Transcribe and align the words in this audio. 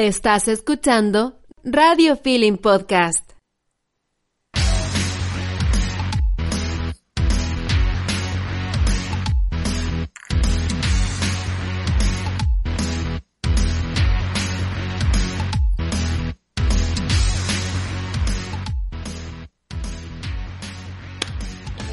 Estás 0.00 0.46
escuchando 0.46 1.40
Radio 1.64 2.16
Feeling 2.16 2.56
Podcast. 2.58 3.32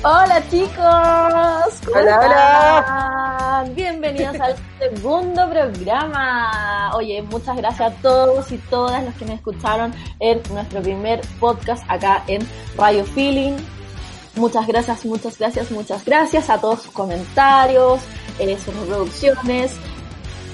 Hola 0.04 0.44
chicos, 0.52 0.76
¿cómo 1.84 2.00
Hola, 2.00 2.22
están? 2.22 3.25
Bienvenidos 4.16 4.48
al 4.48 4.56
segundo 4.80 5.50
programa. 5.50 6.92
Oye, 6.96 7.22
muchas 7.24 7.58
gracias 7.58 7.92
a 7.92 7.96
todos 7.96 8.50
y 8.50 8.58
todas 8.58 9.04
los 9.04 9.14
que 9.16 9.26
me 9.26 9.34
escucharon 9.34 9.94
en 10.22 10.42
nuestro 10.54 10.82
primer 10.82 11.20
podcast 11.38 11.84
acá 11.90 12.24
en 12.28 12.48
Radio 12.78 13.04
Feeling. 13.04 13.58
Muchas 14.36 14.68
gracias, 14.68 15.06
muchas 15.06 15.38
gracias, 15.38 15.70
muchas 15.70 16.06
gracias 16.06 16.50
a 16.50 16.60
todos 16.60 16.84
sus 16.84 16.94
comentarios, 16.94 18.00
eh, 18.40 18.58
sus 18.58 18.74
reproducciones. 18.74 19.74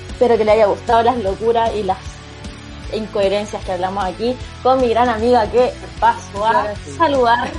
Espero 0.10 0.38
que 0.40 0.46
les 0.46 0.56
haya 0.56 0.66
gustado 0.66 1.04
las 1.04 1.18
locuras 1.18 1.72
y 1.76 1.84
las 1.84 2.00
incoherencias 2.94 3.64
que 3.64 3.74
hablamos 3.74 4.04
aquí 4.06 4.36
con 4.64 4.82
mi 4.82 4.90
gran 4.90 5.08
amiga 5.08 5.46
que 5.52 5.72
paso 6.00 6.44
a 6.44 6.74
sí. 6.84 6.94
saludar. 6.98 7.52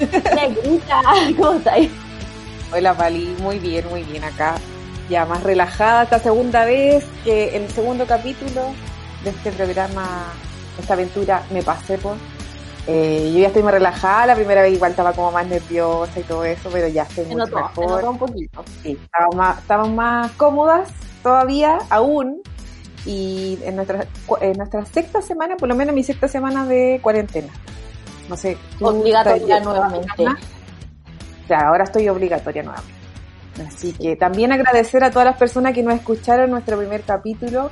Negrita, 0.34 1.00
¿cómo 1.36 1.52
estáis? 1.52 1.90
Hola 2.72 2.92
Pali, 2.96 3.36
muy 3.40 3.60
bien, 3.60 3.88
muy 3.88 4.02
bien 4.02 4.24
acá. 4.24 4.56
Ya 5.08 5.26
más 5.26 5.42
relajada 5.42 6.04
esta 6.04 6.18
segunda 6.18 6.64
vez 6.64 7.04
que 7.24 7.56
el 7.56 7.68
segundo 7.70 8.06
capítulo 8.06 8.62
de 9.22 9.30
este 9.30 9.52
programa, 9.52 10.32
esta 10.78 10.94
aventura 10.94 11.42
me 11.50 11.62
pasé 11.62 11.98
por. 11.98 12.16
Eh, 12.86 13.30
yo 13.34 13.40
ya 13.40 13.48
estoy 13.48 13.62
más 13.62 13.72
relajada, 13.72 14.26
la 14.26 14.34
primera 14.34 14.60
vez 14.60 14.74
igual 14.74 14.90
estaba 14.90 15.12
como 15.12 15.32
más 15.32 15.46
nerviosa 15.46 16.20
y 16.20 16.22
todo 16.22 16.44
eso, 16.44 16.68
pero 16.70 16.86
ya 16.88 17.02
estoy 17.04 17.24
mucho 17.24 17.38
notó, 17.38 17.56
mejor. 17.56 18.04
un 18.04 18.18
poquito. 18.18 18.64
Sí, 18.82 18.98
estábamos 19.02 19.36
más, 19.36 19.58
estábamos 19.58 19.92
más 19.92 20.32
cómodas 20.32 20.90
todavía, 21.22 21.78
aún. 21.90 22.42
Y 23.06 23.58
en 23.64 23.76
nuestra, 23.76 24.06
en 24.40 24.52
nuestra 24.56 24.84
sexta 24.86 25.20
semana, 25.20 25.56
por 25.56 25.68
lo 25.68 25.74
menos 25.74 25.94
mi 25.94 26.02
sexta 26.02 26.28
semana 26.28 26.66
de 26.66 27.00
cuarentena. 27.02 27.52
No 28.28 28.36
sé, 28.36 28.56
tú 28.78 28.86
Obligatoria 28.86 29.60
nuevamente. 29.60 30.24
Ya, 31.48 31.60
ahora 31.68 31.84
estoy 31.84 32.08
obligatoria 32.08 32.62
nuevamente. 32.62 32.93
Así 33.66 33.92
que 33.92 34.16
también 34.16 34.52
agradecer 34.52 35.04
a 35.04 35.10
todas 35.10 35.26
las 35.26 35.36
personas 35.36 35.74
que 35.74 35.82
nos 35.82 35.94
escucharon 35.94 36.50
nuestro 36.50 36.76
primer 36.76 37.02
capítulo. 37.02 37.70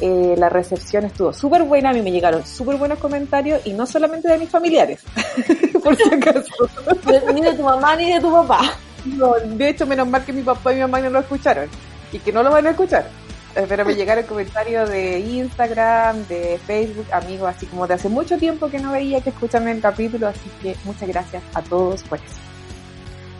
Eh, 0.00 0.34
la 0.36 0.50
recepción 0.50 1.04
estuvo 1.04 1.32
súper 1.32 1.62
buena, 1.62 1.90
a 1.90 1.92
mí 1.92 2.02
me 2.02 2.12
llegaron 2.12 2.46
súper 2.46 2.76
buenos 2.76 2.98
comentarios 2.98 3.66
y 3.66 3.72
no 3.72 3.86
solamente 3.86 4.28
de 4.28 4.36
mis 4.36 4.50
familiares, 4.50 5.00
por 5.82 5.96
si 5.96 6.14
acaso. 6.14 6.68
Ni 7.34 7.40
de 7.40 7.54
tu 7.54 7.62
mamá 7.62 7.96
ni 7.96 8.12
de 8.12 8.20
tu 8.20 8.30
papá. 8.30 8.60
No, 9.06 9.34
de 9.34 9.68
hecho, 9.68 9.86
menos 9.86 10.06
mal 10.06 10.24
que 10.24 10.32
mi 10.32 10.42
papá 10.42 10.72
y 10.72 10.76
mi 10.76 10.80
mamá 10.82 11.00
no 11.00 11.10
lo 11.10 11.20
escucharon 11.20 11.68
y 12.12 12.18
que 12.18 12.32
no 12.32 12.42
lo 12.42 12.50
van 12.50 12.66
a 12.66 12.70
escuchar. 12.70 13.08
Eh, 13.54 13.64
Pero 13.66 13.84
me 13.84 13.94
llegaron 13.94 14.24
comentarios 14.28 14.90
de 14.90 15.18
Instagram, 15.20 16.26
de 16.26 16.60
Facebook, 16.66 17.06
amigos, 17.12 17.48
así 17.56 17.66
como 17.66 17.86
de 17.86 17.94
hace 17.94 18.08
mucho 18.08 18.36
tiempo 18.36 18.68
que 18.68 18.78
no 18.78 18.92
veía 18.92 19.22
que 19.22 19.30
escuchan 19.30 19.66
el 19.68 19.80
capítulo, 19.80 20.28
así 20.28 20.50
que 20.60 20.76
muchas 20.84 21.08
gracias 21.08 21.42
a 21.54 21.62
todos 21.62 22.02
por 22.02 22.18
eso. 22.18 22.55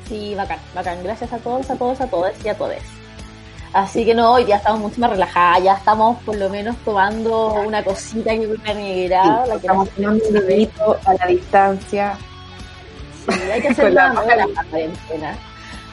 Sí, 0.08 0.34
bacán, 0.34 0.58
bacán. 0.74 1.02
Gracias 1.02 1.32
a 1.32 1.38
todos, 1.38 1.68
a 1.70 1.76
todos, 1.76 2.00
a 2.00 2.06
todas 2.06 2.32
y 2.44 2.48
a 2.48 2.56
todes. 2.56 2.82
Así 3.72 4.04
que 4.04 4.14
no, 4.14 4.32
hoy 4.32 4.46
ya 4.46 4.56
estamos 4.56 4.80
mucho 4.80 5.00
más 5.00 5.10
relajadas, 5.10 5.62
ya 5.62 5.74
estamos 5.74 6.22
por 6.22 6.36
lo 6.36 6.48
menos 6.48 6.76
tomando 6.84 7.52
una 7.54 7.84
cosita 7.84 8.30
que 8.30 8.46
una 8.46 8.72
negra, 8.72 9.22
Sí, 9.22 9.48
la 9.50 9.54
que 9.54 9.66
estamos 9.66 9.90
tomando 9.90 10.24
un 10.28 10.46
vinito 10.46 10.98
a 11.04 11.14
la 11.14 11.26
distancia. 11.26 12.18
Sí, 13.28 13.40
hay 13.50 13.60
que 13.60 13.68
hacer 13.68 13.92
la 13.92 14.12
más 14.12 14.24
amena 14.24 14.44
esta 14.44 14.64
cuarentena. 14.64 15.38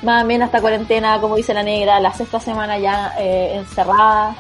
Más 0.02 0.22
amena 0.22 0.46
esta 0.46 0.62
cuarentena, 0.62 1.20
como 1.20 1.36
dice 1.36 1.54
la 1.54 1.64
negra, 1.64 2.00
la 2.00 2.14
sexta 2.14 2.40
semana 2.40 2.78
ya 2.78 3.16
eh, 3.18 3.56
encerrada, 3.56 4.36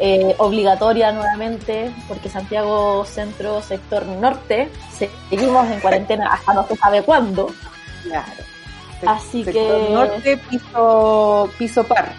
eh, 0.00 0.34
obligatoria 0.38 1.12
nuevamente, 1.12 1.92
porque 2.08 2.28
Santiago 2.28 3.04
Centro, 3.04 3.62
sector 3.62 4.06
norte, 4.06 4.70
seguimos 5.28 5.70
en 5.70 5.80
cuarentena 5.80 6.32
hasta 6.32 6.54
no 6.54 6.66
se 6.66 6.74
sabe 6.76 7.02
cuándo. 7.02 7.48
Claro. 8.02 8.57
Así 9.06 9.44
Sector 9.44 9.86
que- 9.86 9.92
Norte, 9.92 10.36
piso, 10.50 11.50
piso 11.58 11.84
par. 11.84 12.12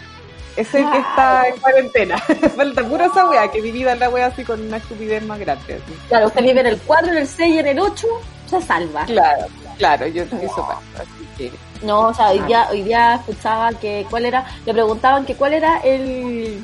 Es 0.55 0.73
el 0.73 0.89
que 0.91 0.97
está 0.97 1.43
en 1.47 1.57
cuarentena. 1.61 2.17
Falta 2.55 2.83
puro 2.83 3.05
esa 3.05 3.29
wea, 3.29 3.49
que 3.49 3.61
divida 3.61 3.95
la 3.95 4.09
wea 4.09 4.25
así 4.27 4.43
con 4.43 4.59
una 4.61 4.77
estupidez 4.77 5.23
más 5.23 5.39
grande. 5.39 5.75
así. 5.75 5.93
Claro, 6.09 6.27
usted 6.27 6.41
vive 6.41 6.59
en 6.59 6.67
el 6.67 6.77
4, 6.81 7.11
en 7.11 7.17
el 7.17 7.27
6 7.27 7.55
y 7.55 7.59
en 7.59 7.67
el 7.67 7.79
8, 7.79 8.07
se 8.49 8.61
salva. 8.61 9.05
Claro, 9.05 9.45
claro, 9.77 10.07
yo 10.07 10.25
piso 10.25 10.55
par. 10.67 10.77
Así 11.01 11.27
que, 11.37 11.51
No, 11.85 12.07
o 12.07 12.13
sea, 12.13 12.29
hoy 12.31 12.39
día, 12.39 12.67
hoy 12.71 12.81
día 12.83 13.15
escuchaba 13.15 13.71
que 13.71 14.05
cuál 14.09 14.25
era, 14.25 14.45
le 14.65 14.73
preguntaban 14.73 15.25
que 15.25 15.35
cuál 15.35 15.53
era 15.53 15.77
el 15.79 16.61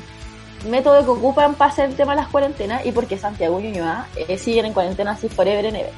método 0.68 1.02
que 1.04 1.10
ocupan 1.10 1.54
para 1.54 1.70
hacer 1.70 1.88
el 1.88 1.96
tema 1.96 2.12
de 2.14 2.20
las 2.22 2.28
cuarentenas 2.28 2.84
y 2.84 2.92
por 2.92 3.06
qué 3.06 3.16
Santiago 3.16 3.60
y 3.60 3.64
Ñuñoa 3.68 4.08
eh, 4.16 4.36
siguen 4.36 4.66
en 4.66 4.72
cuarentena 4.74 5.12
así 5.12 5.28
forever 5.28 5.66
and 5.66 5.76
ever. 5.76 5.92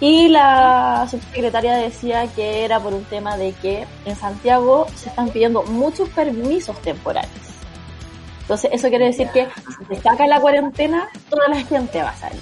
Y 0.00 0.28
la 0.28 1.06
subsecretaria 1.10 1.74
decía 1.76 2.26
que 2.34 2.64
era 2.64 2.80
por 2.80 2.92
un 2.92 3.04
tema 3.04 3.36
de 3.36 3.52
que 3.52 3.86
en 4.04 4.16
Santiago 4.16 4.86
se 4.94 5.08
están 5.08 5.30
pidiendo 5.30 5.62
muchos 5.62 6.08
permisos 6.10 6.80
temporales. 6.82 7.30
Entonces, 8.42 8.70
eso 8.72 8.88
quiere 8.88 9.06
decir 9.06 9.28
que 9.30 9.48
si 9.78 9.94
se 9.96 10.02
saca 10.02 10.26
la 10.26 10.40
cuarentena, 10.40 11.08
toda 11.30 11.48
la 11.48 11.64
gente 11.64 12.02
va 12.02 12.10
a 12.10 12.16
salir. 12.16 12.40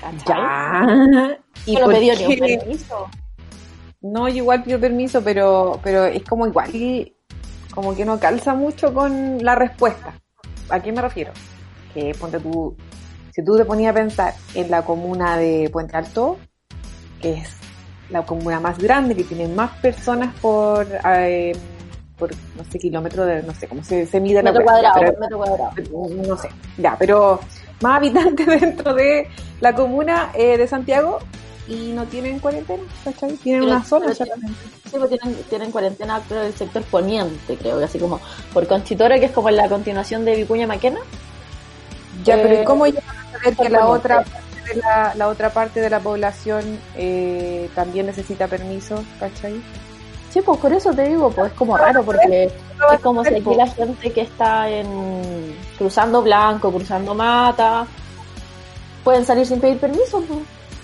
¿Cachai? 0.00 0.36
ya. 0.36 1.38
¿Y 1.66 1.76
no 1.76 1.86
pedí 1.86 2.10
ni 2.10 2.26
un 2.26 2.38
permiso. 2.38 3.08
No, 4.02 4.28
yo 4.28 4.36
igual 4.36 4.62
pido 4.62 4.80
permiso, 4.80 5.22
pero, 5.22 5.78
pero 5.82 6.06
es 6.06 6.22
como 6.24 6.46
igual, 6.46 6.70
como 7.74 7.94
que 7.94 8.04
no 8.04 8.18
calza 8.18 8.54
mucho 8.54 8.92
con 8.92 9.42
la 9.44 9.54
respuesta. 9.54 10.14
¿A 10.68 10.80
qué 10.80 10.90
me 10.90 11.02
refiero? 11.02 11.32
Que 11.92 12.14
ponte 12.14 12.40
tú, 12.40 12.74
si 13.40 13.44
tú 13.46 13.56
te 13.56 13.64
ponías 13.64 13.90
a 13.92 13.94
pensar 13.94 14.34
en 14.54 14.70
la 14.70 14.82
comuna 14.82 15.36
de 15.36 15.68
Puente 15.72 15.96
Alto, 15.96 16.36
que 17.22 17.32
es 17.34 17.48
la 18.10 18.22
comuna 18.24 18.60
más 18.60 18.78
grande, 18.78 19.14
que 19.16 19.24
tiene 19.24 19.48
más 19.48 19.70
personas 19.78 20.34
por, 20.40 20.86
eh, 21.14 21.52
por 22.18 22.30
no 22.56 22.64
sé, 22.70 22.78
kilómetro 22.78 23.24
de, 23.24 23.42
no 23.42 23.54
sé 23.54 23.66
cómo 23.68 23.82
se, 23.82 24.04
se 24.06 24.20
mide 24.20 24.42
Metro 24.42 24.62
cuadrado, 24.62 24.94
pero- 25.00 25.18
metro 25.20 25.38
cuadrado. 25.38 25.72
no 26.26 26.36
sé, 26.36 26.48
ya, 26.76 26.96
pero 26.98 27.40
más 27.80 27.96
habitantes 27.96 28.46
dentro 28.60 28.94
de 28.94 29.28
la 29.60 29.74
comuna 29.74 30.30
eh, 30.34 30.58
de 30.58 30.66
Santiago 30.66 31.18
y 31.68 31.92
no 31.92 32.04
tienen 32.06 32.40
cuarentena, 32.40 32.82
¿cachai? 33.04 33.32
Tienen 33.36 33.62
Pero- 33.62 33.72
una 33.74 33.84
zona 33.84 34.06
pero- 34.06 34.16
solamente. 34.16 34.58
Sí, 34.90 34.96
pues 34.98 35.08
tienen, 35.08 35.34
tienen 35.48 35.70
cuarentena 35.70 36.20
creo 36.28 36.42
del 36.42 36.52
sector 36.52 36.82
poniente, 36.82 37.56
creo 37.56 37.78
que 37.78 37.84
así 37.84 37.98
como 37.98 38.20
por 38.52 38.66
Conchitoro, 38.66 39.14
que 39.20 39.26
es 39.26 39.30
como 39.32 39.48
la 39.50 39.68
continuación 39.68 40.24
de 40.24 40.34
Vicuña 40.36 40.66
Maquena. 40.66 40.98
Ya, 42.24 42.34
Eh, 42.36 42.40
pero 42.42 42.62
¿y 42.62 42.64
cómo 42.64 42.86
ya 42.88 43.00
van 43.06 43.09
a 43.09 43.09
saber 43.32 43.56
que 43.56 43.68
la 43.68 43.86
otra 43.86 44.24
parte 44.24 44.74
de 44.74 44.80
la, 44.80 45.14
la 45.14 45.28
otra 45.28 45.50
parte 45.50 45.80
de 45.80 45.90
la 45.90 46.00
población 46.00 46.78
eh, 46.96 47.68
también 47.74 48.06
necesita 48.06 48.46
permiso, 48.46 49.02
¿cachai? 49.18 49.60
Sí, 50.30 50.40
pues 50.42 50.58
por 50.58 50.72
eso 50.72 50.92
te 50.92 51.08
digo, 51.08 51.30
pues 51.30 51.50
es 51.50 51.58
como 51.58 51.76
raro, 51.76 52.04
porque 52.04 52.44
es 52.44 53.00
como 53.00 53.24
si 53.24 53.34
aquí 53.34 53.54
la 53.56 53.66
gente 53.66 54.12
que 54.12 54.20
está 54.20 54.68
en 54.68 55.56
cruzando 55.76 56.22
Blanco, 56.22 56.70
cruzando 56.70 57.14
Mata, 57.14 57.84
pueden 59.02 59.24
salir 59.24 59.44
sin 59.44 59.60
pedir 59.60 59.78
permiso, 59.78 60.22
pues, 60.22 60.40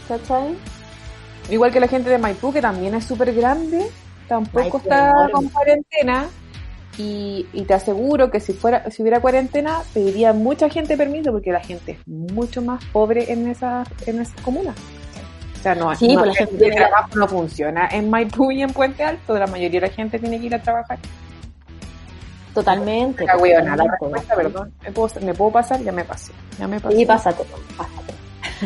¿cachai? 0.09 0.57
Igual 1.49 1.71
que 1.71 1.79
la 1.79 1.87
gente 1.87 2.11
de 2.11 2.19
Maipú, 2.19 2.53
que 2.53 2.61
también 2.61 2.95
es 2.95 3.05
súper 3.05 3.33
grande, 3.33 3.89
tampoco 4.27 4.59
Maipú 4.59 4.79
está 4.79 5.13
con 5.33 5.49
cuarentena. 5.49 6.27
Y, 6.99 7.47
y 7.53 7.63
te 7.65 7.75
aseguro 7.75 8.31
que 8.31 8.41
si 8.41 8.53
fuera 8.55 8.91
si 8.91 9.03
hubiera 9.03 9.21
cuarentena, 9.21 9.83
pediría 9.93 10.33
mucha 10.33 10.71
gente 10.71 10.97
permiso 10.97 11.31
porque 11.31 11.53
la 11.53 11.61
gente 11.61 11.93
es 11.93 12.09
mucho 12.09 12.63
más 12.63 12.83
pobre 12.87 13.31
en 13.33 13.49
esas 13.51 13.87
en 14.07 14.21
esas 14.21 14.41
comunas. 14.41 14.75
O 15.59 15.63
sea, 15.63 15.75
no, 15.75 15.95
Sí, 15.97 16.15
no, 16.15 16.23
pues 16.23 16.35
la 16.39 16.45
el 16.45 16.49
gente 16.49 16.71
trabajo 16.71 17.09
no 17.17 17.29
funciona 17.29 17.89
en 17.93 18.09
Maipú 18.09 18.51
y 18.51 18.63
en 18.63 18.73
Puente 18.73 19.05
Alto. 19.05 19.37
La 19.39 19.47
mayoría 19.47 19.81
de 19.81 19.89
la 19.89 19.93
gente 19.93 20.19
tiene 20.19 20.39
que 20.41 20.47
ir 20.47 20.55
a 20.55 20.63
trabajar. 20.63 20.99
Totalmente. 22.55 23.27
La 23.27 23.37
perdón. 24.35 24.73
¿Me 24.83 24.91
puedo, 24.93 25.21
¿Me 25.21 25.35
puedo 25.35 25.51
pasar? 25.51 25.81
Ya 25.83 25.93
me 25.93 26.05
pasé. 26.05 26.33
Ya 26.59 26.67
me 26.67 26.81
pasé. 26.81 26.97
Sí, 26.97 27.05
pásate, 27.05 27.45
pásate. 27.77 28.15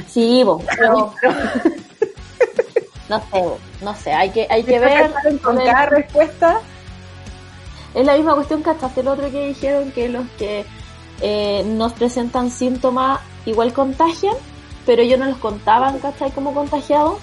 Sí, 0.07 0.45
vos, 0.45 0.63
pero- 0.79 1.13
no 3.09 3.21
sé, 3.21 3.45
no 3.83 3.95
sé, 3.97 4.13
hay 4.13 4.31
que, 4.31 4.47
hay 4.49 4.63
que 4.63 4.79
ver. 4.79 5.11
Con 5.43 5.57
cada 5.57 5.87
respuesta, 5.87 6.61
Es 7.95 8.05
la 8.07 8.15
misma 8.15 8.35
cuestión 8.35 8.63
que 8.63 8.71
hasta 8.71 8.91
el 9.01 9.09
otro 9.09 9.31
que 9.31 9.49
dijeron 9.49 9.91
que 9.93 10.09
los 10.09 10.25
que 10.39 10.65
eh, 11.21 11.65
nos 11.67 11.93
presentan 11.93 12.51
síntomas 12.51 13.21
igual 13.47 13.73
contagian, 13.73 14.35
pero 14.87 15.03
ellos 15.03 15.19
no 15.19 15.27
los 15.27 15.39
contaban, 15.39 15.99
¿cachai? 15.99 16.31
Como 16.31 16.55
contagiados, 16.55 17.19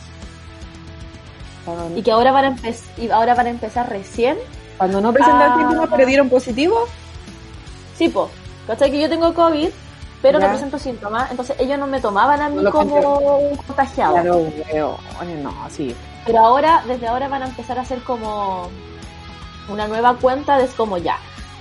y 1.96 2.02
que 2.02 2.12
ahora 2.12 2.32
van 2.32 2.46
a, 2.46 2.56
empe- 2.56 2.78
y 2.98 3.10
ahora 3.10 3.36
van 3.36 3.48
a 3.48 3.50
empezar 3.50 3.90
recién. 3.90 4.38
cuando 4.78 5.02
no 5.02 5.12
presentaron 5.12 5.58
síntomas, 5.60 5.90
pero 5.96 6.06
dieron 6.08 6.30
positivo, 6.30 6.78
Sí, 7.98 8.10
pues, 8.10 8.28
¿cachai? 8.68 8.92
Que 8.92 9.02
yo 9.02 9.10
tengo 9.10 9.34
COVID, 9.34 9.70
pero 10.22 10.40
Ya. 10.40 10.46
no 10.46 10.52
presento 10.52 10.78
síntomas, 10.78 11.32
entonces 11.32 11.56
ellos 11.60 11.80
no 11.80 11.88
me 11.88 12.00
tomaban 12.00 12.40
a 12.42 12.50
mí 12.50 12.62
No 12.62 12.72
como 12.72 13.40
un 13.40 13.56
contagiado. 13.58 14.14
claro, 14.14 14.36
weón, 14.72 15.44
no, 15.44 15.52
sí. 15.72 15.96
Pero 16.26 16.40
ahora, 16.46 16.84
desde 16.88 17.08
ahora 17.08 17.28
van 17.28 17.42
a 17.44 17.48
empezar 17.48 17.80
a 17.80 17.82
hacer 17.82 18.00
como 18.04 18.70
una 19.70 19.88
nueva 19.88 20.16
cuenta 20.16 20.58
de 20.58 20.68
como 20.68 20.98
ya. 20.98 21.18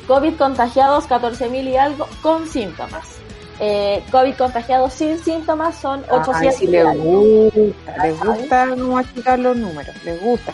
COVID 0.07 0.37
contagiados 0.37 1.09
14.000 1.09 1.65
y 1.65 1.77
algo 1.77 2.09
con 2.23 2.47
síntomas. 2.47 3.17
Eh, 3.59 4.05
COVID 4.11 4.35
contagiados 4.35 4.93
sin 4.93 5.19
síntomas 5.19 5.77
son 5.77 6.05
800 6.11 6.61
Ay, 6.61 6.67
y 6.67 6.67
les 6.67 6.99
gusta, 6.99 8.05
les 8.05 8.21
gusta 8.21 8.69
cómo 8.69 8.99
achicar 8.99 9.39
los 9.39 9.57
números, 9.57 9.95
les 10.05 10.21
gusta. 10.21 10.53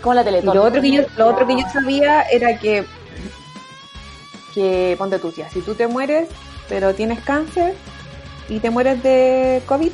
Como 0.00 0.14
la 0.14 0.22
Teletón. 0.24 0.54
lo 0.54 0.62
otro 0.62 0.80
que 0.80 0.90
yo, 0.92 1.02
lo 1.16 1.26
otro 1.26 1.46
que 1.46 1.56
yo 1.56 1.68
sabía 1.72 2.22
era 2.22 2.56
que, 2.58 2.84
que 4.54 4.94
ponte 4.96 5.18
tú, 5.18 5.32
tía, 5.32 5.50
si 5.50 5.60
tú 5.60 5.74
te 5.74 5.88
mueres, 5.88 6.28
pero 6.68 6.94
tienes 6.94 7.20
cáncer 7.20 7.74
y 8.48 8.60
te 8.60 8.70
mueres 8.70 9.02
de 9.02 9.60
COVID, 9.66 9.90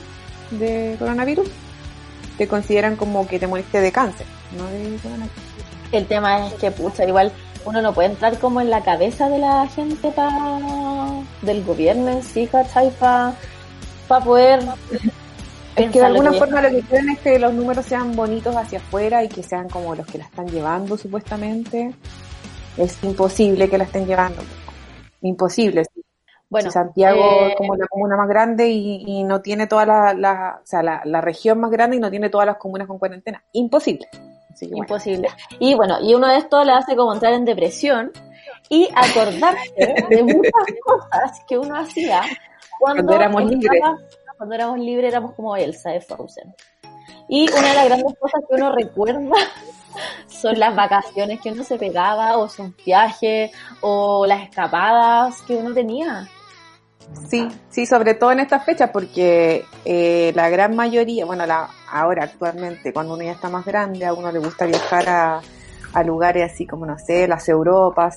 de 0.51 0.97
coronavirus, 0.99 1.49
te 2.37 2.47
consideran 2.47 2.97
como 2.97 3.27
que 3.27 3.39
te 3.39 3.47
moriste 3.47 3.81
de 3.81 3.93
cáncer, 3.93 4.27
no 4.59 4.67
de 4.67 4.99
coronavirus. 5.03 5.52
El 5.93 6.07
tema 6.07 6.47
es 6.47 6.55
que, 6.55 6.71
pucha, 6.71 7.05
igual 7.05 7.31
uno 7.65 7.81
no 7.83 7.93
puede 7.93 8.09
entrar 8.09 8.39
como 8.39 8.61
en 8.61 8.71
la 8.71 8.83
cabeza 8.83 9.29
de 9.29 9.39
la 9.39 9.67
gente 9.69 10.11
pa, 10.11 10.59
del 11.43 11.63
gobierno 11.65 12.11
en 12.11 12.23
sí, 12.23 12.47
¿cachai? 12.47 12.91
Para 12.91 13.35
poder... 14.25 14.61
Es 15.75 15.91
que 15.91 16.01
de 16.01 16.01
lo 16.01 16.07
alguna 16.07 16.33
forma 16.35 16.61
lo 16.61 16.69
que 16.69 16.83
quieren 16.83 17.09
es 17.11 17.19
que 17.21 17.39
los 17.39 17.55
números 17.55 17.87
sean 17.87 18.15
bonitos 18.15 18.55
hacia 18.55 18.79
afuera 18.79 19.25
y 19.25 19.29
que 19.29 19.43
sean 19.43 19.71
como 19.71 19.95
los 19.95 20.07
que 20.07 20.19
la 20.19 20.25
están 20.25 20.47
llevando 20.49 20.99
supuestamente. 20.99 21.95
Es 22.77 23.03
imposible 23.03 23.71
que 23.71 23.79
la 23.79 23.85
estén 23.85 24.07
llevando. 24.07 24.43
Imposible. 25.23 25.85
Bueno, 26.51 26.71
Si 26.71 26.75
Santiago 26.75 27.23
eh, 27.23 27.49
es 27.51 27.57
como 27.57 27.75
la 27.77 27.87
comuna 27.87 28.17
más 28.17 28.29
grande 28.29 28.69
y, 28.69 29.03
y 29.07 29.25
no 29.25 29.41
tiene 29.41 29.67
todas 29.67 29.87
las, 29.87 30.15
la, 30.19 30.61
o 30.63 30.67
sea, 30.67 30.83
la, 30.83 31.01
la 31.07 31.23
región 31.23 31.59
más 31.59 31.71
grande 31.71 31.97
y 31.97 32.01
no 32.01 32.11
tiene 32.11 32.29
todas 32.29 32.47
las 32.47 32.57
comunas 32.57 32.87
con 32.87 32.99
cuarentena. 32.99 33.43
Imposible. 33.53 34.07
Así 34.53 34.67
que 34.67 34.73
bueno. 34.73 34.85
Imposible. 34.85 35.29
Y 35.59 35.75
bueno, 35.75 35.99
y 36.01 36.15
uno 36.15 36.29
de 36.29 36.39
estos 36.39 36.67
le 36.67 36.73
hace 36.73 36.97
como 36.97 37.13
entrar 37.13 37.33
en 37.33 37.45
depresión 37.45 38.13
y 38.69 38.89
acordarse 38.95 39.95
de 40.11 40.23
muchas 40.23 40.53
cosas 40.85 41.45
que 41.49 41.59
uno 41.59 41.77
hacía 41.77 42.23
cuando, 42.79 43.05
Cuando 43.05 43.15
éramos 43.15 43.45
libres. 43.45 43.83
Cuando 44.37 44.55
éramos 44.55 44.79
libres 44.81 45.13
éramos 45.13 45.35
como 45.35 45.57
Elsa 45.57 45.91
de 45.91 46.01
Frozen. 46.01 46.55
Y 47.29 47.51
una 47.51 47.69
de 47.69 47.75
las 47.75 47.85
grandes 47.85 48.19
cosas 48.19 48.43
que 48.49 48.57
uno 48.57 48.73
recuerda 48.73 49.37
son 50.27 50.59
las 50.59 50.75
vacaciones 50.75 51.41
que 51.41 51.53
uno 51.53 51.65
se 51.65 51.79
pegaba, 51.79 52.37
o 52.39 52.49
sus 52.49 52.75
viajes, 52.85 53.53
o 53.81 54.27
las 54.27 54.43
escapadas 54.43 55.41
que 55.43 55.55
uno 55.55 55.73
tenía. 55.73 56.29
Sí, 57.29 57.49
sí, 57.71 57.87
sobre 57.87 58.15
todo 58.15 58.33
en 58.33 58.41
estas 58.41 58.65
fechas, 58.65 58.91
porque 58.91 59.65
eh, 59.85 60.33
la 60.35 60.49
gran 60.51 60.77
mayoría, 60.77 61.25
bueno, 61.25 61.47
la, 61.47 61.69
ahora 61.91 62.25
actualmente, 62.25 62.93
cuando 62.93 63.15
uno 63.15 63.25
ya 63.25 63.33
está 63.33 63.49
más 63.49 63.65
grande, 63.65 64.05
a 64.05 64.13
uno 64.13 64.31
le 64.31 64.39
gusta 64.39 64.67
viajar 64.67 65.09
a, 65.09 65.41
a 65.95 66.03
lugares 66.03 66.53
así 66.53 66.67
como, 66.67 66.85
no 66.87 66.99
sé, 66.99 67.27
las 67.29 67.49
Europas, 67.49 68.17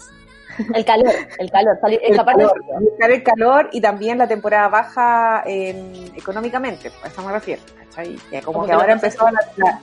El 0.74 0.86
calor, 0.86 1.14
el 1.38 1.52
calor, 1.52 1.78
salir, 1.82 2.00
el 2.04 2.16
calor, 2.24 2.54
buscar 2.80 3.12
el 3.12 3.24
calor 3.24 3.70
y 3.74 3.82
también 3.82 4.18
la 4.18 4.28
temporada 4.28 4.68
baja 4.70 5.44
en- 5.46 6.12
económicamente, 6.16 6.92
pues, 6.92 7.04
a 7.04 7.08
eso 7.08 7.22
me 7.24 7.34
refiero, 7.34 7.62
¿cachai? 7.78 8.16
Que 8.30 8.42
como, 8.42 8.60
Como 8.60 8.66
que 8.66 8.70
que 8.72 8.74
ahora 8.74 8.96
la 9.58 9.80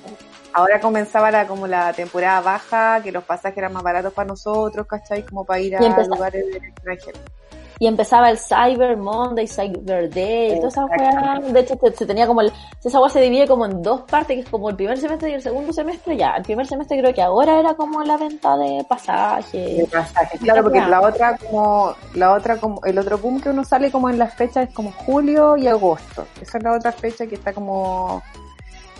ahora 0.55 0.81
comenzaba 0.81 1.31
la, 1.31 1.47
como 1.47 1.67
la 1.67 1.93
temporada 1.93 2.41
baja, 2.43 3.01
que 3.03 3.11
los 3.13 3.25
pasajes 3.25 3.59
eran 3.59 3.73
más 3.73 3.83
baratos 3.83 4.13
para 4.13 4.29
nosotros, 4.29 4.87
¿cachai? 4.87 5.25
Como 5.25 5.45
para 5.45 5.61
ir 5.61 5.77
a 5.77 5.81
lugares 6.09 6.45
del 6.47 6.65
extranjero. 6.65 7.19
Y 7.79 7.87
empezaba 7.87 8.31
el 8.31 8.39
Cyber 8.39 8.97
Monday, 8.97 9.47
Cyber 9.49 10.09
Day, 10.11 10.57
toda 10.57 10.69
esa 10.69 10.85
weá. 10.87 11.41
De 11.41 11.61
hecho, 11.61 11.77
te- 11.77 11.93
se 11.93 12.07
tenía 12.07 12.27
como 12.27 12.41
el, 12.43 12.53
esa 12.85 13.01
weá 13.01 13.09
se 13.11 13.21
divide 13.21 13.47
como 13.49 13.67
en 13.67 13.83
dos 13.83 14.03
partes, 14.03 14.37
que 14.37 14.43
es 14.43 14.49
como 14.49 14.71
el 14.71 14.77
primer 14.77 14.99
semestre 14.99 15.31
y 15.31 15.35
el 15.35 15.43
segundo 15.43 15.73
semestre. 15.73 16.17
Ya, 16.17 16.35
el 16.37 16.43
primer 16.43 16.67
semestre 16.67 16.99
creo 17.01 17.13
que 17.15 17.23
ahora 17.23 17.59
era 17.59 17.75
como 17.75 18.03
la 18.03 18.17
venta 18.17 18.57
de 18.57 18.63
de 18.79 18.85
pasajes. 18.85 19.89
pasajes. 19.91 20.41
Claro, 20.41 20.63
porque 20.63 20.81
la 20.81 21.01
otra 21.01 21.37
como 21.39 21.95
la 22.15 22.33
otra 22.33 22.57
como 22.59 22.81
el 22.85 22.99
otro 22.99 23.19
boom 23.19 23.41
que 23.41 23.49
uno 23.51 23.65
sale 23.65 23.91
como 23.91 24.09
en 24.11 24.19
las 24.19 24.35
fechas 24.35 24.69
es 24.69 24.75
como 24.75 24.93
julio 24.93 25.57
y 25.57 25.67
agosto. 25.67 26.27
Esa 26.41 26.59
es 26.59 26.65
la 26.65 26.73
otra 26.77 26.93
fecha 26.93 27.27
que 27.27 27.35
está 27.35 27.53
como 27.53 28.23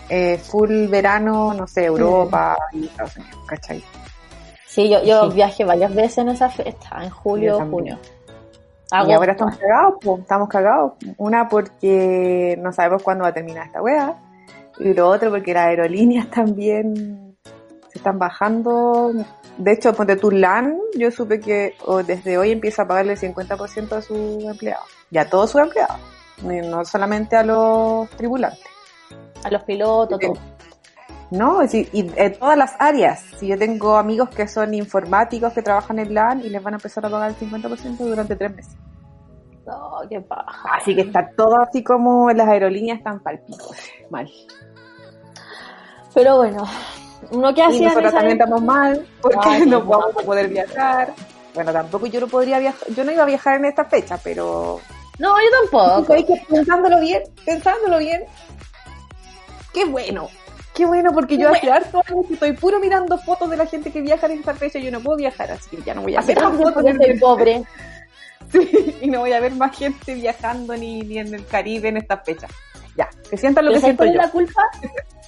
eh, 0.09 0.37
full 0.37 0.87
verano, 0.87 1.53
no 1.53 1.65
sé, 1.67 1.85
Europa 1.85 2.57
y 2.73 2.85
Estados 2.85 3.15
Unidos, 3.17 3.39
¿cachai? 3.47 3.83
Sí, 4.65 4.89
yo, 4.89 5.03
yo 5.03 5.29
Sí. 5.29 5.35
viajé 5.35 5.63
varias 5.65 5.93
veces 5.93 6.17
en 6.19 6.29
esa 6.29 6.49
fecha, 6.49 6.89
en 7.03 7.09
julio 7.11 7.51
Yo 7.51 7.55
o 7.55 7.59
también. 7.59 7.99
Y 9.07 9.11
ahora 9.11 9.31
estamos 9.31 9.57
cagados, 9.57 9.95
pues, 10.01 10.21
estamos 10.21 10.49
cagados. 10.49 10.93
Una 11.17 11.49
porque 11.49 12.57
no 12.61 12.71
sabemos 12.71 13.01
cuándo 13.01 13.23
va 13.23 13.29
a 13.29 13.33
terminar 13.33 13.65
esta 13.65 13.81
wea. 13.81 14.15
Y 14.79 14.93
lo 14.93 15.09
otro 15.09 15.31
porque 15.31 15.53
las 15.53 15.65
aerolíneas 15.65 16.29
también 16.29 17.35
se 17.89 17.97
están 17.97 18.19
bajando. 18.19 19.11
De 19.57 19.71
hecho, 19.71 19.93
ponte 19.93 20.15
tu 20.15 20.29
LAN, 20.31 20.77
yo 20.95 21.09
supe 21.09 21.39
que 21.39 21.75
desde 22.05 22.37
hoy 22.37 22.51
empieza 22.51 22.83
a 22.83 22.87
pagarle 22.87 23.13
el 23.13 23.19
50% 23.19 23.93
a 23.93 24.01
sus 24.01 24.43
empleados. 24.43 24.85
Y 25.09 25.17
a 25.17 25.29
todos 25.29 25.51
sus 25.51 25.61
empleados. 25.61 25.97
Y 26.43 26.67
No 26.67 26.85
solamente 26.85 27.35
a 27.35 27.43
los 27.43 28.09
tripulantes. 28.11 28.61
A 29.43 29.49
los 29.49 29.63
pilotos, 29.63 30.19
todo. 30.19 30.33
No, 31.33 31.63
es 31.63 31.71
decir, 31.71 31.89
y 31.93 32.11
en 32.15 32.33
todas 32.35 32.55
las 32.55 32.75
áreas. 32.77 33.21
Si 33.39 33.47
yo 33.47 33.57
tengo 33.57 33.97
amigos 33.97 34.29
que 34.29 34.47
son 34.47 34.71
informáticos 34.75 35.51
que 35.51 35.63
trabajan 35.63 35.97
en 35.97 36.13
LAN 36.13 36.41
y 36.41 36.49
les 36.49 36.61
van 36.61 36.75
a 36.75 36.77
empezar 36.77 37.03
a 37.07 37.09
pagar 37.09 37.31
el 37.31 37.35
50% 37.35 37.97
durante 37.97 38.35
tres 38.35 38.55
meses. 38.55 38.75
No, 39.65 40.01
qué 40.07 40.21
paja. 40.21 40.75
Así 40.75 40.93
que 40.95 41.01
está 41.01 41.27
todo 41.35 41.59
así 41.59 41.83
como 41.83 42.29
las 42.29 42.47
aerolíneas 42.47 42.99
están 42.99 43.19
palpitos. 43.21 43.71
Mal. 44.11 44.29
Pero 46.13 46.37
bueno, 46.37 46.67
uno 47.31 47.51
que 47.51 47.61
Y 47.61 47.63
hacía 47.63 47.79
en 47.79 47.85
nosotros 47.87 48.13
también 48.13 48.33
estamos 48.33 48.61
mal 48.61 49.07
porque 49.19 49.39
Ay, 49.41 49.65
no 49.67 49.81
vamos 49.83 50.15
a 50.15 50.23
poder 50.23 50.49
viajar. 50.49 51.13
Bueno, 51.55 51.73
tampoco 51.73 52.05
yo 52.05 52.19
no 52.19 52.27
podría 52.27 52.59
viajar, 52.59 52.87
yo 52.89 53.03
no 53.03 53.11
iba 53.11 53.23
a 53.23 53.27
viajar 53.27 53.55
en 53.55 53.65
esta 53.65 53.85
fecha, 53.85 54.19
pero 54.23 54.79
No, 55.17 55.35
yo 55.35 55.49
tampoco. 55.61 56.05
¿sabes 56.05 56.25
que 56.25 56.45
pensándolo 56.47 56.99
bien, 56.99 57.23
pensándolo 57.43 57.97
bien, 57.97 58.23
qué 59.73 59.85
bueno. 59.85 60.29
Qué 60.73 60.85
bueno, 60.85 61.11
porque 61.13 61.37
yo 61.37 61.49
hace 61.49 61.69
harto 61.71 62.01
años 62.07 62.25
estoy 62.31 62.53
puro 62.53 62.79
mirando 62.79 63.17
fotos 63.19 63.49
de 63.49 63.57
la 63.57 63.65
gente 63.67 63.91
que 63.91 64.01
viaja 64.01 64.25
en 64.25 64.39
esta 64.39 64.55
fecha 64.55 64.79
y 64.79 64.83
yo 64.85 64.91
no 64.91 64.99
puedo 65.01 65.17
viajar, 65.17 65.51
así 65.51 65.69
que 65.69 65.83
ya 65.83 65.93
no 65.93 66.01
voy 66.01 66.15
a 66.15 66.19
Hace 66.19 66.33
ver 66.33 66.43
tanto 66.43 66.51
más 66.51 66.73
tiempo 66.73 66.79
fotos 66.81 66.97
de 66.99 67.05
soy 67.05 67.19
pobre. 67.19 67.63
Sí, 68.51 68.97
y 69.01 69.07
no 69.07 69.21
voy 69.21 69.31
a 69.31 69.39
ver 69.39 69.53
más 69.55 69.75
gente 69.75 70.13
viajando 70.13 70.75
ni, 70.75 71.01
ni 71.01 71.17
en 71.17 71.33
el 71.33 71.45
Caribe 71.45 71.87
en 71.89 71.97
esta 71.97 72.17
fecha. 72.17 72.47
Ya, 72.95 73.09
que 73.27 73.37
sientan 73.37 73.65
lo 73.65 73.71
¿Pero 73.71 73.81
que 73.81 73.93
¿Sabes 73.93 73.97
siento 73.97 73.97
cuál 73.97 74.09
es 74.09 74.15
yo. 74.15 74.21
la 74.21 74.29
culpa? 74.29 74.61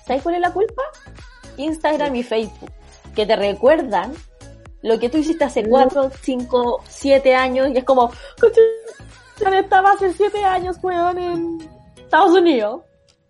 ¿Sabes 0.06 0.22
cuál 0.24 0.36
es 0.36 0.42
la 0.42 0.52
culpa? 0.54 0.84
Instagram 1.58 2.16
y 2.16 2.24
Facebook, 2.24 2.72
que 3.16 3.26
te 3.26 3.36
recuerdan 3.36 4.14
lo 4.84 5.00
que 5.00 5.10
tú 5.10 5.18
hiciste 5.18 5.44
hace 5.46 5.68
4, 5.68 6.12
5, 6.22 6.84
7 6.88 7.34
años 7.34 7.70
y 7.74 7.78
es 7.78 7.84
como, 7.84 8.10
"Coche, 8.40 8.62
yo 9.40 9.48
estaba 9.48 9.94
hace 9.94 10.14
7 10.14 10.44
años, 10.44 10.78
weón, 10.84 11.18
en 11.18 11.70
Estados 11.98 12.32
Unidos, 12.32 12.82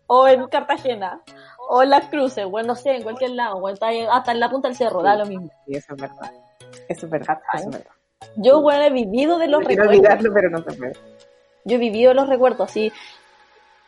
o 0.07 0.27
en 0.27 0.45
Cartagena, 0.47 1.21
o 1.69 1.83
en 1.83 1.89
Las 1.89 2.05
Cruces, 2.07 2.45
o 2.49 2.59
en, 2.59 2.67
no 2.67 2.75
sé, 2.75 2.95
en 2.95 3.03
cualquier 3.03 3.31
lado, 3.31 3.57
o 3.57 3.67
ahí- 3.67 4.07
hasta 4.11 4.31
en 4.31 4.39
la 4.39 4.49
punta 4.49 4.67
del 4.67 4.77
cerro, 4.77 5.01
da 5.01 5.15
lo 5.15 5.25
mismo. 5.25 5.49
Sí, 5.65 5.75
eso 5.75 5.93
es 5.95 6.01
verdad. 6.01 6.31
Eso 6.87 7.05
es 7.05 7.09
verdad, 7.11 7.39
eso 7.53 7.69
es 7.69 7.75
verdad. 7.77 7.91
Yo, 8.37 8.59
weón, 8.59 8.81
he 8.81 8.89
vivido 8.89 9.37
de 9.37 9.47
los 9.47 9.61
No 9.61 9.67
recuerdos. 9.67 9.95
olvidarlo, 9.95 10.33
pero 10.33 10.49
no 10.49 10.57
se 10.63 10.73
puede. 10.77 10.93
Yo 11.65 11.75
he 11.75 11.79
vivido 11.79 12.13
los 12.13 12.27
recuerdos 12.29 12.69
así. 12.69 12.91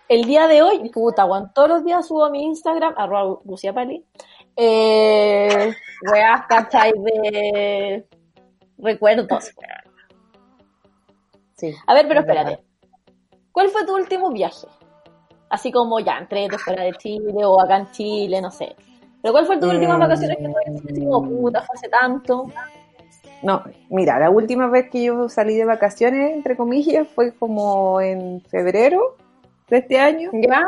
El 0.10 0.24
día 0.26 0.48
de 0.48 0.62
hoy, 0.62 0.90
puta, 0.90 1.26
weón, 1.26 1.52
todos 1.54 1.68
los 1.70 1.84
días 1.84 2.08
subo 2.08 2.26
a 2.26 2.30
mi 2.30 2.44
Instagram, 2.46 2.94
arroba 2.98 3.40
Lucía 3.46 3.74
Pali, 3.74 4.06
eh, 4.56 5.74
weas, 6.12 6.46
¿cachai? 6.48 6.94
De 6.96 8.08
recuerdos. 8.78 9.52
Sí. 11.56 11.74
A 11.88 11.94
ver, 11.94 12.08
pero 12.08 12.22
es 12.22 12.26
verdad. 12.26 12.44
espérate. 12.52 12.68
¿Cuál 13.52 13.70
fue 13.70 13.86
tu 13.86 13.96
último 13.96 14.32
viaje? 14.32 14.68
Así 15.50 15.72
como 15.72 16.00
ya, 16.00 16.18
entre 16.18 16.50
de 16.50 16.58
fuera 16.58 16.84
de 16.84 16.94
Chile 16.94 17.46
o 17.46 17.62
acá 17.62 17.78
en 17.78 17.92
Chile, 17.92 18.42
no 18.42 18.52
sé. 18.52 18.76
Pero 19.22 19.34
¿cuál 19.34 19.46
fue 19.46 19.58
tu 19.58 19.70
última 19.70 19.98
Mm. 19.98 20.00
vacaciones 20.00 20.38
que 20.38 20.44
hiciste 20.72 20.92
así 20.94 21.06
como 21.06 21.30
puta, 21.30 21.62
fue 21.62 21.76
hace 21.76 21.90
tanto? 21.90 22.52
No, 23.44 23.64
mira, 23.90 24.20
la 24.20 24.30
última 24.30 24.68
vez 24.68 24.90
que 24.90 25.04
yo 25.04 25.30
salí 25.30 25.56
de 25.56 25.66
vacaciones, 25.66 26.34
entre 26.34 26.58
comillas, 26.58 27.08
fue 27.08 27.34
como 27.34 28.02
en 28.02 28.42
febrero 28.50 29.16
de 29.70 29.78
este 29.78 30.00
año. 30.00 30.32
¿Ya? 30.34 30.64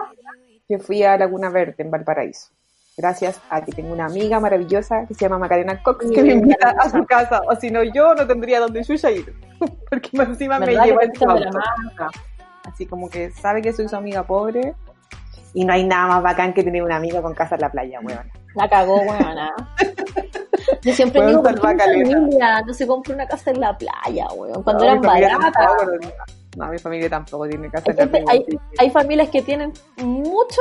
Que 0.68 0.78
fui 0.78 1.04
a 1.04 1.18
Laguna 1.18 1.50
Verde, 1.50 1.76
en 1.80 1.90
Valparaíso. 1.92 2.50
Gracias 2.96 3.40
a 3.50 3.64
que 3.64 3.72
tengo 3.72 3.94
una 3.94 4.06
amiga 4.06 4.40
maravillosa 4.40 5.06
que 5.08 5.14
se 5.14 5.22
llama 5.22 5.40
Macarena 5.40 5.82
Cox, 5.82 6.12
que 6.12 6.22
me 6.22 6.34
invita 6.34 6.76
a 6.78 6.90
su 6.90 7.06
casa. 7.06 7.42
O 7.48 7.56
si 7.56 7.72
no, 7.72 7.82
yo 7.82 8.14
no 8.14 8.28
tendría 8.28 8.60
donde 8.60 8.84
Yuya 8.84 9.10
ir. 9.12 9.34
Porque 9.90 10.10
encima 10.14 10.60
me 10.60 10.66
¿Verdad 10.68 10.86
lleva 10.86 11.02
la 11.04 11.34
auto. 11.34 12.20
Así 12.74 12.86
como 12.86 13.10
que 13.10 13.32
sabe 13.32 13.62
que 13.62 13.74
soy 13.74 13.88
su 13.88 13.96
amiga 13.96 14.24
pobre. 14.24 14.76
Y 15.54 15.66
no 15.66 15.74
hay 15.74 15.84
nada 15.84 16.08
más 16.08 16.24
bacán 16.24 16.54
que 16.54 16.64
tener 16.64 16.84
una 16.84 16.98
amiga 16.98 17.22
con 17.22 17.34
casa 17.34 17.56
en 17.56 17.62
la 17.62 17.72
playa, 17.72 18.00
weón. 18.02 18.32
La 18.56 18.70
cagó, 18.70 18.98
weona. 19.02 19.52
Yo 20.84 20.94
siempre 20.94 21.22
Weón, 21.22 21.32
digo, 21.32 21.44
¿por 21.44 21.56
qué 21.56 21.62
salva 21.62 21.74
mi 21.74 21.78
caleta. 21.80 22.12
familia 22.20 22.62
no 22.62 22.74
se 22.74 22.88
compra 22.88 23.14
una 23.16 23.28
casa 23.28 23.52
en 23.52 23.60
la 23.60 23.78
playa, 23.78 24.28
weón? 24.36 24.64
Cuando 24.64 24.84
No, 24.86 24.90
eran 24.92 25.02
baratas. 25.02 25.72
no, 26.56 26.68
mi 26.68 26.78
familia 26.78 27.10
tampoco 27.10 27.48
tiene 27.48 27.70
casa 27.70 27.92
en 27.92 27.98
la 27.98 28.06
playa. 28.08 28.44
hay, 28.78 28.90
familias 28.92 29.30
que 29.30 29.42
tienen 29.42 29.74
muchas 29.98 30.60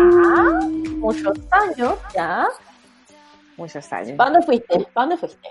muchos 0.98 1.38
años, 1.50 1.94
ya. 2.14 2.46
Muchos 3.56 3.92
años. 3.92 4.12
¿Para 4.12 4.30
dónde 4.30 4.46
fuiste? 4.46 4.86
¿Para 4.92 5.06
dónde 5.06 5.16
fuiste? 5.16 5.48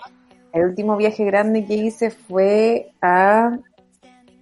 El 0.53 0.65
último 0.65 0.95
viaje 0.95 1.25
grande 1.25 1.65
que 1.65 1.73
hice 1.73 2.11
fue 2.11 2.91
a... 3.01 3.57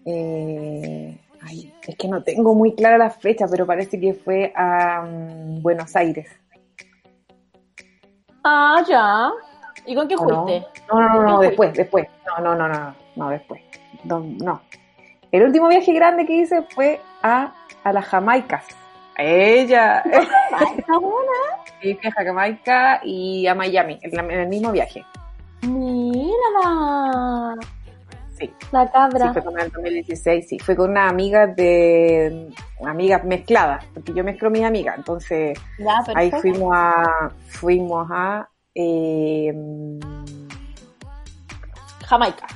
eh, 0.05 1.17
ay, 1.41 1.73
es 1.87 1.95
que 1.95 2.07
no 2.07 2.23
tengo 2.23 2.53
muy 2.53 2.75
clara 2.75 2.97
la 2.97 3.09
fecha, 3.09 3.45
pero 3.49 3.65
parece 3.65 3.99
que 3.99 4.13
fue 4.13 4.53
a 4.55 5.01
mm, 5.01 5.61
Buenos 5.61 5.95
Aires. 5.95 6.29
Ah, 8.43 8.83
ya. 8.87 9.31
¿Y 9.85 9.95
con 9.95 10.07
qué 10.07 10.17
fuiste? 10.17 10.67
No, 10.91 10.99
no, 10.99 11.09
no, 11.09 11.23
no, 11.23 11.39
¿Qué 11.39 11.47
después, 11.47 11.73
después. 11.73 12.07
No, 12.27 12.43
no, 12.43 12.55
no, 12.55 12.67
no, 12.67 12.95
no, 13.15 13.29
después. 13.29 13.61
No, 14.03 14.19
no. 14.19 14.61
El 15.31 15.43
último 15.43 15.67
viaje 15.67 15.93
grande 15.93 16.25
que 16.25 16.33
hice 16.35 16.61
fue 16.63 17.01
a, 17.21 17.53
a 17.83 17.93
las 17.93 18.05
Jamaicas. 18.05 18.65
A 19.17 19.23
ella. 19.23 20.03
Ah, 20.51 20.65
está 20.77 20.99
buena. 20.99 21.62
Sí, 21.83 21.93
fui 22.01 22.09
a 22.09 22.23
Jamaica 22.23 23.01
y 23.03 23.45
a 23.45 23.53
Miami, 23.53 23.99
en, 24.01 24.11
la- 24.15 24.23
en 24.33 24.39
el 24.39 24.47
mismo 24.47 24.71
viaje. 24.71 25.05
Mírala. 25.63 27.55
Sí. 28.37 28.51
La 28.71 28.85
Sí, 28.85 28.91
cabra. 28.93 29.33
fue 29.33 29.43
como 29.43 29.57
en 29.59 29.65
el 29.65 29.71
2016, 29.71 30.47
sí. 30.47 30.59
Fue 30.59 30.75
con 30.75 30.89
una 30.91 31.07
amiga 31.09 31.45
de... 31.45 32.49
Amigas 32.85 33.23
mezcladas, 33.23 33.85
porque 33.93 34.13
yo 34.13 34.23
mezclo 34.23 34.49
mis 34.49 34.63
amigas. 34.63 34.97
Entonces, 34.97 35.59
ya, 35.77 36.03
ahí 36.15 36.31
fuimos 36.31 36.71
a... 36.73 37.29
Fuimos 37.47 38.07
a... 38.11 38.47
eh, 38.75 39.53
Jamaica. 42.07 42.47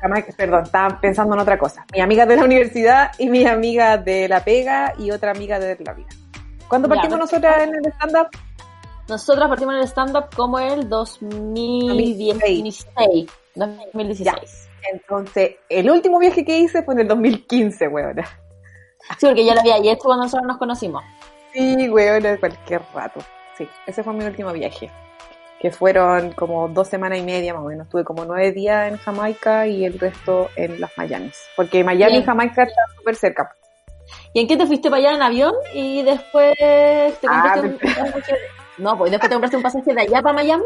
Jamaica, 0.00 0.32
perdón, 0.36 0.64
estaba 0.64 1.00
pensando 1.00 1.34
en 1.34 1.40
otra 1.40 1.58
cosa. 1.58 1.86
Mi 1.92 2.00
amiga 2.00 2.26
de 2.26 2.36
la 2.36 2.44
universidad 2.44 3.12
y 3.18 3.30
mi 3.30 3.46
amiga 3.46 3.96
de 3.96 4.28
la 4.28 4.44
pega 4.44 4.92
y 4.98 5.10
otra 5.10 5.30
amiga 5.30 5.58
de 5.58 5.76
la 5.84 5.94
vida. 5.94 6.08
¿Cuándo 6.68 6.88
Ya, 6.88 6.94
partimos 6.96 7.18
perfecto. 7.30 7.48
nosotras 7.48 7.68
en 7.68 7.74
el 7.76 7.92
stand-up? 7.92 8.28
Nosotras 9.08 9.48
partimos 9.48 9.74
en 9.74 9.80
el 9.80 9.86
stand-up 9.86 10.26
como 10.34 10.58
el 10.58 10.88
2016. 10.88 13.30
2016. 13.54 14.68
Entonces, 14.92 15.56
el 15.68 15.90
último 15.90 16.18
viaje 16.18 16.44
que 16.44 16.58
hice 16.58 16.82
fue 16.82 16.94
en 16.94 17.00
el 17.00 17.08
2015, 17.08 17.88
weona. 17.88 18.24
Sí, 19.18 19.26
porque 19.26 19.44
ya 19.44 19.54
lo 19.54 19.60
había 19.60 19.76
hecho 19.76 20.04
cuando 20.04 20.24
nosotros 20.24 20.46
nos 20.46 20.58
conocimos. 20.58 21.02
Sí, 21.52 21.88
weona, 21.88 22.38
cualquier 22.38 22.82
rato. 22.94 23.20
Sí, 23.56 23.68
ese 23.86 24.02
fue 24.02 24.12
mi 24.14 24.24
último 24.24 24.52
viaje. 24.52 24.90
Que 25.60 25.70
fueron 25.70 26.32
como 26.32 26.68
dos 26.68 26.88
semanas 26.88 27.18
y 27.18 27.22
media 27.22 27.54
más 27.54 27.62
o 27.62 27.66
menos. 27.66 27.86
Estuve 27.86 28.04
como 28.04 28.24
nueve 28.24 28.52
días 28.52 28.90
en 28.90 28.98
Jamaica 28.98 29.66
y 29.66 29.84
el 29.84 29.98
resto 29.98 30.48
en 30.56 30.80
las 30.80 30.90
Miamis. 30.98 31.36
Porque 31.56 31.84
Miami 31.84 32.18
y 32.18 32.22
Jamaica 32.22 32.64
están 32.64 32.84
súper 32.96 33.16
cerca. 33.16 33.54
¿Y 34.34 34.40
en 34.40 34.48
qué 34.48 34.56
te 34.56 34.66
fuiste 34.66 34.90
para 34.90 35.00
allá 35.00 35.16
en 35.16 35.22
avión? 35.22 35.54
Y 35.72 36.02
después 36.02 36.54
te 36.58 37.14
Ah, 37.26 37.54
compraste 37.54 37.60
un, 37.60 37.78
un. 38.16 38.22
No, 38.78 38.98
pues 38.98 39.10
después 39.10 39.28
te 39.28 39.34
compraste 39.34 39.56
un 39.56 39.62
pasaje 39.62 39.94
de 39.94 40.00
allá 40.00 40.22
para 40.22 40.34
Miami. 40.34 40.64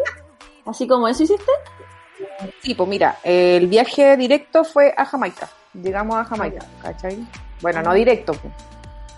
Así 0.64 0.86
como 0.86 1.08
eso 1.08 1.22
hiciste. 1.22 1.52
Sí, 2.62 2.74
pues 2.74 2.88
mira, 2.88 3.18
el 3.22 3.66
viaje 3.66 4.16
directo 4.16 4.64
fue 4.64 4.94
a 4.96 5.04
Jamaica. 5.04 5.48
Llegamos 5.74 6.16
a 6.16 6.24
Jamaica, 6.24 6.64
¿cachai? 6.82 7.18
Bueno, 7.60 7.82
no 7.82 7.92
directo. 7.92 8.32
pues. 8.32 8.52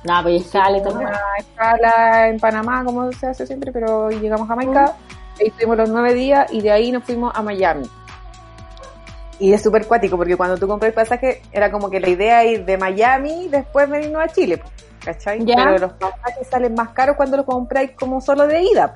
Nada, 0.04 0.23
pues 0.23 0.42
escala 0.42 0.78
y 0.78 0.82
todo. 0.82 1.00
Escala 1.38 2.28
en 2.28 2.38
Panamá, 2.38 2.85
como 2.85 3.12
se 3.12 3.26
hace 3.28 3.47
siempre, 3.47 3.73
pero 3.73 4.11
llegamos 4.11 4.47
a 4.47 4.49
Jamaica. 4.49 4.97
Ahí 5.38 5.47
estuvimos 5.49 5.76
los 5.76 5.90
nueve 5.90 6.14
días 6.14 6.52
y 6.52 6.61
de 6.61 6.70
ahí 6.70 6.90
nos 6.90 7.04
fuimos 7.04 7.32
a 7.35 7.42
Miami. 7.42 7.88
Y 9.38 9.52
es 9.54 9.62
súper 9.62 9.87
cuático 9.87 10.16
porque 10.18 10.37
cuando 10.37 10.59
tú 10.59 10.68
compras 10.68 10.88
el 10.90 10.94
pasaje 10.94 11.42
era 11.50 11.70
como 11.70 11.88
que 11.90 11.99
la 11.99 12.11
idea 12.11 12.44
es 12.44 12.59
ir 12.59 12.64
de 12.66 12.76
Miami 12.76 13.49
después 13.49 13.88
venirnos 13.88 14.23
a 14.23 14.28
Chile, 14.28 14.59
pues, 14.59 14.70
¿cachai? 15.04 15.45
Ya. 15.45 15.57
Pero 15.57 15.78
los 15.78 15.92
pasajes 15.95 16.47
salen 16.49 16.75
más 16.75 16.90
caros 16.90 17.16
cuando 17.16 17.37
los 17.38 17.47
compráis 17.47 17.92
como 17.99 18.21
solo 18.21 18.47
de 18.47 18.62
ida. 18.62 18.95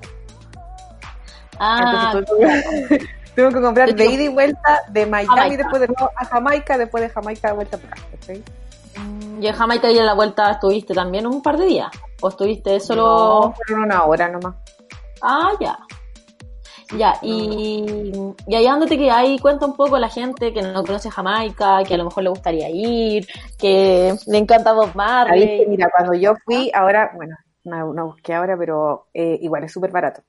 Ah, 1.59 2.13
Entonces 2.15 2.99
tú- 2.99 3.07
Tengo 3.35 3.51
que 3.51 3.61
comprar 3.61 3.93
de 3.93 4.07
ida 4.07 4.23
y 4.23 4.29
vuelta 4.29 4.83
de 4.91 5.07
Miami 5.07 5.29
Jamaica. 5.29 5.57
después 5.65 5.81
de 5.81 5.89
nuevo 5.89 6.11
a 6.17 6.25
Jamaica, 6.25 6.79
después 6.79 7.03
de 7.03 7.11
Jamaica 7.11 7.49
de 7.49 7.55
vuelta 7.55 7.79
para 7.79 7.93
acá. 7.93 8.03
¿cachai? 8.13 8.43
y 9.41 9.47
en 9.49 9.55
Jamaica 9.57 9.91
y 9.91 9.99
en 9.99 10.07
la 10.07 10.15
vuelta 10.15 10.53
estuviste 10.53 10.95
también 10.95 11.27
un 11.27 11.43
par 11.43 11.57
de 11.59 11.67
días. 11.67 11.91
¿O 12.21 12.29
estuviste 12.29 12.79
solo.? 12.79 13.03
No, 13.47 13.53
fueron 13.55 13.85
una 13.87 14.05
hora 14.05 14.29
nomás. 14.29 14.55
Ah, 15.21 15.51
ya. 15.61 15.77
Ya, 16.99 17.19
y, 17.23 18.13
y 18.47 18.55
allá 18.55 18.73
donde 18.73 18.87
te 18.97 19.11
ahí 19.11 19.39
cuenta 19.39 19.67
un 19.67 19.75
poco 19.75 19.97
a 19.97 20.01
la 20.01 20.09
gente 20.09 20.53
que 20.53 20.63
no 20.63 20.85
conoce 20.85 21.11
Jamaica, 21.11 21.83
que 21.87 21.95
a 21.95 21.97
lo 21.97 22.05
mejor 22.05 22.23
le 22.23 22.31
gustaría 22.31 22.69
ir, 22.71 23.27
que 23.59 24.15
le 24.27 24.39
encanta 24.39 24.73
Bob 24.73 24.95
Marley. 24.95 25.67
mira, 25.69 25.91
cuando 25.91 26.15
yo 26.15 26.35
fui, 26.45 26.71
ahora, 26.75 27.13
bueno, 27.17 27.37
no, 27.65 27.93
no 27.93 28.07
busqué 28.07 28.35
ahora, 28.35 28.57
pero 28.57 29.07
eh, 29.13 29.39
igual 29.43 29.65
es 29.65 29.73
súper 29.73 29.91
barato. 29.91 30.23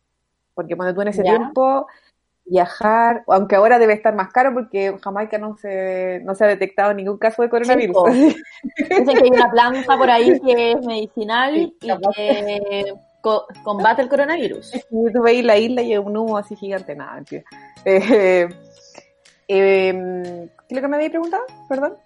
Porque 0.54 0.76
cuando 0.76 0.96
tú 0.96 1.02
en 1.02 1.10
ese 1.10 1.24
Ya. 1.24 1.38
tiempo 1.38 1.88
viajar, 2.46 3.24
aunque 3.28 3.56
ahora 3.56 3.80
debe 3.80 3.94
estar 3.94 4.16
más 4.16 4.32
caro 4.32 4.54
porque 4.54 4.88
en 4.88 5.00
Jamaica 5.00 5.38
no 5.38 5.56
se, 5.58 6.22
no 6.26 6.36
se 6.36 6.46
ha 6.46 6.48
detectado 6.48 6.94
ningún 6.94 7.18
caso 7.18 7.42
de 7.42 7.50
coronavirus. 7.50 7.98
Dicen 8.78 9.06
que 9.18 9.24
hay 9.26 9.32
una 9.32 9.52
planta 9.52 9.98
por 9.98 10.10
ahí 10.10 10.40
que 10.42 10.72
es 10.74 10.86
medicinal 10.86 11.56
Sí, 11.56 11.74
y 11.82 11.88
capaz. 11.88 12.14
que 12.16 12.94
co- 13.26 13.48
combate 13.64 14.02
el 14.04 14.10
coronavirus. 14.10 14.72
Y 14.92 15.12
tú 15.14 15.22
veis 15.24 15.44
la 15.44 15.58
isla 15.58 15.82
y 15.82 15.94
es 15.94 16.00
un 16.00 16.16
humo 16.16 16.38
así 16.38 16.56
gigante, 16.56 16.96
nada, 16.96 17.16
mentira. 17.16 17.44
Eh, 17.84 18.48
eh, 19.48 19.94
¿Qué 20.68 20.76
es 20.76 20.76
lo 20.76 20.82
que 20.82 20.88
me 20.88 20.96
habéis 20.98 21.12
preguntado? 21.12 21.44
Perdón. 21.68 21.98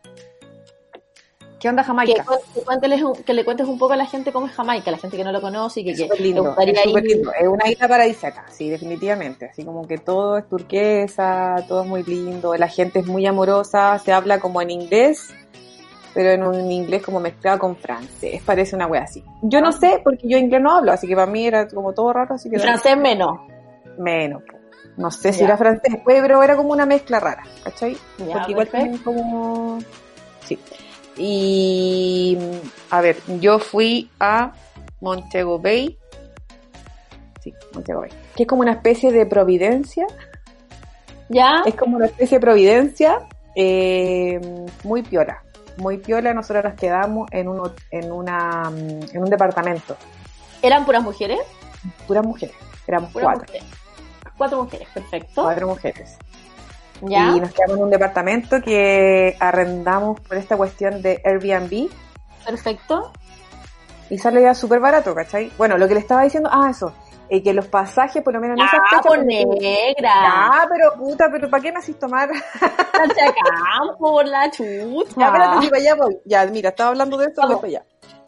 ¿Qué 1.59 1.67
onda 1.67 1.83
Que, 1.83 1.87
Jamaica? 1.87 2.23
que 2.53 3.03
un- 3.03 3.13
que 3.23 3.33
le 3.33 3.43
cuentes 3.43 3.67
un 3.67 3.77
poco 3.77 3.91
a 3.93 3.97
la 3.97 4.05
gente 4.05 4.31
cómo 4.31 4.45
es 4.47 4.53
Jamaica, 4.53 4.91
la 4.91 4.97
gente 4.97 5.17
que 5.17 5.25
no 5.25 5.31
lo 5.33 5.41
conoce 5.41 5.81
y 5.81 5.83
que, 5.83 5.93
que 5.93 6.23
lindo, 6.23 6.55
es 6.57 6.83
súper 6.83 7.05
ir. 7.05 7.15
lindo. 7.17 7.31
Es 7.33 7.47
una 7.47 7.69
isla 7.69 7.87
paradisíaca, 7.89 8.45
sí, 8.49 8.69
definitivamente. 8.69 9.47
Así 9.51 9.65
como 9.65 9.85
que 9.85 9.97
todo 9.97 10.37
es 10.37 10.47
turquesa, 10.47 11.57
todo 11.67 11.83
es 11.83 11.87
muy 11.89 12.03
lindo, 12.03 12.55
la 12.55 12.69
gente 12.69 12.99
es 12.99 13.05
muy 13.07 13.25
amorosa, 13.25 13.99
se 13.99 14.13
habla 14.13 14.39
como 14.39 14.61
en 14.61 14.69
inglés, 14.71 15.33
pero 16.13 16.31
en 16.31 16.43
un 16.43 16.71
inglés 16.71 17.01
como 17.03 17.19
mezclado 17.19 17.59
con 17.59 17.75
francés. 17.75 18.41
Parece 18.45 18.75
una 18.75 18.87
wea 18.87 19.03
así. 19.03 19.23
Yo 19.41 19.61
no 19.61 19.71
sé, 19.71 20.01
porque 20.03 20.27
yo 20.27 20.37
inglés 20.37 20.61
no 20.61 20.73
hablo, 20.75 20.91
así 20.91 21.07
que 21.07 21.15
para 21.15 21.31
mí 21.31 21.45
era 21.45 21.67
como 21.67 21.93
todo 21.93 22.11
raro, 22.13 22.35
así 22.35 22.49
que... 22.49 22.59
Francés 22.59 22.97
menos. 22.97 23.39
Menos. 23.97 24.41
po. 24.43 24.57
No 24.97 25.11
sé 25.11 25.31
si 25.31 25.39
Ya. 25.39 25.45
era 25.45 25.57
francés, 25.57 25.97
pero 26.05 26.43
era 26.43 26.55
como 26.57 26.71
una 26.71 26.85
mezcla 26.85 27.19
rara, 27.19 27.43
¿cachai? 27.63 27.95
Ya, 28.17 28.33
Porque 28.33 28.51
igual 28.51 28.67
perfecto. 28.67 29.03
como... 29.03 29.79
Sí. 30.45 30.59
Y... 31.17 32.37
A 32.89 33.01
ver, 33.01 33.17
yo 33.39 33.59
fui 33.59 34.09
a 34.19 34.51
Montego 35.01 35.59
Bay. 35.59 35.97
Sí, 37.41 37.53
Montego 37.73 38.01
Bay. 38.01 38.09
Que 38.35 38.43
es 38.43 38.49
como 38.49 38.61
una 38.61 38.73
especie 38.73 39.11
de 39.11 39.25
Providencia. 39.25 40.05
¿Ya? 41.29 41.61
Es 41.65 41.75
como 41.75 41.95
una 41.97 42.07
especie 42.07 42.37
de 42.37 42.41
Providencia 42.41 43.19
eh, 43.55 44.39
muy 44.83 45.03
piola. 45.03 45.43
Muy 45.79 45.97
piola, 45.97 46.33
nosotros 46.33 46.63
nos 46.65 46.73
quedamos 46.75 47.27
en, 47.31 47.47
un, 47.47 47.71
en, 47.91 48.11
una, 48.11 48.69
mm, 48.69 49.15
en 49.15 49.23
un 49.23 49.29
departamento. 49.29 49.95
¿Eran 50.61 50.85
puras 50.85 51.01
mujeres? 51.03 51.39
Puras 52.07 52.25
mujeres. 52.25 52.55
Eran 52.85 53.07
Puras 53.07 53.25
cuatro. 53.25 53.45
mujeres. 53.47 53.67
Cuatro 54.37 54.63
mujeres, 54.63 54.87
perfecto. 54.93 55.43
Cuatro 55.43 55.67
mujeres. 55.67 56.17
¿Ya? 57.01 57.31
Y 57.35 57.39
nos 57.39 57.53
quedamos 57.53 57.77
en 57.77 57.83
un 57.83 57.89
departamento 57.89 58.61
que 58.61 59.37
arrendamos 59.39 60.19
por 60.19 60.37
esta 60.37 60.57
cuestión 60.57 61.01
de 61.01 61.21
Airbnb 61.23 61.89
Perfecto. 62.45 63.13
y 64.09 64.17
sale 64.17 64.41
ya 64.41 64.53
súper 64.53 64.81
barato, 64.81 65.15
¿cachai? 65.15 65.49
Bueno, 65.57 65.77
lo 65.77 65.87
que 65.87 65.93
le 65.93 66.01
estaba 66.01 66.23
diciendo, 66.23 66.49
ah, 66.51 66.69
eso, 66.69 66.93
eh, 67.29 67.43
que 67.43 67.53
los 67.53 67.67
pasajes, 67.67 68.23
por 68.23 68.33
lo 68.33 68.39
menos 68.39 68.57
en 68.59 68.65
esas 68.65 68.79
Ah, 68.79 68.87
fechas... 68.89 69.05
por 69.05 69.25
negra. 69.25 70.11
Ah, 70.13 70.65
pero 70.69 70.93
puta, 70.93 71.29
pero 71.31 71.49
¿para 71.49 71.61
qué 71.63 71.71
me 71.71 71.79
haces 71.79 71.97
tomar? 71.99 72.29
Chacán, 72.93 73.97
por 73.97 74.25
la 74.27 74.49
chucha. 74.51 74.65
Ya, 75.17 75.25
espérate, 75.27 75.61
si 75.61 75.69
para 75.69 75.81
allá 75.81 75.95
voy. 75.95 76.17
Ya, 76.25 76.45
mira, 76.47 76.69
estaba 76.69 76.89
hablando 76.89 77.17
de 77.17 77.27
esto, 77.27 77.41
voy 77.45 77.55
para 77.55 77.67
allá. 77.67 77.83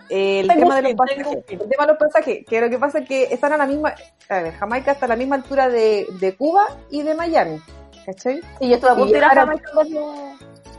El 0.09 0.47
tema 0.49 0.75
de 0.75 0.81
los 0.81 0.93
pasajes. 0.95 1.27
El 1.47 1.59
tema 1.69 1.85
de 1.85 1.87
los 1.87 1.97
pasajes, 1.97 2.45
que 2.45 2.61
lo 2.61 2.69
que 2.69 2.77
pasa 2.77 2.99
es 2.99 3.07
que 3.07 3.23
están 3.31 3.53
a 3.53 3.57
la 3.57 3.65
misma, 3.65 3.93
a 4.29 4.39
ver, 4.41 4.53
Jamaica 4.53 4.91
está 4.91 5.05
a 5.05 5.09
la 5.09 5.15
misma 5.15 5.35
altura 5.37 5.69
de, 5.69 6.05
de 6.19 6.35
Cuba 6.35 6.65
y 6.89 7.01
de 7.01 7.15
Miami, 7.15 7.61
¿cachai? 8.05 8.41
Y 8.59 8.67
yo 8.69 8.75
estoy 8.75 8.89
a 8.91 8.95
punto 8.95 9.11
de 9.13 9.17
ir 9.17 9.23
a 9.23 9.29
Jamaica 9.29 9.69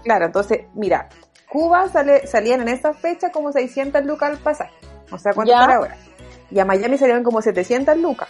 Claro, 0.05 0.27
entonces, 0.27 0.67
mira, 0.75 1.09
Cuba 1.51 1.89
sale, 1.89 2.27
salían 2.27 2.61
en 2.63 2.69
esa 2.69 2.93
fecha 2.93 3.31
como 3.31 3.53
600 3.53 4.05
lucas 4.05 4.31
al 4.31 4.39
pasaje. 4.39 4.75
O 5.11 5.19
sea, 5.19 5.33
¿cuánto 5.33 5.53
Ya. 5.53 5.61
está 5.63 5.75
ahora? 5.77 5.97
Y 6.53 6.59
a 6.59 6.65
Miami 6.65 6.99
salieron 6.99 7.25
como 7.25 7.41
700 7.41 7.97
lucas. 7.97 8.29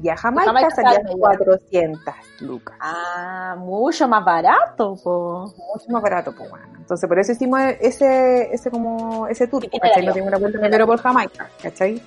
Y 0.00 0.08
a 0.08 0.16
Jamaica, 0.16 0.46
Jamaica 0.46 0.70
salían 0.70 1.02
sale 1.02 1.08
ya. 1.10 1.18
400 1.18 2.14
lucas. 2.40 2.76
Ah, 2.80 3.56
mucho 3.58 4.08
más 4.08 4.24
barato, 4.24 4.96
po. 5.02 5.52
Mucho 5.74 5.90
más 5.90 6.02
barato, 6.02 6.32
pues 6.34 6.48
bueno. 6.48 6.66
Entonces, 6.78 7.08
por 7.08 7.18
eso 7.18 7.32
hicimos 7.32 7.60
ese, 7.80 8.54
ese 8.54 8.70
como, 8.70 9.26
ese 9.26 9.46
tour. 9.48 9.68
¿cachai? 9.70 10.06
Nos 10.06 10.14
dimos 10.14 10.28
una 10.28 10.38
vuelta 10.38 10.58
primero 10.58 10.86
por 10.86 10.98
Jamaica, 10.98 11.48
¿cachai? 11.62 12.00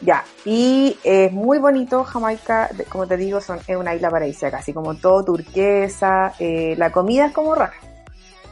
Ya, 0.00 0.24
y 0.44 0.96
es 1.02 1.32
muy 1.32 1.58
bonito 1.58 2.04
Jamaica, 2.04 2.70
como 2.88 3.06
te 3.08 3.16
digo, 3.16 3.40
son, 3.40 3.58
es 3.66 3.76
una 3.76 3.96
isla 3.96 4.10
paradisíaca, 4.10 4.58
así 4.58 4.72
como 4.72 4.94
todo 4.94 5.24
turquesa, 5.24 6.34
eh, 6.38 6.76
la 6.78 6.92
comida 6.92 7.26
es 7.26 7.32
como 7.32 7.54
rara. 7.54 7.74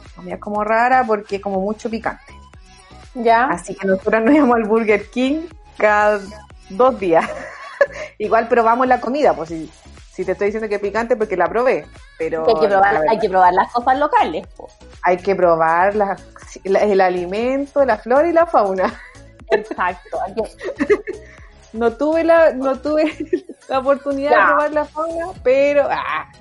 La 0.03 0.15
comida 0.15 0.35
es 0.35 0.41
como 0.41 0.63
rara 0.65 1.05
porque 1.07 1.37
es 1.37 1.41
como 1.41 1.61
mucho 1.61 1.89
picante. 1.89 2.36
¿Ya? 3.23 3.45
Así 3.45 3.75
que 3.75 3.87
nosotros 3.87 4.23
nos 4.23 4.33
íbamos 4.35 4.55
al 4.57 4.63
Burger 4.63 5.09
King 5.09 5.41
cada 5.77 6.19
dos 6.69 6.99
días. 6.99 7.25
Igual 8.17 8.47
probamos 8.47 8.87
la 8.87 8.99
comida, 8.99 9.33
pues 9.33 9.49
si, 9.49 9.71
si 10.11 10.25
te 10.25 10.31
estoy 10.33 10.47
diciendo 10.47 10.67
que 10.69 10.75
es 10.75 10.81
picante 10.81 11.15
porque 11.15 11.37
la 11.37 11.47
probé, 11.47 11.85
pero 12.17 12.45
hay, 12.47 12.55
que 12.55 12.67
probar, 12.67 13.03
hay 13.09 13.19
que 13.19 13.29
probar 13.29 13.53
las 13.53 13.71
cosas 13.71 13.97
locales, 13.99 14.45
po. 14.55 14.67
hay 15.03 15.17
que 15.17 15.35
probar 15.35 15.95
la- 15.95 16.17
la- 16.63 16.79
el 16.79 17.01
alimento, 17.01 17.85
la 17.85 17.97
flora 17.97 18.27
y 18.27 18.33
la 18.33 18.45
fauna. 18.45 18.93
Exacto. 19.51 20.17
No 21.73 21.91
tuve 21.93 22.23
la, 22.23 22.53
no 22.53 22.79
tuve 22.79 23.03
la 23.69 23.79
oportunidad 23.79 24.31
Ya. 24.31 24.37
de 24.39 24.45
probar 24.47 24.73
la 24.73 24.85
fauna, 24.85 25.25
pero, 25.43 25.87
ah, 25.89 26.31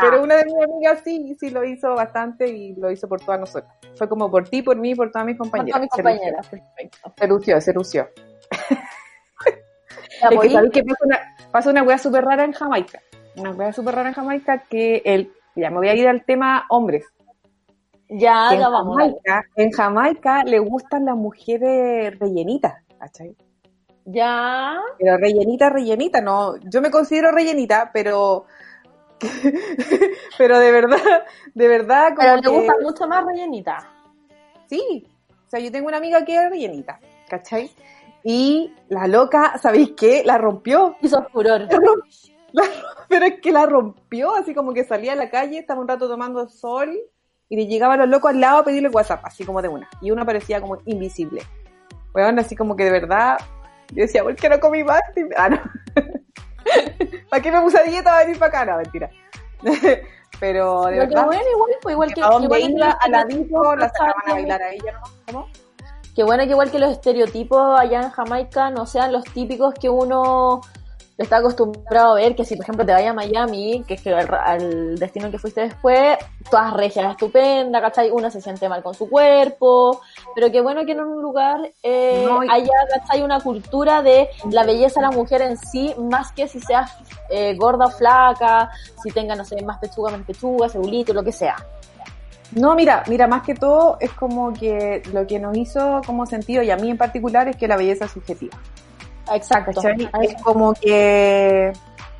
pero 0.00 0.22
una 0.22 0.36
de 0.36 0.44
mis 0.46 0.54
amigas 0.62 1.00
sí, 1.04 1.36
sí 1.38 1.50
lo 1.50 1.64
hizo 1.64 1.94
bastante 1.94 2.48
y 2.48 2.74
lo 2.76 2.90
hizo 2.90 3.08
por 3.08 3.20
todas 3.20 3.40
nosotras. 3.40 3.72
Fue 3.96 4.08
como 4.08 4.30
por 4.30 4.48
ti, 4.48 4.62
por 4.62 4.76
mí, 4.76 4.94
por 4.94 5.10
todas 5.10 5.26
mis 5.26 5.38
compañeras. 5.38 5.72
todas 5.72 5.82
mis 5.82 5.90
compañeras, 5.90 6.46
perfecto. 6.48 7.12
Se 7.16 7.26
lució, 7.28 7.60
se 7.60 7.72
lució. 7.72 8.08
Es 10.30 10.70
que 10.72 10.84
pasa 10.84 11.04
una, 11.04 11.20
pasa 11.50 11.70
una 11.70 11.82
wea 11.82 11.98
súper 11.98 12.24
rara 12.24 12.44
en 12.44 12.52
Jamaica. 12.52 13.00
Una 13.36 13.50
wea 13.50 13.72
súper 13.72 13.94
rara 13.94 14.08
en 14.10 14.14
Jamaica 14.14 14.58
que 14.68 15.02
el, 15.04 15.32
ya 15.56 15.70
me 15.70 15.76
voy 15.78 15.88
a 15.88 15.94
ir 15.94 16.06
al 16.06 16.24
tema 16.24 16.64
hombres. 16.68 17.04
ya, 18.08 18.52
en, 18.52 18.60
ya 18.60 18.68
vamos. 18.68 18.96
Jamaica, 18.98 19.44
en 19.56 19.70
Jamaica 19.72 20.44
le 20.44 20.58
gustan 20.60 21.06
las 21.06 21.16
mujeres 21.16 22.18
rellenitas, 22.18 22.74
¿cachai? 22.98 23.36
Ya. 24.04 24.76
Pero 24.98 25.16
rellenita, 25.16 25.70
rellenita, 25.70 26.20
no. 26.20 26.56
Yo 26.58 26.80
me 26.80 26.90
considero 26.90 27.30
rellenita, 27.30 27.90
pero. 27.92 28.46
pero 30.38 30.58
de 30.58 30.72
verdad, 30.72 31.24
de 31.54 31.68
verdad, 31.68 32.14
como 32.14 32.28
Pero 32.28 32.40
te 32.40 32.48
que- 32.48 32.54
gusta 32.54 32.72
mucho 32.82 33.06
más 33.06 33.24
rellenita. 33.24 33.88
Sí. 34.68 35.06
O 35.46 35.50
sea, 35.50 35.60
yo 35.60 35.70
tengo 35.70 35.88
una 35.88 35.98
amiga 35.98 36.24
que 36.24 36.34
es 36.34 36.50
rellenita, 36.50 36.98
¿cachai? 37.28 37.70
Y 38.24 38.72
la 38.88 39.06
loca, 39.06 39.58
¿sabéis 39.58 39.92
qué? 39.96 40.22
La 40.24 40.38
rompió. 40.38 40.96
Hizo 41.00 41.22
furor. 41.32 41.68
La 42.52 42.64
pero 43.08 43.26
es 43.26 43.40
que 43.40 43.52
la 43.52 43.66
rompió, 43.66 44.34
así 44.34 44.54
como 44.54 44.72
que 44.72 44.84
salía 44.84 45.12
a 45.12 45.16
la 45.16 45.30
calle, 45.30 45.58
estaba 45.58 45.80
un 45.80 45.88
rato 45.88 46.08
tomando 46.08 46.48
sol 46.48 46.98
y 47.48 47.56
le 47.56 47.66
llegaban 47.66 47.98
los 47.98 48.08
locos 48.08 48.30
al 48.30 48.40
lado 48.40 48.58
a 48.58 48.64
pedirle 48.64 48.88
WhatsApp, 48.88 49.20
así 49.24 49.44
como 49.44 49.60
de 49.60 49.68
una. 49.68 49.88
Y 50.00 50.10
uno 50.10 50.24
parecía 50.24 50.60
como 50.60 50.78
invisible. 50.86 51.42
Bueno, 52.12 52.40
así 52.40 52.56
como 52.56 52.74
que 52.76 52.84
de 52.84 52.90
verdad, 52.90 53.36
yo 53.92 54.02
decía, 54.02 54.22
¿por 54.22 54.34
qué 54.36 54.48
no 54.48 54.60
comí 54.60 54.82
más? 54.84 55.00
Ah, 55.36 55.48
no. 55.48 55.60
¿Para 57.30 57.42
qué 57.42 57.50
me 57.52 57.60
puse 57.60 57.78
a 57.78 57.82
dieta 57.82 58.10
para 58.10 58.24
venir 58.24 58.38
para 58.38 58.60
acá? 58.60 58.72
No, 58.72 58.78
mentira. 58.78 59.10
pero 60.40 60.84
de 60.86 60.92
que 60.92 60.98
verdad, 61.00 61.26
bueno, 61.26 61.42
igual, 61.50 61.70
pues 61.82 61.92
igual 61.92 62.14
que. 62.14 62.20
igual 62.20 62.60
que 62.60 62.72
iba 62.72 62.90
a 62.90 63.08
la 63.08 63.18
estereotipos 63.22 63.48
disco, 63.48 63.76
la 63.76 63.88
sacaban 63.88 64.10
a 64.10 64.14
pasaban- 64.20 64.34
bailar 64.34 64.62
a 64.62 64.70
ella, 64.72 64.92
¿no? 64.92 65.00
¿Cómo? 65.26 65.48
Qué 66.14 66.24
bueno 66.24 66.42
que 66.44 66.50
igual 66.50 66.70
que 66.70 66.78
los 66.78 66.90
estereotipos 66.92 67.80
allá 67.80 68.02
en 68.02 68.10
Jamaica 68.10 68.70
no 68.70 68.86
sean 68.86 69.12
los 69.12 69.24
típicos 69.24 69.72
que 69.74 69.88
uno 69.88 70.60
está 71.22 71.38
acostumbrado 71.38 72.12
a 72.12 72.14
ver, 72.16 72.34
que 72.36 72.44
si 72.44 72.56
por 72.56 72.64
ejemplo 72.64 72.84
te 72.84 72.92
vayas 72.92 73.10
a 73.10 73.14
Miami, 73.14 73.84
que 73.86 73.94
es 73.94 74.02
que 74.02 74.12
al, 74.14 74.28
al 74.34 74.98
destino 74.98 75.30
que 75.30 75.38
fuiste 75.38 75.62
después, 75.62 76.18
todas 76.50 76.72
regias 76.74 77.10
estupendas, 77.10 77.80
¿cachai? 77.80 78.10
Uno 78.10 78.30
se 78.30 78.40
siente 78.40 78.68
mal 78.68 78.82
con 78.82 78.94
su 78.94 79.08
cuerpo, 79.08 80.00
pero 80.34 80.50
qué 80.50 80.60
bueno 80.60 80.84
que 80.84 80.92
en 80.92 81.00
un 81.00 81.22
lugar 81.22 81.60
eh, 81.82 82.22
No, 82.26 82.42
y- 82.44 82.48
haya, 82.50 82.72
¿cachai? 82.92 83.22
Una 83.22 83.40
cultura 83.40 84.02
de 84.02 84.28
la 84.50 84.64
belleza 84.64 85.00
de 85.00 85.06
la 85.06 85.12
mujer 85.12 85.42
en 85.42 85.56
sí, 85.56 85.94
más 85.98 86.32
que 86.32 86.46
si 86.48 86.60
seas 86.60 86.92
eh, 87.30 87.54
gorda 87.56 87.86
o 87.86 87.90
flaca, 87.90 88.70
si 89.02 89.10
tenga, 89.10 89.34
no 89.34 89.44
sé, 89.44 89.62
más 89.64 89.78
pechuga, 89.78 90.10
menos 90.10 90.26
pechuga, 90.26 90.68
celulito, 90.68 91.12
lo 91.12 91.22
que 91.22 91.32
sea. 91.32 91.56
No, 92.54 92.74
mira, 92.74 93.02
mira, 93.08 93.26
más 93.26 93.42
que 93.44 93.54
todo 93.54 93.96
es 93.98 94.10
como 94.12 94.52
que 94.52 95.02
lo 95.12 95.26
que 95.26 95.38
nos 95.38 95.56
hizo 95.56 96.02
como 96.04 96.26
sentido, 96.26 96.62
y 96.62 96.70
a 96.70 96.76
mí 96.76 96.90
en 96.90 96.98
particular, 96.98 97.48
es 97.48 97.56
que 97.56 97.66
la 97.66 97.76
belleza 97.76 98.04
es 98.04 98.10
subjetiva. 98.10 98.56
Exacto. 99.32 99.72
¿cachai? 99.74 100.08
Es 100.22 100.42
como 100.42 100.72
que 100.74 101.72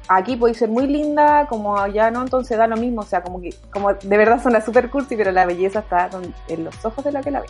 aquí 0.08 0.36
podéis 0.36 0.58
ser 0.58 0.68
muy 0.68 0.86
linda, 0.86 1.46
como 1.48 1.76
allá 1.78 2.10
no, 2.10 2.20
entonces 2.22 2.58
da 2.58 2.66
lo 2.66 2.76
mismo, 2.76 3.00
o 3.00 3.04
sea, 3.04 3.22
como 3.22 3.40
que, 3.40 3.50
como 3.72 3.94
de 3.94 4.16
verdad 4.16 4.42
son 4.42 4.52
las 4.52 4.64
super 4.64 4.90
cursi, 4.90 5.16
pero 5.16 5.32
la 5.32 5.46
belleza 5.46 5.80
está 5.80 6.10
en 6.48 6.64
los 6.64 6.84
ojos 6.84 7.04
de 7.04 7.12
la 7.12 7.20
que 7.22 7.30
la 7.30 7.40
ve, 7.40 7.46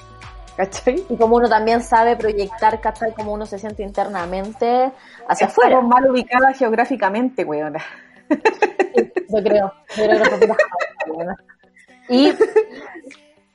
¿cachai? 0.56 1.04
Y 1.08 1.16
como 1.16 1.36
uno 1.36 1.48
también 1.48 1.82
sabe 1.82 2.16
proyectar, 2.16 2.80
¿cachai? 2.80 3.12
Como 3.14 3.32
uno 3.32 3.46
se 3.46 3.58
siente 3.58 3.82
internamente 3.82 4.92
hacia 5.28 5.46
afuera. 5.48 5.74
Estamos 5.76 5.90
mal 5.90 6.10
ubicadas 6.10 6.56
geográficamente, 6.58 7.44
weona. 7.44 7.82
Yo 8.28 9.42
creo. 9.42 9.72
Yo 9.96 10.04
creo 10.04 10.38
que. 10.40 10.54
Y, 12.08 12.28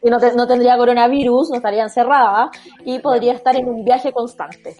y 0.04 0.10
no, 0.10 0.20
te- 0.20 0.34
no 0.34 0.48
tendría 0.48 0.78
coronavirus, 0.78 1.50
no 1.52 1.56
estaría 1.58 1.84
encerrada 1.84 2.50
y 2.84 3.00
podría 3.00 3.34
estar 3.34 3.56
en 3.56 3.68
un 3.70 3.84
viaje 3.86 4.12
constante. 4.12 4.76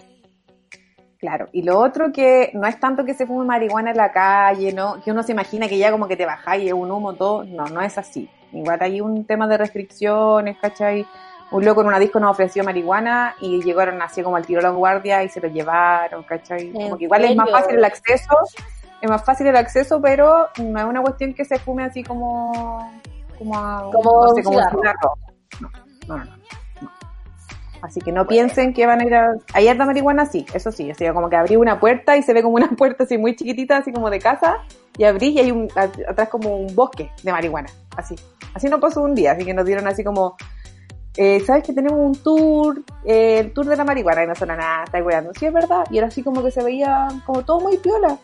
Claro, 1.18 1.48
y 1.52 1.62
lo 1.62 1.80
otro 1.80 2.12
que 2.12 2.50
no 2.54 2.66
es 2.68 2.78
tanto 2.78 3.04
que 3.04 3.12
se 3.12 3.26
fume 3.26 3.44
marihuana 3.44 3.90
en 3.90 3.96
la 3.96 4.12
calle, 4.12 4.72
¿no? 4.72 5.00
Que 5.02 5.10
uno 5.10 5.22
se 5.24 5.32
imagina 5.32 5.66
que 5.68 5.76
ya 5.76 5.90
como 5.90 6.06
que 6.06 6.16
te 6.16 6.24
bajáis 6.24 6.62
y 6.62 6.68
es 6.68 6.72
un 6.74 6.90
humo 6.92 7.14
todo. 7.14 7.42
No, 7.44 7.64
no 7.66 7.80
es 7.80 7.98
así. 7.98 8.30
Igual 8.52 8.78
hay 8.82 9.00
un 9.00 9.24
tema 9.24 9.48
de 9.48 9.58
restricciones, 9.58 10.56
¿cachai? 10.58 11.04
Un 11.50 11.64
loco 11.64 11.80
en 11.80 11.88
una 11.88 11.98
disco 11.98 12.20
nos 12.20 12.30
ofreció 12.30 12.62
marihuana 12.62 13.34
y 13.40 13.60
llegaron 13.62 14.00
así 14.00 14.22
como 14.22 14.36
al 14.36 14.46
tiro 14.46 14.60
los 14.60 14.76
guardias 14.76 15.24
y 15.24 15.28
se 15.28 15.40
lo 15.40 15.48
llevaron, 15.48 16.22
¿cachai? 16.22 16.68
¿En 16.68 16.72
Como 16.72 16.96
que 16.98 17.04
igual 17.04 17.24
es 17.24 17.34
más 17.34 17.50
fácil 17.50 17.76
el 17.78 17.84
acceso, 17.84 18.36
es 19.00 19.10
más 19.10 19.24
fácil 19.24 19.46
el 19.48 19.56
acceso, 19.56 20.00
pero 20.00 20.48
no 20.62 20.78
es 20.78 20.84
una 20.84 21.00
cuestión 21.02 21.34
que 21.34 21.44
se 21.44 21.58
fume 21.58 21.84
así 21.84 22.04
como, 22.04 22.92
como, 23.38 23.58
a- 23.58 23.90
Como 23.92 24.24
no 24.26 24.34
sé, 24.34 24.40
un 24.40 24.42
como 24.44 24.58
un 24.58 24.62
cigarro. 24.64 24.80
cigarro. 24.80 25.14
No, 25.60 26.16
no, 26.16 26.24
no. 26.24 26.37
Así 27.82 28.00
que 28.00 28.10
no 28.12 28.26
piensen 28.26 28.74
que 28.74 28.86
van 28.86 29.00
a 29.00 29.04
ir 29.04 29.14
a... 29.14 29.34
Hay 29.54 29.68
harta 29.68 29.84
marihuana, 29.86 30.26
sí, 30.26 30.44
eso 30.52 30.72
sí. 30.72 30.90
O 30.90 30.94
sea, 30.94 31.14
como 31.14 31.30
que 31.30 31.36
abrí 31.36 31.56
una 31.56 31.78
puerta 31.78 32.16
y 32.16 32.22
se 32.22 32.32
ve 32.32 32.42
como 32.42 32.56
una 32.56 32.68
puerta 32.76 33.04
así 33.04 33.18
muy 33.18 33.36
chiquitita, 33.36 33.76
así 33.76 33.92
como 33.92 34.10
de 34.10 34.18
casa, 34.18 34.58
y 34.96 35.04
abrí 35.04 35.28
y 35.28 35.38
hay 35.38 35.50
un, 35.52 35.68
a- 35.76 36.10
atrás 36.10 36.28
como 36.28 36.56
un 36.56 36.74
bosque 36.74 37.10
de 37.22 37.30
marihuana, 37.32 37.68
así. 37.96 38.16
Así 38.54 38.68
no 38.68 38.80
pasó 38.80 39.02
un 39.02 39.14
día, 39.14 39.32
así 39.32 39.44
que 39.44 39.54
nos 39.54 39.64
dieron 39.64 39.86
así 39.86 40.02
como... 40.02 40.36
eh, 41.16 41.40
¿Sabes 41.46 41.62
que 41.64 41.72
tenemos 41.72 41.98
un 42.00 42.14
tour? 42.22 42.82
eh, 43.04 43.38
el 43.40 43.52
tour 43.52 43.66
de 43.66 43.76
la 43.76 43.84
marihuana 43.84 44.24
y 44.24 44.26
no 44.26 44.34
suena 44.34 44.56
nada, 44.56 44.84
está 44.84 45.02
weando. 45.02 45.30
Sí, 45.38 45.46
es 45.46 45.52
verdad. 45.52 45.84
Y 45.90 45.98
era 45.98 46.08
así 46.08 46.22
como 46.22 46.42
que 46.42 46.50
se 46.50 46.64
veía 46.64 47.06
como 47.26 47.44
todo 47.44 47.60
muy 47.60 47.76
piola. 47.76 48.18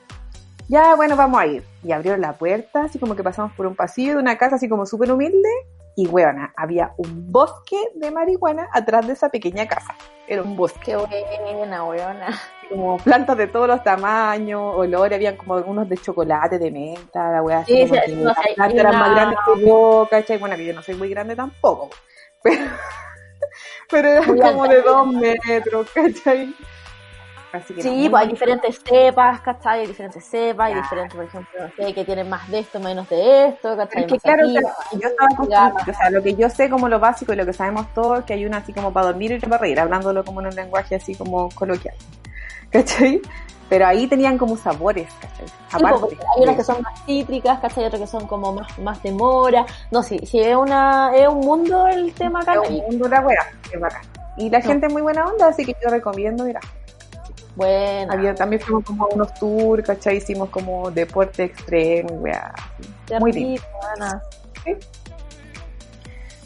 Ya, 0.68 0.94
bueno, 0.96 1.14
vamos 1.14 1.38
a 1.40 1.46
ir. 1.46 1.62
Y 1.84 1.92
abrieron 1.92 2.22
la 2.22 2.32
puerta, 2.32 2.84
así 2.84 2.98
como 2.98 3.14
que 3.14 3.22
pasamos 3.22 3.52
por 3.52 3.66
un 3.66 3.76
pasillo 3.76 4.14
de 4.14 4.18
una 4.18 4.36
casa 4.38 4.56
así 4.56 4.68
como 4.68 4.86
súper 4.86 5.12
humilde. 5.12 5.48
Y 5.96 6.06
weona, 6.08 6.52
había 6.56 6.92
un 6.96 7.30
bosque 7.30 7.78
de 7.94 8.10
marihuana 8.10 8.68
atrás 8.72 9.06
de 9.06 9.12
esa 9.12 9.28
pequeña 9.28 9.66
casa. 9.66 9.94
Era 10.26 10.42
un 10.42 10.56
bosque, 10.56 10.80
Qué 10.84 10.96
buena, 10.96 11.84
weona. 11.84 12.40
como 12.68 12.96
plantas 12.98 13.36
de 13.36 13.46
todos 13.46 13.68
los 13.68 13.82
tamaños, 13.84 14.74
olores, 14.74 15.14
habían 15.16 15.36
como 15.36 15.56
unos 15.56 15.88
de 15.88 15.96
chocolate, 15.98 16.58
de 16.58 16.70
menta, 16.70 17.30
la 17.40 17.58
así 17.58 17.74
Sí, 17.74 17.88
como 17.88 18.00
sí, 18.06 18.12
no 18.16 18.24
las 18.24 18.36
plantas 18.56 18.78
eran 18.80 18.98
más 18.98 19.10
grandes 19.10 19.38
que 19.44 19.66
yo, 19.66 20.08
¿cachai? 20.10 20.38
Bueno, 20.38 20.56
que 20.56 20.64
yo 20.64 20.74
no 20.74 20.82
soy 20.82 20.94
muy 20.96 21.08
grande 21.10 21.36
tampoco, 21.36 21.90
pero, 22.42 22.64
pero 23.90 24.08
eran 24.08 24.36
como 24.36 24.64
alta. 24.64 24.74
de 24.74 24.82
dos 24.82 25.06
metros, 25.08 25.90
¿cachai? 25.92 26.54
Así 27.54 27.72
que 27.72 27.82
Sí, 27.82 28.04
no, 28.04 28.10
pues 28.10 28.22
hay 28.22 28.28
diferentes 28.30 28.80
cepas, 28.84 29.40
¿cachai? 29.40 29.80
Hay 29.80 29.86
diferentes 29.86 30.24
cepas, 30.24 30.66
hay 30.66 30.74
diferentes, 30.74 31.14
por 31.14 31.24
ejemplo, 31.24 31.60
no 31.60 31.70
sé, 31.76 31.94
que 31.94 32.04
tienen 32.04 32.28
más 32.28 32.50
de 32.50 32.58
esto, 32.58 32.80
menos 32.80 33.08
de 33.08 33.46
esto, 33.46 33.76
¿cachai? 33.76 34.02
Es 34.02 34.12
que 34.12 34.18
claro, 34.18 34.42
aquí, 34.42 34.58
o 34.58 34.60
sea, 34.60 34.98
yo 34.98 35.08
estaba 35.08 35.72
o 35.80 35.94
sea, 35.94 36.10
lo 36.10 36.20
que 36.20 36.34
yo 36.34 36.50
sé 36.50 36.68
como 36.68 36.88
lo 36.88 36.98
básico 36.98 37.32
y 37.32 37.36
lo 37.36 37.46
que 37.46 37.52
sabemos 37.52 37.86
todos 37.94 38.18
es 38.18 38.24
que 38.24 38.32
hay 38.32 38.44
una 38.44 38.56
así 38.56 38.72
como 38.72 38.92
para 38.92 39.06
dormir 39.06 39.30
y 39.30 39.34
otra 39.36 39.48
para 39.50 39.60
reír, 39.60 39.78
hablándolo 39.78 40.24
como 40.24 40.40
en 40.40 40.48
un 40.48 40.54
lenguaje 40.56 40.96
así 40.96 41.14
como 41.14 41.48
coloquial. 41.50 41.94
¿Cachai? 42.70 43.22
Pero 43.68 43.86
ahí 43.86 44.08
tenían 44.08 44.36
como 44.36 44.56
sabores, 44.56 45.08
¿cachai? 45.20 45.46
Sí, 45.46 45.54
Aparte. 45.70 46.00
pues, 46.00 46.18
hay 46.36 46.42
unas 46.42 46.56
que 46.56 46.64
son 46.64 46.82
más 46.82 47.04
cítricas, 47.06 47.60
¿cachai? 47.60 47.84
Hay 47.84 47.86
otras 47.86 48.02
que 48.02 48.08
son 48.08 48.26
como 48.26 48.52
más, 48.52 48.78
más 48.80 49.00
de 49.00 49.12
mora. 49.12 49.64
No, 49.92 50.02
sí, 50.02 50.18
sí, 50.26 50.40
es, 50.40 50.56
una, 50.56 51.14
es 51.14 51.28
un 51.28 51.38
mundo 51.38 51.86
el 51.86 52.12
tema 52.14 52.40
Es 52.40 52.68
un 52.68 52.78
mundo 52.78 53.08
la 53.08 53.20
wea, 53.20 53.46
es 53.72 53.80
bacán. 53.80 54.02
Y 54.36 54.50
la 54.50 54.60
gente 54.60 54.88
es 54.88 54.92
muy 54.92 55.02
buena 55.02 55.24
onda, 55.26 55.46
así 55.46 55.64
que 55.64 55.76
yo 55.80 55.88
recomiendo, 55.88 56.44
mira. 56.44 56.58
Bueno, 57.56 58.12
Había, 58.12 58.34
también 58.34 58.60
fuimos 58.60 58.84
como 58.84 59.04
a 59.04 59.08
unos 59.14 59.32
tours, 59.34 59.84
¿cachai? 59.86 60.16
Hicimos 60.16 60.48
como 60.50 60.90
deporte 60.90 61.44
extremo, 61.44 62.14
wea. 62.14 62.52
Muy 63.20 63.32
lindo. 63.32 63.62
Sí. 64.64 64.76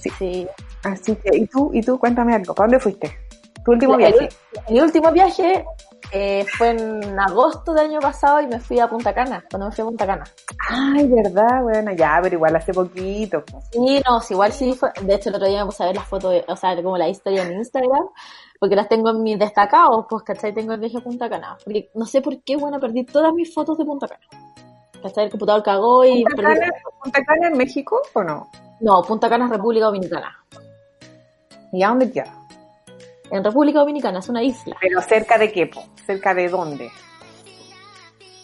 Sí. 0.01 0.11
sí. 0.19 0.49
Así 0.85 1.17
que, 1.17 1.37
¿y 1.37 1.47
tú? 1.47 1.71
¿Y 1.75 1.83
tú? 1.83 1.99
Cuéntame 1.99 2.35
algo. 2.35 2.55
¿Para 2.55 2.67
dónde 2.67 2.79
fuiste? 2.81 3.19
Tu 3.65 3.73
último 3.73 3.95
El- 3.95 3.99
viaje. 3.99 4.29
Mi 4.69 4.81
último 4.81 5.11
viaje 5.11 5.65
eh, 6.13 6.47
fue 6.57 6.71
en 6.71 7.19
agosto 7.19 7.75
del 7.75 7.87
año 7.87 8.01
pasado 8.01 8.41
y 8.41 8.47
me 8.47 8.61
fui 8.61 8.79
a 8.79 8.89
Punta 8.89 9.13
Cana, 9.13 9.45
cuando 9.51 9.67
me 9.67 9.73
fui 9.73 9.83
a 9.83 9.87
Punta 9.87 10.07
Cana. 10.07 10.25
Ay, 10.71 11.07
verdad, 11.09 11.63
bueno, 11.63 11.93
ya, 11.93 12.19
pero 12.23 12.37
igual 12.37 12.55
hace 12.57 12.73
poquito. 12.73 13.45
po. 13.45 13.61
Sí, 13.73 14.01
no, 14.09 14.21
igual 14.31 14.53
sí 14.53 14.73
fue. 14.75 14.91
De 15.03 15.15
hecho, 15.15 15.29
el 15.31 15.35
otro 15.35 15.49
día 15.49 15.61
me 15.61 15.67
puse 15.67 15.83
a 15.83 15.87
ver 15.87 15.97
las 15.97 16.07
fotos, 16.07 16.35
o 16.47 16.57
sea, 16.57 16.77
como 16.83 16.97
la 16.97 17.09
historia 17.09 17.43
en 17.43 17.55
Instagram, 17.55 18.07
porque 18.59 18.75
las 18.77 18.89
tengo 18.89 19.11
en 19.11 19.23
mis 19.23 19.39
destacados, 19.39 20.07
pues, 20.09 20.23
¿cachai? 20.25 20.53
Tengo 20.53 20.73
el 20.73 20.81
viaje 20.81 20.99
a 20.99 21.01
Punta 21.01 21.29
Cana. 21.29 21.57
Porque 21.65 21.91
no 21.95 22.05
sé 22.07 22.21
por 22.21 22.43
qué, 22.43 22.57
bueno, 22.57 22.81
perdí 22.81 23.05
todas 23.05 23.33
mis 23.33 23.53
fotos 23.55 23.79
de 23.79 23.85
Punta 23.85 24.09
Cana. 24.09 24.27
¿Cachai? 25.03 25.25
El 25.27 25.31
computador 25.31 25.63
cagó 25.63 26.05
y 26.05 26.25
¿Punta 26.25 26.37
perdí. 26.43 26.61
Cana, 26.61 26.73
¿Punta 27.03 27.25
Cana 27.25 27.49
en 27.49 27.57
México 27.57 28.01
o 28.15 28.23
no? 28.25 28.49
No, 28.81 29.03
Punta 29.03 29.29
Cana 29.29 29.45
es 29.45 29.51
República 29.51 29.87
Dominicana. 29.87 30.45
¿Y 31.73 31.83
a 31.83 31.89
dónde 31.89 32.11
queda? 32.11 32.35
En 33.31 33.45
República 33.45 33.81
Dominicana 33.81 34.19
es 34.21 34.29
una 34.29 34.43
isla. 34.43 34.77
Pero 34.81 35.01
cerca 35.03 35.37
de 35.39 35.53
qué, 35.53 35.67
po? 35.67 35.83
¿Cerca 36.07 36.35
de 36.35 36.49
dónde? 36.49 36.91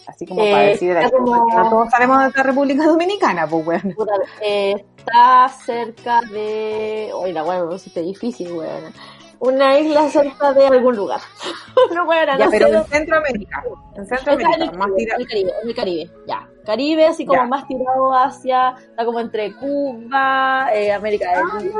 Así 0.07 0.25
como 0.27 0.41
Eh, 0.43 0.51
para 0.51 0.63
decir 0.63 0.93
de 0.93 1.01
la 1.01 1.09
como- 1.09 1.35
No 1.35 1.69
todos 1.69 1.89
sabemos 1.89 2.19
de 2.21 2.27
esta 2.27 2.43
República 2.43 2.85
Dominicana, 2.85 3.47
pues, 3.47 3.65
weón. 3.65 3.93
Puta, 3.95 4.13
eh, 4.39 4.85
está 4.97 5.47
cerca 5.49 6.21
de. 6.21 7.09
Oye, 7.13 7.33
la 7.33 7.43
weá 7.43 7.63
me 7.63 8.01
difícil, 8.03 8.51
weón. 8.51 8.93
Una 9.39 9.77
isla 9.79 10.09
cerca 10.09 10.53
de 10.53 10.67
algún 10.67 10.95
lugar. 10.95 11.19
no, 11.93 12.05
weón, 12.05 12.25
Ya, 12.37 12.45
no 12.45 12.51
pero 12.51 12.67
sé. 12.67 12.75
en 12.75 12.85
Centroamérica. 12.85 13.63
En 13.95 14.05
Centroamérica, 14.07 14.55
en 14.55 14.61
el, 14.63 14.77
más 14.77 14.89
tirado. 14.95 15.19
en 15.19 15.21
el 15.21 15.27
Caribe, 15.27 15.53
en 15.61 15.69
el 15.69 15.75
Caribe, 15.75 16.11
ya. 16.27 16.47
Caribe, 16.65 17.05
así 17.05 17.25
como 17.25 17.41
Ya. 17.41 17.45
más 17.47 17.67
tirado 17.67 18.13
hacia, 18.13 18.75
está 18.89 19.05
como 19.05 19.19
entre 19.19 19.53
Cuba, 19.55 20.69
eh, 20.73 20.91
América 20.91 21.29
del 21.31 21.43
Norte, 21.47 21.71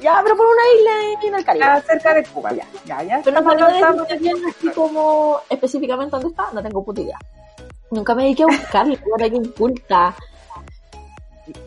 ya, 0.00 0.20
pero 0.22 0.36
por 0.36 0.46
una 0.46 0.62
isla 0.76 1.26
en 1.28 1.34
el 1.34 1.44
Caribe. 1.44 1.80
Cerca 1.86 2.14
de 2.14 2.24
Cuba, 2.24 2.52
ya. 2.52 2.64
Ya, 2.86 3.02
ya. 3.02 3.20
pero 3.24 3.40
no 3.40 3.50
avanzando. 3.50 4.04
decirte 4.04 4.22
bien 4.22 4.36
así 4.48 4.68
como 4.70 5.40
específicamente 5.50 6.10
dónde 6.12 6.28
está, 6.28 6.46
no 6.52 6.62
tengo 6.62 6.84
puta 6.84 7.00
idea. 7.02 7.18
Nunca 7.90 8.14
me 8.14 8.22
dediqué 8.24 8.44
a 8.44 8.46
buscarlo, 8.46 8.94
weón, 9.04 9.22
aquí 9.22 9.36
inculta. 9.36 10.14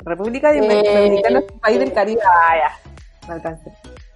República 0.06 0.54
Eh, 0.54 0.60
Dominicana 0.62 1.40
es 1.40 1.52
un 1.52 1.60
país 1.60 1.80
del 1.80 1.94
Caribe. 1.94 2.22
Ah, 2.26 2.56
ya. 2.58 3.28
No 3.28 3.34
alcancé. 3.34 3.72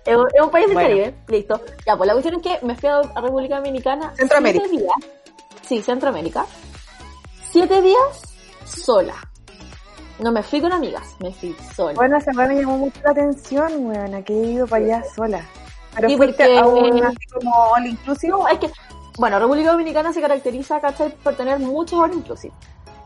Es 0.05 0.17
es 0.35 0.41
un 0.41 0.49
país 0.51 0.65
del 0.67 0.75
Bueno. 0.75 0.89
Caribe, 0.89 1.15
listo. 1.27 1.61
Ya, 1.85 1.97
pues 1.97 2.07
la 2.07 2.13
cuestión 2.13 2.35
es 2.35 2.41
que 2.41 2.65
me 2.65 2.75
fui 2.75 2.89
a 2.89 2.97
a 2.99 3.21
República 3.21 3.57
Dominicana. 3.57 4.13
Centroamérica. 4.15 4.65
siete 4.67 4.81
días. 4.83 4.95
Sí, 5.63 5.81
Centroamérica. 5.81 6.45
Siete 7.51 7.81
días 7.81 8.21
sola. 8.65 9.15
No 10.19 10.31
me 10.31 10.43
fui 10.43 10.61
con 10.61 10.71
amigas, 10.71 11.15
me 11.19 11.31
fui 11.33 11.55
sola. 11.75 11.93
Bueno, 11.95 12.17
esa 12.17 12.31
me 12.33 12.55
llamó 12.55 12.77
mucho 12.77 12.99
la 13.03 13.11
atención, 13.11 13.87
weón, 13.87 14.23
que 14.23 14.33
he 14.33 14.45
ido 14.51 14.67
para 14.67 14.85
allá 14.85 15.03
sola. 15.15 15.41
Pero 15.95 16.09
Sí, 16.09 16.17
fuiste 16.17 16.43
porque- 16.43 16.57
a 16.59 16.65
un 16.65 17.03
así 17.03 17.25
como 17.33 17.53
all 17.73 17.85
inclusive. 17.87 18.31
No, 18.31 18.47
es 18.47 18.59
que, 18.59 18.71
bueno, 19.17 19.39
República 19.39 19.71
Dominicana 19.71 20.13
se 20.13 20.21
caracteriza, 20.21 20.79
¿cachai? 20.79 21.09
Por 21.15 21.35
tener 21.35 21.59
muchos 21.59 21.99
horas 21.99 22.15
inclusive. 22.15 22.53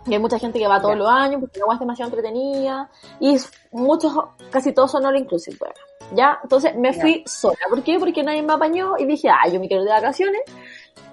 Y 0.05 0.13
hay 0.13 0.19
mucha 0.19 0.37
gente 0.39 0.59
que 0.59 0.67
va 0.67 0.81
todos 0.81 0.95
los 0.97 1.07
años 1.09 1.39
porque 1.39 1.57
el 1.57 1.63
agua 1.63 1.75
es 1.75 1.79
demasiado 1.79 2.09
entretenida. 2.09 2.89
Y 3.19 3.37
muchos, 3.71 4.11
casi 4.49 4.71
todos 4.73 4.91
son 4.91 5.05
all 5.05 5.15
inclusive, 5.17 5.55
bueno. 5.59 5.75
¿Ya? 6.13 6.39
Entonces 6.43 6.75
me 6.75 6.93
Ya. 6.93 7.01
fui 7.01 7.23
sola. 7.25 7.57
¿Por 7.69 7.83
qué? 7.83 7.99
Porque 7.99 8.23
nadie 8.23 8.41
me 8.41 8.53
apañó 8.53 8.97
y 8.97 9.05
dije, 9.05 9.29
ah, 9.29 9.47
yo 9.47 9.59
me 9.59 9.67
quiero 9.67 9.83
ir 9.83 9.89
de 9.89 9.95
vacaciones. 9.95 10.41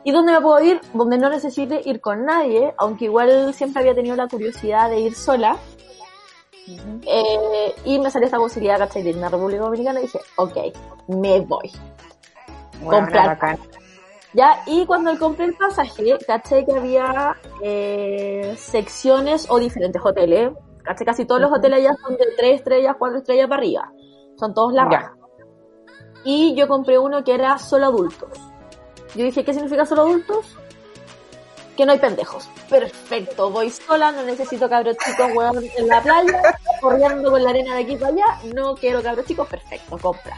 ¿Y 0.05 0.13
dónde 0.13 0.33
me 0.33 0.41
puedo 0.41 0.61
ir? 0.63 0.81
Donde 0.95 1.19
no 1.19 1.29
necesite 1.29 1.81
ir 1.85 2.01
con 2.01 2.25
nadie, 2.25 2.73
aunque 2.79 3.07
igual 3.07 3.53
siempre 3.55 3.81
había 3.81 3.95
tenido 3.95 4.15
la 4.17 4.29
curiosidad 4.29 4.89
de 4.89 5.01
ir 5.01 5.15
sola. 5.15 5.57
Eh, 6.69 7.75
y 7.85 7.99
me 7.99 8.11
salió 8.11 8.27
esta 8.27 8.39
posibilidad, 8.39 8.79
¿cachai? 8.79 9.03
De 9.03 9.11
irme 9.11 9.27
a 9.27 9.29
República 9.29 9.63
Dominicana 9.65 10.01
y 10.01 10.03
dije, 10.03 10.21
ok, 10.37 10.57
me 11.09 11.41
voy. 11.41 11.71
Bueno, 12.81 13.01
comprar. 13.01 13.59
Ya, 14.33 14.63
y 14.67 14.85
cuando 14.85 15.19
compré 15.19 15.47
el 15.47 15.55
pasaje, 15.55 16.19
caché 16.27 16.65
que 16.67 16.73
había 16.73 17.37
eh, 17.63 18.55
secciones 18.59 19.47
o 19.49 19.59
diferentes 19.59 20.03
hoteles. 20.05 20.51
Caché 20.83 21.05
casi 21.05 21.25
todos 21.25 21.41
los 21.41 21.51
hoteles 21.53 21.79
allá 21.81 21.95
son 22.01 22.17
de 22.17 22.27
3 22.37 22.57
estrellas, 22.57 22.97
4 22.99 23.19
estrellas 23.19 23.49
para 23.49 23.61
arriba. 23.61 23.91
Son 24.39 24.55
todos 24.55 24.73
la 24.73 24.85
raja. 24.85 25.17
Y 26.25 26.55
yo 26.55 26.69
compré 26.69 26.99
uno 26.99 27.23
que 27.25 27.35
era 27.35 27.59
solo 27.59 27.87
adultos. 27.87 28.31
Yo 29.15 29.25
dije, 29.25 29.45
¿qué 29.45 29.55
significa 29.55 29.87
solo 29.87 30.03
adultos? 30.03 30.59
Que 31.77 31.87
no 31.87 31.93
hay 31.93 31.99
pendejos. 31.99 32.49
Perfecto, 32.69 33.51
voy 33.51 33.71
sola, 33.71 34.13
no 34.13 34.23
necesito 34.23 34.69
cabros 34.69 34.97
chicos, 34.99 35.31
weón, 35.35 35.65
en 35.77 35.87
la 35.87 36.03
playa, 36.03 36.43
corriendo 36.81 37.31
con 37.31 37.43
la 37.43 37.51
arena 37.51 37.75
de 37.77 37.83
aquí 37.83 37.97
para 37.97 38.13
allá. 38.13 38.41
No 38.55 38.75
quiero 38.75 39.03
cabros 39.03 39.27
chicos, 39.27 39.47
perfecto, 39.49 39.99
compra. 39.99 40.37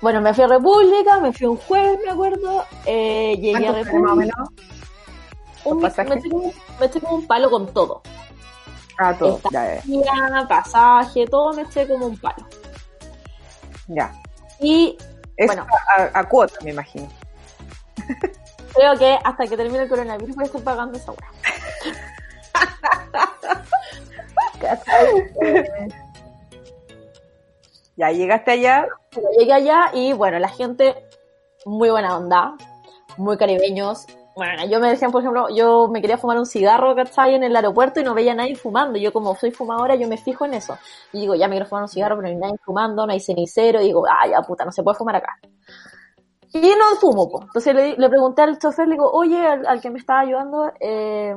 Bueno, 0.00 0.20
me 0.20 0.34
fui 0.34 0.44
a 0.44 0.48
República, 0.48 1.18
me 1.18 1.32
fui 1.32 1.46
un 1.46 1.56
jueves, 1.56 1.98
me 2.04 2.10
acuerdo. 2.10 2.64
Eh, 2.84 3.36
llegué 3.40 3.66
a 3.68 3.72
¿Cuánto 3.72 3.90
sale 3.90 4.00
más 4.00 4.12
o 4.12 4.14
República. 4.14 4.44
Un, 5.64 5.78
me, 5.80 5.88
eché 5.88 6.30
como, 6.30 6.52
me 6.78 6.90
como 6.90 7.14
un 7.16 7.26
palo 7.26 7.50
con 7.50 7.72
todo. 7.72 8.02
Ah, 8.98 9.14
todo. 9.18 9.36
Está. 9.36 9.48
Ya, 9.52 9.82
ya. 9.84 10.46
Pasaje, 10.48 11.26
todo 11.26 11.52
me 11.52 11.62
eché 11.62 11.86
como 11.88 12.06
un 12.06 12.16
palo. 12.18 12.46
ya. 13.88 14.12
Y 14.60 14.96
Es 15.36 15.46
Bueno. 15.48 15.66
a, 15.96 16.20
a 16.20 16.28
cuota, 16.28 16.54
me 16.62 16.70
imagino. 16.70 17.08
creo 18.74 18.96
que 18.98 19.18
hasta 19.24 19.46
que 19.46 19.56
termine 19.56 19.82
el 19.84 19.88
coronavirus 19.88 20.36
voy 20.36 20.44
a 20.44 20.46
estar 20.46 20.62
pagando 20.62 20.98
esa 20.98 21.12
hora. 21.12 21.26
Ya 27.96 28.10
llegaste 28.10 28.52
allá. 28.52 28.88
Llegué 29.38 29.52
allá 29.52 29.90
y 29.92 30.12
bueno, 30.12 30.38
la 30.38 30.48
gente 30.48 30.94
muy 31.64 31.90
buena 31.90 32.16
onda, 32.16 32.54
muy 33.16 33.36
caribeños. 33.36 34.06
Bueno, 34.36 34.66
yo 34.66 34.80
me 34.80 34.88
decían, 34.88 35.12
por 35.12 35.20
ejemplo, 35.20 35.48
yo 35.54 35.86
me 35.88 36.00
quería 36.00 36.18
fumar 36.18 36.38
un 36.38 36.46
cigarro, 36.46 36.94
¿cachai? 36.96 37.34
En 37.34 37.44
el 37.44 37.54
aeropuerto 37.54 38.00
y 38.00 38.04
no 38.04 38.14
veía 38.14 38.32
a 38.32 38.34
nadie 38.34 38.56
fumando. 38.56 38.98
Yo 38.98 39.12
como 39.12 39.36
soy 39.36 39.52
fumadora, 39.52 39.94
yo 39.94 40.08
me 40.08 40.16
fijo 40.16 40.44
en 40.44 40.54
eso. 40.54 40.76
Y 41.12 41.20
digo, 41.20 41.36
ya 41.36 41.46
me 41.46 41.52
quiero 41.52 41.66
fumar 41.66 41.82
un 41.84 41.88
cigarro, 41.88 42.16
pero 42.16 42.28
no 42.28 42.34
hay 42.34 42.40
nadie 42.40 42.58
fumando, 42.64 43.06
no 43.06 43.12
hay 43.12 43.20
cenicero. 43.20 43.80
Y 43.80 43.84
digo, 43.84 44.04
ah, 44.06 44.28
ya 44.28 44.42
puta, 44.42 44.64
no 44.64 44.72
se 44.72 44.82
puede 44.82 44.96
fumar 44.96 45.16
acá. 45.16 45.38
Y 46.52 46.60
no 46.60 46.96
fumo, 47.00 47.28
pues. 47.28 47.44
Entonces 47.44 47.96
le, 47.96 48.08
pregunté 48.08 48.42
al 48.42 48.58
chofer, 48.58 48.88
le 48.88 48.94
digo, 48.94 49.10
oye, 49.12 49.38
al, 49.46 49.66
al 49.66 49.80
que 49.80 49.90
me 49.90 49.98
estaba 49.98 50.20
ayudando, 50.20 50.72
eh, 50.80 51.34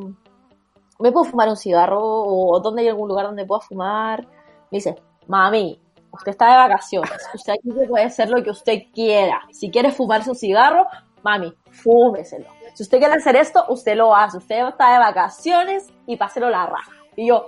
¿me 0.99 1.11
puedo 1.11 1.25
fumar 1.25 1.49
un 1.49 1.57
cigarro? 1.57 2.01
¿O 2.01 2.59
dónde 2.61 2.81
hay 2.81 2.87
algún 2.87 3.09
lugar 3.09 3.27
donde 3.27 3.45
pueda 3.45 3.61
fumar? 3.61 4.25
Me 4.71 4.77
dice, 4.77 4.95
mami, 5.27 5.79
usted 6.11 6.31
está 6.31 6.51
de 6.51 6.57
vacaciones, 6.57 7.11
usted 7.33 7.53
aquí 7.53 7.69
puede 7.87 8.05
hacer 8.05 8.29
lo 8.29 8.43
que 8.43 8.49
usted 8.49 8.83
quiera. 8.93 9.41
Si 9.51 9.69
quiere 9.69 9.91
fumarse 9.91 10.29
un 10.31 10.35
cigarro, 10.35 10.87
mami, 11.23 11.53
fúmeselo. 11.71 12.56
Si 12.77 12.83
usted 12.83 12.99
quiere 12.99 13.15
hacer 13.15 13.35
esto, 13.35 13.65
usted 13.69 13.95
lo 13.95 14.15
hace. 14.15 14.37
Usted 14.37 14.67
está 14.67 14.93
de 14.93 14.99
vacaciones 14.99 15.87
y 16.05 16.15
páselo 16.15 16.47
la 16.47 16.67
raja. 16.67 16.91
Y 17.15 17.27
yo, 17.27 17.47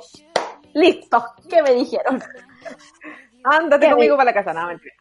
listo, 0.74 1.24
¿qué 1.48 1.62
me 1.62 1.74
dijeron? 1.76 2.20
Ándate 3.44 3.92
conmigo 3.92 4.18
para 4.18 4.32
la 4.32 4.34
casa. 4.34 4.54
No, 4.54 4.66
mentira. 4.66 4.92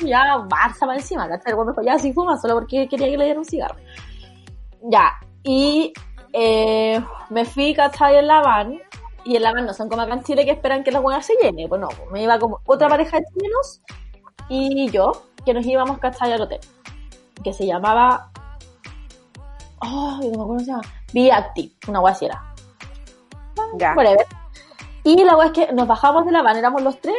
ya, 0.00 0.38
Barça 0.38 0.80
para 0.80 0.96
encima, 0.96 1.28
¿cachai? 1.28 1.52
El 1.52 1.54
güey 1.54 1.66
me 1.66 1.72
dijo, 1.72 1.82
ya, 1.82 2.00
sí 2.00 2.12
fuma, 2.12 2.36
solo 2.36 2.54
porque 2.54 2.88
quería 2.88 3.10
que 3.10 3.16
le 3.16 3.24
diera 3.26 3.38
un 3.38 3.44
cigarro. 3.44 3.76
Ya, 4.82 5.20
y 5.44 5.92
eh, 6.32 7.00
me 7.30 7.44
fui, 7.44 7.74
¿cachai? 7.74 8.16
En 8.16 8.26
la 8.26 8.40
van, 8.40 8.76
y 9.24 9.36
en 9.36 9.42
la 9.44 9.52
van 9.52 9.66
no 9.66 9.72
son 9.72 9.88
como 9.88 10.02
acá 10.02 10.14
en 10.14 10.24
Chile 10.24 10.44
que 10.44 10.50
esperan 10.50 10.82
que 10.82 10.90
la 10.90 10.98
hueá 10.98 11.22
se 11.22 11.34
llene, 11.40 11.68
pues 11.68 11.80
no, 11.80 11.90
me 12.10 12.24
iba 12.24 12.40
como 12.40 12.58
otra 12.66 12.88
pareja 12.88 13.18
de 13.18 13.24
chilenos 13.32 13.82
y 14.48 14.90
yo, 14.90 15.12
que 15.44 15.54
nos 15.54 15.64
íbamos, 15.64 15.98
¿cachai? 15.98 16.32
Al 16.32 16.42
hotel, 16.42 16.58
que 17.42 17.52
se 17.52 17.66
llamaba, 17.66 18.30
oh, 19.80 20.18
no 20.20 20.20
me 20.20 20.28
acuerdo 20.28 20.46
cómo 20.46 20.58
se 20.60 20.66
llama, 20.66 20.82
Be 21.12 21.32
Active, 21.32 21.72
una 21.88 22.00
hueá 22.00 22.12
así 22.12 22.26
era. 22.26 22.54
Ya. 23.78 23.94
Whatever. 23.94 24.26
Y 25.04 25.24
la 25.24 25.36
es 25.44 25.52
que 25.52 25.72
nos 25.72 25.86
bajamos 25.86 26.26
de 26.26 26.32
la 26.32 26.42
van, 26.42 26.56
éramos 26.56 26.82
los 26.82 27.00
tres, 27.00 27.16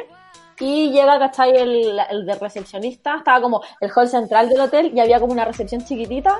Y 0.60 0.92
llega, 0.92 1.18
¿cachai? 1.18 1.52
El, 1.56 2.00
el 2.10 2.26
de 2.26 2.36
recepcionista, 2.36 3.16
estaba 3.18 3.42
como 3.42 3.62
el 3.80 3.90
hall 3.96 4.08
central 4.08 4.50
del 4.50 4.60
hotel 4.60 4.92
y 4.94 5.00
había 5.00 5.20
como 5.20 5.32
una 5.32 5.46
recepción 5.46 5.84
chiquitita. 5.84 6.38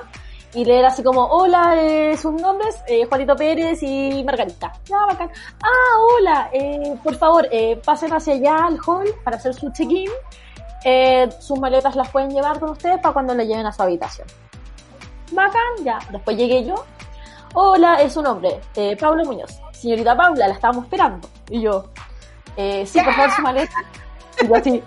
Y 0.52 0.64
le 0.64 0.78
era 0.78 0.88
así 0.88 1.02
como, 1.02 1.24
hola, 1.26 1.74
eh, 1.76 2.16
sus 2.16 2.34
nombres, 2.34 2.82
eh, 2.88 3.04
Juanito 3.06 3.36
Pérez 3.36 3.82
y 3.82 4.22
Margarita. 4.24 4.72
Ya, 4.84 5.06
bacán. 5.06 5.30
Ah, 5.62 5.98
hola, 6.12 6.50
eh, 6.52 6.96
por 7.02 7.14
favor, 7.14 7.48
eh, 7.52 7.80
pasen 7.84 8.12
hacia 8.12 8.34
allá 8.34 8.66
al 8.66 8.78
hall 8.84 9.06
para 9.24 9.36
hacer 9.36 9.54
su 9.54 9.70
check-in. 9.70 10.10
Eh, 10.84 11.28
sus 11.40 11.58
maletas 11.58 11.94
las 11.96 12.08
pueden 12.10 12.30
llevar 12.30 12.58
con 12.58 12.70
ustedes 12.70 12.98
para 13.00 13.12
cuando 13.12 13.34
le 13.34 13.46
lleven 13.46 13.66
a 13.66 13.72
su 13.72 13.82
habitación. 13.82 14.26
Bacán, 15.32 15.84
ya. 15.84 15.98
Después 16.10 16.36
llegué 16.36 16.64
yo. 16.64 16.74
Hola, 17.54 18.00
es 18.00 18.12
su 18.12 18.22
nombre, 18.22 18.60
eh, 18.76 18.96
Pablo 18.96 19.24
Muñoz. 19.24 19.60
Señorita 19.72 20.16
Paula, 20.16 20.46
la 20.46 20.54
estábamos 20.54 20.84
esperando. 20.84 21.28
Y 21.48 21.60
yo, 21.62 21.84
eh, 22.56 22.86
sí, 22.86 23.00
por 23.02 23.12
favor, 23.14 23.30
su 23.32 23.42
maleta. 23.42 23.74
Y 24.40 24.46
yo 24.46 24.54
así, 24.54 24.82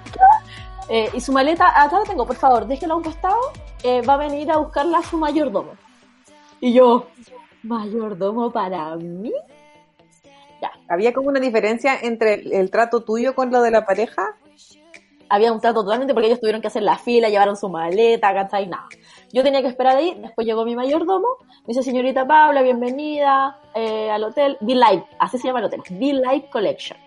eh, 0.90 1.10
y 1.14 1.20
su 1.20 1.32
maleta, 1.34 1.68
acá 1.82 2.00
la 2.00 2.06
tengo, 2.06 2.26
por 2.26 2.36
favor, 2.36 2.66
déjela 2.68 2.94
a 2.94 2.98
un 2.98 3.04
costado. 3.04 3.40
eh, 3.84 4.02
va 4.02 4.14
a 4.14 4.18
venir 4.18 4.50
a 4.50 4.58
buscarla 4.58 5.00
a 5.00 5.04
su 5.04 5.18
mayordomo. 5.18 5.74
Y 6.62 6.74
yo, 6.74 7.08
mayordomo 7.64 8.50
para 8.52 8.96
mí. 8.96 9.34
¿Había 10.88 11.14
como 11.14 11.28
una 11.30 11.42
diferencia 11.42 11.98
entre 12.02 12.36
el, 12.36 12.54
el 12.54 12.72
trato 12.72 13.02
tuyo 13.02 13.36
con 13.36 13.52
lo 13.52 13.62
de 13.62 13.72
la 13.72 13.86
pareja? 13.86 14.36
Había 15.34 15.52
un 15.52 15.60
trato 15.60 15.84
totalmente 15.84 16.14
porque 16.14 16.28
ellos 16.28 16.40
tuvieron 16.40 16.62
que 16.62 16.68
hacer 16.68 16.84
la 16.84 16.96
fila, 16.96 17.28
llevaron 17.28 17.58
su 17.58 17.68
maleta, 17.68 18.32
¿cachai? 18.36 18.68
Nada. 18.68 18.86
Yo 19.32 19.42
tenía 19.42 19.64
que 19.64 19.68
esperar 19.68 19.98
ahí, 19.98 20.14
después 20.22 20.46
llegó 20.46 20.64
mi 20.64 20.76
mayordomo, 20.76 21.28
me 21.62 21.70
dice, 21.70 21.82
señorita 21.82 22.28
Paula, 22.28 22.62
bienvenida 22.62 23.60
eh, 23.74 24.12
al 24.12 24.26
hotel 24.26 24.58
Be 24.62 24.76
Light, 24.76 25.04
así 25.18 25.40
se 25.40 25.48
llama 25.48 25.58
el 25.58 25.66
hotel, 25.66 25.82
Be 25.90 26.14
Light 26.14 26.52
Collection. 26.52 27.00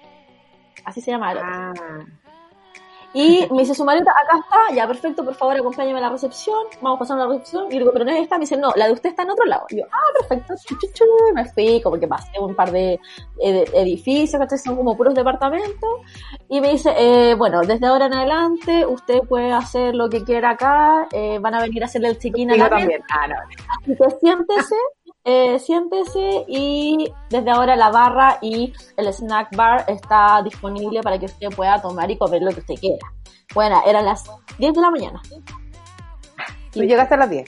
Así 0.84 1.00
se 1.00 1.12
llama 1.12 1.30
el 1.30 1.38
hotel. 1.38 1.50
Ah, 1.52 1.72
Y 3.18 3.48
me 3.50 3.62
dice 3.62 3.74
su 3.74 3.82
maleta, 3.82 4.10
acá 4.10 4.38
está, 4.38 4.74
ya 4.74 4.86
perfecto, 4.86 5.24
por 5.24 5.34
favor 5.34 5.56
acompáñame 5.56 6.00
a 6.00 6.02
la 6.02 6.10
recepción, 6.10 6.66
vamos 6.82 6.98
pasando 6.98 7.24
a 7.24 7.26
la 7.26 7.32
recepción. 7.32 7.64
Y 7.70 7.72
le 7.72 7.78
digo, 7.78 7.90
pero 7.90 8.04
no 8.04 8.10
es 8.10 8.20
esta, 8.20 8.36
me 8.36 8.42
dice, 8.42 8.58
no, 8.58 8.74
la 8.76 8.88
de 8.88 8.92
usted 8.92 9.08
está 9.08 9.22
en 9.22 9.30
otro 9.30 9.46
lado. 9.46 9.64
Y 9.70 9.78
yo, 9.78 9.84
ah, 9.90 10.18
perfecto, 10.18 10.52
chu, 10.62 10.76
chu, 10.78 10.86
chu. 10.92 11.04
me 11.34 11.46
fui, 11.46 11.80
como 11.80 11.98
que 11.98 12.06
pasé 12.06 12.38
un 12.38 12.54
par 12.54 12.70
de, 12.70 13.00
eh, 13.40 13.52
de 13.52 13.80
edificios, 13.80 14.38
que 14.46 14.58
son 14.58 14.76
como 14.76 14.94
puros 14.98 15.14
departamentos. 15.14 15.88
Y 16.50 16.60
me 16.60 16.72
dice, 16.72 16.92
eh, 16.94 17.34
bueno, 17.36 17.62
desde 17.62 17.86
ahora 17.86 18.04
en 18.04 18.12
adelante 18.12 18.84
usted 18.84 19.20
puede 19.20 19.50
hacer 19.50 19.94
lo 19.94 20.10
que 20.10 20.22
quiera 20.22 20.50
acá, 20.50 21.08
eh, 21.10 21.38
van 21.38 21.54
a 21.54 21.62
venir 21.62 21.84
a 21.84 21.86
hacerle 21.86 22.08
el 22.08 22.18
check-in 22.18 22.50
a 22.50 22.56
la 22.58 22.68
también. 22.68 23.02
Ah, 23.08 23.28
no. 23.28 23.36
Así 23.80 23.96
que 23.96 24.10
siéntese, 24.20 24.76
eh, 25.28 25.58
siéntese 25.58 26.44
y 26.46 27.12
desde 27.28 27.50
ahora 27.50 27.74
la 27.74 27.90
barra 27.90 28.38
y 28.40 28.72
el 28.96 29.12
snack 29.12 29.56
bar 29.56 29.84
está 29.88 30.40
disponible 30.44 31.00
para 31.02 31.18
que 31.18 31.26
usted 31.26 31.48
pueda 31.48 31.82
tomar 31.82 32.08
y 32.08 32.16
comer 32.16 32.42
lo 32.42 32.52
que 32.52 32.60
usted 32.60 32.76
quiera. 32.76 33.12
Bueno, 33.52 33.82
eran 33.84 34.04
las 34.04 34.30
10 34.58 34.72
de 34.72 34.80
la 34.80 34.90
mañana. 34.90 35.20
Tú 36.70 36.84
llegaste 36.84 37.14
a 37.14 37.16
las 37.18 37.30
10. 37.30 37.44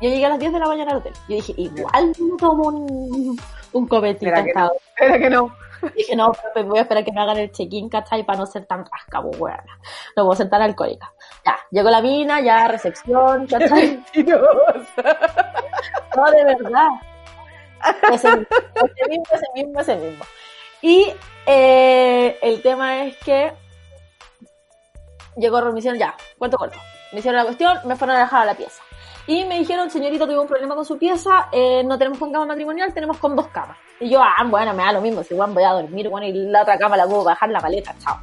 Yo 0.00 0.08
llegué 0.08 0.24
a 0.24 0.30
las 0.30 0.38
10 0.38 0.50
de 0.50 0.58
la 0.58 0.66
mañana 0.66 0.92
al 0.92 0.96
hotel. 0.96 1.12
Yo 1.28 1.36
dije, 1.36 1.52
igual 1.58 2.14
me 2.18 2.36
tomo 2.38 2.68
un, 2.68 3.38
un 3.72 3.86
copetito. 3.86 4.32
Espera 4.32 4.44
que 4.44 4.54
no. 4.54 4.70
Espera 4.96 5.18
que 5.18 5.30
no. 5.30 5.52
Dije, 5.94 6.16
no, 6.16 6.32
pero 6.54 6.68
voy 6.68 6.78
a 6.78 6.82
esperar 6.82 7.04
que 7.04 7.12
me 7.12 7.20
hagan 7.20 7.38
el 7.38 7.52
check-in, 7.52 7.88
¿cachai? 7.88 8.24
Para 8.24 8.38
no 8.38 8.46
ser 8.46 8.66
tan 8.66 8.84
rasca, 8.84 9.22
pues, 9.22 9.38
weona. 9.38 9.78
No 10.16 10.24
puedo 10.24 10.36
ser 10.36 10.48
tan 10.48 10.62
alcohólica. 10.62 11.12
Ya, 11.44 11.58
llegó 11.70 11.90
la 11.90 12.02
mina, 12.02 12.40
ya 12.40 12.68
recepción, 12.68 13.46
¿cachai? 13.46 14.02
Mentirosa. 14.14 15.18
No, 16.16 16.30
de 16.30 16.44
verdad. 16.44 16.88
Ese, 18.12 18.28
ese 18.28 19.08
mismo, 19.08 19.24
ese 19.32 19.46
mismo, 19.54 19.80
ese 19.80 19.96
mismo. 19.96 20.24
Y 20.82 21.12
eh, 21.46 22.38
el 22.42 22.62
tema 22.62 23.04
es 23.04 23.16
que 23.18 23.52
llegó, 25.36 25.60
me 25.72 25.78
hicieron 25.78 25.98
ya, 25.98 26.14
cuento 26.38 26.56
corto. 26.56 26.78
Me 27.12 27.18
hicieron 27.18 27.38
la 27.38 27.44
cuestión, 27.44 27.78
me 27.84 27.96
fueron 27.96 28.16
a 28.16 28.20
dejar 28.20 28.42
a 28.42 28.44
la 28.46 28.54
pieza. 28.54 28.82
Y 29.26 29.44
me 29.44 29.58
dijeron, 29.58 29.90
señorita, 29.90 30.26
tuve 30.26 30.38
un 30.38 30.46
problema 30.46 30.74
con 30.74 30.84
su 30.84 30.98
pieza, 30.98 31.48
eh, 31.52 31.82
no 31.84 31.98
tenemos 31.98 32.18
con 32.18 32.32
cama 32.32 32.46
matrimonial, 32.46 32.92
tenemos 32.92 33.18
con 33.18 33.36
dos 33.36 33.48
camas. 33.48 33.76
Y 34.00 34.08
yo, 34.08 34.20
ah, 34.22 34.44
bueno, 34.44 34.72
me 34.74 34.82
da 34.82 34.92
lo 34.92 35.00
mismo, 35.00 35.22
si 35.22 35.34
igual 35.34 35.52
voy 35.52 35.62
a 35.62 35.72
dormir, 35.72 36.08
bueno, 36.08 36.26
y 36.26 36.32
la 36.32 36.62
otra 36.62 36.78
cama 36.78 36.96
la 36.96 37.06
puedo 37.06 37.24
bajar 37.24 37.50
la 37.50 37.60
maleta, 37.60 37.94
chao. 37.98 38.18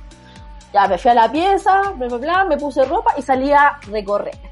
Ya 0.74 0.88
me 0.88 0.98
fui 0.98 1.12
a 1.12 1.14
la 1.14 1.32
pieza, 1.32 1.94
bla, 1.96 2.46
me 2.46 2.58
puse 2.58 2.84
ropa 2.84 3.14
y 3.18 3.22
salí 3.22 3.52
a 3.54 3.80
recorrer. 3.90 4.47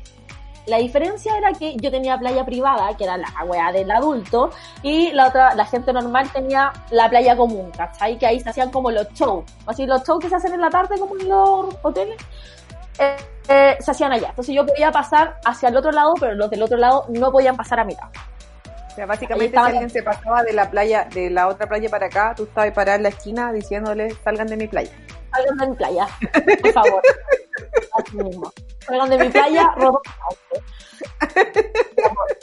La 0.67 0.77
diferencia 0.77 1.37
era 1.37 1.51
que 1.53 1.75
yo 1.77 1.91
tenía 1.91 2.17
playa 2.17 2.43
privada, 2.43 2.95
que 2.97 3.03
era 3.03 3.17
la 3.17 3.29
weá 3.45 3.71
del 3.71 3.89
adulto, 3.91 4.49
y 4.81 5.11
la 5.11 5.27
otra, 5.27 5.53
la 5.55 5.65
gente 5.65 5.93
normal 5.93 6.29
tenía 6.31 6.73
la 6.89 7.09
playa 7.09 7.35
común, 7.35 7.71
¿cachai? 7.77 8.17
Que 8.17 8.25
ahí 8.25 8.39
se 8.39 8.49
hacían 8.49 8.71
como 8.71 8.89
los 8.89 9.07
shows, 9.13 9.45
así 9.67 9.85
los 9.85 10.03
shows 10.03 10.19
que 10.19 10.29
se 10.29 10.35
hacen 10.35 10.53
en 10.53 10.61
la 10.61 10.69
tarde 10.69 10.97
como 10.97 11.15
en 11.17 11.29
los 11.29 11.75
hoteles, 11.83 12.17
eh, 12.97 13.15
eh, 13.47 13.77
se 13.79 13.91
hacían 13.91 14.11
allá. 14.11 14.29
Entonces 14.29 14.55
yo 14.55 14.65
podía 14.65 14.91
pasar 14.91 15.39
hacia 15.45 15.69
el 15.69 15.77
otro 15.77 15.91
lado, 15.91 16.13
pero 16.19 16.33
los 16.33 16.49
del 16.49 16.63
otro 16.63 16.77
lado 16.77 17.05
no 17.09 17.31
podían 17.31 17.55
pasar 17.55 17.79
a 17.79 17.85
mitad. 17.85 18.09
O 18.91 18.95
sea, 18.95 19.05
básicamente 19.05 19.51
si 19.51 19.57
alguien 19.57 19.89
se 19.89 20.01
pasaba 20.01 20.41
de 20.43 20.53
la 20.53 20.71
playa, 20.71 21.07
de 21.13 21.29
la 21.29 21.47
otra 21.47 21.67
playa 21.67 21.89
para 21.89 22.07
acá, 22.07 22.33
tú 22.35 22.43
estabas 22.43 22.71
parada 22.71 22.95
en 22.95 23.03
la 23.03 23.09
esquina 23.09 23.51
diciéndole, 23.51 24.15
salgan 24.23 24.47
de 24.47 24.57
mi 24.57 24.67
playa. 24.67 24.91
Salgan 25.31 25.57
de 25.57 25.67
mi 25.67 25.75
playa, 25.75 26.07
por 26.61 26.71
favor. 26.71 27.01
Así 27.97 28.17
mismo. 28.17 28.51
De 29.09 29.17
mi 29.25 29.29
playa, 29.29 29.71
robo 29.77 30.01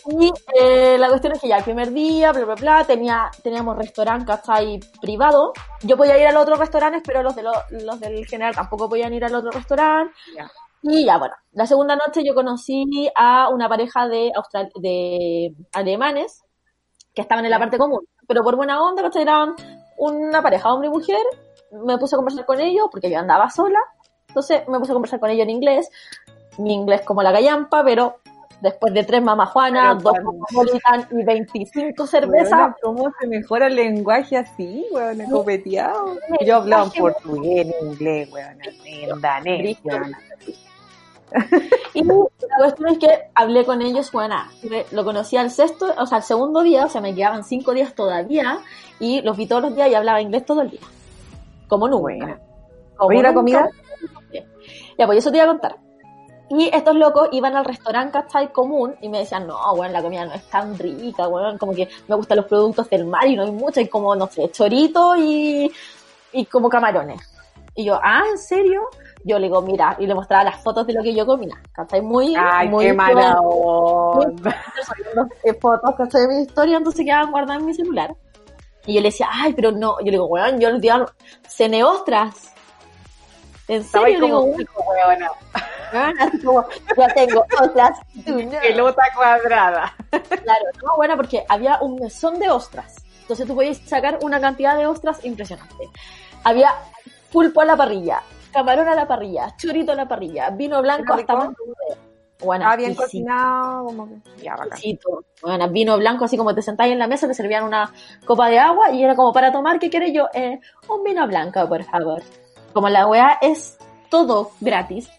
Y 0.07 0.33
eh, 0.61 0.97
la 0.99 1.09
cuestión 1.09 1.33
es 1.35 1.41
que 1.41 1.49
ya 1.49 1.59
el 1.59 1.65
primer 1.65 1.93
día, 1.93 2.33
bla, 2.33 2.45
bla, 2.45 2.55
bla, 2.55 2.85
tenía, 2.85 3.31
teníamos 3.43 3.77
restaurante, 3.77 4.27
¿cachai? 4.27 4.81
Privado. 5.01 5.53
Yo 5.83 5.97
podía 5.97 6.19
ir 6.19 6.27
a 6.27 6.33
los 6.33 6.43
otros 6.43 6.59
restaurantes, 6.59 7.03
pero 7.05 7.23
los, 7.23 7.35
de 7.37 7.43
lo- 7.43 7.53
los 7.71 8.01
del 8.01 8.27
general 8.27 8.55
tampoco 8.55 8.89
podían 8.89 9.13
ir 9.15 9.25
al 9.25 9.35
otro 9.35 9.51
restaurante. 9.51 10.15
Ya. 10.37 10.51
Y 10.83 11.05
ya, 11.05 11.19
bueno, 11.19 11.35
la 11.53 11.67
segunda 11.67 11.95
noche 11.95 12.23
yo 12.25 12.35
conocí 12.35 13.09
a 13.15 13.49
una 13.51 13.69
pareja 13.69 14.09
de, 14.09 14.33
austral 14.35 14.69
de 14.81 15.55
alemanes 15.73 16.43
que 17.15 17.23
estaban 17.23 17.45
en 17.45 17.51
la 17.53 17.59
parte 17.61 17.79
común, 17.79 18.01
pero 18.27 18.43
por 18.43 18.57
buena 18.57 18.83
onda, 18.83 19.03
¿cachai? 19.03 19.23
Eran 19.23 19.55
una 19.99 20.43
pareja, 20.43 20.73
hombre 20.73 20.89
y 20.89 20.91
mujer. 20.93 21.25
Me 21.87 21.99
puse 21.99 22.17
a 22.17 22.19
conversar 22.19 22.45
con 22.47 22.61
ellos 22.61 22.89
porque 22.91 23.11
yo 23.11 23.19
andaba 23.19 23.49
sola. 23.49 23.79
Entonces 24.33 24.67
me 24.67 24.79
puse 24.79 24.93
a 24.93 24.95
conversar 24.95 25.21
con 25.21 25.29
ellos 25.29 25.45
en 25.45 25.51
inglés. 25.51 25.91
Mi 26.57 26.73
inglés 26.73 27.03
como 27.03 27.23
la 27.23 27.33
gallampa, 27.33 27.85
pero 27.85 28.17
después 28.63 28.95
de 28.95 29.05
tres 29.05 29.23
mamajuanas, 29.23 29.97
Pero 29.99 30.11
dos 30.11 30.25
cosmopolitan 30.25 31.07
y 31.11 31.23
25 31.23 32.07
cervezas, 32.07 32.75
¿Cómo 32.81 33.13
se 33.21 33.27
mejora 33.27 33.67
el 33.67 33.75
lenguaje 33.75 34.39
así, 34.39 34.87
weón? 34.93 35.19
Copeteado. 35.31 36.17
Yo 36.47 36.57
hablaba 36.57 36.85
en 36.85 36.91
portugués, 36.93 37.67
en 37.81 37.89
inglés, 37.89 38.33
weón, 38.33 38.59
en 38.87 39.21
danés, 39.21 39.79
weón. 39.85 40.17
Y 41.95 42.05
la 42.05 42.15
cuestión 42.59 42.89
es 42.91 42.99
que 42.99 43.09
hablé 43.35 43.65
con 43.65 43.83
ellos, 43.83 44.13
bueno, 44.13 44.37
lo 44.93 45.05
conocí 45.05 45.37
al 45.37 45.51
sexto, 45.51 45.93
o 45.99 46.07
sea, 46.07 46.19
al 46.19 46.25
segundo 46.25 46.63
día, 46.63 46.85
o 46.87 46.89
sea, 46.89 47.01
me 47.01 47.15
quedaban 47.15 47.45
cinco 47.45 47.73
días 47.73 47.95
todavía, 47.95 48.59
y 49.01 49.23
los 49.23 49.37
vi 49.37 49.47
todos 49.47 49.63
los 49.63 49.75
días 49.75 49.89
y 49.89 49.95
hablaba 49.95 50.21
inglés 50.21 50.45
todo 50.45 50.63
el 50.63 50.71
día. 50.71 50.81
Como 51.69 51.89
nunca. 51.89 52.03
Buena. 52.03 52.39
Como 52.97 53.09
Oye, 53.09 53.23
¿la 53.23 53.29
nunca. 53.29 53.41
comida? 53.41 53.71
Ya, 54.99 55.07
pues 55.07 55.19
eso 55.19 55.31
te 55.31 55.39
iba 55.39 55.45
a 55.45 55.49
contar. 55.49 55.77
Y 56.51 56.69
estos 56.73 56.95
locos 56.97 57.29
iban 57.33 57.57
al 57.57 57.65
restaurante 57.65 58.13
¿cachai? 58.13 58.53
común 58.53 58.95
y 59.01 59.09
me 59.09 59.21
decían, 59.21 59.47
no, 59.47 59.59
bueno, 59.75 59.93
la 59.95 60.03
comida 60.03 60.27
no 60.27 60.35
es 60.35 60.45
tan 60.51 60.79
rica, 60.79 61.27
bueno, 61.27 61.59
como 61.59 61.73
que 61.73 61.89
me 62.09 62.15
gustan 62.15 62.37
los 62.37 62.47
productos 62.47 62.91
del 62.91 63.07
mar 63.07 63.27
y 63.27 63.37
no 63.37 63.45
hay 63.45 63.51
mucho, 63.53 63.81
hay 63.81 63.89
como, 63.89 64.15
no 64.15 64.27
sé, 64.27 64.51
chorito 64.51 65.17
y, 65.17 65.73
y 66.33 66.45
como 66.47 66.69
camarones. 66.69 67.23
Y 67.75 67.85
yo, 67.85 67.99
ah, 68.03 68.23
¿en 68.31 68.37
serio? 68.37 68.83
Yo 69.25 69.39
le 69.39 69.47
digo, 69.47 69.63
mira, 69.63 69.97
y 69.99 70.07
le 70.07 70.15
mostraba 70.15 70.45
las 70.45 70.63
fotos 70.63 70.87
de 70.87 70.93
lo 70.93 71.03
que 71.03 71.15
yo 71.15 71.25
comía, 71.25 71.57
¿cachai? 71.73 72.03
Muy, 72.03 72.35
Ay, 72.37 72.69
muy 72.69 72.85
qué 72.85 72.93
mala 72.93 73.39
eh, 75.45 75.55
fotos 75.55 75.95
¿cachai? 75.97 76.23
de 76.23 76.29
mi 76.29 76.43
historia, 76.43 76.77
entonces 76.77 77.05
quedaban 77.05 77.31
guardadas 77.31 77.61
en 77.61 77.67
mi 77.67 77.75
celular. 77.75 78.15
Y 78.85 78.95
yo 78.95 79.01
le 79.01 79.09
decía, 79.09 79.29
ay, 79.31 79.55
pero 79.55 79.71
no, 79.71 79.99
yo 80.01 80.07
le 80.07 80.11
digo, 80.13 80.27
weón, 80.27 80.61
yo 80.61 80.69
el 80.69 80.81
día 80.81 81.07
cené 81.49 81.83
ostras. 81.85 82.53
¿En 83.69 83.83
Estaba 83.83 84.07
serio? 84.07 84.21
Como 84.29 84.45
digo, 84.45 84.57
pico, 84.59 84.85
weona. 84.85 85.31
weón, 85.93 86.21
así 86.21 86.39
como, 86.45 86.67
ya 86.97 87.09
tengo 87.15 87.45
ostras. 87.61 87.99
Pelota 88.63 89.03
cuadrada. 89.15 89.97
Claro, 90.11 90.65
no, 90.85 90.97
bueno, 90.97 91.17
porque 91.17 91.45
había 91.49 91.79
un 91.81 91.97
mesón 91.97 92.39
de 92.39 92.51
ostras. 92.51 92.97
Entonces 93.23 93.47
tú 93.47 93.55
podías 93.55 93.79
sacar 93.79 94.19
una 94.23 94.41
cantidad 94.41 94.77
de 94.77 94.87
ostras 94.87 95.25
impresionante. 95.25 95.89
Había 96.45 96.71
pulpo 97.31 97.61
a 97.61 97.65
la 97.65 97.77
parrilla, 97.77 98.23
camarón 98.53 98.89
a 98.89 98.95
la 98.95 99.07
parrilla, 99.07 99.55
churito 99.57 99.93
a 99.93 99.95
la 99.95 100.09
parrilla, 100.09 100.51
vino 100.51 100.83
blanco 100.83 101.13
¿Era 101.15 101.21
hasta 101.23 101.37
más. 101.37 101.49
Bueno, 102.41 102.65
Ah, 102.69 102.75
bien 102.75 102.97
cocinado, 102.97 103.85
como 103.87 104.09
que... 104.09 104.43
Ya. 104.43 104.57
Bueno, 105.43 105.69
vino 105.69 105.97
blanco, 105.97 106.25
así 106.25 106.37
como 106.37 106.53
te 106.53 106.61
sentáis 106.61 106.93
en 106.93 106.99
la 106.99 107.07
mesa, 107.07 107.29
te 107.29 107.35
servían 107.35 107.63
una 107.63 107.93
copa 108.27 108.49
de 108.49 108.59
agua 108.59 108.91
y 108.91 109.05
era 109.05 109.15
como 109.15 109.33
para 109.33 109.53
tomar, 109.53 109.79
¿qué 109.79 109.89
quieres 109.89 110.13
yo? 110.13 110.27
Eh, 110.35 110.59
un 110.89 111.05
vino 111.05 111.25
blanco, 111.29 111.67
por 111.69 111.85
favor. 111.85 112.21
Como 112.73 112.89
la 112.89 113.07
weá 113.07 113.39
es 113.41 113.79
todo 114.09 114.53
gratis, 114.61 115.11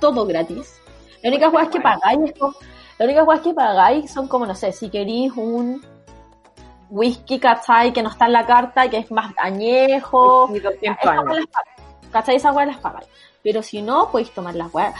todo 0.00 0.26
gratis. 0.26 0.80
La 1.22 1.30
única 1.30 1.48
weá 1.48 1.68
que 1.68 1.80
pagáis 1.80 2.30
es 2.30 2.38
como, 2.38 2.54
la 2.98 3.04
única 3.04 3.24
weá 3.24 3.40
que 3.40 3.54
pagáis 3.54 4.12
son 4.12 4.28
como, 4.28 4.46
no 4.46 4.54
sé, 4.54 4.72
si 4.72 4.90
queréis 4.90 5.32
un 5.36 5.84
whisky, 6.90 7.38
¿cachai? 7.38 7.92
Que 7.92 8.02
no 8.02 8.10
está 8.10 8.26
en 8.26 8.32
la 8.32 8.46
carta 8.46 8.86
y 8.86 8.90
que 8.90 8.98
es 8.98 9.10
más 9.10 9.32
añejo. 9.38 10.48
Y 10.54 10.60
200 10.60 10.82
Estas 10.82 11.18
años. 11.18 11.46
¿cachai? 12.12 12.36
Esas 12.36 12.54
weas 12.54 12.68
las 12.68 12.78
pagáis. 12.78 13.08
Pero 13.42 13.62
si 13.62 13.82
no, 13.82 14.10
podéis 14.10 14.32
tomar 14.32 14.54
las 14.54 14.72
weas. 14.72 14.94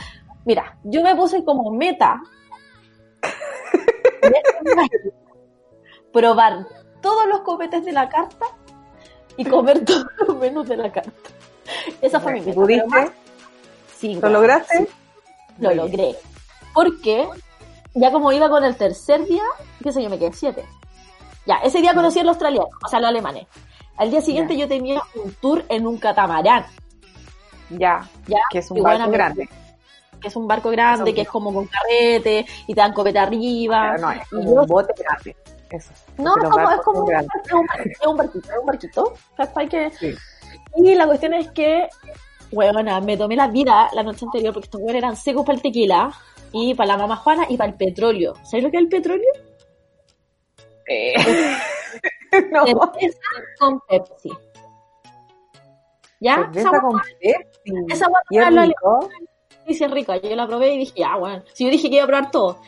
Mira, 0.45 0.77
yo 0.85 1.03
me 1.03 1.15
puse 1.17 1.45
como 1.45 1.71
meta 1.73 2.21
probar 6.13 6.67
todos 7.01 7.27
los 7.27 7.41
copetes 7.41 7.85
de 7.85 7.93
la 7.93 8.09
carta 8.09 8.47
y 9.37 9.45
comer 9.45 9.85
todos 9.85 10.07
los 10.27 10.37
menús 10.37 10.69
de 10.69 10.77
la 10.77 10.93
carta. 10.93 11.31
Esa 12.01 12.21
fue 12.21 12.33
mi 12.35 12.41
meta. 12.41 12.55
¿Pudiste? 12.55 12.87
más- 12.89 13.11
Sí, 13.99 14.15
¿Lo 14.17 14.29
lograste? 14.29 14.79
sí, 14.79 14.89
lo 15.59 15.75
logré. 15.75 16.15
Porque 16.75 17.27
ya 17.95 18.11
como 18.13 18.31
iba 18.33 18.49
con 18.51 18.63
el 18.65 18.77
tercer 18.77 19.25
día, 19.25 19.43
qué 19.83 19.91
sé 19.93 20.03
yo, 20.03 20.11
me 20.11 20.19
quedé 20.19 20.33
siete. 20.35 20.65
Ya, 21.47 21.57
ese 21.65 21.81
día 21.81 21.95
conocí 21.95 22.19
a 22.19 22.23
los 22.25 22.31
australianos, 22.35 22.69
o 22.85 22.89
sea, 22.89 23.01
los 23.01 23.09
alemanes. 23.09 23.47
Al 23.97 24.11
día 24.11 24.21
siguiente 24.21 24.55
Ya. 24.55 24.61
yo 24.65 24.69
tenía 24.69 25.01
un 25.15 25.33
tour 25.35 25.65
en 25.69 25.87
un 25.87 25.97
catamarán, 25.97 26.67
Ya, 27.71 28.09
ya, 28.27 28.39
que 28.51 28.59
es 28.59 28.71
un 28.71 28.81
bueno, 28.83 28.99
barco 28.99 29.13
grande. 29.13 29.49
que 30.21 30.29
es 30.29 30.37
un 30.37 30.47
barco 30.47 30.71
grande, 30.71 31.11
Eso 31.11 31.15
que 31.15 31.23
es 31.23 31.29
como 31.29 31.53
con 31.55 31.67
carrete, 31.67 32.47
y 32.67 32.75
te 32.75 32.81
dan 32.81 32.93
copete 32.93 33.19
arriba. 33.19 33.93
Pero 33.97 34.07
no, 34.07 34.13
es 34.13 34.23
y 34.27 34.37
como 34.37 34.51
un 34.53 34.67
bote 34.67 34.93
grande. 34.99 35.37
Eso. 35.71 35.91
No, 36.19 36.35
es 36.37 36.49
como, 36.49 36.71
es 36.71 36.81
como 36.83 37.01
un, 37.01 37.07
grandes. 37.07 37.31
es 37.45 37.53
un 37.53 37.67
barquito, 37.67 37.99
es 38.01 38.07
un 38.07 38.17
barquito, 38.17 38.61
un 38.61 38.67
barquito. 38.67 39.15
¿cachai? 39.37 39.69
Que- 39.69 39.91
Sí. 39.93 40.15
Y 40.77 40.95
la 40.95 41.07
cuestión 41.07 41.35
es 41.35 41.51
que, 41.53 41.89
huevona, 42.53 43.01
me 43.01 43.17
tomé 43.17 43.37
la 43.37 43.49
vida 43.49 43.89
la 43.95 44.03
noche 44.03 44.25
anterior 44.25 44.53
porque 44.53 44.67
estos 44.67 44.81
huevos 44.81 44.97
eran 44.97 45.17
secos 45.17 45.45
para 45.45 45.57
el 45.57 45.63
tequila 45.63 46.13
y 46.53 46.75
para 46.75 46.89
la 46.89 46.99
mamá 46.99 47.17
Juana 47.17 47.47
y 47.49 47.57
para 47.57 47.71
el 47.71 47.77
petróleo. 47.77 48.35
¿Sabes 48.45 48.65
lo 48.65 48.71
que 48.71 48.77
es 48.77 48.83
el 48.83 48.89
petróleo? 48.89 49.33
Eh, 50.89 51.15
no, 52.53 52.65
Cerveza 52.67 53.19
con 53.59 53.81
Pepsi. 53.89 54.31
¿Ya? 56.21 56.37
cerveza 56.37 56.69
Esa 56.69 56.81
con 56.81 57.01
Pepsi. 57.21 57.75
esa 57.89 58.07
hueá 58.09 58.69
Y 59.67 59.75
sí, 59.75 59.85
es 59.85 59.91
rica. 59.91 60.17
Yo 60.19 60.37
la 60.37 60.47
probé 60.47 60.75
y 60.75 60.79
dije, 60.79 61.01
ya, 61.01 61.17
bueno. 61.17 61.43
Si 61.53 61.65
yo 61.65 61.71
dije 61.71 61.89
que 61.89 61.97
iba 61.97 62.05
a 62.05 62.07
probar 62.07 62.31
todo. 62.31 62.61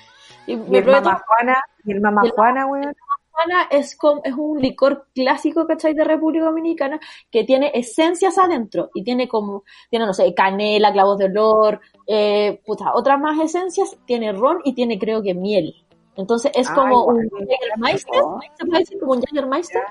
Y 0.47 0.55
Y 0.55 0.57
me 0.57 0.79
el 0.79 0.85
probé 0.85 1.01
mamá 1.01 1.23
Juana, 1.27 1.63
y 1.85 1.93
el 1.93 2.01
mamá 2.01 2.23
Y 2.25 2.27
el 2.27 2.33
Juana, 2.33 2.67
weón. 2.67 2.97
Juana 3.39 3.69
es, 3.71 3.97
como, 3.97 4.21
es 4.25 4.35
un 4.35 4.61
licor 4.61 5.07
clásico, 5.15 5.67
¿cachai? 5.67 5.95
De 5.95 6.03
República 6.03 6.47
Dominicana, 6.47 6.99
que 7.31 7.45
tiene 7.45 7.71
esencias 7.73 8.37
adentro 8.37 8.91
y 8.95 9.05
tiene 9.05 9.29
como, 9.29 9.63
tiene, 9.91 10.07
no 10.07 10.13
sé, 10.13 10.35
canela, 10.35 10.93
clavos 10.93 11.19
de 11.19 11.27
olor, 11.27 11.81
eh, 12.07 12.61
puta, 12.67 12.93
otras 12.95 13.21
más 13.21 13.39
esencias, 13.39 13.97
tiene 14.07 14.33
ron 14.33 14.59
y 14.65 14.75
tiene 14.75 14.99
creo 14.99 15.23
que 15.23 15.35
miel. 15.35 15.75
Entonces 16.17 16.51
es 16.55 16.69
Ay, 16.69 16.75
como 16.75 17.05
un 17.05 17.29
guau. 17.29 17.47
Jägermeister, 17.47 18.21
se 18.59 18.67
puede 18.67 18.79
decir 18.81 18.99
como 18.99 19.13
un 19.13 19.23
Jägermeister, 19.23 19.83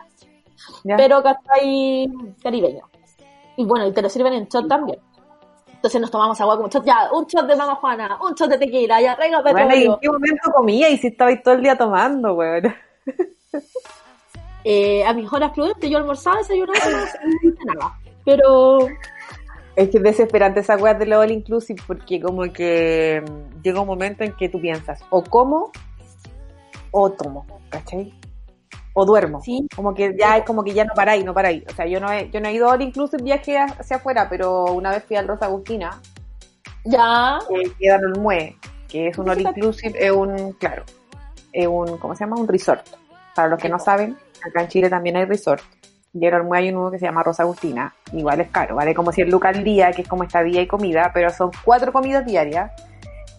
pero 0.97 1.23
¿cachai? 1.23 2.11
Caribeño. 2.43 2.83
Y 3.55 3.65
bueno, 3.65 3.87
y 3.87 3.93
te 3.93 4.01
lo 4.01 4.09
sirven 4.09 4.33
en 4.33 4.47
shot 4.47 4.67
también. 4.67 4.99
Entonces 5.71 6.01
nos 6.01 6.11
tomamos 6.11 6.39
agua 6.41 6.57
como 6.57 6.67
shot, 6.67 6.83
ya, 6.83 7.09
un 7.13 7.25
shot 7.27 7.47
de 7.47 7.55
mama 7.55 7.75
Juana, 7.75 8.19
un 8.21 8.33
shot 8.33 8.49
de 8.49 8.57
tequila, 8.57 8.99
ya, 8.99 9.15
traiga 9.15 9.41
Bueno, 9.41 9.59
¿y 9.59 9.63
petróleo. 9.63 9.93
en 9.93 9.99
qué 10.01 10.09
momento 10.09 10.51
comía? 10.53 10.89
Y 10.89 10.97
si 10.97 11.07
estabais 11.07 11.41
todo 11.41 11.53
el 11.53 11.61
día 11.61 11.77
tomando, 11.77 12.33
weón. 12.33 12.75
Eh, 14.63 15.05
a 15.05 15.13
mis 15.13 15.31
horas 15.31 15.51
prudentes 15.53 15.89
yo 15.89 15.97
almorzaba, 15.97 16.39
desayunaba, 16.39 16.77
y 17.41 17.65
nada. 17.65 17.97
Pero 18.25 18.79
Es 19.77 19.89
que 19.89 19.97
es 19.97 20.03
desesperante 20.03 20.59
esa 20.59 20.75
weá 20.75 20.93
de 20.93 21.05
lo 21.05 21.19
all 21.19 21.31
inclusive 21.31 21.81
porque 21.87 22.19
como 22.19 22.51
que 22.51 23.23
mm, 23.25 23.61
llega 23.61 23.79
un 23.79 23.87
momento 23.87 24.23
en 24.23 24.33
que 24.33 24.49
tú 24.49 24.59
piensas, 24.59 24.99
o 25.09 25.23
como 25.23 25.71
o 26.91 27.11
tomo, 27.11 27.45
¿cachai? 27.69 28.13
O 28.93 29.05
duermo. 29.05 29.39
sí, 29.41 29.67
Como 29.75 29.93
que 29.93 30.15
ya 30.19 30.37
es 30.37 30.43
como 30.43 30.63
que 30.63 30.73
ya 30.73 30.83
no 30.83 30.93
paráis, 30.95 31.23
no 31.23 31.33
paráis. 31.33 31.63
O 31.69 31.75
sea, 31.75 31.85
yo 31.85 31.99
no 31.99 32.11
he, 32.11 32.29
yo 32.31 32.41
no 32.41 32.49
he 32.49 32.53
ido 32.53 32.67
all 32.67 32.81
inclusive 32.81 33.21
viaje 33.23 33.57
hacia 33.57 33.97
afuera, 33.97 34.27
pero 34.27 34.65
una 34.73 34.89
vez 34.89 35.03
fui 35.05 35.15
al 35.15 35.27
Rosa 35.27 35.45
Agustina, 35.45 36.01
ya, 36.83 37.39
que 37.47 37.71
queda 37.79 37.95
en 37.97 38.05
Olmué, 38.05 38.57
que 38.87 39.07
es 39.09 39.17
un 39.17 39.29
all 39.29 39.39
inclusive, 39.39 39.93
es 40.03 40.11
un, 40.11 40.53
claro, 40.53 40.83
es 41.53 41.67
un, 41.67 41.97
¿cómo 41.99 42.15
se 42.15 42.25
llama? 42.25 42.37
Un 42.37 42.47
resort. 42.47 42.85
Para 43.37 43.49
los 43.49 43.59
que 43.61 43.69
no 43.69 43.77
saben, 43.77 44.17
acá 44.43 44.61
en 44.63 44.67
Chile 44.67 44.89
también 44.89 45.15
hay 45.15 45.25
resort. 45.25 45.61
Y 46.11 46.25
en 46.25 46.33
Olmué 46.33 46.57
hay 46.57 46.69
uno 46.71 46.89
que 46.89 46.97
se 46.97 47.05
llama 47.05 47.21
Rosa 47.21 47.43
Agustina. 47.43 47.93
Igual 48.11 48.41
es 48.41 48.49
caro, 48.49 48.73
vale 48.75 48.95
como 48.95 49.11
100 49.11 49.29
lucas 49.29 49.55
al 49.55 49.63
día, 49.63 49.91
que 49.91 50.01
es 50.01 50.07
como 50.07 50.23
estadía 50.23 50.59
y 50.59 50.65
comida, 50.65 51.11
pero 51.13 51.29
son 51.29 51.51
cuatro 51.63 51.93
comidas 51.93 52.25
diarias 52.25 52.71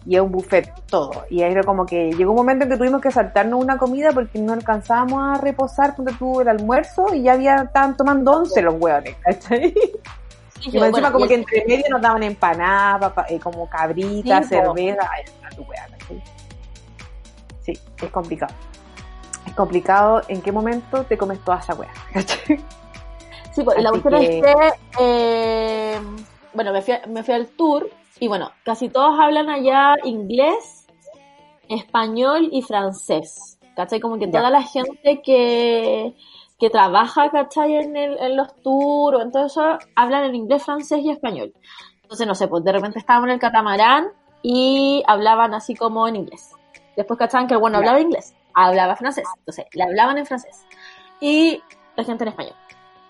y 0.05 0.15
es 0.15 0.21
un 0.21 0.31
buffet 0.31 0.71
todo. 0.85 1.25
Y 1.29 1.41
ahí 1.43 1.51
era 1.51 1.63
como 1.63 1.85
que 1.85 2.13
llegó 2.13 2.31
un 2.31 2.37
momento 2.37 2.63
en 2.63 2.71
que 2.71 2.77
tuvimos 2.77 3.01
que 3.01 3.11
saltarnos 3.11 3.61
una 3.61 3.77
comida 3.77 4.11
porque 4.13 4.39
no 4.39 4.53
alcanzábamos 4.53 5.37
a 5.37 5.41
reposar 5.41 5.95
cuando 5.97 6.13
tuvo 6.13 6.41
el 6.43 6.47
almuerzo 6.47 7.13
y 7.13 7.23
ya 7.23 7.33
había, 7.33 7.55
estaban 7.57 7.97
tomando 7.97 8.31
once 8.31 8.61
los 8.61 8.75
hueones, 8.79 9.17
¿cachai? 9.21 9.73
sí, 9.73 9.91
Y 10.71 10.77
encima 10.77 10.89
bueno, 10.91 11.11
como 11.11 11.25
y 11.25 11.27
que 11.27 11.33
el- 11.33 11.39
entre 11.41 11.65
medio 11.67 11.85
nos 11.89 12.01
daban 12.01 12.23
empanadas, 12.23 13.11
eh, 13.27 13.37
como 13.39 13.69
cabrita, 13.69 14.41
Sí, 14.43 14.47
cerveza, 14.47 15.09
ay, 15.11 15.23
está 15.25 15.49
tu 15.49 15.63
weá, 15.63 15.85
¿cachai? 15.91 16.23
Sí, 17.61 17.73
es 18.01 18.09
complicado. 18.11 18.53
Es 19.45 19.53
complicado 19.55 20.21
en 20.27 20.41
qué 20.41 20.51
momento 20.51 21.03
te 21.05 21.17
comes 21.17 21.39
toda 21.43 21.59
esa 21.59 21.73
weá, 21.75 21.89
sí, 23.51 23.63
pues, 23.63 23.81
la 23.81 23.89
cuestión 23.91 24.19
que- 24.19 24.37
es 24.39 24.43
que, 24.45 24.73
eh, 24.99 25.99
bueno, 26.53 26.71
me 26.73 26.81
fui, 26.81 26.93
a- 26.93 27.01
me 27.07 27.23
fui 27.23 27.33
al 27.33 27.47
tour 27.47 27.89
y 28.19 28.27
bueno, 28.27 28.51
casi 28.63 28.89
todos 28.89 29.17
hablan 29.19 29.49
allá 29.49 29.95
inglés, 30.03 30.85
español 31.67 32.49
y 32.51 32.61
francés. 32.61 33.57
¿Cachai? 33.75 33.99
Como 34.01 34.17
que 34.19 34.25
Ya. 34.25 34.39
toda 34.39 34.49
la 34.49 34.61
gente 34.63 35.21
que, 35.23 36.13
que 36.59 36.69
trabaja, 36.69 37.29
¿cachai? 37.31 37.75
En, 37.75 37.95
el, 37.95 38.17
en 38.19 38.35
los 38.35 38.53
tours 38.61 39.17
o 39.17 39.21
en 39.21 39.31
todo 39.31 39.45
eso, 39.45 39.77
hablan 39.95 40.25
en 40.25 40.35
inglés, 40.35 40.63
francés 40.63 40.99
y 41.01 41.11
español. 41.11 41.53
Entonces, 42.03 42.27
no 42.27 42.35
sé, 42.35 42.47
pues 42.49 42.63
de 42.65 42.73
repente 42.73 42.99
estábamos 42.99 43.27
en 43.29 43.35
el 43.35 43.39
catamarán 43.39 44.09
y 44.41 45.01
hablaban 45.07 45.53
así 45.53 45.75
como 45.75 46.07
en 46.09 46.17
inglés. 46.17 46.51
Después 46.97 47.17
cachaban 47.17 47.47
que 47.47 47.53
el 47.53 47.59
bueno 47.61 47.75
Ya. 47.75 47.79
hablaba 47.79 48.01
inglés, 48.01 48.33
hablaba 48.67 48.95
francés. 48.95 49.25
Entonces, 49.39 49.65
le 49.73 49.83
hablaban 49.83 50.17
en 50.17 50.25
francés. 50.25 50.65
Y 51.19 51.61
la 51.95 52.03
gente 52.03 52.23
en 52.23 52.29
español. 52.29 52.55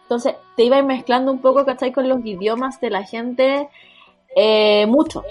Entonces, 0.04 0.36
te 0.56 0.64
iba 0.64 0.82
mezclando 0.82 1.32
un 1.32 1.40
poco, 1.42 1.66
¿cachai? 1.66 1.92
Con 1.92 2.10
los 2.10 2.20
idiomas 2.26 2.80
de 2.82 2.90
la 2.90 3.04
gente 3.04 3.70
eh, 4.36 4.86
mucho. 4.88 5.24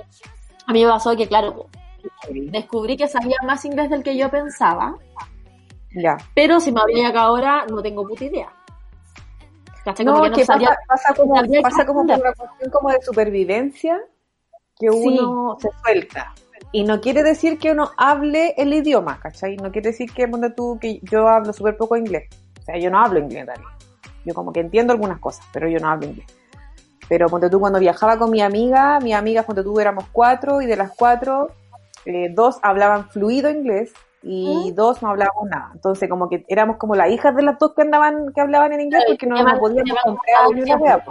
A 0.66 0.72
mí 0.72 0.85
me 0.85 0.90
pasó 0.90 1.16
que, 1.16 1.26
claro, 1.28 1.66
descubrí 2.31 2.96
que 2.96 3.09
sabía 3.09 3.37
más 3.44 3.64
inglés 3.64 3.90
del 3.90 4.02
que 4.02 4.16
yo 4.16 4.31
pensaba, 4.31 4.96
Ya. 5.94 6.16
pero 6.35 6.61
si 6.61 6.70
me 6.72 6.81
habría 6.81 7.09
acá 7.09 7.22
ahora, 7.22 7.64
no 7.68 7.83
tengo 7.83 8.07
puta 8.07 8.24
idea. 8.24 8.48
¿Cachai? 9.85 10.04
Como 10.04 10.18
No, 10.18 10.22
que 10.22 10.26
es 10.28 10.31
no 10.33 10.37
que 10.37 10.44
sabía- 10.44 10.68
pasa, 10.88 11.09
pasa 11.12 11.14
como, 11.14 11.35
pasa 11.62 11.87
como 11.87 12.07
por 12.07 12.18
una 12.20 12.33
cuestión 12.35 12.70
como 12.70 12.90
de 12.90 13.02
supervivencia 13.02 14.00
que 14.78 14.90
Sí. 14.92 14.98
uno 15.20 15.57
se 15.61 15.68
suelta. 15.83 16.35
Y 16.72 16.85
no 16.85 17.00
quiere 17.00 17.22
decir 17.22 17.59
que 17.59 17.72
uno 17.72 17.90
hable 17.96 18.54
el 18.59 18.72
idioma, 18.74 19.18
¿cachai? 19.20 19.57
No 19.57 19.72
quiere 19.72 19.90
decir 19.90 20.12
que, 20.12 20.28
ponte 20.28 20.50
tú, 20.50 20.78
que 20.81 21.00
yo 21.02 21.26
hablo 21.28 21.52
súper 21.52 21.76
poco 21.76 21.96
inglés. 21.96 22.28
O 22.61 22.62
sea, 22.62 22.78
yo 22.78 22.90
no 22.90 23.00
hablo 23.00 23.18
inglés, 23.20 23.46
Dani. 23.46 23.64
Yo 24.24 24.35
como 24.35 24.52
que 24.52 24.61
entiendo 24.61 24.92
algunas 24.92 25.18
cosas, 25.18 25.46
pero 25.52 25.68
yo 25.68 25.78
no 25.78 25.88
hablo 25.88 26.07
inglés. 26.07 26.26
Pero 27.09 27.26
ponte 27.28 27.48
tú, 27.48 27.59
cuando 27.59 27.78
viajaba 27.78 28.18
con 28.18 28.31
mi 28.31 28.42
amiga, 28.42 29.00
mi 29.00 29.14
amiga, 29.14 29.42
ponte 29.44 29.62
tú, 29.62 29.81
éramos 29.81 30.04
cuatro, 30.12 30.61
y 30.61 30.66
de 30.66 30.76
las 30.76 30.90
cuatro, 30.94 31.48
eh, 32.04 32.28
dos 32.35 32.59
hablaban 32.62 33.09
fluido 33.09 33.48
inglés 33.48 33.92
y 34.22 34.72
¿Mm? 34.72 34.74
dos 34.74 35.00
no 35.02 35.09
hablábamos 35.09 35.48
nada. 35.48 35.70
Entonces, 35.74 36.11
como 36.11 36.28
que 36.28 36.44
éramos 36.48 36.76
como 36.76 36.94
las 36.94 37.09
hijas 37.11 37.35
de 37.35 37.42
las 37.44 37.59
dos 37.59 37.72
que 37.74 37.81
andaban, 37.83 38.31
que 38.35 38.40
hablaban 38.42 38.74
en 38.74 38.83
inglés, 38.83 39.04
porque 39.09 39.26
no, 39.26 39.37
que 39.37 39.42
no 39.42 39.50
van- 39.52 39.59
podíamos 39.59 39.98
comprar 40.04 40.50
ni 40.52 40.70
una. 40.70 41.04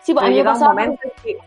Sí, 0.00 0.14
pues 0.14 0.24
a 0.24 0.28
mí 0.28 0.34
me 0.34 0.38
llegaba 0.38 0.56
un 0.56 0.60
pasaba... 0.62 0.72
momento 0.72 1.00
en 1.04 1.10
que, 1.22 1.38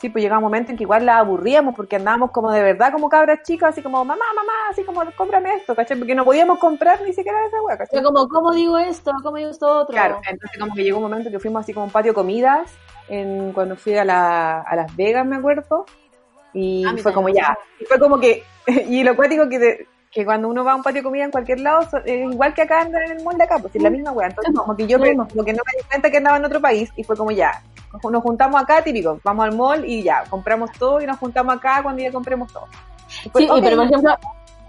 sí, 0.00 0.08
pues 0.08 0.22
llegaba 0.22 0.38
un 0.38 0.44
momento 0.44 0.70
en 0.70 0.78
que 0.78 0.84
igual 0.84 1.04
la 1.04 1.18
aburríamos 1.18 1.74
porque 1.74 1.96
andábamos 1.96 2.30
como 2.30 2.50
de 2.50 2.62
verdad 2.62 2.90
como 2.92 3.08
cabras 3.08 3.42
chicas, 3.42 3.70
así 3.70 3.82
como 3.82 4.04
mamá, 4.04 4.24
mamá, 4.34 4.52
así 4.70 4.82
como 4.82 5.02
cómprame 5.16 5.54
esto, 5.54 5.74
¿cachai? 5.74 5.98
Porque 5.98 6.14
no 6.14 6.24
podíamos 6.24 6.58
comprar 6.58 7.00
ni 7.02 7.12
siquiera 7.12 7.38
esa 7.46 7.60
hueá, 7.62 7.76
¿cachai? 7.76 8.00
Yo 8.00 8.04
como, 8.06 8.26
¿cómo 8.28 8.52
digo 8.52 8.78
esto? 8.78 9.12
¿Cómo 9.22 9.36
digo 9.36 9.50
esto 9.50 9.66
otro? 9.80 9.92
Claro, 9.92 10.20
entonces 10.28 10.58
como 10.58 10.74
que 10.74 10.84
llegó 10.84 10.96
un 10.98 11.04
momento 11.04 11.30
que 11.30 11.38
fuimos 11.38 11.60
así 11.60 11.74
como 11.74 11.86
un 11.86 11.92
patio 11.92 12.14
comidas, 12.14 12.70
en, 13.08 13.52
cuando 13.52 13.76
fui 13.76 13.96
a, 13.96 14.04
la, 14.04 14.60
a 14.62 14.76
Las 14.76 14.96
Vegas, 14.96 15.26
me 15.26 15.36
acuerdo, 15.36 15.84
y 16.54 16.84
A 16.86 16.92
mí 16.92 17.00
fue 17.00 17.12
como 17.12 17.28
ya, 17.28 17.56
y 17.78 17.84
fue 17.84 17.98
como 17.98 18.18
que, 18.18 18.42
y 18.88 19.04
lo 19.04 19.14
cuático 19.16 19.48
que, 19.48 19.58
de- 19.58 19.86
que 20.10 20.24
cuando 20.24 20.48
uno 20.48 20.64
va 20.64 20.72
a 20.72 20.76
un 20.76 20.82
patio 20.82 21.00
de 21.00 21.04
comida 21.04 21.24
en 21.24 21.30
cualquier 21.30 21.60
lado, 21.60 21.86
es 22.04 22.32
igual 22.32 22.52
que 22.54 22.62
acá 22.62 22.80
andar 22.80 23.02
en 23.02 23.18
el 23.18 23.24
mall 23.24 23.36
de 23.38 23.44
acá, 23.44 23.58
pues 23.58 23.76
es 23.76 23.82
la 23.82 23.90
misma 23.90 24.10
hueá, 24.10 24.28
entonces 24.28 24.52
como 24.56 24.74
que 24.76 24.86
yo 24.86 24.98
como 25.28 25.44
que 25.44 25.52
no 25.52 25.62
me 25.64 25.78
di 25.78 25.84
cuenta 25.88 26.10
que 26.10 26.16
andaba 26.16 26.36
en 26.38 26.44
otro 26.44 26.60
país, 26.60 26.90
y 26.96 27.04
fue 27.04 27.16
como 27.16 27.30
ya, 27.30 27.62
nos- 27.92 28.22
juntamos 28.22 28.60
acá, 28.60 28.82
típico, 28.82 29.18
vamos 29.24 29.44
al 29.46 29.56
mall 29.56 29.84
y 29.84 30.02
ya, 30.02 30.24
compramos 30.28 30.70
todo 30.72 31.00
y 31.00 31.06
nos 31.06 31.18
juntamos 31.18 31.56
acá 31.56 31.82
cuando 31.82 32.02
ya 32.02 32.12
compremos 32.12 32.52
todo. 32.52 32.66
Sí, 33.08 33.44
y 33.44 33.50
ok, 33.50 33.58
pero 33.60 33.76
por 33.76 33.86
ejemplo, 33.86 34.16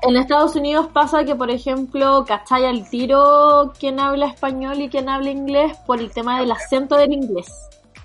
en 0.04 0.18
Estados 0.18 0.56
Unidos 0.56 0.88
pasa 0.92 1.24
que, 1.24 1.36
por 1.36 1.52
ejemplo, 1.52 2.26
¿cachai 2.28 2.66
al 2.66 2.90
tiro 2.90 3.72
quién 3.80 4.00
habla 4.00 4.26
español 4.28 4.82
y 4.82 4.90
quién 4.90 5.10
habla 5.10 5.30
inglés 5.30 5.78
por 5.86 6.00
el 6.00 6.12
tema 6.12 6.40
del 6.40 6.52
acento 6.52 6.96
del 6.98 7.14
inglés? 7.14 7.48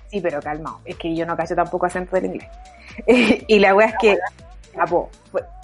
Sí, 0.09 0.21
pero 0.21 0.39
calmado. 0.39 0.79
Es 0.85 0.95
que 0.97 1.15
yo 1.15 1.25
no 1.25 1.35
cacho 1.35 1.55
tampoco 1.55 1.87
acento 1.87 2.15
del 2.15 2.25
inglés. 2.25 2.49
y 3.47 3.59
la 3.59 3.75
wea 3.75 3.87
es 3.87 3.95
que, 3.99 4.17
capo, 4.75 5.09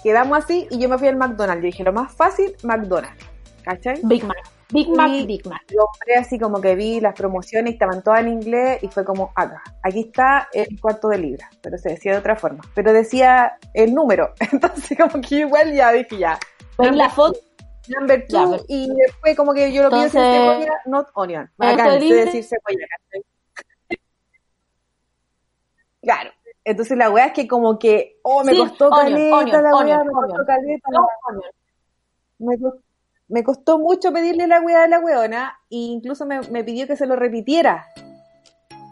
quedamos 0.03 0.39
así 0.39 0.67
y 0.71 0.79
yo 0.79 0.89
me 0.89 0.97
fui 0.97 1.07
al 1.07 1.15
McDonald's. 1.17 1.61
Yo 1.61 1.67
dije, 1.67 1.83
lo 1.83 1.93
más 1.93 2.13
fácil, 2.13 2.55
McDonald's. 2.63 3.25
¿Cachai? 3.63 3.99
Big 4.03 4.23
Mac. 4.25 4.37
Big 4.73 4.89
Mac, 4.89 5.09
Y 5.11 5.25
Big 5.25 5.47
Mac. 5.47 5.61
Yo 5.69 5.85
compré 5.91 6.15
así 6.15 6.39
como 6.39 6.59
que 6.59 6.75
vi 6.75 6.99
las 6.99 7.13
promociones 7.15 7.71
y 7.71 7.73
estaban 7.75 8.01
todas 8.03 8.21
en 8.21 8.29
inglés 8.29 8.81
y 8.83 8.87
fue 8.87 9.05
como 9.05 9.31
acá, 9.35 9.61
aquí 9.83 10.01
está 10.01 10.49
el 10.53 10.79
cuarto 10.81 11.07
de 11.09 11.19
libra, 11.19 11.49
pero 11.61 11.77
se 11.77 11.89
decía 11.89 12.13
de 12.13 12.17
otra 12.17 12.35
forma, 12.35 12.61
pero 12.73 12.91
decía 12.91 13.57
el 13.73 13.93
número, 13.93 14.33
entonces 14.51 14.97
como 14.97 15.21
que 15.21 15.35
igual 15.35 15.73
ya 15.73 15.91
dije 15.91 16.17
ya, 16.17 16.39
¿Ves 16.77 16.95
la 16.95 17.09
foto? 17.09 17.39
number 17.87 18.25
Ya, 18.27 18.43
two 18.43 18.51
pero- 18.51 18.63
y 18.67 18.89
después 18.95 19.35
como 19.37 19.53
que 19.53 19.71
yo 19.73 19.83
lo 19.83 19.89
sin 19.89 19.99
Entonces- 19.99 20.21
cebolla, 20.21 20.73
not 20.85 21.07
onion, 21.13 21.51
de 21.57 21.99
libra. 21.99 22.25
decir 22.25 22.43
cebolla. 22.43 22.85
Claro. 26.01 26.31
Entonces 26.65 26.97
la 26.97 27.09
weá 27.09 27.27
es 27.27 27.33
que 27.33 27.47
como 27.47 27.77
que, 27.79 28.19
oh, 28.23 28.43
me 28.43 28.51
Sí, 28.53 28.57
costó 28.59 28.87
onion, 28.89 29.13
caleta 29.31 29.37
onion, 29.37 29.63
la 29.63 29.75
weá, 29.75 30.03
me 30.03 30.11
costó 30.11 30.45
caleta. 30.45 30.89
No. 30.91 31.07
Me, 32.39 32.57
cos- 32.57 32.73
me 33.33 33.43
costó 33.43 33.79
mucho 33.79 34.13
pedirle 34.13 34.45
la 34.47 34.61
weá 34.61 34.83
a 34.83 34.87
la 34.87 34.99
weona 34.99 35.57
e 35.69 35.75
incluso 35.77 36.25
me, 36.25 36.39
me 36.51 36.63
pidió 36.63 36.85
que 36.85 36.95
se 36.95 37.07
lo 37.07 37.15
repitiera. 37.15 37.87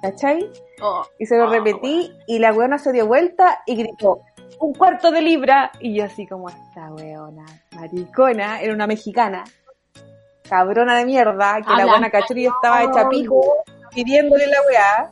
¿Cachai? 0.01 0.49
Oh, 0.81 1.03
Y 1.19 1.27
se 1.27 1.37
lo 1.37 1.43
Ah, 1.47 1.51
repetí 1.51 2.11
y 2.25 2.39
la 2.39 2.51
weona 2.51 2.79
se 2.79 2.91
dio 2.91 3.05
vuelta 3.05 3.61
y 3.67 3.75
gritó, 3.75 4.21
un 4.59 4.73
cuarto 4.73 5.11
de 5.11 5.21
libra. 5.21 5.71
Y 5.79 5.93
yo 5.95 6.05
así 6.05 6.25
como, 6.25 6.49
esta 6.49 6.91
weona, 6.91 7.45
maricona, 7.75 8.61
era 8.61 8.73
una 8.73 8.87
mexicana, 8.87 9.43
cabrona 10.49 10.97
de 10.97 11.05
mierda, 11.05 11.57
que 11.61 11.73
la 11.75 11.83
Habla 11.93 12.09
cachó 12.09 12.33
y 12.33 12.43
yo 12.45 12.51
estaba 12.51 12.83
hecha 12.83 13.07
pico 13.09 13.41
pidiéndole 13.93 14.47
la 14.47 14.57
weá. 14.67 15.11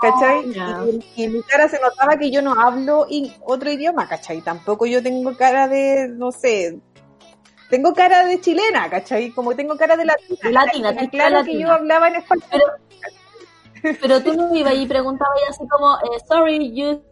¿Cachai? 0.00 0.50
Y, 0.50 1.22
y 1.22 1.24
en 1.24 1.32
mi 1.32 1.42
cara 1.44 1.68
se 1.68 1.80
notaba 1.80 2.16
que 2.18 2.30
yo 2.30 2.42
no 2.42 2.52
hablo 2.60 3.06
in- 3.08 3.32
otro 3.46 3.70
idioma, 3.70 4.08
¿cachai? 4.08 4.40
Tampoco 4.42 4.84
yo 4.86 5.02
tengo 5.02 5.34
cara 5.36 5.68
de, 5.68 6.08
no 6.08 6.32
sé, 6.32 6.78
tengo 7.72 7.94
cara 7.94 8.26
de 8.26 8.38
chilena, 8.38 8.90
¿cachai? 8.90 9.30
Como 9.30 9.56
tengo 9.56 9.78
cara 9.78 9.96
de 9.96 10.04
latina. 10.04 10.38
De 10.42 10.52
latina, 10.52 10.88
¿cachai? 10.92 11.08
tienes 11.08 11.30
claro 11.30 11.44
que 11.46 11.58
yo 11.58 11.72
hablaba 11.72 12.08
en 12.08 12.16
español. 12.16 12.62
Pero 13.98 14.22
tú 14.22 14.34
no 14.34 14.54
ibas 14.54 14.74
y 14.74 14.86
preguntabas 14.86 15.40
así 15.48 15.66
como, 15.66 15.96
eh, 15.96 16.20
sorry, 16.28 16.74
you... 16.74 17.02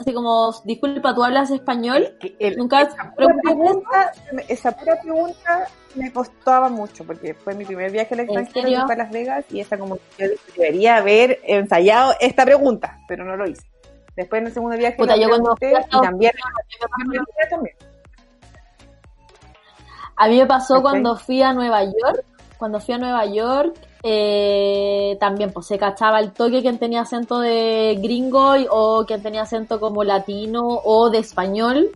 Así 0.00 0.12
como, 0.12 0.52
disculpa, 0.64 1.14
¿tú 1.14 1.22
hablas 1.22 1.52
español? 1.52 2.16
El- 2.40 2.56
Nunca 2.56 2.82
esa, 2.82 3.14
pura 3.14 3.34
pregunta, 3.44 4.12
esa 4.48 4.72
pura 4.72 5.00
pregunta 5.00 5.68
me 5.94 6.12
costaba 6.12 6.68
mucho, 6.68 7.04
porque 7.04 7.32
fue 7.32 7.54
mi 7.54 7.64
primer 7.64 7.92
viaje 7.92 8.12
al 8.12 8.20
extranjero, 8.20 8.62
serio? 8.66 8.80
que 8.80 8.84
fue 8.86 8.94
a 8.94 8.98
Las 8.98 9.10
Vegas, 9.12 9.44
y 9.50 9.60
esa 9.60 9.78
como 9.78 9.98
yo 10.18 10.26
debería 10.56 10.96
haber 10.96 11.38
ensayado 11.44 12.12
esta 12.18 12.44
pregunta, 12.44 12.98
pero 13.06 13.24
no 13.24 13.36
lo 13.36 13.46
hice. 13.48 13.62
Después 14.16 14.40
en 14.40 14.48
el 14.48 14.52
segundo 14.52 14.76
viaje 14.76 14.96
Puta, 14.96 15.16
yo 15.16 15.28
pregunté 15.28 15.72
y 15.92 16.00
también. 16.00 16.32
A 20.16 20.28
mí 20.28 20.38
me 20.38 20.46
pasó 20.46 20.74
¿Cachai? 20.74 20.82
cuando 20.82 21.16
fui 21.16 21.42
a 21.42 21.52
Nueva 21.52 21.84
York, 21.84 22.24
cuando 22.58 22.80
fui 22.80 22.94
a 22.94 22.98
Nueva 22.98 23.26
York, 23.26 23.74
eh, 24.02 25.16
también 25.20 25.52
pues 25.52 25.66
se 25.66 25.78
cachaba 25.78 26.20
el 26.20 26.32
toque 26.32 26.62
quien 26.62 26.78
tenía 26.78 27.02
acento 27.02 27.40
de 27.40 27.98
gringo 28.00 28.54
o 28.70 29.04
quien 29.04 29.22
tenía 29.22 29.42
acento 29.42 29.78
como 29.80 30.04
latino 30.04 30.62
o 30.64 31.10
de 31.10 31.18
español 31.18 31.90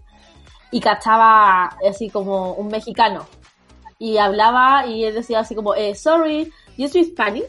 y 0.71 0.81
cachaba 0.81 1.71
así 1.89 2.11
como 2.11 2.53
un 2.55 2.69
mexicano 2.69 3.27
y 3.99 4.17
hablaba 4.19 4.87
y 4.87 5.05
él 5.05 5.15
decía 5.15 5.41
así 5.41 5.55
como, 5.55 5.75
eh, 5.75 5.95
sorry, 5.95 6.51
you 6.77 6.89
speak 6.89 7.13
Spanish? 7.13 7.45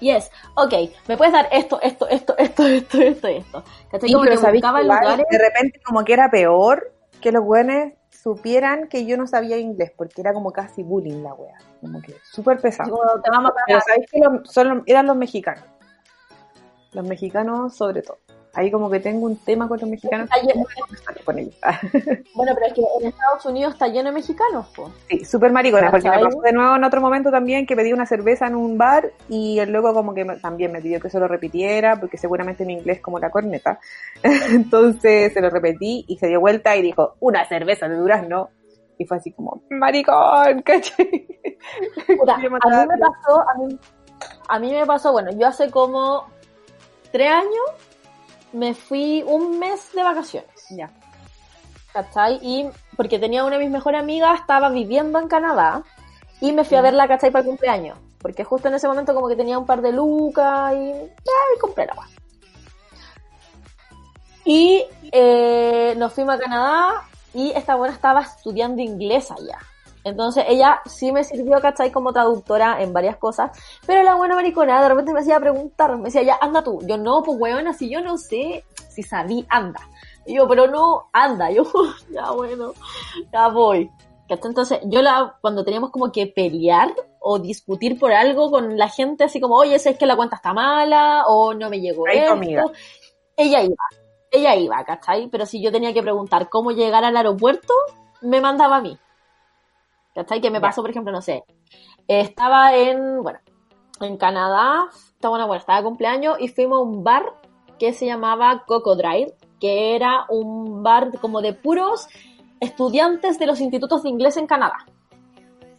Yes, 0.00 0.30
ok, 0.54 0.74
me 1.08 1.16
puedes 1.16 1.32
dar 1.32 1.48
esto, 1.50 1.80
esto, 1.82 2.06
esto, 2.08 2.36
esto, 2.38 2.66
esto, 2.66 2.98
esto, 3.00 3.26
esto. 3.28 3.64
¿Cachai? 3.90 4.08
Sí, 4.08 4.14
Como 4.14 4.24
pero 4.24 4.40
que 4.40 4.52
buscaba 4.52 4.82
lugares. 4.82 5.24
de 5.30 5.38
repente 5.38 5.80
como 5.84 6.04
que 6.04 6.12
era 6.12 6.30
peor 6.30 6.92
que 7.20 7.32
los 7.32 7.42
güeyes 7.44 7.94
supieran 8.34 8.88
que 8.88 9.06
yo 9.06 9.16
no 9.16 9.26
sabía 9.26 9.56
inglés, 9.58 9.90
porque 9.96 10.20
era 10.20 10.32
como 10.34 10.52
casi 10.52 10.82
bullying 10.82 11.22
la 11.22 11.32
wea, 11.34 11.56
como 11.80 12.00
que 12.02 12.14
súper 12.24 12.58
pesado. 12.60 12.90
como, 12.90 13.22
te 13.22 13.30
vamos 13.30 13.52
a 13.52 13.54
Pero 13.66 13.78
pagar. 13.78 13.82
sabéis 13.86 14.10
que 14.10 14.18
lo- 14.20 14.44
son- 14.44 14.82
eran 14.86 15.06
los 15.06 15.16
mexicanos, 15.16 15.64
los 16.92 17.06
mexicanos 17.06 17.74
sobre 17.76 18.02
todo. 18.02 18.18
Ahí 18.58 18.72
como 18.72 18.90
que 18.90 18.98
tengo 18.98 19.24
un 19.26 19.36
tema 19.44 19.68
con 19.68 19.78
los 19.78 19.88
mexicanos. 19.88 20.28
Está 20.28 20.40
lleno- 20.44 20.66
con 21.24 21.38
ellos. 21.38 21.54
Bueno, 22.34 22.52
pero 22.54 22.66
es 22.66 22.72
que 22.72 22.80
en 23.00 23.06
Estados 23.08 23.46
Unidos 23.46 23.72
está 23.74 23.86
lleno 23.86 24.08
de 24.08 24.14
mexicanos, 24.16 24.66
pues. 24.74 24.88
Sí, 25.08 25.24
súper 25.24 25.52
maricona, 25.52 25.92
porque 25.92 26.10
me 26.10 26.18
pasó 26.18 26.40
de 26.40 26.52
nuevo 26.52 26.74
en 26.74 26.82
otro 26.82 27.00
momento 27.00 27.30
también 27.30 27.66
que 27.66 27.76
pedí 27.76 27.92
una 27.92 28.04
cerveza 28.04 28.48
en 28.48 28.56
un 28.56 28.76
bar 28.76 29.12
y 29.28 29.60
el 29.60 29.70
loco 29.70 29.94
como 29.94 30.12
que 30.12 30.24
me- 30.24 30.38
también 30.38 30.72
me 30.72 30.80
pidió 30.80 31.00
que 31.00 31.08
se 31.08 31.20
lo 31.20 31.28
repitiera, 31.28 32.00
porque 32.00 32.18
seguramente 32.18 32.64
mi 32.64 32.72
inglés 32.74 33.00
como 33.00 33.20
la 33.20 33.30
corneta. 33.30 33.78
Entonces 34.50 35.32
se 35.32 35.40
lo 35.40 35.50
repetí 35.50 36.04
y 36.08 36.18
se 36.18 36.26
dio 36.26 36.40
vuelta 36.40 36.74
y 36.76 36.82
dijo, 36.82 37.14
una 37.20 37.46
cerveza 37.46 37.88
de 37.88 37.94
durazno. 37.96 38.50
Y 38.98 39.04
fue 39.04 39.18
así 39.18 39.30
como, 39.30 39.62
maricón, 39.70 40.64
Yo 40.66 42.32
a 42.32 42.38
mí 42.38 42.48
me 42.48 42.58
pasó, 42.58 43.40
a 43.40 43.54
mí, 43.58 43.78
a 44.48 44.58
mí 44.58 44.72
me 44.72 44.84
pasó, 44.84 45.12
bueno, 45.12 45.30
yo 45.30 45.46
hace 45.46 45.70
como 45.70 46.24
tres 47.12 47.30
años 47.30 47.62
me 48.52 48.74
fui 48.74 49.22
un 49.26 49.58
mes 49.58 49.92
de 49.94 50.02
vacaciones, 50.02 50.66
Ya. 50.70 50.90
¿cachai? 51.92 52.38
Y 52.42 52.68
porque 52.96 53.18
tenía 53.18 53.44
una 53.44 53.56
de 53.56 53.64
mis 53.64 53.72
mejores 53.72 54.00
amigas, 54.00 54.40
estaba 54.40 54.68
viviendo 54.68 55.18
en 55.18 55.28
Canadá 55.28 55.82
y 56.40 56.52
me 56.52 56.64
fui 56.64 56.76
a 56.76 56.82
verla, 56.82 57.08
¿cachai? 57.08 57.30
Para 57.30 57.42
el 57.42 57.48
cumpleaños. 57.48 57.98
Porque 58.20 58.44
justo 58.44 58.68
en 58.68 58.74
ese 58.74 58.88
momento 58.88 59.14
como 59.14 59.28
que 59.28 59.36
tenía 59.36 59.58
un 59.58 59.66
par 59.66 59.80
de 59.80 59.92
lucas 59.92 60.74
y, 60.74 60.90
y 60.90 61.58
compré 61.60 61.86
la 61.86 61.92
agua. 61.92 62.08
Y 64.44 64.84
eh, 65.12 65.94
nos 65.96 66.12
fuimos 66.12 66.34
a 66.34 66.38
Canadá 66.38 67.04
y 67.34 67.50
esta 67.50 67.74
buena 67.76 67.94
estaba 67.94 68.22
estudiando 68.22 68.82
inglés 68.82 69.30
allá. 69.30 69.58
Entonces 70.08 70.44
ella 70.48 70.80
sí 70.86 71.12
me 71.12 71.24
sirvió, 71.24 71.60
¿cachai? 71.60 71.92
Como 71.92 72.12
traductora 72.12 72.82
en 72.82 72.92
varias 72.92 73.16
cosas. 73.16 73.50
Pero 73.86 74.02
la 74.02 74.14
buena 74.14 74.34
maricona 74.34 74.82
de 74.82 74.88
repente 74.88 75.12
me 75.12 75.20
hacía 75.20 75.40
preguntar, 75.40 75.96
me 75.96 76.04
decía, 76.04 76.22
ya, 76.22 76.38
anda 76.40 76.62
tú. 76.62 76.80
Yo, 76.86 76.96
no, 76.96 77.22
pues 77.22 77.38
weona, 77.40 77.72
si 77.72 77.90
yo 77.90 78.00
no 78.00 78.18
sé, 78.18 78.64
si 78.88 79.02
sabí, 79.02 79.46
anda. 79.48 79.80
Y 80.26 80.36
yo, 80.36 80.46
pero 80.48 80.66
no, 80.66 81.08
anda. 81.12 81.50
Yo, 81.52 81.64
ya 82.10 82.30
bueno, 82.32 82.72
ya 83.32 83.48
voy. 83.48 83.90
¿Cachai? 84.28 84.50
Entonces, 84.50 84.80
yo 84.84 85.00
la, 85.00 85.38
cuando 85.40 85.64
teníamos 85.64 85.90
como 85.90 86.12
que 86.12 86.26
pelear 86.26 86.94
o 87.18 87.38
discutir 87.38 87.98
por 87.98 88.12
algo 88.12 88.50
con 88.50 88.76
la 88.76 88.90
gente, 88.90 89.24
así 89.24 89.40
como, 89.40 89.56
oye, 89.56 89.76
es 89.76 89.96
que 89.98 90.04
la 90.04 90.16
cuenta 90.16 90.36
está 90.36 90.52
mala, 90.52 91.24
o 91.26 91.54
no 91.54 91.70
me 91.70 91.80
llegó 91.80 92.06
esto. 92.06 92.32
amiga. 92.32 92.64
Ella 93.36 93.62
iba, 93.62 93.84
ella 94.30 94.54
iba, 94.56 94.84
¿cachai? 94.84 95.28
Pero 95.28 95.46
si 95.46 95.62
yo 95.62 95.72
tenía 95.72 95.94
que 95.94 96.02
preguntar 96.02 96.48
cómo 96.50 96.72
llegar 96.72 97.04
al 97.04 97.16
aeropuerto, 97.16 97.72
me 98.20 98.40
mandaba 98.40 98.76
a 98.76 98.80
mí. 98.80 98.98
¿Cachai? 100.18 100.40
Que 100.40 100.50
me 100.50 100.60
pasó, 100.60 100.80
por 100.82 100.90
ejemplo, 100.90 101.12
no 101.12 101.22
sé, 101.22 101.44
estaba 102.08 102.74
en, 102.74 103.22
bueno, 103.22 103.38
en 104.00 104.16
Canadá, 104.16 104.88
estaba, 105.12 105.46
bueno, 105.46 105.54
estaba 105.54 105.78
de 105.78 105.84
cumpleaños 105.84 106.38
y 106.40 106.48
fuimos 106.48 106.78
a 106.78 106.82
un 106.82 107.04
bar 107.04 107.34
que 107.78 107.92
se 107.92 108.06
llamaba 108.06 108.64
Cocodrile, 108.66 109.34
que 109.60 109.94
era 109.94 110.26
un 110.28 110.82
bar 110.82 111.16
como 111.20 111.40
de 111.40 111.52
puros 111.52 112.08
estudiantes 112.58 113.38
de 113.38 113.46
los 113.46 113.60
institutos 113.60 114.02
de 114.02 114.08
inglés 114.08 114.36
en 114.36 114.48
Canadá. 114.48 114.86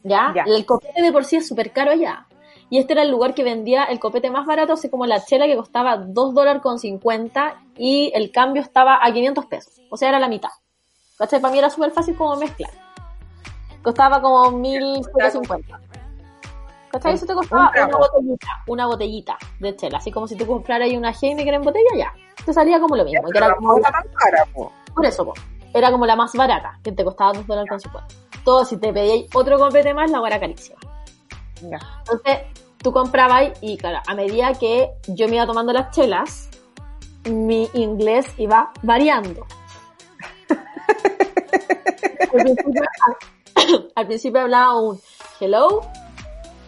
¿Ya? 0.03 0.31
Ya. 0.33 0.43
El 0.45 0.65
copete 0.65 1.01
de 1.01 1.11
por 1.11 1.25
sí 1.25 1.35
es 1.35 1.45
súper 1.45 1.73
caro 1.73 1.91
allá. 1.91 2.25
Y 2.69 2.77
este 2.77 2.93
era 2.93 3.01
el 3.01 3.11
lugar 3.11 3.33
que 3.33 3.43
vendía 3.43 3.83
el 3.83 3.99
copete 3.99 4.31
más 4.31 4.45
barato, 4.45 4.71
así 4.71 4.89
como 4.89 5.05
la 5.05 5.21
chela 5.25 5.47
que 5.47 5.57
costaba 5.57 5.97
2 5.97 6.33
dólares 6.33 6.61
con 6.61 6.79
50 6.79 7.61
y 7.77 8.13
el 8.15 8.31
cambio 8.31 8.61
estaba 8.61 8.99
a 9.05 9.11
500 9.11 9.47
pesos. 9.47 9.81
O 9.89 9.97
sea, 9.97 10.07
era 10.07 10.19
la 10.19 10.29
mitad. 10.29 10.51
¿Cachai? 11.17 11.41
Para 11.41 11.51
mí 11.51 11.59
era 11.59 11.69
súper 11.69 11.91
fácil 11.91 12.15
como 12.15 12.37
mezclar. 12.37 12.71
Costaba 13.81 14.21
como 14.21 14.51
1150. 14.51 15.79
¿Cachai? 16.91 17.13
Eso 17.13 17.25
te 17.25 17.33
costaba 17.33 17.71
Un 17.75 17.83
una 17.83 17.97
botellita, 17.97 18.47
una 18.67 18.85
botellita 18.87 19.37
de 19.59 19.75
chela. 19.75 19.99
Así 19.99 20.11
como 20.11 20.27
si 20.27 20.35
tú 20.35 20.47
compraras 20.47 20.89
una 20.91 21.11
Heineken 21.11 21.53
en 21.53 21.61
botella, 21.61 21.89
ya. 21.95 22.13
Te 22.45 22.53
salía 22.53 22.79
como 22.79 22.95
lo 22.95 23.05
mismo. 23.05 23.29
que 23.29 23.37
era 23.37 23.49
la 23.49 23.55
como 23.55 23.75
cosa 23.75 23.91
tan 23.91 24.07
cara, 24.13 24.45
po. 24.53 24.71
por 24.93 25.05
eso, 25.05 25.25
po. 25.25 25.33
era 25.73 25.91
como 25.91 26.05
la 26.05 26.15
más 26.15 26.33
barata, 26.33 26.79
que 26.83 26.91
te 26.91 27.03
costaba 27.03 27.33
2 27.33 27.45
dólares 27.45 27.69
con 27.69 27.79
50. 27.79 28.07
Todo, 28.43 28.65
si 28.65 28.77
te 28.77 28.91
pedíais 28.91 29.27
otro 29.33 29.59
copete 29.59 29.93
más, 29.93 30.09
la 30.09 30.25
era 30.25 30.39
carísima. 30.39 30.79
Ya. 31.61 31.79
Entonces, 31.99 32.39
tú 32.81 32.91
comprabas 32.91 33.51
y, 33.61 33.77
claro, 33.77 33.99
a 34.07 34.15
medida 34.15 34.53
que 34.53 34.89
yo 35.07 35.27
me 35.27 35.35
iba 35.35 35.45
tomando 35.45 35.73
las 35.73 35.91
chelas, 35.91 36.49
mi 37.25 37.69
inglés 37.73 38.33
iba 38.37 38.71
variando. 38.81 39.45
al, 43.95 44.07
principio, 44.07 44.41
hablaba 44.41 44.79
un 44.79 44.99
hello, 45.39 45.81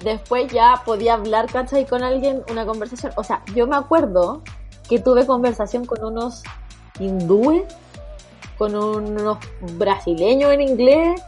después 0.04 0.52
ya 0.52 0.82
podía 0.86 1.14
hablar, 1.14 1.48
¿cachai? 1.52 1.86
Con 1.86 2.04
alguien, 2.04 2.44
una 2.50 2.66
conversación. 2.66 3.14
O 3.16 3.24
sea, 3.24 3.44
yo 3.56 3.68
me 3.68 3.76
acuerdo 3.76 4.42
que 4.88 5.00
tuve 5.00 5.26
conversación 5.26 5.86
con 5.86 6.04
unos 6.04 6.44
hindúes, 7.00 7.64
con 8.58 8.76
unos 8.76 9.38
brasileños 9.78 10.52
en 10.52 10.62
inglés, 10.62 11.22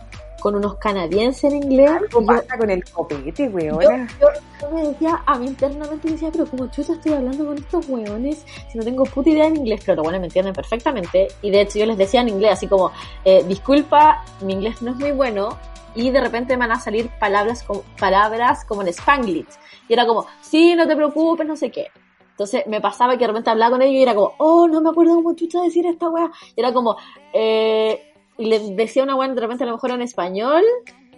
con 0.44 0.56
unos 0.56 0.76
canadienses 0.76 1.46
en 1.46 1.64
inglés. 1.64 1.90
Algo 1.90 2.22
y 2.22 2.26
yo- 2.26 2.28
pasa 2.28 2.58
con 2.58 2.70
el 2.70 2.84
copete, 2.84 3.48
weona. 3.48 4.08
yo- 4.20 4.28
yo 4.62 4.70
me 4.72 4.88
decía, 4.90 5.24
a 5.26 5.40
mí 5.40 5.48
internamente 5.48 6.06
me 6.06 6.12
decía, 6.12 6.30
pero 6.32 6.46
como 6.46 6.68
chuta 6.68 6.92
estoy 6.94 7.14
hablando 7.14 7.46
con 7.46 7.58
estos 7.58 7.88
hueones, 7.88 8.46
si 8.70 8.78
no 8.78 8.84
tengo 8.84 9.06
puta 9.06 9.30
idea 9.30 9.48
en 9.48 9.56
inglés, 9.56 9.82
pero 9.86 9.96
los 9.96 10.04
hueones 10.04 10.20
me 10.20 10.28
entienden 10.28 10.54
perfectamente, 10.54 11.30
y 11.42 11.50
de 11.50 11.62
hecho 11.62 11.80
yo 11.80 11.86
les 11.86 11.98
decía 11.98 12.20
en 12.22 12.30
inglés, 12.30 12.52
así 12.52 12.68
como, 12.68 12.92
eh, 13.24 13.44
disculpa, 13.48 14.24
mi 14.42 14.54
inglés 14.54 14.82
no 14.82 14.92
es 14.92 14.98
muy 14.98 15.12
bueno, 15.14 15.58
y 15.96 16.12
de 16.12 16.20
repente 16.20 16.58
me 16.58 16.68
van 16.68 16.74
a 16.78 16.80
salir 16.82 17.10
palabras, 17.20 17.64
como, 17.64 17.84
palabras 17.98 18.66
como 18.66 18.82
en 18.82 18.90
Spanglish. 18.90 19.48
Y 19.88 19.94
era 19.94 20.06
como, 20.06 20.26
sí, 20.42 20.76
no 20.76 20.86
te 20.88 20.96
preocupes, 20.96 21.48
no 21.48 21.56
sé 21.56 21.72
qué. 21.72 21.88
Entonces 22.32 22.66
me 22.68 22.82
pasaba 22.82 23.14
que 23.14 23.20
de 23.20 23.28
repente 23.28 23.50
hablaba 23.52 23.72
con 23.72 23.82
ellos 23.84 23.94
y 23.96 24.02
era 24.02 24.14
como, 24.16 24.34
oh, 24.40 24.68
no 24.68 24.82
me 24.82 24.90
acuerdo 24.90 25.16
cómo 25.16 25.34
chucha 25.36 25.62
decir 25.62 25.86
esta 25.86 26.10
weá. 26.10 26.30
Y 26.56 26.60
era 26.60 26.74
como, 26.74 26.98
eh, 27.32 28.13
y 28.44 28.46
les 28.46 28.76
decía 28.76 29.04
una 29.04 29.16
weá 29.16 29.30
de 29.30 29.40
repente 29.40 29.64
a 29.64 29.68
lo 29.68 29.74
mejor 29.74 29.92
en 29.92 30.02
español, 30.02 30.64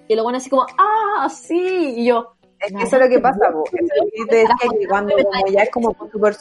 y 0.07 0.15
lo 0.15 0.21
bueno 0.21 0.38
así 0.38 0.47
como, 0.47 0.67
ah, 0.78 1.28
sí, 1.28 1.95
y 1.97 2.05
yo. 2.05 2.36
Es 2.59 2.71
que 2.71 2.84
eso 2.84 2.97
es 2.97 3.01
lo 3.01 3.09
que 3.09 3.19
pasa, 3.19 3.51
que 3.71 4.26
te 4.26 4.36
decía 4.36 4.55
que 4.80 4.88
cuando 4.88 5.15
como 5.15 5.47
ya 5.47 5.63
es 5.63 5.71
como 5.71 5.91
por 5.93 6.11
super- 6.11 6.38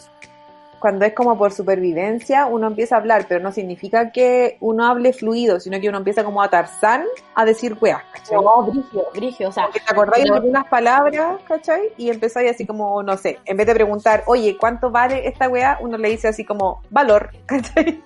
cuando 0.84 1.06
es 1.06 1.14
como 1.14 1.38
por 1.38 1.50
supervivencia, 1.50 2.44
uno 2.44 2.66
empieza 2.66 2.96
a 2.96 2.98
hablar, 2.98 3.24
pero 3.26 3.40
no 3.40 3.52
significa 3.52 4.12
que 4.12 4.58
uno 4.60 4.84
hable 4.84 5.14
fluido, 5.14 5.58
sino 5.58 5.80
que 5.80 5.88
uno 5.88 5.96
empieza 5.96 6.22
como 6.24 6.42
a 6.42 6.50
Tarzán 6.50 7.04
a 7.34 7.46
decir 7.46 7.74
weas, 7.80 8.02
¿cachai? 8.12 8.36
No, 8.36 8.62
brigio, 8.64 9.06
brigio, 9.14 9.48
o 9.48 9.52
sea, 9.52 9.64
Porque 9.64 9.80
te 9.80 9.90
acordáis 9.90 10.24
de 10.24 10.34
algunas 10.34 10.66
palabras, 10.66 11.40
¿cachai? 11.48 11.84
Y 11.96 12.10
empezáis 12.10 12.50
así 12.50 12.66
como, 12.66 13.02
no 13.02 13.16
sé, 13.16 13.38
en 13.46 13.56
vez 13.56 13.66
de 13.66 13.72
preguntar, 13.72 14.24
oye, 14.26 14.58
¿cuánto 14.60 14.90
vale 14.90 15.26
esta 15.26 15.48
weá? 15.48 15.78
Uno 15.80 15.96
le 15.96 16.10
dice 16.10 16.28
así 16.28 16.44
como, 16.44 16.82
valor, 16.90 17.30
¿cachai? 17.46 18.04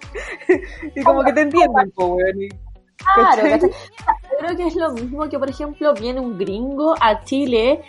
y 0.94 1.02
como 1.02 1.24
que 1.24 1.32
te 1.32 1.40
entienden, 1.40 1.90
po, 1.90 2.06
weón. 2.14 2.48
Claro, 3.14 3.42
¿cachai? 3.50 3.70
creo 4.38 4.56
que 4.56 4.66
es 4.66 4.76
lo 4.76 4.92
mismo 4.92 5.28
que, 5.28 5.38
por 5.38 5.48
ejemplo, 5.50 5.94
viene 5.94 6.20
un 6.20 6.36
gringo 6.38 6.94
a 7.00 7.24
Chile 7.24 7.82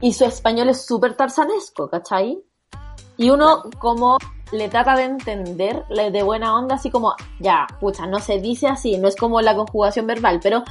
y 0.00 0.12
su 0.12 0.24
español 0.24 0.68
es 0.68 0.84
súper 0.86 1.14
tarzanesco, 1.14 1.88
¿cachai? 1.88 2.38
Y 3.16 3.30
uno 3.30 3.64
como 3.78 4.18
le 4.52 4.68
trata 4.68 4.94
de 4.96 5.04
entender 5.04 5.84
le- 5.90 6.10
de 6.10 6.22
buena 6.22 6.54
onda, 6.56 6.76
así 6.76 6.90
como, 6.90 7.14
ya, 7.40 7.66
pucha, 7.80 8.06
no 8.06 8.20
se 8.20 8.38
dice 8.40 8.66
así, 8.68 8.96
no 8.96 9.08
es 9.08 9.16
como 9.16 9.40
la 9.40 9.56
conjugación 9.56 10.06
verbal, 10.06 10.40
pero 10.42 10.62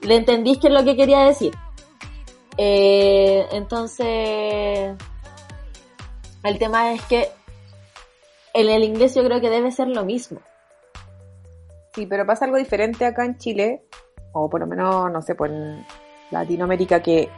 le 0.00 0.16
entendís 0.16 0.58
qué 0.58 0.68
es 0.68 0.72
lo 0.72 0.84
que 0.84 0.96
quería 0.96 1.20
decir. 1.20 1.54
Eh, 2.58 3.46
entonces, 3.52 4.94
el 6.42 6.58
tema 6.58 6.92
es 6.92 7.02
que 7.02 7.28
en 8.54 8.68
el 8.70 8.84
inglés 8.84 9.14
yo 9.14 9.22
creo 9.24 9.40
que 9.40 9.50
debe 9.50 9.70
ser 9.72 9.88
lo 9.88 10.04
mismo. 10.04 10.40
Sí, 11.96 12.06
pero 12.06 12.24
pasa 12.26 12.44
algo 12.44 12.58
diferente 12.58 13.04
acá 13.06 13.24
en 13.24 13.38
Chile, 13.38 13.82
o 14.32 14.48
por 14.50 14.60
lo 14.60 14.66
menos, 14.68 15.10
no 15.10 15.20
sé, 15.22 15.34
pues 15.34 15.50
en 15.50 15.84
Latinoamérica, 16.30 17.00
que 17.02 17.28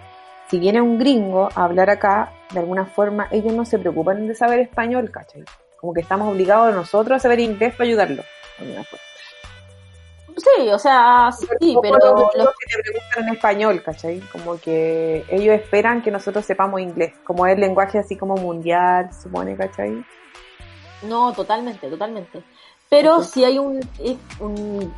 si 0.51 0.59
viene 0.59 0.81
un 0.83 0.99
gringo 0.99 1.49
a 1.55 1.65
hablar 1.65 1.89
acá, 1.91 2.33
de 2.53 2.59
alguna 2.61 2.85
forma, 2.87 3.29
ellos 3.31 3.53
no 3.55 3.65
se 3.65 3.79
preocupan 3.79 4.27
de 4.29 4.35
saber 4.35 4.59
español, 4.59 5.11
¿cachai? 5.11 5.45
Como 5.81 5.95
que 5.95 6.01
estamos 6.01 6.29
obligados 6.29 6.75
nosotros 6.75 7.17
a 7.17 7.21
saber 7.21 7.39
inglés 7.41 7.73
para 7.77 7.89
ayudarlo. 7.89 8.23
Sí, 10.37 10.69
o 10.71 10.79
sea, 10.79 11.31
sí, 11.33 11.47
pero 11.81 11.95
por 11.95 12.05
lo 12.05 12.11
lo- 12.17 12.29
menos 12.37 12.55
que 12.59 12.77
te 12.77 12.83
preguntan 12.83 13.29
en 13.29 13.35
español, 13.35 13.83
¿cachai? 13.83 14.21
Como 14.33 14.59
que 14.61 15.25
ellos 15.29 15.55
esperan 15.55 16.03
que 16.03 16.11
nosotros 16.11 16.45
sepamos 16.47 16.81
inglés, 16.81 17.13
como 17.25 17.47
es 17.47 17.55
el 17.55 17.61
lenguaje 17.61 17.99
así 17.99 18.17
como 18.17 18.35
mundial, 18.37 19.11
supone, 19.13 19.57
¿cachai? 19.57 20.05
no, 21.03 21.33
totalmente, 21.33 21.89
totalmente. 21.89 22.43
Pero 22.91 23.23
si 23.23 23.45
hay 23.45 23.59
un, 23.59 23.81
eh, 23.99 24.17
un 24.41 24.93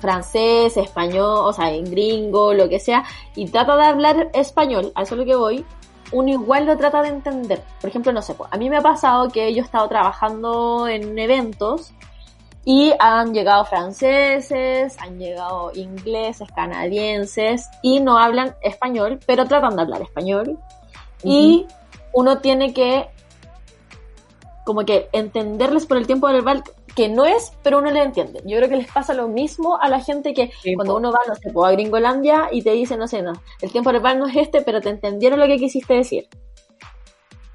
francés, 0.00 0.76
español, 0.76 1.40
o 1.44 1.52
sea, 1.52 1.70
en 1.70 1.84
gringo, 1.90 2.54
lo 2.54 2.68
que 2.68 2.80
sea, 2.80 3.04
y 3.34 3.46
trata 3.46 3.76
de 3.76 3.84
hablar 3.84 4.30
español, 4.32 4.92
a 4.94 5.02
eso 5.02 5.14
es 5.14 5.18
lo 5.18 5.24
que 5.24 5.36
voy, 5.36 5.64
uno 6.12 6.28
igual 6.28 6.66
lo 6.66 6.76
trata 6.76 7.02
de 7.02 7.08
entender. 7.08 7.62
Por 7.80 7.90
ejemplo, 7.90 8.12
no 8.12 8.22
sé, 8.22 8.34
a 8.50 8.56
mí 8.56 8.68
me 8.68 8.78
ha 8.78 8.82
pasado 8.82 9.28
que 9.28 9.52
yo 9.54 9.62
he 9.62 9.64
estado 9.64 9.88
trabajando 9.88 10.88
en 10.88 11.18
eventos 11.18 11.92
y 12.64 12.92
han 12.98 13.32
llegado 13.32 13.64
franceses, 13.64 14.96
han 15.00 15.18
llegado 15.18 15.70
ingleses, 15.74 16.48
canadienses 16.54 17.68
y 17.82 18.00
no 18.00 18.18
hablan 18.18 18.54
español, 18.62 19.18
pero 19.26 19.46
tratan 19.46 19.76
de 19.76 19.82
hablar 19.82 20.02
español. 20.02 20.58
Y 21.22 21.66
uno 22.12 22.38
tiene 22.38 22.72
que 22.72 23.08
como 24.64 24.84
que 24.84 25.08
entenderles 25.12 25.86
por 25.86 25.96
el 25.96 26.06
tiempo 26.06 26.26
verbal 26.26 26.62
que 26.94 27.08
no 27.08 27.24
es, 27.24 27.52
pero 27.62 27.78
uno 27.78 27.90
le 27.90 28.02
entiende. 28.02 28.40
Yo 28.44 28.56
creo 28.58 28.68
que 28.68 28.76
les 28.76 28.92
pasa 28.92 29.14
lo 29.14 29.28
mismo 29.28 29.80
a 29.80 29.88
la 29.88 30.00
gente 30.00 30.34
que 30.34 30.50
Sí, 30.62 30.74
cuando 30.74 30.96
uno 30.96 31.12
va, 31.12 31.20
no 31.26 31.34
sé, 31.34 31.50
a 31.50 31.70
Gringolandia 31.72 32.48
y 32.50 32.62
te 32.62 32.72
dicen, 32.72 32.98
no 32.98 33.08
sé, 33.08 33.22
no, 33.22 33.32
el 33.60 33.70
tiempo 33.70 33.92
verbal 33.92 34.18
no 34.18 34.26
es 34.26 34.36
este, 34.36 34.62
pero 34.62 34.80
te 34.80 34.90
entendieron 34.90 35.38
lo 35.38 35.46
que 35.46 35.56
quisiste 35.56 35.94
decir. 35.94 36.28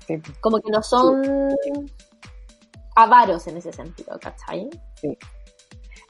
Sí. 0.07 0.21
Como 0.39 0.59
que 0.59 0.71
no 0.71 0.81
son 0.83 1.55
avaros 2.95 3.47
en 3.47 3.57
ese 3.57 3.73
sentido, 3.73 4.17
¿cachai? 4.19 4.69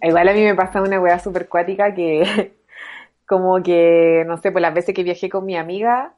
Igual 0.02 0.28
a 0.28 0.34
mí 0.34 0.44
me 0.44 0.56
pasa 0.56 0.82
una 0.82 1.00
weá 1.00 1.20
súper 1.20 1.50
cuática 1.50 1.94
que, 1.94 2.54
como 3.28 3.62
que, 3.64 4.24
no 4.28 4.38
sé, 4.38 4.52
pues 4.52 4.62
las 4.62 4.74
veces 4.74 4.94
que 4.94 5.04
viajé 5.04 5.30
con 5.30 5.46
mi 5.46 5.58
amiga, 5.58 6.16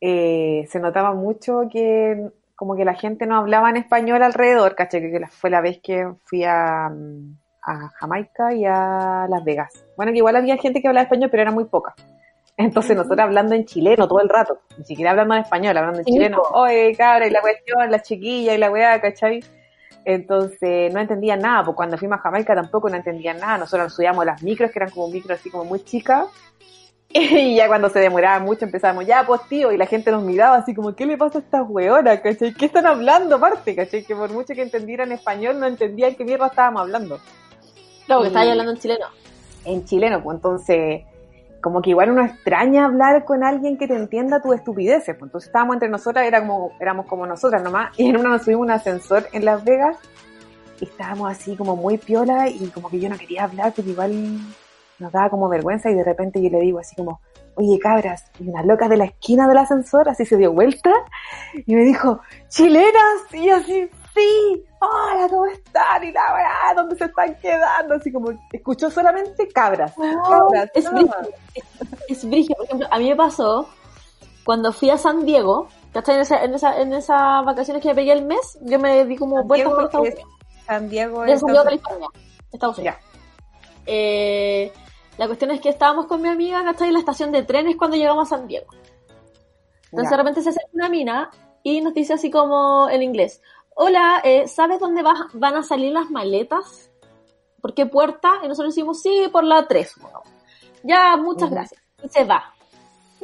eh, 0.00 0.66
se 0.68 0.80
notaba 0.80 1.14
mucho 1.14 1.62
que, 1.70 2.30
como 2.56 2.76
que 2.76 2.84
la 2.84 2.94
gente 2.94 3.26
no 3.26 3.36
hablaba 3.36 3.70
en 3.70 3.76
español 3.76 4.22
alrededor, 4.22 4.74
¿cachai? 4.74 5.00
Que 5.00 5.26
fue 5.28 5.50
la 5.50 5.60
vez 5.60 5.80
que 5.82 6.08
fui 6.24 6.44
a, 6.44 6.86
a 6.86 7.88
Jamaica 7.98 8.54
y 8.54 8.64
a 8.64 9.26
Las 9.28 9.44
Vegas. 9.44 9.84
Bueno, 9.96 10.12
que 10.12 10.18
igual 10.18 10.36
había 10.36 10.56
gente 10.56 10.80
que 10.80 10.88
hablaba 10.88 11.04
español, 11.04 11.30
pero 11.30 11.42
era 11.42 11.50
muy 11.50 11.64
poca. 11.64 11.94
Entonces 12.56 12.96
nosotros 12.96 13.20
hablando 13.20 13.54
en 13.54 13.64
chileno 13.64 14.06
todo 14.06 14.20
el 14.20 14.28
rato, 14.28 14.60
ni 14.78 14.84
siquiera 14.84 15.10
hablando 15.10 15.34
en 15.34 15.40
español, 15.40 15.76
hablando 15.76 15.98
en 16.00 16.04
chileno, 16.04 16.40
oye, 16.52 16.94
cabra, 16.96 17.26
y 17.26 17.30
la 17.30 17.40
cuestión, 17.40 17.90
la 17.90 18.00
chiquilla 18.00 18.54
y 18.54 18.58
la 18.58 18.70
weá, 18.70 19.00
¿cachai? 19.00 19.42
Entonces 20.04 20.92
no 20.92 21.00
entendían 21.00 21.40
nada, 21.40 21.64
pues 21.64 21.76
cuando 21.76 21.98
fuimos 21.98 22.18
a 22.18 22.22
Jamaica 22.22 22.54
tampoco 22.54 22.88
no 22.88 22.96
entendían 22.96 23.38
nada, 23.38 23.58
nosotros 23.58 23.86
nos 23.86 23.94
subíamos 23.94 24.24
las 24.24 24.42
micros, 24.42 24.70
que 24.70 24.78
eran 24.78 24.90
como 24.90 25.08
micros 25.08 25.40
así 25.40 25.50
como 25.50 25.64
muy 25.64 25.82
chicas, 25.82 26.28
y 27.20 27.54
ya 27.54 27.68
cuando 27.68 27.88
se 27.90 28.00
demoraba 28.00 28.40
mucho 28.40 28.64
empezábamos, 28.64 29.06
ya 29.06 29.24
pues 29.24 29.40
tío, 29.48 29.70
y 29.70 29.76
la 29.76 29.86
gente 29.86 30.10
nos 30.10 30.24
miraba 30.24 30.56
así 30.56 30.74
como, 30.74 30.96
¿qué 30.96 31.06
le 31.06 31.16
pasa 31.16 31.38
a 31.38 31.42
estas 31.42 31.62
weonas, 31.68 32.20
cachai? 32.20 32.52
¿Qué 32.52 32.66
están 32.66 32.86
hablando 32.86 33.36
aparte, 33.36 33.76
cachai? 33.76 34.02
Que 34.02 34.16
por 34.16 34.32
mucho 34.32 34.52
que 34.52 34.62
entendieran 34.62 35.12
español 35.12 35.60
no 35.60 35.66
entendían 35.66 36.16
qué 36.16 36.24
mierda 36.24 36.48
estábamos 36.48 36.82
hablando 36.82 37.20
Claro, 38.06 38.22
que 38.22 38.28
estáis 38.28 38.50
hablando 38.50 38.72
en 38.72 38.78
chileno. 38.78 39.06
en 39.64 39.84
chileno, 39.84 40.22
pues 40.24 40.34
entonces, 40.34 41.02
como 41.62 41.80
que 41.82 41.90
igual 41.90 42.10
uno 42.10 42.24
extraña 42.24 42.84
hablar 42.84 43.24
con 43.24 43.44
alguien 43.44 43.78
que 43.78 43.86
te 43.86 43.94
entienda 43.94 44.42
tus 44.42 44.56
estupideces, 44.56 45.14
pues 45.14 45.28
entonces 45.28 45.48
estábamos 45.48 45.76
entre 45.76 45.88
nosotras, 45.88 46.26
era 46.26 46.40
como, 46.40 46.72
éramos 46.80 47.06
como 47.06 47.26
nosotras 47.26 47.62
nomás, 47.62 47.92
y 47.96 48.08
en 48.08 48.16
una 48.16 48.30
nos 48.30 48.42
subimos 48.42 48.62
a 48.62 48.64
un 48.64 48.70
ascensor 48.72 49.28
en 49.32 49.44
Las 49.44 49.64
Vegas, 49.64 49.96
y 50.80 50.86
estábamos 50.86 51.30
así 51.30 51.54
como 51.54 51.76
muy 51.76 51.96
piola, 51.96 52.48
y 52.48 52.66
como 52.70 52.90
que 52.90 52.98
yo 52.98 53.08
no 53.08 53.16
quería 53.16 53.44
hablar, 53.44 53.72
porque 53.72 53.92
igual 53.92 54.40
nos 55.04 55.12
daba 55.12 55.30
como 55.30 55.48
vergüenza, 55.48 55.90
y 55.90 55.94
de 55.94 56.02
repente 56.04 56.42
yo 56.42 56.50
le 56.50 56.60
digo 56.60 56.78
así 56.78 56.96
como, 56.96 57.20
oye 57.56 57.78
cabras, 57.78 58.24
y 58.40 58.48
una 58.48 58.62
loca 58.62 58.88
de 58.88 58.96
la 58.96 59.04
esquina 59.04 59.46
del 59.46 59.58
ascensor, 59.58 60.08
así 60.08 60.24
se 60.24 60.36
dio 60.36 60.52
vuelta, 60.52 60.90
y 61.66 61.74
me 61.74 61.82
dijo, 61.82 62.20
chilenas, 62.48 63.32
y 63.32 63.50
así, 63.50 63.88
sí, 64.14 64.64
hola, 64.80 65.28
¿cómo 65.28 65.46
están? 65.46 66.02
Y 66.04 66.10
la 66.12 66.22
weá, 66.34 66.74
¿dónde 66.74 66.96
se 66.96 67.04
están 67.04 67.34
quedando? 67.36 67.94
Así 67.94 68.10
como, 68.12 68.30
escuchó 68.52 68.90
solamente 68.90 69.46
cabras. 69.48 69.92
cabras 69.94 70.70
es 72.08 72.24
brígido. 72.28 72.56
Por 72.56 72.64
ejemplo, 72.66 72.88
a 72.90 72.98
mí 72.98 73.08
me 73.08 73.16
pasó 73.16 73.68
cuando 74.44 74.72
fui 74.72 74.90
a 74.90 74.98
San 74.98 75.24
Diego, 75.24 75.68
¿cachai? 75.92 76.16
En 76.16 76.20
esa, 76.22 76.44
en 76.44 76.54
esa, 76.54 76.80
en 76.80 76.92
esas 76.92 77.44
vacaciones 77.44 77.82
que 77.82 77.88
me 77.88 77.94
pegué 77.94 78.12
el 78.12 78.24
mes, 78.24 78.58
yo 78.62 78.78
me 78.78 79.04
di 79.04 79.16
como 79.16 79.36
San 79.38 79.48
vueltas 79.48 79.66
Diego 79.68 79.76
por 79.76 79.84
Estados 79.84 80.08
es- 80.08 80.14
Unidos. 80.14 80.30
San 80.66 80.88
Diego 80.88 81.24
es 81.24 81.40
San 81.40 81.46
Diego, 81.52 81.60
Estados 81.60 81.64
California, 81.64 82.08
Estados 82.52 82.78
Unidos. 82.78 82.96
Eh, 83.86 84.72
la 85.18 85.26
cuestión 85.26 85.50
es 85.50 85.60
que 85.60 85.68
estábamos 85.68 86.06
con 86.06 86.20
mi 86.22 86.28
amiga, 86.28 86.62
¿cachai? 86.64 86.88
En 86.88 86.94
la 86.94 86.98
estación 87.00 87.30
de 87.32 87.42
trenes 87.42 87.76
cuando 87.76 87.96
llegamos 87.96 88.30
a 88.32 88.36
San 88.36 88.46
Diego. 88.48 88.66
Entonces 89.84 90.10
Ya. 90.10 90.10
de 90.10 90.16
repente 90.16 90.42
se 90.42 90.48
acerca 90.50 90.68
una 90.72 90.88
mina 90.88 91.30
y 91.62 91.80
nos 91.80 91.94
dice 91.94 92.14
así 92.14 92.30
como 92.30 92.88
en 92.90 93.02
inglés, 93.02 93.40
hola, 93.74 94.20
eh, 94.24 94.48
¿sabes 94.48 94.80
dónde 94.80 95.02
va- 95.02 95.28
van 95.34 95.54
a 95.56 95.62
salir 95.62 95.92
las 95.92 96.10
maletas? 96.10 96.90
¿Por 97.60 97.74
qué 97.74 97.86
puerta? 97.86 98.34
Y 98.42 98.48
nosotros 98.48 98.74
decimos, 98.74 99.00
sí, 99.00 99.28
por 99.32 99.44
la 99.44 99.66
3. 99.66 99.94
Bueno, 100.00 100.22
ya, 100.82 101.16
muchas 101.16 101.50
gracias. 101.50 101.80
Y 102.02 102.08
se 102.08 102.24
va. 102.24 102.53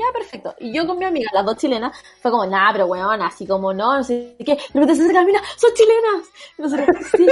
Ya, 0.01 0.13
perfecto. 0.15 0.55
Y 0.59 0.73
yo 0.73 0.87
con 0.87 0.99
mi 0.99 1.05
amiga, 1.05 1.29
las 1.35 1.45
dos 1.45 1.57
chilenas, 1.59 1.95
fue 2.23 2.31
como, 2.31 2.47
nah, 2.47 2.73
pero 2.73 2.87
weón, 2.87 3.21
así 3.21 3.47
como 3.47 3.75
no, 3.75 3.99
no 3.99 4.03
sé 4.03 4.35
qué. 4.39 4.55
De 4.55 4.61
repente 4.73 4.95
se 4.95 5.03
acerca 5.03 5.21
la 5.21 5.27
mina, 5.27 5.41
son 5.59 5.71
chilenas. 5.75 6.31
Y 6.57 6.63
nosotros, 6.63 7.07
sí. 7.17 7.27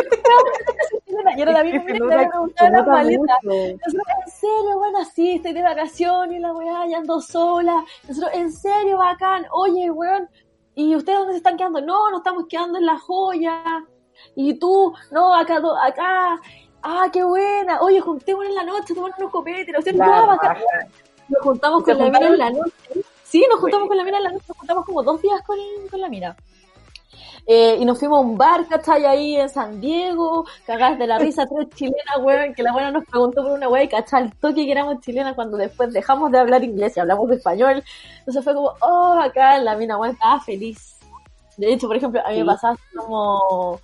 Y 1.07 1.41
era 1.43 1.53
la 1.53 1.65
misma 1.65 1.85
que 1.87 1.93
me 1.95 1.99
preguntaba 2.29 2.71
las 2.71 2.87
maletas. 2.87 3.39
Nosotros, 3.87 4.07
en 4.27 4.33
serio, 4.33 4.79
bueno, 4.79 4.99
sí, 5.15 5.31
estoy 5.37 5.53
de 5.55 5.63
vacaciones 5.63 6.37
y 6.37 6.41
la 6.41 6.53
weá, 6.53 6.87
ya 6.89 6.99
ando 6.99 7.21
sola. 7.23 7.85
Nosotros, 8.07 8.31
en 8.35 8.53
serio, 8.53 8.99
bacán. 8.99 9.47
Oye, 9.53 9.91
weón, 9.91 10.29
¿y 10.75 10.95
ustedes 10.95 11.19
dónde 11.21 11.33
se 11.35 11.39
están 11.39 11.57
quedando? 11.57 11.81
No, 11.81 12.11
nos 12.11 12.21
estamos 12.21 12.45
quedando 12.51 12.77
en 12.77 12.85
la 12.85 12.99
joya. 12.99 13.63
Y 14.35 14.59
tú, 14.59 14.93
no, 15.11 15.35
acá, 15.35 15.59
do- 15.61 15.79
acá. 15.79 16.39
Ah, 16.83 17.07
qué 17.13 17.25
buena. 17.25 17.81
Oye, 17.81 18.01
juntémonos 18.01 18.51
en 18.51 18.57
la 18.57 18.65
noche, 18.65 18.95
tomar 18.95 19.13
unos 19.19 19.31
copetes. 19.33 19.75
Bacán. 19.97 20.55
raja. 20.57 20.89
Nos 21.29 21.43
juntamos 21.43 21.83
¿Y 21.83 21.85
se 21.85 21.93
con 21.93 22.05
la 22.05 22.11
mina 22.11 22.27
en 22.27 22.39
la 22.39 22.51
noche. 22.51 22.73
Sí, 23.25 23.45
nos 23.51 23.61
juntamos 23.61 23.89
con 23.89 23.97
la 23.97 24.05
mina 24.05 24.19
en 24.19 24.25
la 24.25 24.33
noche. 24.33 24.45
Nos 24.49 24.57
juntamos 24.57 24.85
como 24.85 25.03
dos 25.03 25.21
días 25.21 25.41
con, 25.47 25.59
con 25.91 26.01
la 26.01 26.09
mina. 26.09 26.37
Eh, 27.51 27.79
y 27.81 27.85
nos 27.87 27.99
fuimos 27.99 28.19
a 28.19 28.21
un 28.21 28.37
bar, 28.37 28.67
¿cachai? 28.69 29.07
Ahí 29.07 29.37
en 29.37 29.49
San 29.49 29.81
Diego, 29.81 30.45
cagadas 30.67 30.99
de 30.99 31.07
la 31.07 31.19
risa, 31.19 31.47
tres 31.47 31.71
chilenas, 31.75 32.19
weón, 32.21 32.53
que 32.55 32.63
la 32.63 32.73
buena 32.73 32.91
nos 32.91 33.07
preguntó 33.07 33.43
por 33.43 33.53
una 33.53 33.71
weá 33.71 33.85
y 33.85 33.89
cachai 33.89 34.25
el 34.25 34.37
toque 34.37 34.67
que 34.67 34.73
éramos 34.73 35.01
chilenas 35.01 35.35
cuando 35.35 35.57
después 35.57 35.91
dejamos 35.95 36.31
de 36.31 36.39
hablar 36.39 36.63
inglés 36.63 36.95
y 36.97 37.01
hablamos 37.01 37.27
de 37.31 37.37
español. 37.37 37.83
Entonces 38.19 38.45
fue 38.45 38.55
como, 38.55 38.75
oh, 38.83 39.19
acá 39.19 39.57
la 39.59 39.77
mina, 39.77 39.97
weón, 39.97 40.13
estaba 40.13 40.41
feliz. 40.41 40.99
De 41.57 41.73
hecho, 41.73 41.87
por 41.87 41.97
ejemplo, 41.97 42.21
a 42.23 42.31
mí 42.31 42.39
me 42.39 42.45
pasaba 42.45 42.77
como 42.95 43.81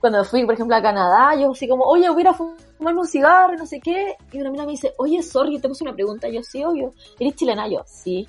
cuando 0.00 0.24
fui, 0.24 0.44
por 0.44 0.54
ejemplo, 0.54 0.74
a 0.74 0.82
Canadá, 0.82 1.34
yo 1.38 1.52
así 1.52 1.68
como, 1.68 1.84
oye, 1.84 2.08
hubiera 2.08 2.32
fumarme 2.32 3.00
un 3.00 3.06
cigarro, 3.06 3.56
no 3.56 3.66
sé 3.66 3.80
qué, 3.80 4.16
y 4.32 4.40
una 4.40 4.50
mina 4.50 4.64
me 4.64 4.72
dice, 4.72 4.94
oye, 4.96 5.22
sorry, 5.22 5.58
te 5.58 5.68
puse 5.68 5.84
una 5.84 5.92
pregunta, 5.92 6.28
yo 6.28 6.42
sí, 6.42 6.64
obvio, 6.64 6.92
¿eres 7.18 7.34
chilena? 7.34 7.68
Yo, 7.68 7.82
sí. 7.84 8.26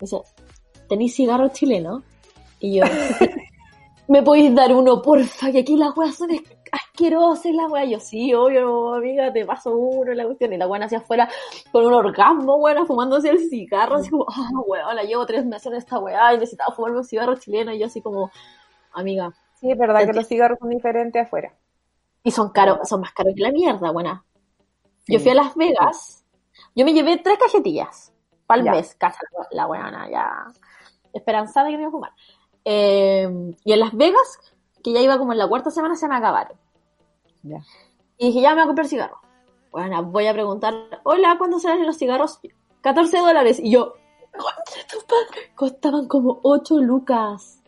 Dice, 0.00 0.16
¿tenéis 0.88 1.14
cigarro 1.14 1.48
chileno? 1.48 2.02
Y 2.58 2.78
yo, 2.78 2.84
¿me 4.08 4.22
podéis 4.22 4.52
dar 4.52 4.72
uno, 4.72 5.00
porfa? 5.00 5.52
Que 5.52 5.60
aquí 5.60 5.76
las 5.76 5.96
weas 5.96 6.16
son 6.16 6.30
asquerosas, 6.72 7.52
las 7.54 7.70
weas. 7.70 7.88
Yo, 7.88 8.00
sí, 8.00 8.34
obvio, 8.34 8.94
amiga, 8.94 9.32
te 9.32 9.44
paso 9.46 9.76
uno, 9.76 10.12
la 10.14 10.24
cuestión. 10.24 10.52
Y 10.52 10.56
la 10.56 10.66
buena 10.66 10.86
hacia 10.86 10.98
afuera 10.98 11.28
con 11.70 11.86
un 11.86 11.94
orgasmo, 11.94 12.58
buena, 12.58 12.84
fumándose 12.84 13.30
el 13.30 13.48
cigarro, 13.48 13.96
así 13.96 14.10
como, 14.10 14.24
oh, 14.24 14.64
weón, 14.66 14.96
la 14.96 15.04
llevo 15.04 15.24
tres 15.24 15.46
meses 15.46 15.66
en 15.66 15.74
esta 15.74 15.98
wea 15.98 16.34
y 16.34 16.38
necesitaba 16.38 16.74
fumarme 16.74 16.98
un 16.98 17.04
cigarro 17.04 17.36
chileno. 17.36 17.72
Y 17.72 17.78
yo 17.78 17.86
así 17.86 18.00
como, 18.00 18.30
amiga. 18.92 19.32
Sí, 19.62 19.70
es 19.70 19.78
verdad 19.78 20.04
que 20.04 20.12
los 20.12 20.26
cigarros 20.26 20.58
son 20.58 20.70
diferentes 20.70 21.22
afuera. 21.22 21.54
Y 22.24 22.32
son 22.32 22.50
caros, 22.50 22.88
son 22.88 23.00
más 23.00 23.12
caros 23.12 23.32
que 23.36 23.42
la 23.42 23.52
mierda, 23.52 23.92
buena. 23.92 24.24
Yo 25.06 25.20
fui 25.20 25.30
a 25.30 25.34
Las 25.36 25.54
Vegas, 25.54 26.24
yo 26.74 26.84
me 26.84 26.92
llevé 26.92 27.18
tres 27.18 27.38
cajetillas 27.38 28.12
para 28.46 28.60
el 28.60 28.70
mes, 28.70 28.96
casa 28.96 29.20
la 29.52 29.66
buena, 29.66 30.10
ya 30.10 30.46
esperanzada 31.12 31.66
de 31.66 31.72
que 31.72 31.76
me 31.76 31.82
iba 31.84 31.88
a 31.90 31.92
fumar. 31.92 32.12
Eh, 32.64 33.54
y 33.64 33.72
en 33.72 33.80
Las 33.80 33.94
Vegas, 33.94 34.40
que 34.82 34.92
ya 34.92 35.00
iba 35.00 35.16
como 35.16 35.32
en 35.32 35.38
la 35.38 35.46
cuarta 35.46 35.70
semana, 35.70 35.94
se 35.94 36.08
me 36.08 36.16
acabaron. 36.16 36.58
Y 38.18 38.26
dije, 38.26 38.40
ya 38.40 38.50
me 38.50 38.56
voy 38.56 38.62
a 38.64 38.66
comprar 38.66 38.88
cigarros. 38.88 39.18
Bueno, 39.70 40.02
voy 40.02 40.26
a 40.26 40.32
preguntar, 40.32 40.74
hola, 41.04 41.36
¿cuándo 41.38 41.60
salen 41.60 41.86
los 41.86 41.98
cigarros? 41.98 42.40
14 42.80 43.18
dólares. 43.18 43.60
Y 43.60 43.70
yo, 43.70 43.94
costaban 45.54 46.08
como 46.08 46.40
8 46.42 46.78
lucas. 46.78 47.61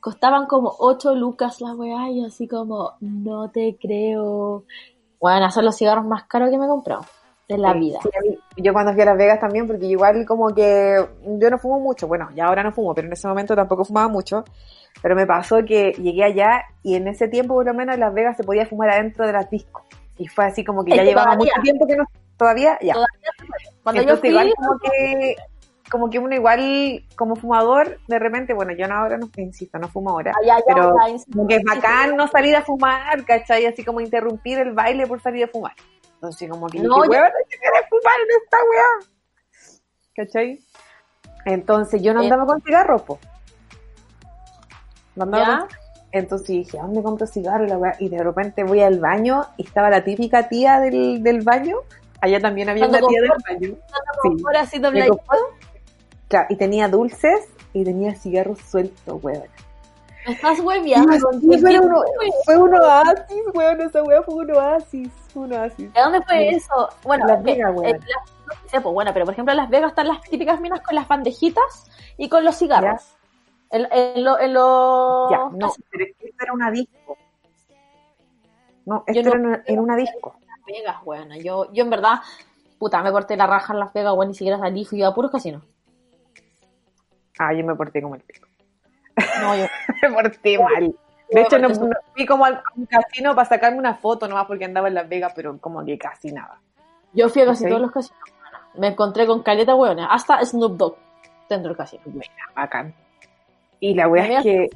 Costaban 0.00 0.46
como 0.46 0.74
8 0.78 1.14
lucas 1.14 1.60
las 1.60 1.74
weá 1.76 2.10
y 2.10 2.24
así 2.24 2.48
como, 2.48 2.94
no 3.00 3.50
te 3.50 3.76
creo. 3.80 4.64
Bueno, 5.20 5.50
son 5.50 5.66
los 5.66 5.76
cigarros 5.76 6.06
más 6.06 6.24
caros 6.24 6.50
que 6.50 6.58
me 6.58 6.64
he 6.64 6.68
comprado 6.68 7.04
de 7.50 7.58
la 7.58 7.72
vida. 7.72 7.98
yo 8.56 8.72
cuando 8.72 8.92
fui 8.92 9.02
a 9.02 9.06
Las 9.06 9.18
Vegas 9.18 9.40
también, 9.40 9.66
porque 9.66 9.86
igual 9.86 10.24
como 10.24 10.54
que 10.54 11.04
yo 11.24 11.50
no 11.50 11.58
fumo 11.58 11.80
mucho, 11.80 12.06
bueno, 12.06 12.28
ya 12.34 12.46
ahora 12.46 12.62
no 12.62 12.72
fumo, 12.72 12.94
pero 12.94 13.08
en 13.08 13.12
ese 13.12 13.26
momento 13.26 13.56
tampoco 13.56 13.84
fumaba 13.84 14.08
mucho, 14.08 14.44
pero 15.02 15.16
me 15.16 15.26
pasó 15.26 15.64
que 15.64 15.92
llegué 15.92 16.24
allá 16.24 16.62
y 16.82 16.94
en 16.94 17.08
ese 17.08 17.28
tiempo 17.28 17.54
por 17.54 17.66
lo 17.66 17.74
menos 17.74 17.94
en 17.94 18.00
Las 18.00 18.14
Vegas 18.14 18.36
se 18.36 18.44
podía 18.44 18.66
fumar 18.66 18.90
adentro 18.90 19.26
de 19.26 19.32
las 19.32 19.50
discos. 19.50 19.82
Y 20.16 20.28
fue 20.28 20.44
así 20.44 20.64
como 20.64 20.84
que 20.84 20.94
ya 20.94 21.02
llevaba 21.02 21.34
mucho 21.34 21.52
tiempo 21.62 21.86
que 21.86 21.96
no, 21.96 22.04
todavía, 22.36 22.78
ya. 22.82 22.94
Cuando 23.82 24.02
yo 24.02 24.16
fui, 24.16 24.28
igual 24.28 24.52
como 24.56 24.78
que 24.78 25.36
como 25.90 26.08
que 26.08 26.18
uno 26.18 26.34
igual 26.34 27.04
como 27.16 27.36
fumador, 27.36 27.98
de 28.06 28.18
repente, 28.18 28.54
bueno, 28.54 28.72
yo 28.72 28.86
no 28.86 28.94
ahora 28.94 29.18
no 29.18 29.28
insisto, 29.36 29.78
no 29.78 29.88
fumo 29.88 30.10
ahora, 30.10 30.32
ah, 30.32 30.58
pero 30.66 30.94
como 31.30 31.48
que 31.48 31.56
es 31.56 31.62
bacán 31.64 32.16
no 32.16 32.28
salir 32.28 32.54
a 32.54 32.62
fumar, 32.62 33.24
¿cachai? 33.24 33.66
Así 33.66 33.84
como 33.84 34.00
interrumpir 34.00 34.58
el 34.60 34.72
baile 34.72 35.06
por 35.06 35.20
salir 35.20 35.44
a 35.44 35.48
fumar. 35.48 35.72
Entonces, 36.14 36.48
como 36.48 36.68
que, 36.68 36.78
no, 36.78 37.04
yo... 37.04 37.10
quiero 37.10 37.26
fumar 37.88 38.14
en 38.20 38.42
esta 38.42 38.56
weá. 38.70 39.80
¿Cachai? 40.14 40.60
Entonces, 41.46 42.02
yo 42.02 42.14
no 42.14 42.20
eh. 42.20 42.24
andaba 42.24 42.46
con 42.46 42.60
cigarros, 42.60 43.02
po. 43.02 43.18
No 45.16 45.24
andaba 45.24 45.66
Entonces 46.12 46.46
dije, 46.46 46.78
¿a 46.78 46.82
dónde 46.82 47.02
compro 47.02 47.26
cigarros? 47.26 47.70
Y, 47.98 48.04
y 48.04 48.08
de 48.10 48.22
repente 48.22 48.64
voy 48.64 48.80
al 48.80 49.00
baño 49.00 49.46
y 49.56 49.64
estaba 49.64 49.90
la 49.90 50.04
típica 50.04 50.48
tía 50.48 50.78
del, 50.78 51.22
del 51.22 51.40
baño. 51.40 51.78
Allá 52.20 52.38
también 52.38 52.68
había 52.68 52.86
una 52.86 52.98
tía 52.98 53.22
del 53.22 53.30
baño. 53.48 53.76
Sí. 54.22 54.44
Así 54.56 54.80
claro, 56.30 56.46
y 56.48 56.56
tenía 56.56 56.88
dulces 56.88 57.46
y 57.74 57.84
tenía 57.84 58.14
cigarros 58.14 58.58
sueltos, 58.60 59.22
weón. 59.22 59.44
Estás 60.26 60.60
hueviando. 60.60 61.18
fue, 61.60 61.80
uno, 61.80 62.02
fue 62.44 62.56
un 62.56 62.74
oasis, 62.74 63.42
weón. 63.54 63.80
Esa 63.80 64.02
wea 64.02 64.22
fue 64.22 64.34
un 64.34 64.50
oasis. 64.52 65.10
Un 65.34 65.52
oasis. 65.52 65.92
¿De 65.92 66.00
dónde 66.00 66.22
fue 66.22 66.48
eso? 66.50 66.88
Bueno, 67.02 67.26
Las 67.26 67.42
Vegas, 67.42 67.72
weón. 67.74 67.96
Eh, 67.96 68.00
pues, 68.70 68.82
bueno, 68.82 69.12
pero 69.12 69.24
por 69.24 69.34
ejemplo 69.34 69.52
en 69.52 69.58
Las 69.58 69.70
Vegas 69.70 69.90
están 69.90 70.08
las 70.08 70.20
típicas 70.22 70.60
minas 70.60 70.80
con 70.82 70.94
las 70.94 71.08
bandejitas 71.08 71.90
y 72.16 72.28
con 72.28 72.44
los 72.44 72.56
cigarros. 72.56 73.02
En, 73.70 73.86
en, 73.92 74.24
lo, 74.24 74.38
en 74.40 74.52
lo... 74.52 75.30
Ya, 75.30 75.38
no, 75.52 75.72
pero 75.90 76.04
es 76.04 76.16
que 76.16 76.26
esto 76.26 76.42
era 76.42 76.52
una 76.52 76.70
disco. 76.70 77.16
No, 78.84 79.04
esto 79.06 79.28
era 79.28 79.38
en, 79.38 79.62
en 79.64 79.78
una 79.78 79.96
disco. 79.96 80.34
Las 80.46 80.58
Vegas, 80.66 80.96
weón. 81.04 81.30
Yo, 81.42 81.72
yo 81.72 81.84
en 81.84 81.90
verdad, 81.90 82.20
puta, 82.78 83.02
me 83.02 83.12
corté 83.12 83.36
la 83.36 83.46
raja 83.46 83.72
en 83.72 83.80
Las 83.80 83.92
Vegas, 83.92 84.12
weón, 84.14 84.28
ni 84.28 84.34
siquiera 84.34 84.58
salí, 84.58 84.84
fui 84.84 85.02
a 85.02 85.12
puros 85.12 85.30
casinos. 85.30 85.62
Ah, 87.42 87.54
yo 87.54 87.64
me 87.64 87.74
porté 87.74 88.02
como 88.02 88.16
el 88.16 88.20
pico. 88.20 88.46
No, 89.40 89.56
yo 89.56 89.64
me 90.02 90.12
porté 90.12 90.58
mal. 90.58 90.94
De 91.30 91.40
hecho, 91.40 91.58
no, 91.58 91.70
fui 92.14 92.26
como 92.26 92.44
a 92.44 92.62
un 92.76 92.84
casino 92.84 93.34
para 93.34 93.48
sacarme 93.48 93.78
una 93.78 93.94
foto 93.94 94.28
nomás 94.28 94.46
porque 94.46 94.66
andaba 94.66 94.88
en 94.88 94.94
Las 94.94 95.08
Vegas, 95.08 95.32
pero 95.34 95.56
como 95.58 95.82
que 95.82 95.96
casi 95.96 96.32
nada. 96.32 96.60
Yo 97.14 97.30
fui 97.30 97.40
a 97.40 97.46
casi 97.46 97.66
todos 97.66 97.80
los 97.80 97.92
casinos. 97.92 98.20
Me 98.74 98.88
encontré 98.88 99.26
con 99.26 99.42
caleta 99.42 99.74
hueones, 99.74 100.06
hasta 100.10 100.44
Snoop 100.44 100.76
Dogg 100.76 100.96
dentro 101.48 101.70
del 101.70 101.78
casino. 101.78 102.02
Buena, 102.04 102.44
bacán. 102.54 102.94
Y 103.80 103.94
la 103.94 104.06
wea 104.06 104.38
es 104.38 104.42
que 104.42 104.68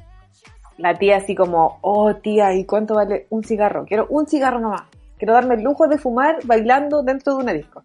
la 0.77 0.95
tía 0.95 1.17
así 1.17 1.35
como, 1.35 1.77
oh 1.81 2.15
tía, 2.15 2.51
¿y 2.53 2.65
cuánto 2.65 2.95
vale 2.95 3.27
un 3.29 3.43
cigarro? 3.43 3.85
Quiero 3.85 4.07
un 4.09 4.25
cigarro 4.25 4.59
nomás. 4.59 4.83
Quiero 5.19 5.33
darme 5.33 5.53
el 5.53 5.61
lujo 5.61 5.87
de 5.87 5.99
fumar 5.99 6.39
bailando 6.45 7.03
dentro 7.03 7.35
de 7.35 7.43
una 7.43 7.53
disco. 7.53 7.83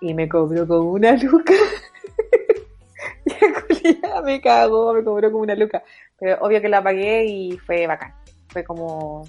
Y 0.00 0.14
me 0.14 0.26
cobró 0.26 0.66
como 0.66 0.92
una 0.92 1.12
luca. 1.22 1.52
ya 4.02 4.20
me 4.22 4.40
cagó, 4.40 4.94
me 4.94 5.04
cobró 5.04 5.30
como 5.30 5.42
una 5.42 5.54
luca. 5.54 5.82
Pero 6.18 6.38
obvio 6.40 6.60
que 6.60 6.68
la 6.68 6.82
pagué 6.82 7.24
y 7.24 7.58
fue 7.58 7.86
bacán. 7.86 8.14
Fue 8.48 8.64
como 8.64 9.24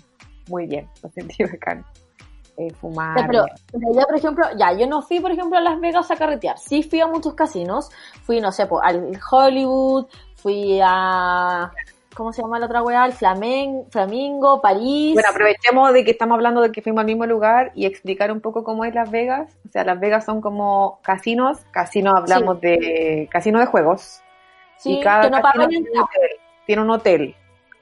muy 0.48 0.68
bien, 0.68 0.88
lo 1.02 1.10
sentí 1.10 1.44
bacán. 1.52 1.86
Eh, 2.58 2.72
fumar. 2.74 3.28
pero, 3.28 3.46
ya, 3.74 4.06
por 4.06 4.16
ejemplo, 4.16 4.46
ya, 4.58 4.72
yo 4.72 4.88
no 4.88 5.02
fui, 5.02 5.20
por 5.20 5.32
ejemplo, 5.32 5.58
a 5.58 5.62
Las 5.62 5.80
Vegas 5.80 6.10
a 6.10 6.16
carretear. 6.16 6.58
Sí 6.58 6.84
fui 6.84 7.02
a 7.02 7.08
muchos 7.08 7.34
casinos. 7.34 7.90
Fui, 8.24 8.40
no 8.40 8.52
sé, 8.54 8.66
pues, 8.66 8.82
al 8.86 9.20
Hollywood, 9.30 10.06
fui 10.36 10.80
a 10.82 11.70
¿cómo 12.16 12.34
se 12.34 12.42
llama 12.42 12.58
la 12.58 12.66
otra 12.66 12.82
weá? 12.82 13.06
El 13.06 13.14
Flamen, 13.14 13.86
Flamingo, 13.92 14.62
París. 14.62 15.14
Bueno, 15.14 15.30
aprovechemos 15.30 15.94
de 15.94 16.04
que 16.04 16.12
estamos 16.12 16.36
hablando 16.36 16.62
de 16.62 16.72
que 16.72 16.82
fuimos 16.82 17.02
al 17.02 17.06
mismo 17.06 17.26
lugar 17.26 17.72
y 17.76 17.86
explicar 17.86 18.32
un 18.32 18.42
poco 18.42 18.64
cómo 18.64 18.86
es 18.86 18.96
Las 18.96 19.12
Vegas. 19.12 19.56
O 19.68 19.70
sea, 19.70 19.84
Las 19.84 20.00
Vegas 20.00 20.26
son 20.26 20.42
como 20.42 21.00
casinos, 21.04 21.60
casinos 21.72 22.16
hablamos 22.16 22.60
de 22.62 23.28
casinos 23.32 23.62
de 23.62 23.68
juegos. 23.68 24.22
Sí, 24.78 24.98
y 24.98 25.02
cada 25.02 25.24
que 25.24 25.30
no 25.30 25.68
tiene, 25.68 25.90
un 25.92 26.00
hotel, 26.00 26.30
tiene 26.66 26.82
un 26.82 26.90
hotel, 26.90 27.36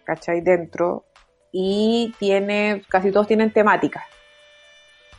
¿cachai? 0.03 0.41
Dentro. 0.41 1.05
Y 1.51 2.13
tiene, 2.17 2.81
casi 2.89 3.11
todos 3.11 3.27
tienen 3.27 3.53
temáticas. 3.53 4.03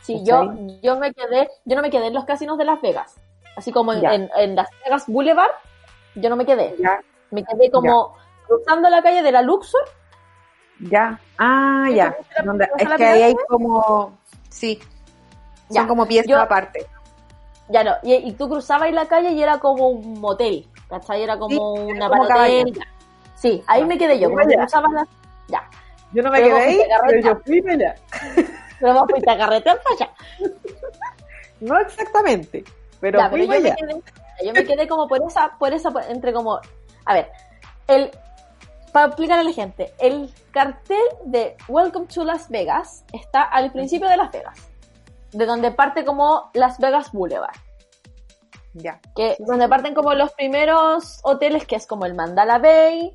Sí, 0.01 0.21
yo, 0.23 0.53
yo 0.83 0.99
me 0.99 1.13
quedé, 1.13 1.49
yo 1.63 1.75
no 1.75 1.81
me 1.81 1.89
quedé 1.89 2.07
en 2.07 2.13
los 2.13 2.25
casinos 2.25 2.57
de 2.57 2.65
Las 2.65 2.81
Vegas. 2.81 3.15
Así 3.55 3.71
como 3.71 3.93
en, 3.93 4.29
en, 4.35 4.55
Las 4.55 4.69
Vegas 4.83 5.05
Boulevard, 5.07 5.51
yo 6.15 6.29
no 6.29 6.35
me 6.35 6.45
quedé. 6.45 6.75
Me 7.31 7.43
quedé 7.43 7.71
como 7.71 8.15
cruzando 8.47 8.89
la 8.89 9.01
calle 9.01 9.21
de 9.21 9.31
la 9.31 9.41
Luxor. 9.41 9.81
Ya, 10.79 11.19
ah, 11.37 11.87
ya. 11.93 12.15
es 12.77 12.89
que 12.97 13.05
ahí 13.05 13.23
hay 13.23 13.35
como, 13.47 14.17
sí, 14.49 14.79
ya. 15.69 15.81
son 15.81 15.87
como 15.87 16.05
piezas 16.05 16.37
aparte. 16.37 16.85
Ya 17.69 17.83
no, 17.83 17.95
y, 18.03 18.31
tú 18.33 18.47
cruzabas 18.47 18.91
la 18.91 19.07
calle 19.07 19.31
y 19.31 19.41
era 19.41 19.57
como 19.59 19.89
un 19.89 20.19
motel, 20.19 20.67
¿cachai? 20.89 21.23
Era 21.23 21.37
como 21.39 21.73
una 21.73 22.07
hotel. 22.07 22.79
Sí, 23.35 23.63
ahí 23.67 23.85
me 23.85 23.97
quedé 23.97 24.19
yo, 24.19 24.29
como 24.29 24.43
cruzabas 24.43 24.91
la... 24.91 25.07
Ya. 25.47 25.67
Yo 26.13 26.23
no 26.23 26.31
me 26.31 26.41
quedé 26.41 26.53
ahí, 26.53 26.81
pero 27.07 27.21
yo 27.21 27.39
fui 27.43 27.63
allá. 27.67 27.95
Pero 28.79 28.93
vos 28.93 29.03
fuiste 29.09 29.31
a 29.31 29.37
carretear 29.37 29.81
para 29.81 29.95
allá. 29.95 30.13
No 31.61 31.79
exactamente, 31.79 32.65
pero, 32.99 33.29
fui 33.29 33.43
yo, 33.43 33.47
me 33.47 33.61
quedé, 33.61 33.75
yo 34.43 34.53
me 34.53 34.65
quedé 34.65 34.87
como 34.89 35.07
por 35.07 35.21
esa, 35.25 35.57
por 35.57 35.73
esa, 35.73 35.89
entre 36.09 36.33
como, 36.33 36.59
a 37.05 37.13
ver, 37.13 37.31
el 37.87 38.11
para 38.95 39.07
explicar 39.07 39.39
a 39.39 39.43
la 39.43 39.51
gente, 39.51 39.93
el 39.99 40.33
cartel 40.51 40.97
de 41.25 41.57
Welcome 41.67 42.05
to 42.05 42.23
Las 42.23 42.47
Vegas 42.47 43.03
está 43.11 43.41
al 43.41 43.73
principio 43.73 44.07
de 44.07 44.15
Las 44.15 44.31
Vegas, 44.31 44.57
de 45.33 45.45
donde 45.45 45.71
parte 45.71 46.05
como 46.05 46.49
Las 46.53 46.79
Vegas 46.79 47.11
Boulevard. 47.11 47.57
Ya. 48.73 49.01
Que, 49.13 49.35
donde 49.39 49.67
parten 49.67 49.93
como 49.95 50.13
los 50.13 50.31
primeros 50.31 51.19
hoteles, 51.23 51.67
que 51.67 51.75
es 51.75 51.85
como 51.85 52.05
el 52.05 52.13
Mandala 52.13 52.57
Bay, 52.57 53.13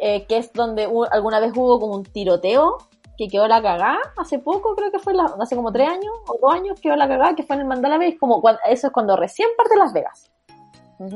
eh, 0.00 0.24
que 0.26 0.36
es 0.36 0.52
donde 0.52 0.88
alguna 1.10 1.40
vez 1.40 1.50
hubo 1.56 1.80
como 1.80 1.96
un 1.96 2.04
tiroteo, 2.04 2.78
que 3.18 3.26
quedó 3.26 3.48
la 3.48 3.60
cagada, 3.60 3.98
hace 4.16 4.38
poco, 4.38 4.76
creo 4.76 4.92
que 4.92 5.00
fue, 5.00 5.14
hace 5.40 5.56
como 5.56 5.72
tres 5.72 5.88
años 5.88 6.14
o 6.28 6.38
dos 6.40 6.54
años 6.54 6.80
quedó 6.80 6.94
la 6.94 7.08
cagada, 7.08 7.34
que 7.34 7.42
fue 7.42 7.56
en 7.56 7.62
el 7.62 7.66
Mandala 7.66 7.98
Bay, 7.98 8.16
como 8.16 8.40
eso 8.68 8.86
es 8.86 8.92
cuando 8.92 9.16
recién 9.16 9.48
parte 9.56 9.74
Las 9.76 9.92
Vegas. 9.92 10.30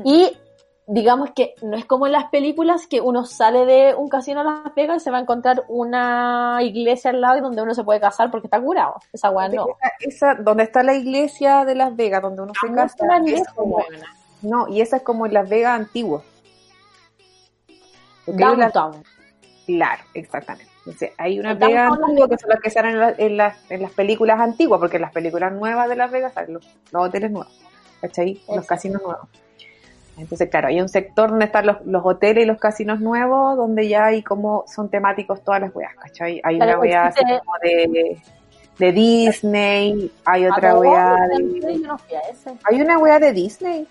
Y 0.03 0.37
digamos 0.89 1.31
que 1.35 1.53
no 1.61 1.75
es 1.75 1.85
como 1.85 2.05
en 2.07 2.13
las 2.13 2.29
películas 2.29 2.87
que 2.87 3.01
uno 3.01 3.25
sale 3.25 3.65
de 3.65 3.93
un 3.93 4.07
casino 4.07 4.39
a 4.39 4.43
Las 4.45 4.73
Vegas 4.73 4.97
y 4.97 4.99
se 5.01 5.11
va 5.11 5.17
a 5.17 5.21
encontrar 5.21 5.65
una 5.67 6.59
iglesia 6.61 7.11
al 7.11 7.19
lado 7.19 7.37
y 7.37 7.41
donde 7.41 7.61
uno 7.61 7.73
se 7.75 7.83
puede 7.83 7.99
casar 7.99 8.31
porque 8.31 8.47
está 8.47 8.59
curado. 8.61 8.95
Esa 9.11 9.29
weá 9.29 9.49
no. 9.49 9.67
Esa, 9.99 10.31
esa- 10.33 10.41
donde 10.41 10.63
está 10.63 10.83
la 10.83 10.93
iglesia 10.95 11.65
de 11.65 11.75
Las 11.75 11.93
Vegas, 11.95 12.21
donde 12.21 12.41
uno 12.41 12.53
se 12.59 12.67
Ah, 12.71 12.75
casa, 12.75 13.05
no, 13.05 13.15
es 13.25 13.31
lejos, 13.33 13.47
como- 13.53 13.75
weona. 13.77 14.05
no, 14.41 14.67
y 14.69 14.79
esa 14.81 14.97
es 14.97 15.03
como 15.03 15.25
en 15.25 15.33
Las 15.33 15.49
Vegas 15.49 15.87
una- 18.25 18.55
Downtown. 18.55 19.03
Claro, 19.65 20.03
exactamente. 20.13 20.71
Entonces, 20.79 21.11
hay 21.17 21.39
una 21.39 21.53
Vegas 21.53 21.91
que 22.29 22.37
son 22.37 22.49
las 22.49 22.59
que 22.61 22.69
salen 22.69 22.91
en, 22.93 22.99
la- 23.01 23.15
en 23.17 23.37
las, 23.37 23.71
en 23.71 23.81
las 23.81 23.91
películas 23.91 24.39
antiguas, 24.39 24.79
porque 24.79 24.95
en 24.95 25.01
las 25.01 25.11
películas 25.11 25.51
nuevas 25.51 25.89
de 25.89 25.95
Las 25.97 26.09
Vegas 26.11 26.33
salen 26.33 26.53
los, 26.53 26.65
los 26.91 27.07
hoteles 27.07 27.29
nuevos, 27.31 27.51
¿cachai? 27.99 28.39
Los 28.47 28.65
casinos 28.65 29.01
nuevos. 29.01 29.27
Entonces, 30.17 30.49
claro, 30.49 30.67
hay 30.69 30.81
un 30.81 30.89
sector 30.89 31.29
donde 31.29 31.45
están 31.45 31.67
los, 31.67 31.77
los 31.85 32.03
hoteles 32.03 32.43
y 32.43 32.47
los 32.47 32.57
casinos 32.59 32.99
nuevos, 32.99 33.55
donde 33.55 33.87
ya 33.87 34.05
hay 34.05 34.23
como, 34.23 34.63
son 34.67 34.89
temáticos 34.89 35.43
todas 35.43 35.61
las 35.61 35.75
weas, 35.75 35.93
¿cachai? 35.95 36.41
Hay 36.43 36.57
Claro, 36.57 36.71
una 36.71 36.79
wea 36.79 37.05
así 37.07 37.23
como 37.23 37.53
de, 37.61 38.21
de 38.79 38.91
Disney, 38.91 40.11
hay 40.25 40.45
¿A 40.45 40.51
otra 40.51 40.77
wea 40.77 41.15
de... 41.27 41.77
no 41.77 41.93
a 41.93 42.29
ese. 42.31 42.51
Hay 42.63 42.81
una 42.81 42.97
wea 42.97 43.19
de 43.19 43.31
Disney. 43.31 43.87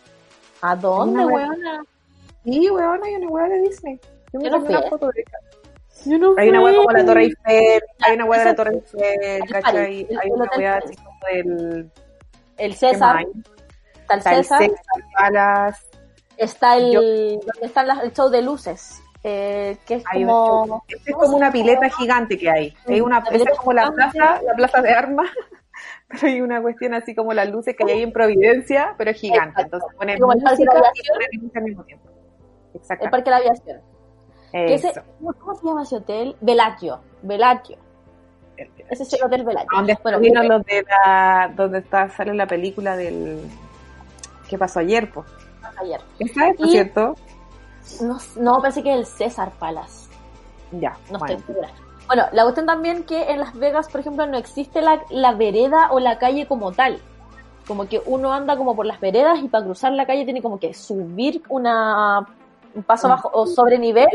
¿A 0.62 0.74
dónde, 0.74 1.24
wea- 1.24 1.48
weona? 1.48 1.84
Sí, 2.44 2.70
weón, 2.70 3.00
hay 3.04 3.14
una 3.14 3.28
wea 3.28 3.48
de 3.48 3.60
Disney. 3.60 4.00
Yo 4.32 4.40
me 4.40 4.44
Yo 4.46 4.50
no 4.50 4.64
fui 4.64 4.74
una 4.74 4.82
foto 4.88 5.10
de 5.10 5.20
esa. 5.22 5.38
Yo 6.10 6.18
no 6.18 6.34
Hay 6.36 6.48
una 6.48 6.60
wea 6.60 6.74
como 6.76 6.90
la 6.90 7.04
Torre 7.04 7.22
Eiffel, 7.24 7.82
hay 8.00 8.14
una 8.16 8.24
wea 8.24 8.38
de 8.40 8.44
la 8.46 8.54
Torre 8.54 8.74
Eiffel, 8.74 9.02
el 9.42 9.48
¿cachai? 9.48 10.08
Hay 10.22 10.30
una 10.30 10.50
wea 10.56 10.76
así 10.78 10.96
como 10.96 11.18
del... 11.32 11.90
El 12.58 12.70
¿qué 12.72 12.76
César, 12.76 13.20
el 13.20 13.44
Está 14.02 14.14
el 14.14 14.22
César, 14.44 14.58
César 14.60 14.76
Palace, 15.18 15.85
está 16.36 16.76
el, 16.76 16.92
Yo- 16.92 17.00
donde 17.02 17.40
está 17.66 17.84
la- 17.84 18.00
el 18.02 18.12
show 18.12 18.28
de 18.28 18.42
luces, 18.42 19.02
eh, 19.24 19.76
que 19.86 19.94
es 19.96 20.04
hay 20.10 20.24
como... 20.24 20.84
Esta 20.88 21.10
es 21.10 21.16
como 21.16 21.36
una 21.36 21.50
pileta 21.50 21.88
gigante 21.90 22.38
que 22.38 22.50
hay. 22.50 22.74
Hay 22.86 23.00
una, 23.00 23.20
La 23.20 23.30
esa 23.30 23.50
es 23.50 23.58
como 23.58 23.72
la 23.72 23.90
plaza, 23.90 24.40
la 24.42 24.54
plaza 24.54 24.82
de 24.82 24.90
armas, 24.92 25.30
pero 26.08 26.26
hay 26.28 26.40
una 26.40 26.62
cuestión 26.62 26.94
así 26.94 27.14
como 27.14 27.32
las 27.32 27.48
luces 27.50 27.74
que 27.76 27.84
hay 27.84 27.90
ahí 27.90 28.02
en 28.02 28.12
Providencia, 28.12 28.94
pero 28.98 29.10
es 29.10 29.20
gigante. 29.20 29.62
Exacto. 29.62 29.76
Entonces 29.76 29.96
ponen 29.98 30.18
Como 30.20 30.32
el 30.32 30.42
Parque 30.42 30.64
de 30.64 30.70
Aviación. 30.70 31.50
al 31.54 31.62
mismo 31.64 31.84
tiempo. 31.84 32.08
El 32.74 32.80
Exactamente. 32.80 33.10
Parque 33.10 33.24
de 33.24 33.30
la 33.30 33.36
Aviación. 33.36 33.80
Que 34.52 34.74
ese-. 34.74 35.02
¿cómo, 35.20 35.54
se 35.54 35.66
llama 35.66 35.82
ese 35.82 35.96
hotel? 35.96 36.36
Velagio. 36.40 37.00
Velagio. 37.22 37.78
Ese 38.88 39.02
es 39.02 39.12
el 39.12 39.22
hotel 39.24 39.44
Velagio. 39.44 39.68
A 39.72 39.76
donde 39.78 39.98
Bueno, 40.02 40.16
estuvieron 40.18 40.48
los 40.48 40.64
de 40.64 40.82
la, 40.88 41.52
donde 41.54 41.78
está, 41.80 42.08
sale 42.08 42.32
la 42.32 42.46
película 42.46 42.96
del, 42.96 43.40
¿qué 44.48 44.56
pasó 44.56 44.78
ayer, 44.80 45.10
pues? 45.10 45.26
Ayer. 45.80 46.00
¿Esa 46.18 46.48
es, 46.48 46.56
Y- 46.60 46.70
cierto? 46.70 47.14
No, 48.02 48.18
no, 48.36 48.60
parece 48.60 48.82
que 48.82 48.92
es 48.92 48.98
el 48.98 49.06
César 49.06 49.52
Palace. 49.58 50.08
Ya, 50.72 50.96
No 51.10 51.18
bueno. 51.18 51.36
estoy 51.36 51.46
segura. 51.54 51.68
Bueno, 52.08 52.24
la 52.32 52.42
cuestión 52.42 52.66
también 52.66 53.04
que 53.04 53.30
en 53.30 53.38
Las 53.40 53.54
Vegas, 53.54 53.88
por 53.88 54.00
ejemplo, 54.00 54.26
no 54.26 54.36
existe 54.36 54.80
la, 54.80 55.00
la 55.10 55.32
vereda 55.32 55.88
o 55.92 56.00
la 56.00 56.18
calle 56.18 56.46
como 56.46 56.72
tal. 56.72 56.98
Como 57.66 57.88
que 57.88 58.00
uno 58.06 58.32
anda 58.32 58.56
como 58.56 58.76
por 58.76 58.86
las 58.86 59.00
veredas 59.00 59.40
y 59.42 59.48
para 59.48 59.64
cruzar 59.64 59.92
la 59.92 60.06
calle 60.06 60.24
tiene 60.24 60.40
como 60.42 60.58
que 60.58 60.72
subir 60.74 61.42
una, 61.48 62.26
un 62.74 62.82
paso 62.84 63.08
Mm. 63.08 63.10
bajo 63.10 63.30
o 63.32 63.46
sobre 63.46 63.78
nivel 63.78 64.08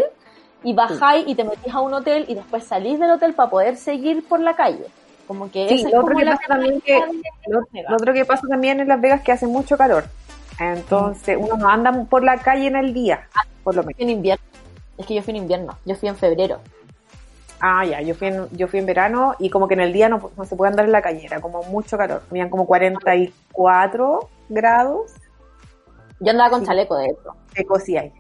y 0.64 0.74
bajáis 0.74 1.26
y 1.28 1.36
te 1.36 1.44
metís 1.44 1.74
a 1.74 1.82
un 1.82 1.94
hotel 1.94 2.26
y 2.30 2.36
después 2.36 2.64
salís 2.64 3.00
del 3.00 3.12
hotel 3.12 3.34
para 3.34 3.50
poder 3.50 3.76
seguir 3.78 4.26
por 4.28 4.40
la 4.40 4.56
calle. 4.56 4.86
Como 5.28 5.50
que 5.52 5.68
Sí, 5.70 5.76
es 5.76 5.84
lo 5.84 5.90
otro 6.00 6.02
como 6.14 6.20
que 6.20 6.26
la 6.26 6.32
pasa 6.36 6.48
también 6.48 6.82
que- 6.82 7.00
Lo, 7.48 7.60
lo 7.90 7.96
otro 7.96 8.14
que 8.14 8.26
pasa 8.26 8.48
también 8.48 8.80
en 8.80 8.88
Las 8.88 9.02
Vegas 9.02 9.20
es 9.20 9.26
que 9.26 9.32
hace 9.34 9.48
mucho 9.48 9.78
calor. 9.78 10.06
Entonces, 10.62 11.38
uno 11.40 11.58
no 11.58 11.68
anda 11.68 11.92
por 12.06 12.24
la 12.24 12.38
calle 12.38 12.68
en 12.68 12.76
el 12.76 12.94
día, 12.94 13.28
por 13.64 13.76
lo 13.76 13.82
menos. 13.82 14.00
En 14.00 14.10
invierno. 14.12 14.46
Es 14.96 15.08
que 15.08 15.16
yo 15.16 15.24
fui 15.24 15.32
en 15.32 15.38
invierno. 15.38 15.76
Yo 15.86 15.96
fui 15.96 16.08
en 16.08 16.16
febrero. 16.16 16.60
Ah, 17.60 17.84
ya, 17.84 18.02
yo 18.02 18.14
fui 18.14 18.28
en, 18.28 18.48
yo 18.52 18.68
fui 18.68 18.80
en 18.80 18.86
verano 18.86 19.36
y 19.40 19.50
como 19.50 19.68
que 19.68 19.74
en 19.74 19.80
el 19.80 19.92
día 19.92 20.08
no, 20.08 20.32
no 20.38 20.46
se 20.46 20.56
puede 20.56 20.70
andar 20.70 20.86
en 20.86 20.92
la 20.92 21.02
calle, 21.02 21.26
era 21.26 21.42
como 21.42 21.64
mucho 21.64 21.98
calor. 21.98 22.22
Habían 22.30 22.50
como 22.50 22.66
44 22.66 24.30
grados 24.50 25.12
Yo 26.20 26.32
andaba 26.32 26.50
con 26.52 26.66
chaleco, 26.66 26.98
de 26.98 27.06
hecho. 27.06 27.36
de 27.56 27.66
cosía 27.66 28.02
ahí. 28.02 28.14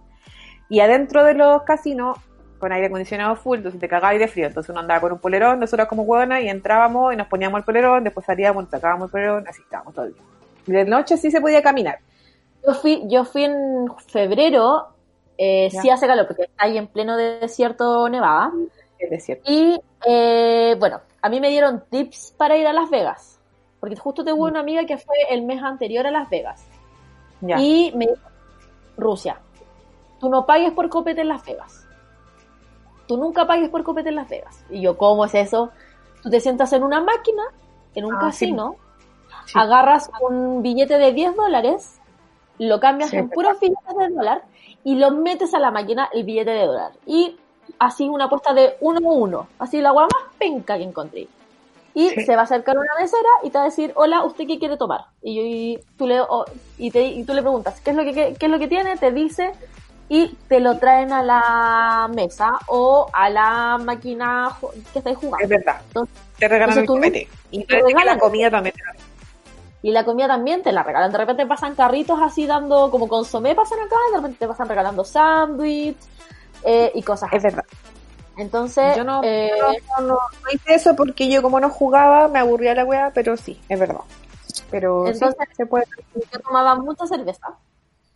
Y 0.69 0.79
adentro 0.79 1.23
de 1.23 1.33
los 1.33 1.63
casinos, 1.63 2.17
con 2.59 2.71
aire 2.71 2.87
acondicionado 2.87 3.35
full, 3.35 3.57
entonces 3.57 3.79
te 3.79 3.87
cagabas 3.87 4.19
de 4.19 4.27
frío. 4.27 4.47
Entonces 4.47 4.69
uno 4.69 4.79
andaba 4.79 5.01
con 5.01 5.11
un 5.11 5.19
polerón, 5.19 5.59
nosotros 5.59 5.87
como 5.87 6.03
hueonas, 6.03 6.41
y 6.41 6.49
entrábamos 6.49 7.13
y 7.13 7.17
nos 7.17 7.27
poníamos 7.27 7.59
el 7.59 7.65
polerón, 7.65 8.03
después 8.03 8.25
salíamos, 8.25 8.69
sacábamos 8.69 9.07
el 9.07 9.11
polerón, 9.11 9.47
así 9.47 9.61
estábamos 9.61 9.93
todo 9.93 10.05
el 10.05 10.13
día. 10.13 10.23
Y 10.67 10.71
de 10.71 10.85
noche 10.85 11.17
sí 11.17 11.31
se 11.31 11.41
podía 11.41 11.61
caminar. 11.63 11.99
Yo 12.65 12.73
fui, 12.75 13.03
yo 13.07 13.25
fui 13.25 13.43
en 13.45 13.87
febrero, 14.07 14.89
eh, 15.37 15.69
sí 15.71 15.89
hace 15.89 16.05
calor, 16.07 16.27
porque 16.27 16.43
está 16.43 16.65
ahí 16.65 16.77
en 16.77 16.87
pleno 16.87 17.17
desierto 17.17 18.07
Nevada. 18.09 18.51
Decir, 19.09 19.41
Y 19.45 19.81
eh, 20.05 20.75
bueno, 20.79 21.01
a 21.23 21.29
mí 21.29 21.39
me 21.41 21.49
dieron 21.49 21.83
tips 21.89 22.35
para 22.37 22.55
ir 22.57 22.67
a 22.67 22.73
Las 22.73 22.89
Vegas. 22.91 23.39
Porque 23.79 23.95
justo 23.95 24.23
tuve 24.23 24.33
una 24.33 24.59
amiga 24.59 24.85
que 24.85 24.97
fue 24.99 25.15
el 25.31 25.41
mes 25.43 25.61
anterior 25.63 26.05
a 26.05 26.11
Las 26.11 26.29
Vegas. 26.29 26.63
ya. 27.41 27.59
Y 27.59 27.91
me 27.95 28.05
dijo, 28.05 28.21
Rusia, 28.95 29.39
tú 30.19 30.29
no 30.29 30.45
pagues 30.45 30.71
por 30.73 30.87
copete 30.89 31.21
en 31.21 31.29
Las 31.29 31.43
Vegas. 31.43 31.87
Tú 33.07 33.17
nunca 33.17 33.47
pagues 33.47 33.69
por 33.69 33.83
copete 33.83 34.09
en 34.09 34.15
Las 34.15 34.29
Vegas. 34.29 34.63
Y 34.69 34.81
yo, 34.81 34.95
¿cómo 34.97 35.25
es 35.25 35.33
eso? 35.33 35.71
Tú 36.21 36.29
te 36.29 36.39
sientas 36.39 36.71
en 36.73 36.83
una 36.83 37.01
máquina, 37.01 37.41
en 37.95 38.05
un 38.05 38.13
Ah, 38.15 38.19
casino, 38.21 38.75
Sí. 39.45 39.53
agarras 39.57 40.11
un 40.29 40.61
billete 40.61 40.99
de 40.99 41.11
10 41.13 41.35
dólares, 41.35 41.99
lo 42.67 42.79
cambias 42.79 43.09
Sí, 43.09 43.17
en 43.17 43.25
es 43.25 43.31
puros 43.31 43.59
billetes 43.59 43.97
de 43.97 44.09
dólar 44.09 44.43
y 44.83 44.95
lo 44.95 45.11
metes 45.11 45.53
a 45.53 45.59
la 45.59 45.71
máquina 45.71 46.09
el 46.13 46.23
billete 46.23 46.51
de 46.51 46.65
dólar. 46.65 46.91
Y 47.05 47.37
así 47.79 48.07
una 48.09 48.25
apuesta 48.25 48.53
de 48.53 48.75
uno 48.81 48.99
a 49.09 49.13
uno. 49.13 49.47
Así 49.59 49.79
la 49.81 49.89
agua 49.89 50.03
más 50.03 50.33
penca 50.37 50.77
que 50.77 50.83
encontré. 50.83 51.27
Y 51.93 52.09
Sí. 52.09 52.21
se 52.25 52.35
va 52.35 52.41
a 52.41 52.45
acercar 52.45 52.77
una 52.77 52.93
mesera 52.99 53.27
y 53.43 53.49
te 53.49 53.57
va 53.57 53.63
a 53.63 53.67
decir, 53.67 53.91
hola, 53.95 54.23
¿usted 54.23 54.47
qué 54.47 54.57
quiere 54.59 54.77
tomar? 54.77 55.01
Y, 55.21 55.35
yo- 55.35 55.41
y 55.41 55.79
tú, 55.97 56.07
le, 56.07 56.21
y, 56.77 56.89
te, 56.89 57.03
y 57.05 57.23
tú 57.25 57.33
le 57.33 57.41
preguntas, 57.41 57.81
¿qué 57.81 57.91
es, 57.91 57.95
lo 57.97 58.03
que, 58.03 58.13
qué, 58.13 58.35
qué 58.39 58.45
es 58.45 58.51
lo 58.51 58.59
que 58.59 58.67
tiene? 58.69 58.95
Te 58.97 59.11
dice 59.11 59.51
y 60.07 60.29
te 60.47 60.59
lo 60.61 60.77
traen 60.77 61.11
a 61.11 61.21
la 61.23 62.09
mesa 62.13 62.51
o 62.67 63.07
a 63.13 63.29
la 63.29 63.77
máquina 63.83 64.49
que 64.93 64.99
estáis 64.99 65.17
Es 65.17 65.23
jugando. 65.23 65.47
verdad. 65.49 65.81
Entonces, 65.87 66.15
Te 66.39 66.47
regalan 66.47 66.77
el 66.77 66.83
entonces 66.83 66.87
tú 66.87 66.95
no- 66.95 67.01
copete. 67.01 67.27
Y 67.51 67.59
te 67.65 67.65
que 67.67 67.81
la 67.81 67.87
regalan- 67.87 68.19
comida 68.19 68.49
también 68.49 68.75
Y 69.83 69.91
la 69.91 70.05
comida 70.05 70.27
también 70.27 70.61
te 70.61 70.71
la 70.71 70.83
regalan. 70.83 71.11
De 71.11 71.17
repente 71.17 71.45
pasan 71.47 71.75
carritos 71.75 72.19
así 72.21 72.45
dando, 72.45 72.91
como 72.91 73.07
consomé 73.07 73.55
pasan 73.55 73.79
acá, 73.79 73.95
de 74.11 74.17
repente 74.17 74.37
te 74.39 74.47
pasan 74.47 74.69
regalando 74.69 75.03
sándwich 75.03 75.97
eh, 76.63 76.91
y 76.93 77.01
cosas 77.01 77.31
Es 77.33 77.43
verdad. 77.43 77.65
Entonces, 78.37 78.95
Yo 78.95 79.03
no, 79.03 79.21
eh, 79.23 79.51
no, 79.99 80.07
no, 80.07 80.13
no 80.13 80.51
hice 80.53 80.75
eso 80.75 80.95
porque 80.95 81.29
yo 81.29 81.41
como 81.41 81.59
no 81.59 81.69
jugaba 81.69 82.27
me 82.27 82.39
aburría 82.39 82.73
la 82.73 82.85
wea, 82.85 83.11
pero 83.13 83.35
sí, 83.35 83.59
es 83.67 83.79
verdad. 83.79 84.01
Pero 84.69 85.05
sí, 85.07 85.13
Entonces, 85.13 85.47
se 85.55 85.65
puede. 85.65 85.85
yo 86.15 86.39
tomaba 86.39 86.75
mucha 86.75 87.05
cerveza. 87.05 87.57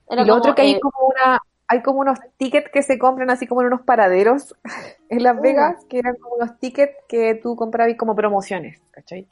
Era 0.08 0.22
Y 0.22 0.26
lo 0.26 0.34
como, 0.34 0.42
otro 0.42 0.56
que 0.56 0.62
hay 0.62 0.72
eh, 0.74 0.80
como 0.80 1.08
una, 1.08 1.42
hay 1.68 1.82
como 1.82 2.00
unos 2.00 2.20
tickets 2.38 2.70
que 2.72 2.82
se 2.82 2.98
compran 2.98 3.30
así 3.30 3.46
como 3.46 3.62
en 3.62 3.68
unos 3.68 3.82
paraderos 3.82 4.56
en 5.10 5.24
Las 5.24 5.40
Vegas, 5.42 5.84
que 5.90 6.00
eran 6.00 6.16
como 6.16 6.36
unos 6.36 6.58
tickets 6.60 6.96
que 7.08 7.36
tú 7.36 7.56
comprabas 7.56 7.96
como 7.98 8.16
promociones, 8.16 8.80
¿cachai? 8.92 9.28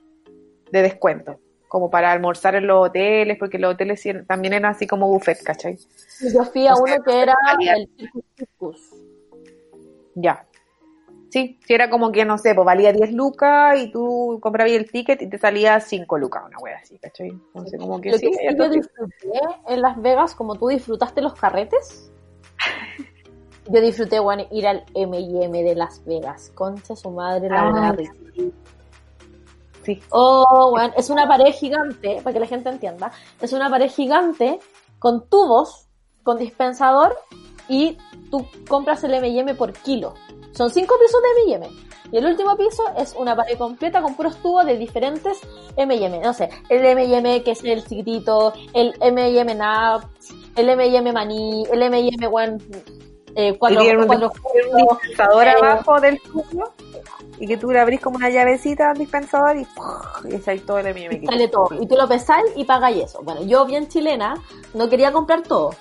De 0.71 0.81
descuento, 0.81 1.39
como 1.73 1.89
para 1.89 2.11
almorzar 2.11 2.53
en 2.53 2.67
los 2.67 2.85
hoteles, 2.85 3.35
porque 3.39 3.57
los 3.57 3.73
hoteles 3.73 3.99
también 4.27 4.53
eran 4.53 4.73
así 4.73 4.85
como 4.85 5.07
buffet, 5.07 5.41
¿cachai? 5.41 5.75
yo 6.31 6.43
fui 6.43 6.67
a 6.67 6.73
o 6.73 6.75
sea, 6.75 6.97
uno 6.97 7.03
que 7.03 7.19
era 7.19 7.35
el 7.75 7.89
Circus. 8.37 8.91
Ya. 10.13 10.45
Sí, 11.31 11.57
sí 11.65 11.73
era 11.73 11.89
como 11.89 12.11
que, 12.11 12.25
no 12.25 12.37
sé, 12.37 12.53
pues 12.53 12.63
valía 12.63 12.93
10 12.93 13.13
lucas 13.13 13.79
y 13.79 13.91
tú 13.91 14.37
comprabas 14.39 14.71
el 14.71 14.91
ticket 14.91 15.19
y 15.23 15.27
te 15.27 15.39
salía 15.39 15.79
5 15.79 16.19
lucas, 16.19 16.43
una 16.45 16.59
wea 16.59 16.77
así, 16.77 16.99
¿cachai? 16.99 17.29
Entonces 17.29 17.79
como 17.79 17.99
que 17.99 18.11
Lo 18.11 18.17
sí, 18.19 18.27
que 18.29 18.33
sí 18.37 18.55
yo 18.55 18.69
disfruté 18.69 19.39
en 19.67 19.81
Las 19.81 19.99
Vegas, 19.99 20.35
como 20.35 20.53
tú 20.53 20.67
disfrutaste 20.67 21.23
los 21.23 21.33
carretes, 21.33 22.11
yo 23.67 23.81
disfruté, 23.81 24.19
bueno, 24.19 24.45
ir 24.51 24.67
al 24.67 24.85
M&M 24.93 25.63
de 25.63 25.73
Las 25.73 26.05
Vegas. 26.05 26.51
Concha 26.53 26.95
su 26.95 27.09
madre, 27.09 27.49
la 27.49 27.61
Ah, 27.61 27.91
verdad. 27.93 28.13
Sí, 29.83 30.01
Oh, 30.09 30.69
bueno, 30.71 30.93
es 30.95 31.09
una 31.09 31.27
pared 31.27 31.53
gigante, 31.53 32.21
para 32.23 32.33
que 32.33 32.39
la 32.39 32.47
gente 32.47 32.69
entienda. 32.69 33.11
Es 33.41 33.53
una 33.53 33.69
pared 33.69 33.89
gigante 33.89 34.59
con 34.99 35.27
tubos, 35.27 35.87
con 36.23 36.37
dispensador 36.37 37.17
y 37.67 37.97
tú 38.31 38.45
compras 38.67 39.03
el 39.03 39.13
M&M 39.13 39.53
por 39.55 39.73
kilo. 39.73 40.13
Son 40.51 40.69
cinco 40.69 40.95
pisos 40.99 41.21
de 41.21 41.53
M&M. 41.53 41.69
Y 42.11 42.17
el 42.17 42.25
último 42.27 42.55
piso 42.55 42.83
es 42.95 43.15
una 43.17 43.35
pared 43.35 43.57
completa 43.57 44.01
con 44.01 44.15
puros 44.15 44.37
tubos 44.37 44.65
de 44.65 44.77
diferentes 44.77 45.39
M&M. 45.75 46.19
No 46.19 46.33
sé, 46.33 46.49
el 46.69 46.85
M&M 46.85 47.43
que 47.43 47.51
es 47.51 47.63
el 47.63 47.83
chiquitito, 47.83 48.53
el 48.73 48.93
M&M 49.01 49.55
Nuts, 49.55 50.33
el 50.55 50.69
M&M 50.69 51.11
Maní, 51.11 51.65
el 51.71 51.81
M&M, 51.81 52.27
bueno, 52.27 52.57
eh, 53.35 53.57
cuatro, 53.57 53.81
un, 53.81 54.05
cuatro 54.05 54.31
un 54.53 54.99
dispensador 55.01 55.47
eh, 55.47 55.55
abajo 55.57 55.99
del 55.99 56.21
tubo 56.21 56.71
y 57.39 57.47
que 57.47 57.57
tú 57.57 57.71
le 57.71 57.79
abrís 57.79 57.99
como 57.99 58.17
una 58.17 58.29
llavecita 58.29 58.91
al 58.91 58.97
dispensador 58.97 59.57
y, 59.57 59.67
y 60.29 60.35
echáis 60.35 60.65
todo 60.65 60.79
el 60.79 60.87
M&M 60.87 61.19
que 61.19 61.25
sale 61.25 61.47
todo. 61.47 61.69
Y 61.79 61.87
tú 61.87 61.95
lo 61.95 62.07
pesáis 62.07 62.45
y 62.55 62.65
pagáis 62.65 63.05
eso. 63.05 63.21
Bueno, 63.23 63.43
yo 63.43 63.65
bien 63.65 63.87
chilena, 63.87 64.35
no 64.73 64.89
quería 64.89 65.11
comprar 65.11 65.43
todo, 65.43 65.75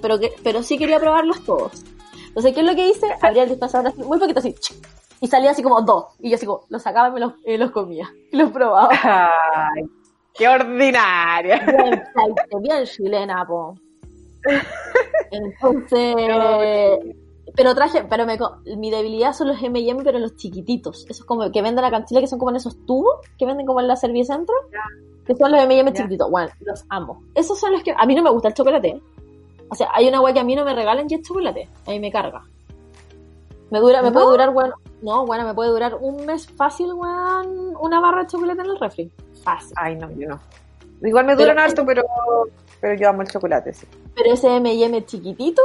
pero, 0.00 0.18
que, 0.18 0.32
pero 0.42 0.62
sí 0.62 0.78
quería 0.78 0.98
probarlos 0.98 1.44
todos. 1.44 1.84
Entonces, 2.28 2.52
¿qué 2.52 2.60
es 2.60 2.66
lo 2.66 2.74
que 2.74 2.88
hice? 2.88 3.06
Abría 3.22 3.44
el 3.44 3.48
dispensador 3.48 3.88
así, 3.88 4.02
muy 4.02 4.18
poquito 4.18 4.40
así, 4.40 4.54
y 5.20 5.26
salía 5.28 5.52
así 5.52 5.62
como 5.62 5.80
dos. 5.82 6.06
Y 6.20 6.30
yo 6.30 6.36
así 6.36 6.46
como, 6.46 6.64
los 6.68 6.82
sacaba 6.82 7.08
y 7.08 7.12
me 7.12 7.20
los, 7.20 7.32
y 7.46 7.56
los 7.56 7.70
comía. 7.70 8.12
Y 8.32 8.36
los 8.36 8.50
probaba. 8.50 8.88
Ay, 8.92 9.84
qué 10.34 10.48
ordinaria. 10.48 11.64
Bien, 11.64 12.04
bien 12.60 12.84
chilena, 12.84 13.46
po. 13.46 13.76
Entonces, 15.30 17.16
pero 17.54 17.74
traje, 17.74 18.04
pero 18.04 18.26
me, 18.26 18.38
mi 18.76 18.90
debilidad 18.90 19.32
son 19.32 19.48
los 19.48 19.62
M&M, 19.62 20.02
pero 20.02 20.18
los 20.18 20.36
chiquititos. 20.36 21.06
Esos 21.08 21.24
como 21.24 21.50
que 21.50 21.62
venden 21.62 21.84
acá 21.84 21.98
en 21.98 22.04
Chile, 22.04 22.20
que 22.20 22.26
son 22.26 22.38
como 22.38 22.50
en 22.50 22.56
esos 22.56 22.76
tubos 22.86 23.16
que 23.38 23.46
venden 23.46 23.66
como 23.66 23.80
en 23.80 23.88
la 23.88 23.96
Servicentro. 23.96 24.54
Que 25.24 25.34
son 25.36 25.52
los 25.52 25.60
M&M 25.62 25.92
chiquititos. 25.92 26.30
Bueno, 26.30 26.50
los 26.60 26.84
amo. 26.88 27.22
Esos 27.34 27.58
son 27.58 27.72
los 27.72 27.82
que, 27.82 27.94
a 27.96 28.04
mí 28.06 28.14
no 28.14 28.22
me 28.22 28.30
gusta 28.30 28.48
el 28.48 28.54
chocolate. 28.54 29.00
O 29.70 29.74
sea, 29.74 29.88
hay 29.94 30.06
una 30.08 30.20
weá 30.20 30.34
que 30.34 30.40
a 30.40 30.44
mí 30.44 30.54
no 30.54 30.64
me 30.64 30.74
regalan 30.74 31.06
y 31.08 31.14
es 31.14 31.22
chocolate. 31.22 31.68
A 31.86 31.90
mí 31.90 32.00
me 32.00 32.10
carga. 32.12 32.42
Me 33.70 33.80
dura, 33.80 34.02
me 34.02 34.08
¿No? 34.08 34.14
puede 34.14 34.26
durar, 34.26 34.52
bueno, 34.52 34.74
no, 35.02 35.24
bueno, 35.26 35.44
me 35.44 35.54
puede 35.54 35.70
durar 35.70 35.94
un 36.00 36.26
mes 36.26 36.46
fácil, 36.46 36.92
weón, 36.92 37.74
una 37.80 37.98
barra 38.00 38.22
de 38.22 38.26
chocolate 38.28 38.60
en 38.60 38.66
el 38.66 38.78
refri. 38.78 39.10
Fácil. 39.42 39.72
Ay, 39.76 39.96
no, 39.96 40.10
yo 40.12 40.28
no. 40.28 40.40
Igual 41.02 41.24
me 41.26 41.34
Pero- 41.36 41.48
duran 41.50 41.58
harto, 41.64 41.84
pero, 41.86 42.02
pero 42.80 42.94
yo 43.00 43.08
amo 43.08 43.22
el 43.22 43.28
chocolate, 43.28 43.72
sí. 43.72 43.86
Pero 44.14 44.32
ese 44.32 44.54
M&M 44.56 45.04
chiquitito, 45.06 45.62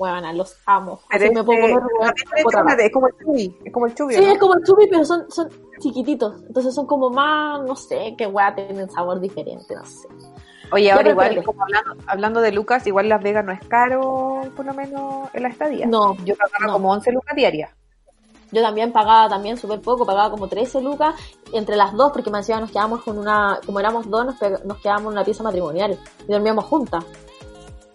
bueno, 0.00 0.32
los 0.32 0.56
amo. 0.64 0.98
Pero 1.10 1.24
Así 1.26 1.34
me 1.34 1.44
puedo 1.44 1.60
comer 1.60 1.76
weón, 1.76 2.14
también 2.50 2.80
es 2.80 2.90
como 2.90 3.06
el 3.06 3.14
chubi, 3.18 3.58
es 3.66 3.72
como 3.72 3.86
el 3.86 3.94
chubi, 3.94 4.14
Sí, 4.14 4.20
¿no? 4.24 4.32
es 4.32 4.38
como 4.38 4.54
el 4.54 4.64
chubi, 4.64 4.86
pero 4.88 5.04
son, 5.04 5.30
son 5.30 5.48
chiquititos. 5.78 6.42
Entonces 6.46 6.74
son 6.74 6.86
como 6.86 7.10
más, 7.10 7.62
no 7.64 7.76
sé, 7.76 8.14
qué 8.16 8.26
weá, 8.26 8.54
tienen 8.54 8.90
sabor 8.90 9.20
diferente, 9.20 9.74
no 9.74 9.84
sé. 9.84 10.08
Oye, 10.72 10.84
¿Qué 10.86 10.92
ahora 10.92 11.10
igual, 11.10 11.44
como 11.44 11.62
hablando, 11.64 12.02
hablando 12.06 12.40
de 12.40 12.50
Lucas, 12.50 12.86
igual 12.86 13.10
Las 13.10 13.22
Vegas 13.22 13.44
no 13.44 13.52
es 13.52 13.60
caro, 13.68 14.40
por 14.56 14.64
lo 14.64 14.72
menos 14.72 15.28
en 15.34 15.42
la 15.42 15.50
estadía. 15.50 15.84
No, 15.86 16.16
Yo 16.24 16.34
pagaba 16.34 16.66
no. 16.68 16.72
como 16.72 16.92
11 16.92 17.12
lucas 17.12 17.36
diarias. 17.36 17.70
yo 18.52 18.62
también 18.62 18.92
pagaba 18.92 19.28
también 19.28 19.58
súper 19.58 19.82
poco, 19.82 20.06
pagaba 20.06 20.30
como 20.30 20.48
13 20.48 20.80
lucas 20.80 21.14
entre 21.52 21.76
las 21.76 21.92
dos, 21.92 22.10
porque 22.12 22.30
me 22.30 22.38
decían 22.38 22.60
nos 22.62 22.70
quedamos 22.70 23.02
con 23.02 23.18
una, 23.18 23.60
como 23.66 23.80
éramos 23.80 24.08
dos, 24.08 24.24
nos, 24.24 24.64
nos 24.64 24.78
quedábamos 24.78 25.10
en 25.12 25.18
una 25.18 25.24
pieza 25.24 25.42
matrimonial 25.42 25.98
y 26.26 26.32
dormíamos 26.32 26.64
juntas. 26.64 27.04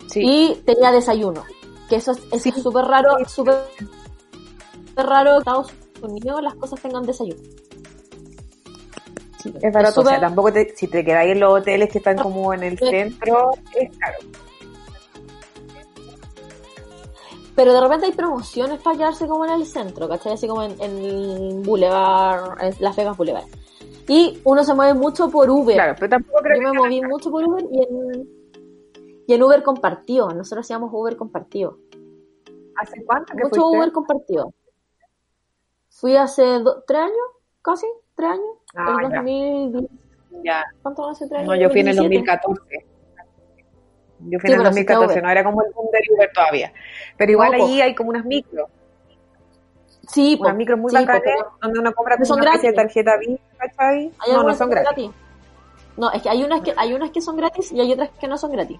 Sí. 0.07 0.21
Y 0.23 0.55
tenía 0.65 0.91
desayuno, 0.91 1.43
que 1.89 1.97
eso 1.97 2.11
es 2.11 2.19
eso 2.19 2.37
Sí. 2.39 2.49
es 2.49 2.63
súper 2.63 2.85
raro, 2.85 3.15
súper 3.27 3.55
raro 4.95 5.31
que 5.33 5.37
Estados 5.39 5.71
Unidos 6.01 6.41
las 6.41 6.55
cosas 6.55 6.81
tengan 6.81 7.03
desayuno. 7.03 7.41
Sí, 9.41 9.53
es 9.61 9.73
barato, 9.73 10.01
o 10.01 10.05
sea, 10.05 10.19
tampoco 10.19 10.51
te, 10.51 10.75
si 10.75 10.87
te 10.87 11.05
quedáis 11.05 11.33
en 11.33 11.39
los 11.39 11.53
hoteles 11.53 11.91
que 11.91 11.99
están 11.99 12.17
como 12.17 12.53
en 12.53 12.63
el 12.63 12.79
centro, 12.79 13.51
es 13.75 13.95
caro. 13.97 14.17
Pero 17.55 17.73
de 17.73 17.79
repente 17.81 18.07
hay 18.07 18.11
promociones 18.11 18.81
para 18.81 18.97
quedarse 18.97 19.27
como 19.27 19.45
en 19.45 19.51
el 19.51 19.65
centro, 19.65 20.09
¿cachai? 20.09 20.33
Así 20.33 20.47
como 20.47 20.63
en, 20.63 20.75
en 20.81 21.63
Boulevard, 21.63 22.61
en 22.61 22.75
Las 22.79 22.95
Vegas 22.95 23.15
Boulevard. 23.15 23.45
Y 24.07 24.39
uno 24.43 24.63
se 24.63 24.73
mueve 24.73 24.93
mucho 24.93 25.29
por 25.29 25.49
Uber. 25.49 25.75
Claro, 25.75 25.95
pero 25.97 26.09
tampoco 26.09 26.39
creo 26.41 26.57
Yo 26.61 26.67
me 26.67 26.71
que 26.71 26.77
moví 26.77 27.01
mucho 27.01 27.31
por 27.31 27.43
Uber 27.43 27.65
y 27.71 27.83
en, 27.83 28.29
y 29.27 29.33
en 29.33 29.43
Uber 29.43 29.63
compartido. 29.63 30.29
Nosotros 30.29 30.65
hacíamos 30.65 30.89
Uber 30.93 31.15
compartido. 31.17 31.77
¿Hace 32.77 33.03
cuánto 33.05 33.33
que 33.35 33.43
Mucho 33.43 33.61
fuiste? 33.61 33.77
Uber 33.77 33.91
compartido. 33.91 34.53
Fui 35.89 36.15
hace 36.17 36.43
do- 36.59 36.83
tres 36.85 37.01
años, 37.03 37.27
casi, 37.61 37.87
tres 38.15 38.31
años. 38.31 38.45
Ah, 38.75 38.97
el 39.01 39.09
ya. 39.11 39.15
2010. 39.17 39.91
Ya. 40.43 40.63
¿Cuánto 40.81 41.07
hace 41.09 41.27
tres 41.27 41.39
años? 41.39 41.49
No, 41.49 41.55
yo 41.55 41.69
fui 41.69 41.79
en 41.79 41.87
el 41.87 41.95
2017. 41.95 42.49
2014. 42.51 42.95
Yo 44.27 44.39
fui 44.39 44.47
Sí, 44.49 44.53
en 44.53 44.59
el 44.59 44.63
pero 44.63 44.73
sí 44.73 44.79
está 44.81 44.93
2014, 44.95 45.13
Uber. 45.13 45.23
no 45.23 45.29
era 45.29 45.43
como 45.43 45.61
el 45.63 45.71
boom 45.73 45.87
del 45.91 46.01
Uber 46.15 46.31
todavía. 46.33 46.73
Pero 47.17 47.31
igual 47.31 47.51
No, 47.53 47.57
po. 47.59 47.65
ahí 47.65 47.81
hay 47.81 47.95
como 47.95 48.09
unas 48.09 48.25
micros, 48.25 48.69
Sí, 50.07 50.35
po, 50.37 50.43
unas 50.43 50.55
micros 50.57 50.77
muy 50.79 50.91
sí, 50.91 50.97
po, 50.97 51.05
bacanas, 51.05 51.45
donde 51.61 51.79
uno 51.79 51.93
compra 51.93 52.23
son 52.25 52.39
una 52.39 52.51
especie 52.51 52.69
de 52.71 52.75
gratis. 52.75 52.93
tarjeta 52.93 53.17
Visa, 53.17 53.43
¿cachai? 53.57 53.97
¿Hay 53.97 54.11
No, 54.27 54.33
no 54.33 54.35
algunas 54.39 54.57
son 54.57 54.69
que 54.69 54.75
gratis. 54.75 55.11
No, 55.97 56.11
es 56.11 56.21
que 56.21 56.29
hay 56.29 56.43
unas 56.43 56.61
que 56.61 56.73
hay 56.77 56.93
unas 56.93 57.09
que 57.11 57.21
son 57.21 57.37
gratis 57.37 57.71
y 57.71 57.79
hay 57.81 57.91
otras 57.93 58.09
que 58.11 58.27
no 58.27 58.37
son 58.37 58.51
gratis. 58.51 58.79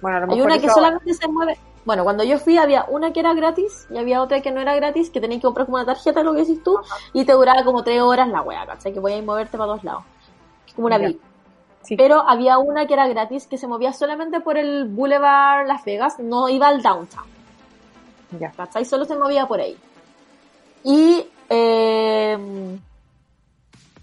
Bueno, 0.00 0.16
a 0.18 0.20
lo 0.20 0.32
Hay 0.32 0.40
una 0.40 0.58
que 0.58 0.68
solamente 0.68 1.14
se 1.14 1.28
mueve. 1.28 1.58
Bueno, 1.84 2.04
cuando 2.04 2.24
yo 2.24 2.38
fui 2.38 2.56
había 2.56 2.84
una 2.88 3.12
que 3.12 3.20
era 3.20 3.34
gratis 3.34 3.86
y 3.90 3.98
había 3.98 4.22
otra 4.22 4.40
que 4.40 4.50
no 4.50 4.60
era 4.60 4.74
gratis, 4.74 5.10
que 5.10 5.20
tenías 5.20 5.40
que 5.40 5.46
comprar 5.46 5.66
como 5.66 5.76
una 5.76 5.84
tarjeta, 5.86 6.22
lo 6.22 6.32
que 6.32 6.40
decís 6.40 6.62
tú, 6.62 6.78
y 7.12 7.24
te 7.24 7.32
duraba 7.32 7.62
como 7.64 7.84
tres 7.84 8.00
horas 8.00 8.28
la 8.28 8.40
wea, 8.40 8.64
¿cachai? 8.66 8.92
Que 8.92 9.00
podías 9.00 9.22
moverte 9.22 9.58
para 9.58 9.72
dos 9.72 9.84
lados. 9.84 10.04
Como 10.74 10.86
una. 10.86 10.98
VIP. 10.98 11.20
Sí. 11.82 11.96
Pero 11.96 12.26
había 12.26 12.56
una 12.56 12.86
que 12.86 12.94
era 12.94 13.06
gratis 13.08 13.46
que 13.46 13.58
se 13.58 13.66
movía 13.66 13.92
solamente 13.92 14.40
por 14.40 14.56
el 14.56 14.86
Boulevard 14.86 15.66
Las 15.66 15.84
Vegas, 15.84 16.18
no 16.18 16.48
iba 16.48 16.68
al 16.68 16.82
downtown, 16.82 17.26
Ya. 18.40 18.50
¿cachai? 18.52 18.86
Solo 18.86 19.04
se 19.04 19.14
movía 19.16 19.46
por 19.46 19.60
ahí. 19.60 19.76
Y, 20.82 21.26
eh, 21.50 22.38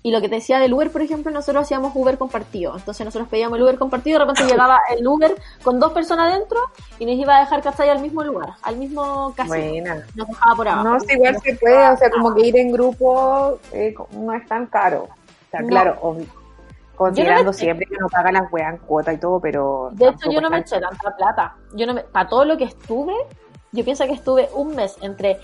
y 0.04 0.12
lo 0.12 0.20
que 0.20 0.30
te 0.30 0.36
decía 0.36 0.60
del 0.60 0.74
Uber, 0.74 0.92
por 0.92 1.02
ejemplo, 1.02 1.32
nosotros 1.32 1.64
hacíamos 1.64 1.92
Uber 1.96 2.18
compartido. 2.18 2.76
Entonces 2.76 3.06
nosotros 3.06 3.30
pedíamos 3.30 3.58
el 3.58 3.64
Uber 3.64 3.78
compartido, 3.78 4.20
de 4.20 4.26
repente 4.26 4.52
llegaba 4.52 4.80
el 4.98 5.08
Uber 5.08 5.36
con 5.64 5.80
dos 5.80 5.92
personas 5.94 6.34
dentro 6.34 6.60
y 6.98 7.06
nos 7.06 7.16
iba 7.16 7.38
a 7.38 7.42
dejar, 7.42 7.62
¿cachai? 7.62 7.90
Al 7.90 8.02
mismo 8.02 8.24
lugar, 8.24 8.54
al 8.64 8.78
mismo 8.78 9.34
casino. 9.36 9.56
Buena. 9.56 10.06
Nos 10.16 10.28
dejaba 10.28 10.56
por 10.56 10.68
abajo. 10.68 10.90
No, 10.90 11.00
sí, 11.00 11.14
igual 11.14 11.38
se 11.44 11.56
puede, 11.56 11.90
o 11.90 11.98
sea, 11.98 12.10
como 12.10 12.34
que 12.34 12.48
ir 12.48 12.58
en 12.58 12.72
grupo 12.72 13.60
eh, 13.72 13.94
no 14.12 14.34
es 14.34 14.46
tan 14.48 14.66
caro. 14.66 15.04
O 15.04 15.52
sea, 15.52 15.62
No. 15.62 15.68
claro, 15.68 15.98
obvio, 16.02 16.26
considerando 16.96 17.54
siempre 17.54 17.86
que 17.86 17.98
no 17.98 18.08
pagan 18.10 18.34
las 18.34 18.52
weas 18.52 18.74
en 18.74 18.80
cuota 18.80 19.14
y 19.14 19.18
todo, 19.18 19.40
pero... 19.40 19.90
De 19.94 20.08
hecho, 20.08 20.32
yo 20.32 20.42
no 20.42 20.50
me 20.50 20.60
eché 20.60 20.80
tanta 20.80 21.16
plata. 21.16 21.56
Yo 21.74 21.86
no 21.86 21.94
me, 21.94 22.02
para 22.02 22.28
todo 22.28 22.46
lo 22.46 22.58
que 22.58 22.64
estuve, 22.64 23.14
yo 23.72 23.84
pienso 23.84 24.06
que 24.06 24.14
estuve 24.14 24.50
un 24.54 24.76
mes 24.76 24.98
entre, 25.02 25.40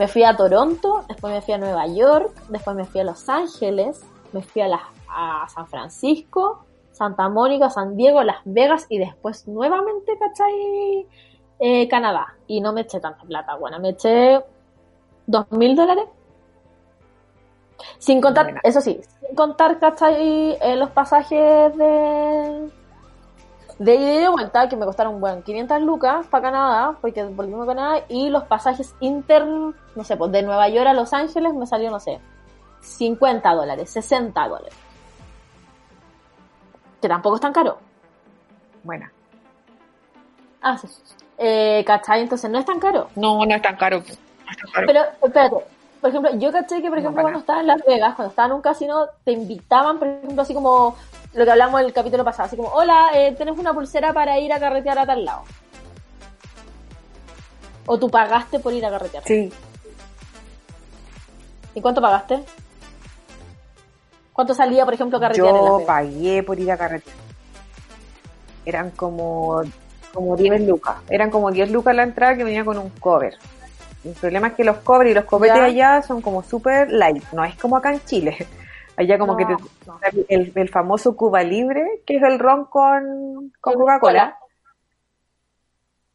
me 0.00 0.08
fui 0.08 0.24
a 0.24 0.34
Toronto, 0.34 1.04
después 1.08 1.34
me 1.34 1.42
fui 1.42 1.52
a 1.52 1.58
Nueva 1.58 1.86
York, 1.86 2.32
después 2.48 2.74
me 2.74 2.86
fui 2.86 3.02
a 3.02 3.04
Los 3.04 3.28
Ángeles, 3.28 4.00
me 4.32 4.40
fui 4.40 4.62
a, 4.62 4.80
a 5.10 5.46
San 5.50 5.66
Francisco, 5.66 6.64
Santa 6.90 7.28
Mónica, 7.28 7.68
San 7.68 7.98
Diego, 7.98 8.22
Las 8.22 8.38
Vegas 8.46 8.86
y 8.88 8.96
después 8.98 9.46
nuevamente, 9.46 10.18
¿cachai? 10.18 11.06
Eh, 11.58 11.86
Canadá. 11.86 12.34
Y 12.46 12.62
no 12.62 12.72
me 12.72 12.80
eché 12.80 12.98
tanta 12.98 13.24
plata. 13.24 13.56
Bueno, 13.56 13.78
me 13.78 13.90
eché 13.90 14.42
dos 15.26 15.52
mil 15.52 15.76
dólares. 15.76 16.06
Sin 17.98 18.22
contar, 18.22 18.58
eso 18.62 18.80
sí, 18.80 19.02
sin 19.20 19.36
contar, 19.36 19.78
¿cachai? 19.78 20.56
Eh, 20.62 20.76
los 20.76 20.88
pasajes 20.92 21.76
de, 21.76 22.70
de 23.80 23.94
ida 23.94 24.12
y 24.12 24.18
de 24.18 24.28
vuelta, 24.28 24.68
que 24.68 24.76
me 24.76 24.84
costaron, 24.84 25.20
bueno, 25.20 25.42
500 25.42 25.80
lucas 25.80 26.26
para 26.26 26.42
Canadá, 26.42 26.98
porque 27.00 27.24
volvimos 27.24 27.64
a 27.64 27.74
Canadá, 27.74 28.04
y 28.08 28.28
los 28.28 28.44
pasajes 28.44 28.94
inter, 29.00 29.46
no 29.46 30.04
sé, 30.04 30.18
pues 30.18 30.30
de 30.32 30.42
Nueva 30.42 30.68
York 30.68 30.86
a 30.86 30.92
Los 30.92 31.14
Ángeles 31.14 31.54
me 31.54 31.66
salió, 31.66 31.90
no 31.90 31.98
sé, 31.98 32.20
50 32.82 33.54
dólares, 33.54 33.88
60 33.88 34.48
dólares. 34.48 34.74
Que 37.00 37.08
tampoco 37.08 37.36
es 37.36 37.40
tan 37.40 37.54
caro. 37.54 37.78
buena. 38.84 39.10
Ah, 40.60 40.76
sí. 40.76 40.86
Eh, 41.38 41.82
¿Cachai? 41.86 42.20
Entonces 42.20 42.50
no 42.50 42.58
es 42.58 42.66
tan 42.66 42.78
caro. 42.78 43.08
No, 43.16 43.46
no 43.46 43.54
es 43.54 43.62
tan 43.62 43.76
caro. 43.76 44.00
No 44.00 44.04
es 44.04 44.58
tan 44.58 44.72
caro. 44.72 44.86
Pero, 44.86 45.00
espérate, 45.22 45.56
por 46.02 46.10
ejemplo, 46.10 46.34
yo 46.36 46.52
caché 46.52 46.82
que, 46.82 46.90
por 46.90 46.98
ejemplo, 46.98 47.22
cuando 47.22 47.40
estaba 47.40 47.60
en 47.60 47.66
Las 47.66 47.82
Vegas, 47.86 48.14
cuando 48.14 48.28
estaba 48.28 48.48
en 48.48 48.54
un 48.54 48.60
casino, 48.60 49.06
te 49.24 49.32
invitaban, 49.32 49.98
por 49.98 50.08
ejemplo, 50.08 50.42
así 50.42 50.52
como 50.52 50.96
lo 51.32 51.44
que 51.44 51.50
hablamos 51.50 51.80
el 51.80 51.92
capítulo 51.92 52.24
pasado, 52.24 52.46
así 52.46 52.56
como, 52.56 52.68
hola, 52.70 53.10
eh, 53.14 53.34
tenés 53.36 53.58
una 53.58 53.72
pulsera 53.72 54.12
para 54.12 54.38
ir 54.38 54.52
a 54.52 54.58
carretear 54.58 54.98
a 54.98 55.06
tal 55.06 55.24
lado. 55.24 55.42
O 57.86 57.98
tú 57.98 58.10
pagaste 58.10 58.58
por 58.60 58.72
ir 58.72 58.84
a 58.84 58.90
carretear. 58.90 59.24
Sí, 59.24 59.52
¿Y 61.74 61.80
cuánto 61.80 62.00
pagaste? 62.00 62.40
¿Cuánto 64.32 64.54
salía, 64.54 64.84
por 64.84 64.94
ejemplo, 64.94 65.20
carretear 65.20 65.46
en 65.54 65.54
yo 65.54 65.76
Vegas? 65.76 65.86
pagué 65.86 66.42
por 66.42 66.58
ir 66.58 66.70
a 66.72 66.76
carretera. 66.76 67.16
Eran 68.64 68.90
como, 68.90 69.62
como 70.12 70.36
10 70.36 70.62
lucas. 70.62 70.96
Eran 71.08 71.30
como 71.30 71.50
10 71.50 71.70
lucas 71.70 71.94
la 71.94 72.02
entrada 72.02 72.36
que 72.36 72.44
venía 72.44 72.64
con 72.64 72.76
un 72.78 72.90
cover. 72.90 73.36
El 74.04 74.12
problema 74.14 74.48
es 74.48 74.54
que 74.54 74.64
los 74.64 74.78
covers 74.78 75.10
y 75.10 75.14
los 75.14 75.24
Ya. 75.46 75.64
allá 75.64 76.02
son 76.02 76.22
como 76.22 76.42
super 76.42 76.90
light, 76.90 77.22
no 77.32 77.44
es 77.44 77.54
como 77.56 77.76
acá 77.76 77.92
en 77.92 78.04
Chile. 78.04 78.46
Allá 78.96 79.18
como 79.18 79.32
No, 79.32 79.38
que 79.38 79.46
te, 79.46 79.56
no. 79.86 80.00
el, 80.28 80.52
el 80.54 80.68
famoso 80.68 81.16
Cuba 81.16 81.42
Libre, 81.42 82.02
que 82.06 82.16
es 82.16 82.22
el 82.22 82.38
ron 82.38 82.66
con, 82.66 83.52
con 83.60 83.74
Coca-Cola. 83.74 84.36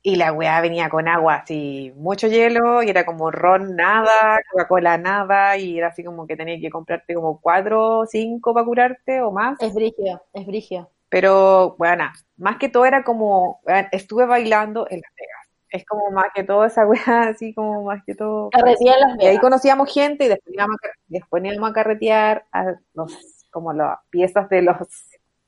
Y 0.03 0.17
la 0.17 0.31
weá 0.33 0.61
venía 0.61 0.87
con 0.89 1.07
agua, 1.07 1.35
así, 1.37 1.91
mucho 1.95 2.27
hielo, 2.27 2.83
y 2.83 2.89
era 2.91 3.07
como 3.07 3.31
ron 3.31 3.75
nada, 3.75 4.37
Coca-Cola 4.51 4.99
nada, 4.99 5.57
y 5.57 5.79
era 5.79 5.87
así 5.87 6.03
como 6.03 6.27
que 6.27 6.37
tenías 6.37 6.61
que 6.61 6.69
comprarte 6.69 7.15
como 7.15 7.41
cuatro 7.41 7.99
o 7.99 8.05
cinco 8.05 8.53
para 8.53 8.65
curarte 8.67 9.21
o 9.21 9.31
más. 9.31 9.59
Es 9.59 9.73
brígido, 9.73 10.21
es 10.33 10.45
brígido. 10.45 10.91
Pero, 11.09 11.75
bueno, 11.77 12.05
más 12.37 12.57
que 12.57 12.69
todo 12.69 12.85
era 12.85 13.03
como, 13.03 13.61
estuve 13.91 14.25
bailando 14.25 14.85
en 14.89 15.01
Las 15.01 15.11
Vegas, 15.17 15.44
Es 15.75 15.85
como 15.85 16.09
más 16.11 16.27
que 16.33 16.43
todo 16.43 16.63
esa 16.65 16.85
weá, 16.87 17.23
así 17.29 17.53
como 17.53 17.83
más 17.83 18.01
que 18.05 18.15
todo. 18.15 18.49
Carretilla 18.51 18.93
en 18.93 18.99
Las 19.01 19.23
Y 19.23 19.25
ahí 19.27 19.37
conocíamos 19.39 19.93
gente 19.93 20.25
y 20.25 20.27
después 20.29 20.53
íbamos 20.55 20.77
a, 20.83 20.87
después 21.07 21.43
íbamos 21.43 21.69
a 21.69 21.73
carretear 21.73 22.45
a 22.51 22.75
los, 22.93 23.11
como 23.51 23.73
las 23.73 23.97
piezas 24.09 24.47
de 24.49 24.61
los, 24.61 24.77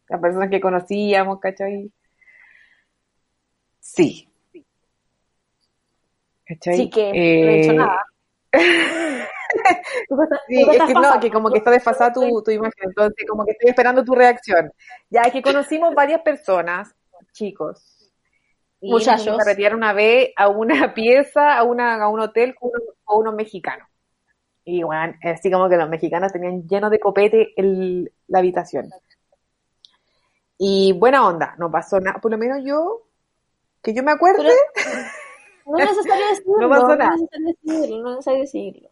las 0.10 0.22
personas 0.22 0.50
que 0.50 0.60
conocíamos, 0.60 1.40
¿cachai? 1.40 1.92
Sí. 3.80 4.30
¿Cachai? 6.46 6.76
Sí 6.78 6.90
que 6.90 7.04
no 7.08 7.14
Eh, 7.14 7.44
he 7.50 7.62
hecho 7.62 7.74
nada. 7.74 8.06
Tú 10.10 10.22
estás- 10.22 10.40
Sí, 10.48 10.62
es 10.62 10.84
que 10.84 10.94
no, 10.94 11.20
que 11.20 11.32
como 11.32 11.50
que 11.52 11.58
está 11.60 11.72
desfasada 11.72 12.12
tu, 12.14 12.42
tu 12.44 12.52
imagen, 12.52 12.74
entonces 12.90 13.26
como 13.28 13.46
que 13.46 13.52
estoy 13.52 13.70
esperando 13.70 14.04
tu 14.04 14.14
reacción. 14.14 14.72
Ya 15.10 15.22
es 15.24 15.32
que 15.34 15.42
conocimos 15.42 15.94
varias 15.96 16.22
personas, 16.22 16.94
chicos, 17.32 17.97
y 18.80 18.92
nos 18.92 19.00
Muchachos. 19.02 19.24
fuimos 19.24 19.48
a 19.48 19.76
una 19.76 19.94
vez 19.94 20.32
a 20.36 20.48
una 20.50 20.94
pieza, 20.94 21.58
a 21.58 21.64
una, 21.64 22.02
a 22.04 22.10
un 22.10 22.20
hotel 22.20 22.56
con 22.56 22.70
unos, 22.70 22.96
unos 23.08 23.34
mexicanos. 23.36 23.88
Y 24.66 24.84
bueno, 24.84 25.16
así 25.24 25.50
como 25.50 25.70
que 25.70 25.78
los 25.78 25.90
mexicanos 25.90 26.32
tenían 26.34 26.68
lleno 26.68 26.90
de 26.90 27.00
copete 27.00 27.54
el, 27.56 28.12
la 28.28 28.40
habitación. 28.40 28.90
Y 30.58 30.94
buena 30.94 31.28
onda, 31.28 31.56
no 31.58 31.72
pasó 31.72 32.00
nada, 32.00 32.20
por 32.20 32.32
lo 32.32 32.38
menos 32.38 32.60
yo, 32.64 33.04
que 33.82 33.94
yo 33.94 34.04
me 34.04 34.12
acuerde, 34.12 34.44
Pero- 34.44 34.98
No 35.68 35.78
es 35.80 35.86
necesario 35.90 36.28
decirlo. 36.30 36.58
No 36.60 36.70
pasó 36.70 36.96
nada. 36.96 37.12
es 37.16 37.22
necesario 37.42 37.56
decirlo, 37.82 38.02
no 38.04 38.10
es 38.12 38.16
necesario 38.16 38.40
decirlo. 38.42 38.90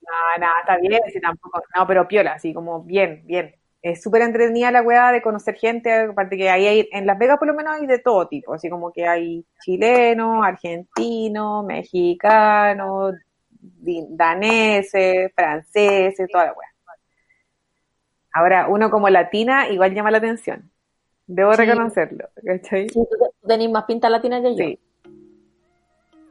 No, 0.00 0.38
no, 0.46 0.46
está 0.60 0.76
bien, 0.78 1.00
sí, 1.12 1.20
tampoco. 1.20 1.62
No, 1.76 1.86
pero 1.86 2.08
piola, 2.08 2.32
así 2.32 2.54
como 2.54 2.82
bien, 2.82 3.22
bien. 3.26 3.54
Es 3.82 4.02
súper 4.02 4.22
entretenida 4.22 4.70
la 4.70 4.82
weá 4.82 5.10
de 5.10 5.22
conocer 5.22 5.54
gente, 5.54 5.90
aparte 5.92 6.36
que 6.36 6.50
ahí 6.50 6.66
hay, 6.66 6.88
en 6.92 7.06
Las 7.06 7.18
Vegas 7.18 7.38
por 7.38 7.48
lo 7.48 7.54
menos 7.54 7.74
hay 7.80 7.86
de 7.86 7.98
todo 7.98 8.28
tipo, 8.28 8.52
así 8.52 8.68
como 8.68 8.92
que 8.92 9.06
hay 9.06 9.44
chilenos, 9.64 10.44
argentinos, 10.44 11.64
mexicanos, 11.64 13.14
daneses, 14.10 15.32
franceses, 15.34 16.28
toda 16.30 16.46
la 16.46 16.52
weá. 16.52 16.68
Ahora, 18.32 18.68
uno 18.68 18.90
como 18.90 19.08
latina 19.08 19.68
igual 19.70 19.94
llama 19.94 20.10
la 20.10 20.18
atención. 20.18 20.70
Debo 21.26 21.54
Sí. 21.54 21.62
reconocerlo, 21.64 22.28
¿cachai? 22.44 22.88
Sí, 22.88 22.94
tú 23.10 23.16
tú 23.40 23.48
tenés 23.48 23.70
más 23.70 23.84
pinta 23.84 24.10
latina 24.10 24.42
que 24.42 24.50
yo. 24.50 24.64
Sí, 24.64 24.78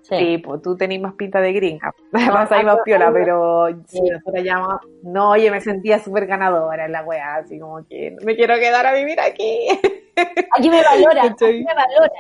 Sí. 0.10 0.18
sí, 0.18 0.38
pues 0.40 0.62
tú 0.62 0.76
tenés 0.76 1.00
más 1.00 1.14
pinta 1.14 1.40
de 1.40 1.54
gringa. 1.54 1.94
No, 2.12 2.34
Vas 2.34 2.50
más 2.64 2.80
piola, 2.84 3.12
pero 3.14 3.68
Sí. 3.88 4.02
nosotros 4.02 4.82
no, 5.04 5.32
oye, 5.32 5.52
me 5.52 5.62
sentía 5.62 6.00
súper 6.00 6.26
ganadora 6.26 6.86
en 6.86 6.92
la 6.92 7.04
weá, 7.04 7.36
así 7.36 7.60
como 7.60 7.86
que 7.88 8.18
me 8.24 8.36
quiero 8.36 8.56
quedar 8.56 8.86
a 8.88 8.94
vivir 8.94 9.20
aquí. 9.20 9.68
Aquí 10.58 10.70
me 10.70 10.84
valora, 10.84 11.24
aquí 11.24 11.64
me 11.64 11.74
valora. 11.74 12.12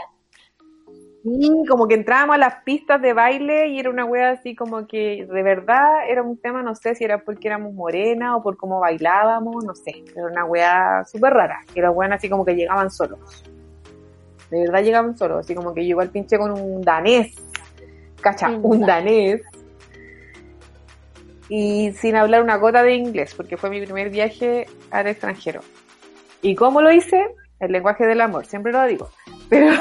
Y 1.24 1.66
como 1.68 1.88
que 1.88 1.96
entrábamos 1.96 2.36
a 2.36 2.40
las 2.40 2.64
pistas 2.64 3.02
de 3.02 3.12
baile 3.12 3.68
y 3.68 3.80
era 3.80 3.90
una 3.90 4.06
wea 4.06 4.32
así 4.32 4.56
como 4.56 4.88
que 4.88 5.28
de 5.30 5.44
verdad 5.44 6.10
era 6.10 6.24
un 6.24 6.38
tema, 6.38 6.64
no 6.64 6.76
sé 6.76 6.96
si 6.96 7.04
era 7.04 7.18
porque 7.18 7.50
éramos 7.50 7.74
morenas 7.74 8.36
o 8.38 8.42
por 8.42 8.56
cómo 8.56 8.80
bailábamos, 8.80 9.66
no 9.66 9.76
sé, 9.76 10.04
era 10.16 10.28
una 10.28 10.46
wea 10.46 11.04
súper 11.06 11.34
rara, 11.34 11.60
que 11.74 11.82
los 11.82 11.94
weones 11.94 12.20
así 12.20 12.30
como 12.30 12.46
que 12.46 12.56
llegaban 12.56 12.90
solos. 12.90 13.44
De 14.50 14.62
verdad 14.62 14.82
llegaban 14.82 15.18
solos, 15.18 15.40
así 15.40 15.54
como 15.54 15.74
que 15.74 15.84
yo 15.84 15.90
igual 15.90 16.10
pinché 16.10 16.38
con 16.38 16.52
un 16.52 16.82
danés, 16.82 17.36
cacha, 18.22 18.50
Un 18.50 18.62
un 18.64 18.82
danés. 18.86 19.42
Y 21.50 21.92
sin 21.94 22.16
hablar 22.16 22.44
una 22.44 22.58
gota 22.58 22.84
de 22.84 22.94
inglés, 22.94 23.34
porque 23.34 23.58
fue 23.58 23.70
mi 23.70 23.82
primer 23.82 24.10
viaje 24.10 24.68
al 24.92 25.08
extranjero. 25.08 25.62
¿Y 26.42 26.56
cómo 26.56 26.82
lo 26.82 26.92
hice? 26.92 27.26
El 27.60 27.72
lenguaje 27.72 28.06
del 28.06 28.22
amor, 28.22 28.46
siempre 28.46 28.72
lo 28.72 28.86
digo. 28.86 29.10
Pero 29.50 29.72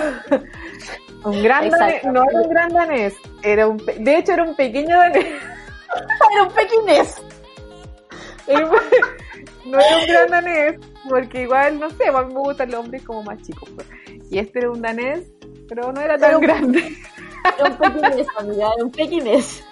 un 1.24 1.42
gran 1.42 1.68
danés, 1.68 2.04
no 2.04 2.24
era 2.24 2.40
un 2.40 2.48
gran 2.48 2.72
danés, 2.72 3.14
era 3.42 3.68
un, 3.68 3.76
de 3.76 4.16
hecho 4.16 4.32
era 4.32 4.44
un 4.44 4.56
pequeño 4.56 4.96
danés. 4.96 5.26
Era 6.34 6.42
un 6.42 6.52
pequinés. 6.52 7.22
No 9.66 9.78
era 9.78 9.98
un 9.98 10.06
gran 10.06 10.28
danés, 10.30 10.80
porque 11.08 11.42
igual, 11.42 11.78
no 11.78 11.90
sé, 11.90 12.08
a 12.08 12.22
mí 12.22 12.32
me 12.32 12.40
gustan 12.40 12.70
los 12.70 12.80
hombres 12.80 13.02
como 13.02 13.22
más 13.22 13.40
chicos. 13.42 13.68
pues. 13.74 13.86
Y 14.30 14.38
este 14.38 14.60
era 14.60 14.70
un 14.70 14.80
danés, 14.80 15.30
pero 15.68 15.92
no 15.92 16.00
era 16.00 16.16
tan 16.16 16.40
grande. 16.40 16.96
Era 17.58 17.68
un 17.70 17.76
pequinés, 17.76 18.26
amiga, 18.36 18.70
era 18.74 18.84
un 18.84 18.90
pequinés. 18.90 19.64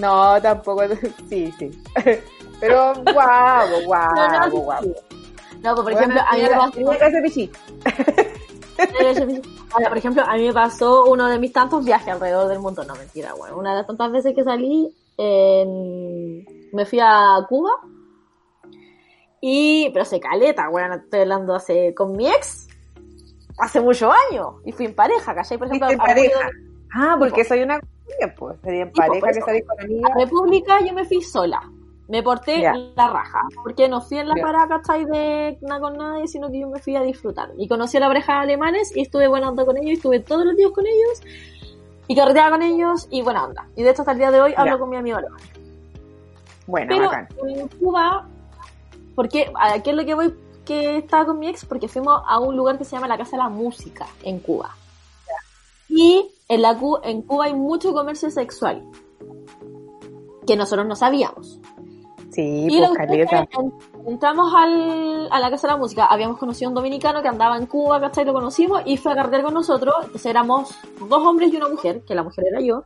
No, 0.00 0.40
tampoco, 0.42 0.82
sí, 1.28 1.52
sí. 1.58 1.70
Pero 2.60 2.94
guapo, 3.12 3.80
guapo, 3.84 4.14
No, 4.16 4.28
no, 4.46 4.50
guapo. 4.50 4.82
sí. 4.84 4.92
No, 5.62 5.74
pues, 5.74 5.84
por 5.84 5.92
Bueno, 5.92 5.98
ejemplo, 5.98 6.20
a 6.26 6.34
mí 6.36 6.42
me 6.42 6.48
pasó. 6.50 6.80
Ahora, 9.72 9.88
por 9.88 9.98
ejemplo, 9.98 10.22
a 10.26 10.34
mí 10.36 10.46
me 10.46 10.52
pasó 10.52 11.04
uno 11.06 11.26
de 11.28 11.38
mis 11.38 11.52
tantos 11.52 11.84
viajes 11.84 12.08
alrededor 12.08 12.48
del 12.48 12.58
mundo. 12.60 12.84
No, 12.84 12.94
mentira, 12.94 13.34
bueno. 13.34 13.56
Una 13.58 13.70
de 13.70 13.76
las 13.78 13.86
tantas 13.86 14.10
veces 14.12 14.34
que 14.34 14.44
salí, 14.44 14.94
en- 15.16 16.44
me 16.72 16.84
fui 16.86 16.98
a 17.02 17.36
Cuba. 17.48 17.70
Y, 19.40 19.90
pero 19.90 20.02
hace 20.02 20.18
caleta, 20.20 20.68
bueno, 20.68 20.94
estoy 20.96 21.20
hablando 21.20 21.54
hace, 21.54 21.94
con 21.94 22.16
mi 22.16 22.26
ex, 22.28 22.68
hace 23.58 23.80
muchos 23.80 24.12
años. 24.30 24.54
Y 24.64 24.72
fui 24.72 24.86
en 24.86 24.94
pareja, 24.94 25.34
¿cachai? 25.34 25.58
Por 25.58 25.66
ejemplo, 25.68 25.88
¿Fuiste 25.88 26.02
en 26.02 26.06
pareja? 26.14 26.50
Ah, 26.94 27.16
porque 27.18 27.44
soy 27.44 27.62
una 27.62 27.80
pues 28.38 28.56
sería 28.62 28.82
en 28.82 28.92
pues, 28.92 29.06
pareja 29.08 29.26
que 29.32 29.38
eso. 29.38 29.46
salís 29.46 29.64
con 29.66 29.80
amigas. 29.80 30.10
a 30.10 30.18
República 30.18 30.80
yo 30.86 30.92
me 30.94 31.04
fui 31.04 31.20
sola. 31.22 31.60
Me 32.08 32.22
porté 32.22 32.62
la 32.62 33.08
raja. 33.10 33.40
Porque 33.64 33.88
no 33.88 34.00
fui 34.00 34.18
en 34.18 34.28
la 34.28 34.36
Ya. 34.36 34.42
parada, 34.42 34.68
¿cachai? 34.68 35.04
De 35.06 35.58
nada 35.62 35.80
con 35.80 35.96
nadie, 35.96 36.28
sino 36.28 36.48
que 36.50 36.60
yo 36.60 36.68
me 36.68 36.78
fui 36.78 36.94
a 36.94 37.02
disfrutar. 37.02 37.50
Y 37.58 37.66
conocí 37.66 37.96
a 37.96 38.00
la 38.00 38.06
pareja 38.06 38.34
de 38.34 38.38
alemanes 38.40 38.96
y 38.96 39.00
estuve 39.02 39.26
buena 39.26 39.48
onda 39.48 39.64
con 39.66 39.76
ellos. 39.76 39.90
Y 39.90 39.92
estuve 39.94 40.20
todos 40.20 40.44
los 40.46 40.56
días 40.56 40.70
con 40.70 40.86
ellos. 40.86 41.22
Y 42.06 42.14
carreteaba 42.14 42.50
con 42.50 42.62
ellos 42.62 43.08
y 43.10 43.22
buena 43.22 43.44
onda. 43.44 43.66
Y 43.74 43.82
de 43.82 43.90
hecho 43.90 44.02
hasta 44.02 44.12
el 44.12 44.18
día 44.18 44.30
de 44.30 44.40
hoy 44.40 44.54
hablo 44.56 44.78
con 44.78 44.88
mi 44.88 44.96
amigo 44.96 45.18
alemán. 45.18 45.40
Bueno, 46.68 46.86
Pero 46.88 47.04
bacán. 47.06 47.28
en 47.48 47.68
Cuba, 47.68 48.26
porque 49.16 49.50
¿a 49.58 49.82
qué 49.82 49.90
es 49.90 49.96
lo 49.96 50.04
que 50.04 50.14
voy? 50.14 50.34
Que 50.64 50.98
estaba 50.98 51.26
con 51.26 51.38
mi 51.40 51.48
ex 51.48 51.64
porque 51.64 51.88
fuimos 51.88 52.22
a 52.26 52.38
un 52.38 52.56
lugar 52.56 52.78
que 52.78 52.84
se 52.84 52.92
llama 52.96 53.08
la 53.08 53.16
Casa 53.18 53.32
de 53.32 53.38
la 53.38 53.48
Música 53.48 54.06
en 54.22 54.38
Cuba. 54.40 54.70
Y 55.96 56.28
en, 56.48 56.62
la, 56.62 56.78
en 57.04 57.22
Cuba 57.22 57.46
hay 57.46 57.54
mucho 57.54 57.94
comercio 57.94 58.30
sexual 58.30 58.84
que 60.46 60.56
nosotros 60.56 60.86
no 60.86 60.94
sabíamos. 60.94 61.58
Sí, 62.30 62.66
y 62.68 62.78
pues 62.78 62.90
caleta. 62.90 63.48
entramos 64.06 64.52
al, 64.54 65.32
a 65.32 65.40
la 65.40 65.50
Casa 65.50 65.68
de 65.68 65.72
la 65.72 65.78
Música, 65.78 66.04
habíamos 66.04 66.38
conocido 66.38 66.68
a 66.68 66.70
un 66.70 66.74
dominicano 66.74 67.22
que 67.22 67.28
andaba 67.28 67.56
en 67.56 67.64
Cuba, 67.64 67.98
¿cachai? 67.98 68.26
Lo 68.26 68.34
conocimos 68.34 68.82
y 68.84 68.98
fue 68.98 69.12
a 69.12 69.14
carretear 69.14 69.42
con 69.42 69.54
nosotros, 69.54 69.94
entonces 70.00 70.26
éramos 70.26 70.70
dos 71.08 71.26
hombres 71.26 71.50
y 71.50 71.56
una 71.56 71.70
mujer, 71.70 72.02
que 72.04 72.14
la 72.14 72.22
mujer 72.22 72.44
era 72.50 72.60
yo, 72.60 72.84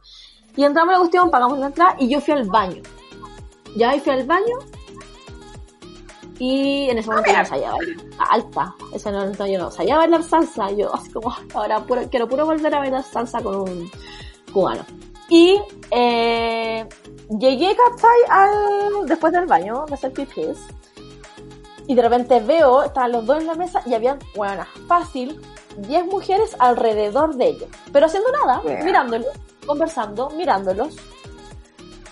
y 0.56 0.62
entramos 0.62 0.90
a 0.90 0.92
la 0.92 0.98
cuestión, 1.00 1.30
pagamos 1.30 1.58
la 1.58 1.66
entrada 1.66 1.96
y 1.98 2.08
yo 2.08 2.20
fui 2.20 2.32
al 2.32 2.44
baño. 2.48 2.82
Ya 3.76 3.90
ahí 3.90 3.98
fui 3.98 4.12
al 4.12 4.24
baño 4.24 4.56
y 6.41 6.88
en 6.91 6.99
ese 6.99 7.09
momento 7.09 7.30
yo 7.30 7.38
no 7.38 7.45
sabía 7.45 7.70
bailar 7.70 7.97
alta, 8.30 8.74
ese 8.93 9.12
momento 9.12 9.47
yo 9.47 9.59
no 9.59 9.70
sabía 9.70 9.97
bailar 9.99 10.22
salsa, 10.24 10.70
yo 10.72 10.93
así 10.93 11.11
como 11.12 11.32
ahora 11.55 11.84
puro- 11.86 12.09
quiero 12.11 12.26
puro 12.28 12.45
volver 12.47 12.74
a 12.74 12.78
bailar 12.80 13.05
salsa 13.05 13.41
con 13.41 13.55
un 13.57 13.91
cubano. 14.53 14.84
Y 15.28 15.61
eh, 15.93 16.84
llegué, 17.38 17.76
¿cachai? 17.76 18.20
Al, 18.28 19.07
después 19.07 19.32
del 19.32 19.47
baño, 19.47 19.84
de 19.86 19.95
hacer 19.95 20.12
pipis. 20.12 20.59
Y 21.86 21.95
de 21.95 22.03
repente 22.03 22.41
veo, 22.41 22.82
estaban 22.82 23.12
los 23.12 23.26
dos 23.26 23.38
en 23.38 23.47
la 23.47 23.55
mesa 23.55 23.82
y 23.86 23.95
habían, 23.95 24.18
bueno, 24.34 24.64
fácil, 24.88 25.41
10 25.76 26.07
mujeres 26.07 26.57
alrededor 26.59 27.34
de 27.36 27.49
ellos. 27.49 27.68
Pero 27.93 28.07
haciendo 28.07 28.30
nada, 28.32 28.61
Yeah. 28.64 28.82
mirándolos, 28.84 29.28
conversando, 29.66 30.30
mirándolos. 30.30 30.97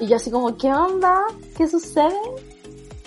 Y 0.01 0.07
yo 0.07 0.17
así 0.17 0.31
como, 0.31 0.57
¿qué 0.57 0.73
onda? 0.73 1.23
¿Qué 1.57 1.67
sucede? 1.67 2.15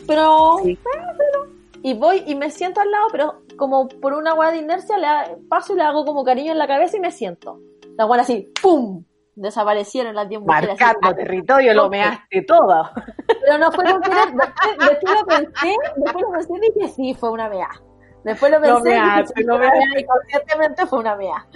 Pero, 0.08 0.58
Sí. 0.64 0.78
bueno, 0.84 1.08
pero- 1.18 1.52
Y 1.84 1.96
voy 1.96 2.24
y 2.28 2.36
me 2.36 2.52
siento 2.52 2.80
al 2.80 2.92
lado, 2.92 3.08
pero 3.12 3.42
como 3.58 3.88
por 3.88 4.14
una 4.14 4.36
hueá 4.36 4.52
de 4.52 4.58
inercia 4.58 4.98
le 5.00 5.36
paso 5.50 5.74
y 5.74 5.78
le 5.78 5.82
hago 5.84 6.06
como 6.06 6.24
cariño 6.24 6.52
en 6.52 6.60
la 6.60 6.68
cabeza 6.68 6.98
y 6.98 7.00
me 7.00 7.12
siento. 7.12 7.60
La 7.98 8.06
hueá 8.06 8.22
así, 8.22 8.52
¡pum! 8.62 9.04
Desaparecieron 9.34 10.14
las 10.14 10.30
10 10.30 10.42
mujeres. 10.42 10.70
así, 10.72 10.84
Marcando 10.84 11.16
territorio, 11.16 11.74
lo 11.74 11.90
measte 11.90 12.44
todo. 12.44 12.90
pero 13.26 13.58
no 13.58 13.72
fue 13.72 13.84
con 13.86 14.02
querer, 14.02 14.30
después, 14.32 14.90
después 14.90 15.14
lo 15.20 15.26
pensé, 15.26 15.76
después 15.96 16.24
lo 16.26 16.32
pensé 16.32 16.54
y 16.54 16.80
dije, 16.80 16.94
sí, 16.94 17.14
fue 17.16 17.32
una 17.32 17.50
mea. 17.50 17.70
Después 18.24 18.52
lo 18.52 18.62
pensé 18.62 18.90
mea, 18.90 19.24
y 19.98 20.06
conscientemente 20.06 20.86
fue 20.86 21.00
una 21.00 21.16
mea. 21.16 21.48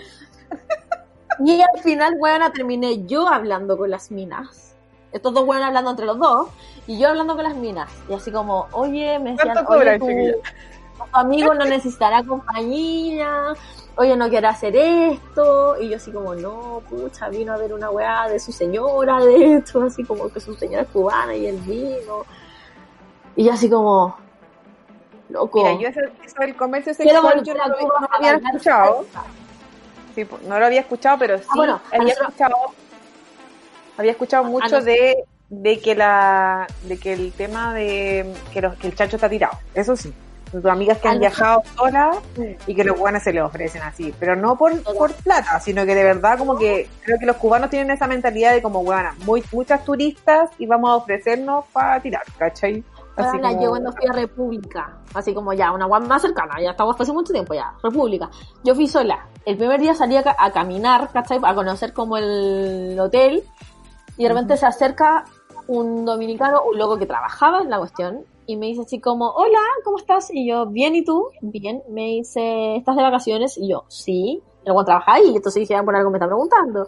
Y 1.40 1.62
al 1.62 1.80
final, 1.84 2.16
weona, 2.18 2.52
terminé 2.52 3.06
yo 3.06 3.28
hablando 3.28 3.78
con 3.78 3.92
las 3.92 4.10
minas. 4.10 4.76
Estos 5.12 5.34
dos 5.34 5.44
weones 5.46 5.68
hablando 5.68 5.92
entre 5.92 6.06
los 6.06 6.18
dos, 6.18 6.50
y 6.88 7.00
yo 7.00 7.10
hablando 7.10 7.36
con 7.36 7.44
las 7.44 7.56
minas. 7.56 7.92
Y 8.10 8.14
así 8.14 8.32
como, 8.32 8.68
oye, 8.72 9.18
me 9.20 9.32
decían, 9.32 9.54
¿Cuánto 9.66 9.72
oye, 9.74 10.00
tu, 10.00 10.06
tu 10.08 11.04
amigo 11.12 11.54
no 11.54 11.66
necesitará 11.66 12.24
compañía, 12.24 13.54
oye, 13.98 14.16
no 14.16 14.30
quiere 14.30 14.48
hacer 14.48 14.76
esto, 14.76 15.78
y 15.80 15.90
yo 15.90 15.98
así 15.98 16.12
como, 16.12 16.36
no, 16.36 16.82
pucha, 16.90 17.30
vino 17.30 17.54
a 17.54 17.58
ver 17.58 17.74
una 17.74 17.90
weá 17.90 18.28
de 18.28 18.40
su 18.40 18.52
señora, 18.52 19.20
de 19.24 19.56
esto, 19.56 19.84
así 19.84 20.04
como 20.04 20.30
que 20.30 20.40
su 20.40 20.54
señora 20.56 20.84
es 20.84 20.90
cubana 20.90 21.36
y 21.36 21.48
él 21.48 21.58
vino. 21.58 22.26
Y 23.36 23.44
yo 23.46 23.54
así 23.54 23.70
como, 23.70 24.16
loco. 25.30 25.64
Mira, 25.64 25.80
yo 25.82 25.88
eso, 25.90 26.00
eso 26.24 26.36
del 26.40 26.56
comercio 26.56 26.94
sexual 26.94 27.44
yo 27.44 27.54
no, 27.54 27.68
lo- 27.68 28.00
no 28.00 28.08
había 28.12 28.36
escuchado. 28.36 29.06
Sí, 30.14 30.26
no 30.48 30.60
lo 30.60 30.66
había 30.66 30.80
escuchado, 30.82 31.18
pero 31.20 31.38
sí 31.40 31.46
bueno, 31.56 31.74
a 31.74 31.82
había 31.96 32.00
nosotros- 32.14 32.30
escuchado 32.30 32.56
había 33.98 34.12
escuchado 34.12 34.44
mucho 34.46 34.82
de, 34.82 35.24
de 35.50 35.80
que 35.80 35.96
la 35.96 36.68
de 36.84 36.98
que 36.98 37.14
el 37.14 37.32
tema 37.34 37.74
de 37.74 38.34
que, 38.52 38.62
los, 38.62 38.76
que 38.76 38.88
el 38.88 38.96
chacho 38.96 39.18
está 39.18 39.30
tirado. 39.30 39.58
Eso 39.74 39.96
sí. 39.96 40.14
Tus 40.52 40.64
amigas 40.66 41.00
que 41.00 41.08
han 41.08 41.16
nos- 41.16 41.22
viajado 41.22 41.64
solas 41.76 42.18
y 42.66 42.76
que 42.76 42.84
los 42.84 42.98
buenos 42.98 43.24
se 43.24 43.34
les 43.34 43.44
ofrecen 43.44 43.82
así, 43.82 44.14
pero 44.20 44.36
no 44.36 44.56
por, 44.58 44.82
por 44.84 45.12
plata, 45.16 45.60
sino 45.60 45.86
que 45.86 45.96
de 45.96 46.04
verdad 46.04 46.38
como 46.38 46.56
que 46.58 46.88
creo 47.04 47.18
que 47.20 47.26
los 47.26 47.36
cubanos 47.38 47.70
tienen 47.70 47.92
esa 47.92 48.08
mentalidad 48.08 48.54
de 48.54 48.62
como, 48.62 48.84
bueno, 48.84 49.10
muy, 49.26 49.44
muchas 49.52 49.84
turistas 49.84 50.50
y 50.58 50.66
vamos 50.66 50.92
a 50.92 50.96
ofrecernos 50.96 51.66
para 51.74 52.00
tirar, 52.00 52.22
¿cachai? 52.38 52.84
Así 53.18 53.38
como- 53.40 53.62
yo 53.62 53.70
cuando 53.70 53.92
fui 53.92 54.08
a 54.08 54.14
República, 54.14 54.98
así 55.14 55.34
como 55.34 55.52
ya, 55.54 55.72
una 55.72 55.86
guapa 55.86 56.06
más 56.06 56.22
cercana, 56.22 56.62
ya 56.62 56.72
estamos 56.72 56.96
hace 57.00 57.12
mucho 57.12 57.34
tiempo 57.34 57.54
ya, 57.54 57.74
República. 57.84 58.30
Yo 58.64 58.76
fui 58.76 58.88
sola. 58.88 59.26
El 59.46 59.58
primer 59.58 59.80
día 59.82 59.94
salí 59.96 60.16
a, 60.16 60.24
a 60.38 60.52
caminar, 60.52 61.10
¿cachai? 61.12 61.40
A 61.44 61.54
conocer 61.56 61.92
como 61.92 62.18
el 62.18 62.98
hotel. 63.00 63.44
Y 64.18 64.24
de 64.24 64.30
repente 64.30 64.56
se 64.56 64.66
acerca 64.66 65.26
un 65.68 66.06
dominicano, 66.06 66.62
un 66.64 66.78
loco 66.78 66.98
que 66.98 67.06
trabajaba 67.06 67.62
en 67.62 67.70
la 67.70 67.80
cuestión, 67.80 68.26
y 68.48 68.58
me 68.58 68.68
dice 68.68 68.82
así 68.82 69.00
como, 69.00 69.30
hola, 69.32 69.60
¿cómo 69.84 69.98
estás? 69.98 70.30
Y 70.32 70.48
yo, 70.48 70.68
bien, 70.68 70.96
¿y 70.96 71.04
tú? 71.04 71.30
Bien. 71.42 71.82
Me 71.90 72.06
dice, 72.08 72.76
¿estás 72.76 72.96
de 72.96 73.02
vacaciones? 73.02 73.58
Y 73.58 73.70
yo, 73.70 73.86
sí. 73.88 74.42
Y 74.64 74.66
luego 74.66 74.86
trabaja 74.86 75.14
ahí, 75.14 75.36
entonces 75.36 75.62
dije, 75.62 75.76
"Ah, 75.76 75.84
por 75.84 75.96
algo 75.96 76.12
me 76.12 76.18
está 76.18 76.28
preguntando. 76.28 76.88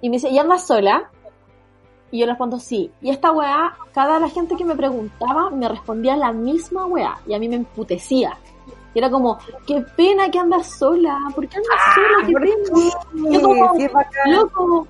Y 0.00 0.08
me 0.08 0.16
dice, 0.16 0.28
¿y 0.30 0.38
andas 0.38 0.66
sola? 0.66 1.10
Y 2.10 2.18
yo 2.18 2.26
le 2.26 2.32
respondo 2.32 2.58
sí. 2.58 2.90
Y 3.00 3.10
esta 3.10 3.32
weá, 3.32 3.74
cada 3.92 4.18
la 4.18 4.28
gente 4.28 4.54
que 4.54 4.64
me 4.64 4.76
preguntaba 4.76 5.50
me 5.50 5.68
respondía 5.68 6.16
la 6.16 6.32
misma 6.32 6.86
weá. 6.86 7.18
Y 7.26 7.34
a 7.34 7.38
mí 7.38 7.48
me 7.48 7.56
emputecía. 7.56 8.36
Y 8.94 8.98
era 8.98 9.10
como, 9.10 9.38
qué 9.66 9.82
pena 9.96 10.30
que 10.30 10.38
andas 10.38 10.78
sola. 10.78 11.18
¿Por 11.34 11.48
qué 11.48 11.56
andas 11.56 11.80
sola? 11.94 12.26
Qué 12.26 12.32
¿por 12.32 12.42
pena. 12.42 13.30
Yo 13.30 13.42
como, 13.42 13.74
sí. 13.74 13.88
Loco. 14.26 14.86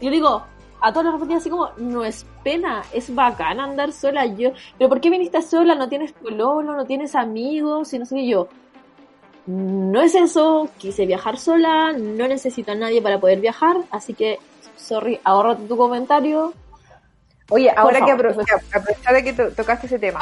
Yo 0.00 0.10
digo, 0.10 0.42
a 0.82 0.92
todos 0.92 1.04
les 1.04 1.12
respondía 1.12 1.36
así 1.38 1.48
como, 1.48 1.70
no 1.78 2.04
es 2.04 2.26
pena, 2.44 2.82
es 2.92 3.14
bacán 3.14 3.60
andar 3.60 3.92
sola. 3.92 4.26
Yo, 4.26 4.50
pero 4.76 4.88
¿por 4.88 5.00
qué 5.00 5.08
viniste 5.10 5.40
sola? 5.40 5.74
¿No 5.74 5.88
tienes 5.88 6.12
pololo? 6.12 6.74
¿No 6.74 6.84
tienes 6.84 7.14
amigos? 7.14 7.92
Y 7.94 7.98
no 7.98 8.04
sé 8.04 8.16
qué 8.16 8.26
yo. 8.26 8.48
No 9.46 10.00
es 10.00 10.14
eso, 10.14 10.68
quise 10.78 11.04
viajar 11.04 11.36
sola, 11.38 11.92
no 11.92 12.28
necesito 12.28 12.72
a 12.72 12.74
nadie 12.76 13.02
para 13.02 13.18
poder 13.18 13.40
viajar, 13.40 13.76
así 13.90 14.14
que, 14.14 14.38
sorry, 14.76 15.18
ahorrate 15.24 15.64
tu 15.66 15.76
comentario. 15.76 16.52
Oye, 17.50 17.68
ahora 17.76 17.98
que, 18.06 18.12
favor, 18.12 18.26
aprovechar 18.72 19.14
de 19.14 19.24
que 19.24 19.32
to- 19.32 19.50
tocaste 19.50 19.86
ese 19.86 19.98
tema. 19.98 20.20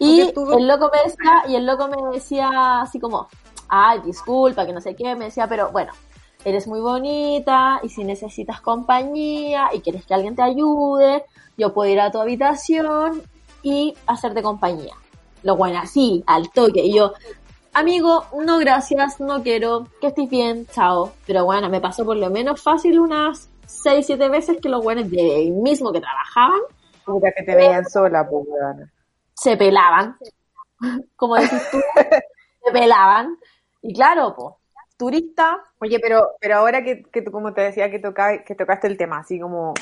Y 0.00 0.32
tú- 0.32 0.50
el 0.52 0.66
loco 0.66 0.90
me 0.92 1.02
decía, 1.08 1.42
y 1.48 1.54
el 1.54 1.64
loco 1.64 1.86
me 1.88 2.14
decía 2.16 2.80
así 2.82 2.98
como, 2.98 3.28
ay, 3.68 4.00
disculpa, 4.04 4.66
que 4.66 4.72
no 4.72 4.80
sé 4.80 4.96
qué, 4.96 5.14
me 5.14 5.26
decía, 5.26 5.46
pero 5.48 5.70
bueno, 5.70 5.92
eres 6.44 6.66
muy 6.66 6.80
bonita, 6.80 7.80
y 7.82 7.88
si 7.88 8.04
necesitas 8.04 8.60
compañía, 8.60 9.68
y 9.72 9.80
quieres 9.80 10.04
que 10.06 10.14
alguien 10.14 10.36
te 10.36 10.42
ayude, 10.42 11.24
yo 11.56 11.72
puedo 11.72 11.90
ir 11.90 12.00
a 12.00 12.10
tu 12.10 12.20
habitación 12.20 13.22
y 13.62 13.94
hacerte 14.06 14.42
compañía. 14.42 14.94
Lo 15.42 15.56
bueno, 15.56 15.78
así, 15.78 16.22
al 16.26 16.50
toque, 16.50 16.82
y 16.84 16.94
yo, 16.94 17.12
amigo, 17.72 18.24
no 18.44 18.58
gracias, 18.58 19.20
no 19.20 19.42
quiero, 19.42 19.86
que 20.00 20.08
estés 20.08 20.28
bien, 20.28 20.66
chao. 20.66 21.12
Pero 21.26 21.44
bueno, 21.44 21.68
me 21.68 21.80
pasó 21.80 22.04
por 22.04 22.16
lo 22.16 22.30
menos 22.30 22.60
fácil 22.60 22.98
unas 23.00 23.48
6, 23.66 24.06
7 24.06 24.28
veces 24.28 24.58
que 24.60 24.68
los 24.68 24.82
buenos 24.82 25.10
de 25.10 25.20
ahí 25.20 25.50
mismo 25.50 25.92
que 25.92 26.00
trabajaban 26.00 26.60
Puta, 27.08 27.32
que 27.32 27.42
te 27.42 27.84
sola, 27.90 28.28
pues, 28.28 28.46
se 29.32 29.56
pelaban, 29.56 30.16
como 31.16 31.36
decís 31.36 31.70
tú, 31.70 31.78
se 32.64 32.70
pelaban. 32.70 33.38
Y 33.80 33.94
claro, 33.94 34.34
pues, 34.36 34.54
turista, 34.98 35.64
Oye, 35.78 35.98
pero, 36.00 36.32
pero 36.40 36.56
ahora 36.56 36.82
que, 36.82 37.04
que 37.04 37.22
tú, 37.22 37.30
como 37.30 37.54
te 37.54 37.62
decía, 37.62 37.90
que, 37.90 37.98
toca, 37.98 38.44
que 38.44 38.54
tocaste 38.54 38.88
el 38.88 38.98
tema, 38.98 39.20
así 39.20 39.40
como 39.40 39.72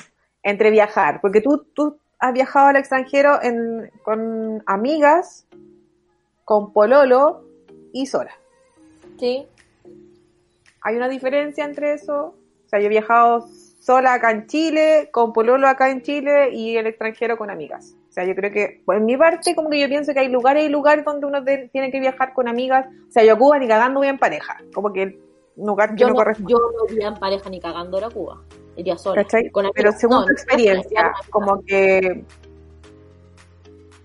entre 0.42 0.70
viajar, 0.70 1.20
porque 1.20 1.40
tú, 1.40 1.66
tú 1.74 1.98
has 2.18 2.32
viajado 2.32 2.68
al 2.68 2.76
extranjero 2.76 3.42
en, 3.42 3.90
con 4.04 4.62
amigas, 4.66 5.46
con 6.44 6.72
pololo 6.72 7.44
y 7.92 8.06
sola. 8.06 8.30
¿sí? 9.18 9.46
¿Hay 10.82 10.96
una 10.96 11.08
diferencia 11.08 11.64
entre 11.64 11.94
eso? 11.94 12.34
O 12.66 12.68
sea, 12.68 12.78
yo 12.78 12.86
he 12.86 12.90
viajado 12.90 13.48
sola 13.86 14.14
acá 14.14 14.32
en 14.32 14.48
Chile, 14.48 15.10
con 15.12 15.32
pololo 15.32 15.68
acá 15.68 15.90
en 15.90 16.02
Chile 16.02 16.50
y 16.52 16.76
el 16.76 16.88
extranjero 16.88 17.38
con 17.38 17.50
amigas. 17.50 17.94
O 18.08 18.12
sea, 18.12 18.24
yo 18.24 18.34
creo 18.34 18.50
que, 18.50 18.82
por 18.84 18.98
mi 19.00 19.16
parte, 19.16 19.54
como 19.54 19.70
que 19.70 19.78
yo 19.78 19.88
pienso 19.88 20.12
que 20.12 20.18
hay 20.18 20.28
lugares 20.28 20.64
y 20.64 20.68
lugares 20.68 21.04
donde 21.04 21.24
uno 21.26 21.40
de- 21.40 21.68
tiene 21.72 21.92
que 21.92 22.00
viajar 22.00 22.34
con 22.34 22.48
amigas. 22.48 22.86
O 23.08 23.12
sea, 23.12 23.22
yo 23.22 23.34
a 23.34 23.38
Cuba 23.38 23.58
ni 23.60 23.68
cagando 23.68 24.00
voy 24.00 24.08
en 24.08 24.18
pareja. 24.18 24.56
Como 24.74 24.92
que 24.92 25.02
el 25.04 25.20
lugar 25.56 25.90
que 25.94 26.00
Yo 26.00 26.08
no, 26.08 26.14
no, 26.14 26.16
corresponde. 26.16 26.50
yo 26.50 26.58
no 26.58 26.92
iría 26.92 27.08
en 27.08 27.14
pareja 27.14 27.48
ni 27.48 27.60
cagando 27.60 28.04
a 28.04 28.10
Cuba, 28.10 28.42
iría 28.74 28.98
sola. 28.98 29.24
Pero 29.72 29.92
según 29.92 30.16
No, 30.16 30.24
tu 30.24 30.32
experiencia, 30.32 31.12
como 31.30 31.62
que... 31.64 32.24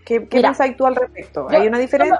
¿Qué, 0.05 0.27
qué 0.27 0.37
Mira, 0.37 0.53
tú 0.77 0.85
al 0.85 0.95
respecto? 0.95 1.47
yo- 1.49 1.57
¿Hay 1.57 1.67
una 1.67 1.79
diferencia? 1.79 2.19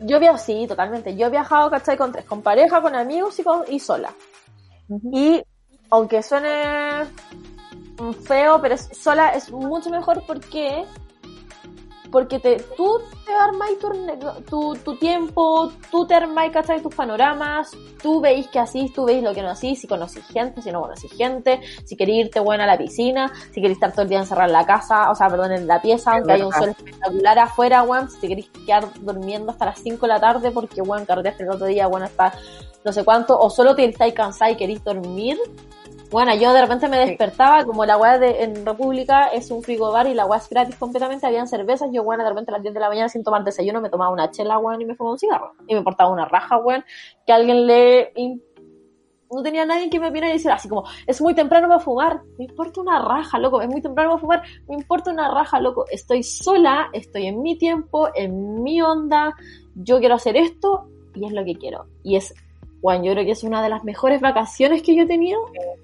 Yo 0.00 0.20
viajo, 0.20 0.36
sí, 0.36 0.66
totalmente. 0.68 1.16
Yo 1.16 1.28
he 1.28 1.30
viajado, 1.30 1.70
¿cachai? 1.70 1.96
Con 1.96 2.12
tres, 2.12 2.26
con 2.26 2.42
pareja, 2.42 2.82
con 2.82 2.94
amigos 2.94 3.38
y, 3.38 3.42
con, 3.42 3.62
y 3.68 3.78
sola. 3.80 4.12
Y 5.12 5.42
aunque 5.90 6.22
suene 6.22 7.04
feo, 8.24 8.60
pero 8.60 8.74
es- 8.74 8.88
sola 8.92 9.30
es 9.30 9.50
mucho 9.50 9.90
mejor 9.90 10.22
porque 10.26 10.84
porque 12.10 12.38
te, 12.38 12.58
tú 12.76 13.00
te 13.26 13.32
armas 13.34 13.70
tu, 13.80 14.44
tu, 14.48 14.76
tu 14.84 14.96
tiempo, 14.98 15.72
tú 15.90 16.06
te 16.06 16.14
armas, 16.14 16.48
¿cachai? 16.52 16.80
Tus 16.80 16.94
panoramas, 16.94 17.72
tú 18.00 18.20
veis 18.20 18.46
que 18.46 18.60
así, 18.60 18.88
tú 18.94 19.04
veis 19.04 19.20
lo 19.20 19.34
que 19.34 19.42
no 19.42 19.50
así, 19.50 19.74
si 19.74 19.88
conocís 19.88 20.24
gente, 20.28 20.62
si 20.62 20.70
no 20.70 20.80
conocís 20.80 21.10
gente, 21.10 21.60
si 21.84 21.96
queréis 21.96 22.26
irte 22.26 22.38
buena 22.38 22.64
a 22.64 22.66
la 22.68 22.78
piscina, 22.78 23.32
si 23.50 23.54
queréis 23.60 23.78
estar 23.78 23.90
todo 23.90 24.02
el 24.02 24.08
día 24.10 24.20
encerrado 24.20 24.46
en 24.46 24.52
la 24.52 24.64
casa, 24.64 25.10
o 25.10 25.16
sea, 25.16 25.26
perdón, 25.26 25.52
en 25.54 25.66
la 25.66 25.82
pieza, 25.82 26.12
Es 26.12 26.18
aunque 26.18 26.32
haya 26.34 26.46
un 26.46 26.52
sol 26.52 26.68
espectacular 26.68 27.38
afuera, 27.40 27.82
weón, 27.82 28.08
si 28.08 28.20
te 28.20 28.28
queréis 28.28 28.48
quedar 28.64 28.86
durmiendo 29.00 29.50
hasta 29.50 29.64
las 29.66 29.80
5 29.80 30.06
de 30.06 30.12
la 30.12 30.20
tarde 30.20 30.52
porque, 30.52 30.82
weón, 30.82 31.06
carreteaste 31.06 31.42
el 31.42 31.50
otro 31.50 31.66
día, 31.66 31.88
bueno, 31.88 32.06
hasta 32.06 32.32
no 32.84 32.92
sé 32.92 33.04
cuánto, 33.04 33.36
o 33.36 33.50
solo 33.50 33.74
te 33.74 33.86
estáis 33.86 34.14
cansada 34.14 34.52
y 34.52 34.56
queréis 34.56 34.84
dormir, 34.84 35.36
bueno, 36.14 36.32
yo 36.36 36.52
de 36.52 36.60
repente 36.60 36.86
me 36.86 36.96
despertaba, 36.96 37.64
como 37.64 37.84
la 37.84 37.96
weá 37.96 38.20
de 38.20 38.44
en 38.44 38.64
República 38.64 39.26
es 39.26 39.50
un 39.50 39.64
frigobar 39.64 40.06
y 40.06 40.14
la 40.14 40.26
weá 40.26 40.38
es 40.38 40.48
gratis 40.48 40.76
completamente, 40.76 41.26
habían 41.26 41.48
cervezas, 41.48 41.90
yo 41.92 42.04
bueno, 42.04 42.22
de 42.22 42.28
repente 42.28 42.52
a 42.52 42.54
las 42.54 42.62
10 42.62 42.72
de 42.72 42.78
la 42.78 42.88
mañana 42.88 43.08
sin 43.08 43.24
tomar 43.24 43.42
desayuno 43.42 43.80
me 43.80 43.90
tomaba 43.90 44.12
una 44.12 44.30
chela, 44.30 44.58
weón, 44.58 44.80
y 44.80 44.84
me 44.84 44.94
fumaba 44.94 45.14
un 45.14 45.18
cigarro. 45.18 45.54
Y 45.66 45.74
me 45.74 45.82
portaba 45.82 46.12
una 46.12 46.24
raja, 46.24 46.56
weón, 46.58 46.84
que 47.26 47.32
alguien 47.32 47.66
le... 47.66 48.12
No 49.28 49.42
tenía 49.42 49.66
nadie 49.66 49.90
que 49.90 49.98
me 49.98 50.10
viniera 50.10 50.28
y 50.28 50.34
decir 50.34 50.52
así 50.52 50.68
como, 50.68 50.84
es 51.04 51.20
muy 51.20 51.34
temprano 51.34 51.66
para 51.66 51.80
fumar, 51.80 52.22
me 52.38 52.44
importa 52.44 52.80
una 52.80 53.02
raja, 53.02 53.36
loco, 53.40 53.60
es 53.60 53.68
muy 53.68 53.82
temprano 53.82 54.10
para 54.10 54.20
fumar, 54.20 54.42
me 54.68 54.76
importa 54.76 55.10
una 55.10 55.34
raja, 55.34 55.58
loco, 55.58 55.84
estoy 55.90 56.22
sola, 56.22 56.90
estoy 56.92 57.26
en 57.26 57.42
mi 57.42 57.58
tiempo, 57.58 58.08
en 58.14 58.62
mi 58.62 58.80
onda, 58.80 59.34
yo 59.74 59.98
quiero 59.98 60.14
hacer 60.14 60.36
esto 60.36 60.86
y 61.12 61.26
es 61.26 61.32
lo 61.32 61.44
que 61.44 61.56
quiero. 61.56 61.86
Y 62.04 62.14
es, 62.14 62.32
bueno, 62.84 63.02
yo 63.02 63.12
creo 63.12 63.24
que 63.24 63.30
es 63.30 63.42
una 63.44 63.62
de 63.62 63.70
las 63.70 63.82
mejores 63.82 64.20
vacaciones 64.20 64.82
que 64.82 64.94
yo 64.94 65.04
he 65.04 65.06
tenido, 65.06 65.40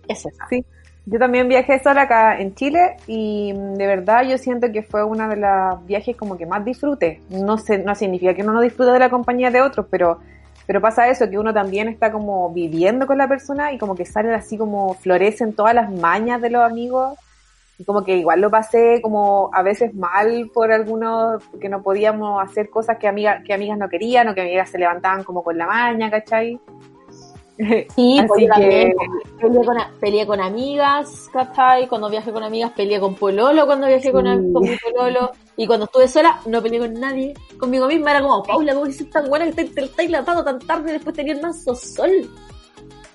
es 0.06 0.26
esa. 0.26 0.46
Sí. 0.50 0.62
Yo 1.06 1.18
también 1.18 1.48
viajé 1.48 1.82
sola 1.82 2.02
acá 2.02 2.38
en 2.38 2.54
Chile 2.54 2.96
y 3.06 3.54
mm, 3.54 3.72
de 3.76 3.86
verdad 3.86 4.22
yo 4.28 4.36
siento 4.36 4.70
que 4.70 4.82
fue 4.82 5.02
uno 5.02 5.26
de 5.26 5.36
los 5.36 5.86
viajes 5.86 6.14
como 6.14 6.36
que 6.36 6.44
más 6.44 6.62
disfruté. 6.62 7.22
No 7.30 7.56
sé, 7.56 7.78
no 7.78 7.94
significa 7.94 8.34
que 8.34 8.42
uno 8.42 8.52
no 8.52 8.60
disfrute 8.60 8.90
de 8.92 8.98
la 8.98 9.08
compañía 9.08 9.50
de 9.50 9.62
otros, 9.62 9.86
pero, 9.90 10.18
pero 10.66 10.82
pasa 10.82 11.08
eso, 11.08 11.30
que 11.30 11.38
uno 11.38 11.54
también 11.54 11.88
está 11.88 12.12
como 12.12 12.50
viviendo 12.50 13.06
con 13.06 13.16
la 13.16 13.26
persona 13.26 13.72
y 13.72 13.78
como 13.78 13.94
que 13.94 14.04
salen 14.04 14.34
así 14.34 14.58
como 14.58 14.92
florecen 14.92 15.54
todas 15.54 15.74
las 15.74 15.90
mañas 15.90 16.42
de 16.42 16.50
los 16.50 16.62
amigos 16.62 17.18
y 17.80 17.84
como 17.84 18.04
que 18.04 18.14
igual 18.14 18.42
lo 18.42 18.50
pasé 18.50 19.00
como 19.00 19.48
a 19.54 19.62
veces 19.62 19.94
mal 19.94 20.50
por 20.52 20.70
algunos, 20.70 21.42
que 21.58 21.70
no 21.70 21.82
podíamos 21.82 22.44
hacer 22.44 22.68
cosas 22.68 22.98
que, 22.98 23.08
amigas 23.08 23.42
que 23.42 23.54
amigas 23.54 23.78
no 23.78 23.88
querían 23.88 24.28
o 24.28 24.34
que 24.34 24.42
amigas 24.42 24.68
se 24.68 24.78
levantaban 24.78 25.24
como 25.24 25.42
con 25.42 25.56
la 25.56 25.66
maña, 25.66 26.10
¿cachai? 26.10 26.60
Sí, 27.94 28.18
Así 28.18 28.26
pues 28.26 28.40
que- 28.56 28.94
peleé 29.40 29.64
con, 29.64 29.76
peleé 30.00 30.26
con 30.26 30.40
amigas, 30.40 31.28
¿cachai? 31.32 31.86
Cuando 31.88 32.08
viajé 32.08 32.32
con 32.32 32.42
amigas 32.42 32.72
peleé 32.72 32.98
con 33.00 33.14
Pololo, 33.14 33.66
cuando 33.66 33.86
viajé 33.86 34.12
con, 34.12 34.24
Sí. 34.24 34.52
con 34.52 34.62
mi 34.62 34.76
Pololo. 34.76 35.30
Y 35.56 35.66
cuando 35.66 35.84
estuve 35.84 36.08
sola, 36.08 36.40
no 36.46 36.62
peleé 36.62 36.80
con 36.80 36.94
nadie. 36.94 37.34
Conmigo 37.58 37.86
misma 37.86 38.12
era 38.12 38.22
como, 38.22 38.42
Paula, 38.42 38.74
¿cómo 38.74 38.86
sos 38.90 39.10
tan 39.10 39.28
buena 39.28 39.44
que 39.46 39.52
te, 39.52 39.64
te 39.64 39.84
estáis 39.84 40.10
tan 40.24 40.58
tarde 40.60 40.90
y 40.90 40.92
después 40.94 41.14
tenías 41.14 41.40
manso 41.42 41.74
sol? 41.74 42.10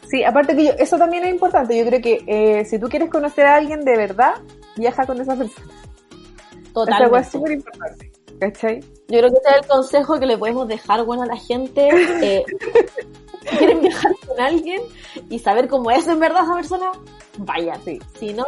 Sí, 0.08 0.24
aparte 0.24 0.56
que 0.56 0.66
yo, 0.66 0.72
eso 0.78 0.98
también 0.98 1.24
es 1.26 1.32
importante. 1.34 1.76
Yo 1.78 1.86
creo 1.88 2.02
que 2.02 2.24
eh, 2.28 2.66
si 2.66 2.78
tú 2.78 2.88
quieres 2.88 3.10
conocer 3.10 3.48
a 3.48 3.56
alguien 3.56 3.84
de 3.84 3.98
verdad, 3.98 4.36
viaja 4.78 5.06
con 5.08 5.20
esa 5.20 5.36
persona. 5.36 5.66
Esa 5.68 7.08
hueá 7.10 7.22
es 7.22 7.32
Totalmente. 7.32 7.32
súper 7.32 7.52
importante. 7.54 8.12
¿Cachai? 8.40 8.80
Yo 9.08 9.20
creo 9.20 9.32
que 9.32 9.38
ese 9.38 9.50
es 9.50 9.62
el 9.64 9.68
consejo 9.68 10.20
que 10.20 10.26
le 10.26 10.38
podemos 10.38 10.68
dejar 10.68 11.04
bueno 11.06 11.24
a 11.24 11.26
la 11.26 11.38
gente. 11.38 11.90
Eh, 12.22 12.46
con 14.36 14.46
alguien 14.46 14.82
y 15.30 15.40
saber 15.40 15.68
cómo 15.68 15.92
es 15.92 16.08
en 16.08 16.20
verdad 16.20 16.44
esa 16.44 16.56
persona, 16.56 16.92
vaya. 17.40 17.76
Sí. 17.84 18.00
Si 18.20 18.34
no, 18.34 18.46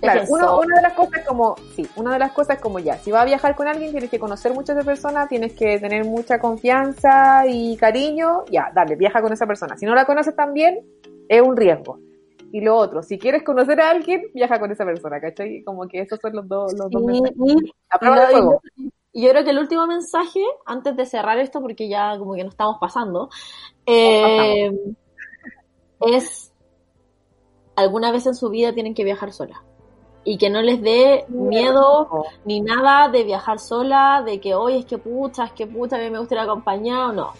Claro, 0.00 0.20
uno- 0.28 0.58
una 0.58 0.76
de 0.76 0.82
las 0.82 0.92
cosas 0.92 1.24
como, 1.26 1.56
sí, 1.74 1.86
una 1.96 2.12
de 2.12 2.18
las 2.18 2.32
cosas 2.32 2.60
como 2.60 2.78
ya, 2.78 2.98
si 2.98 3.10
vas 3.10 3.22
a 3.22 3.24
viajar 3.24 3.56
con 3.56 3.66
alguien 3.66 3.92
tienes 3.92 4.10
que 4.10 4.18
conocer 4.18 4.52
mucho 4.52 4.72
a 4.72 4.74
esa 4.76 4.84
persona, 4.84 5.26
tienes 5.26 5.54
que 5.54 5.78
tener 5.78 6.04
mucha 6.04 6.38
confianza 6.38 7.46
y 7.46 7.76
cariño, 7.78 8.44
ya, 8.50 8.70
dale, 8.74 8.94
viaja 8.96 9.22
con 9.22 9.32
esa 9.32 9.46
persona. 9.46 9.76
Si 9.78 9.86
no 9.86 9.94
la 9.94 10.04
conoces 10.04 10.36
tan 10.36 10.52
bien, 10.52 10.80
es 11.28 11.40
un 11.40 11.56
riesgo. 11.56 11.98
Y 12.52 12.60
lo 12.60 12.76
otro, 12.76 13.02
si 13.02 13.18
quieres 13.18 13.42
conocer 13.42 13.80
a 13.80 13.90
alguien, 13.90 14.22
viaja 14.34 14.60
con 14.60 14.70
esa 14.70 14.84
persona, 14.84 15.18
¿cachai? 15.18 15.62
Como 15.64 15.88
que 15.88 16.00
esos 16.02 16.20
son 16.20 16.34
los 16.36 16.46
dos, 16.46 16.74
los 16.74 16.90
dos 16.90 17.02
mensajes. 17.02 17.36
y- 17.44 17.72
La 17.92 17.98
prueba 17.98 18.16
de 18.20 18.32
fuego. 18.32 18.60
Y 19.16 19.22
yo 19.22 19.30
creo 19.30 19.44
que 19.44 19.50
el 19.50 19.58
último 19.58 19.86
mensaje, 19.86 20.44
antes 20.66 20.94
de 20.94 21.06
cerrar 21.06 21.38
esto, 21.38 21.62
porque 21.62 21.88
ya 21.88 22.18
como 22.18 22.34
que 22.34 22.44
nos 22.44 22.52
estamos 22.52 22.76
pasando, 22.78 23.30
eh, 23.86 24.70
es 26.02 26.52
alguna 27.76 28.12
vez 28.12 28.26
en 28.26 28.34
su 28.34 28.50
vida 28.50 28.74
tienen 28.74 28.92
que 28.92 29.04
viajar 29.04 29.32
sola. 29.32 29.62
Y 30.22 30.36
que 30.36 30.50
no 30.50 30.60
les 30.60 30.82
dé 30.82 31.24
miedo 31.28 32.26
ni 32.44 32.60
nada 32.60 33.08
de 33.08 33.24
viajar 33.24 33.58
sola, 33.58 34.22
de 34.22 34.38
que 34.38 34.54
hoy 34.54 34.80
es 34.80 34.84
que 34.84 34.98
pucha, 34.98 35.44
es 35.44 35.52
que 35.52 35.66
pucha, 35.66 35.96
a 35.96 36.00
mí 36.00 36.10
me 36.10 36.18
gusta 36.18 36.34
ir 36.34 36.40
acompañado, 36.40 37.14
no. 37.14 37.32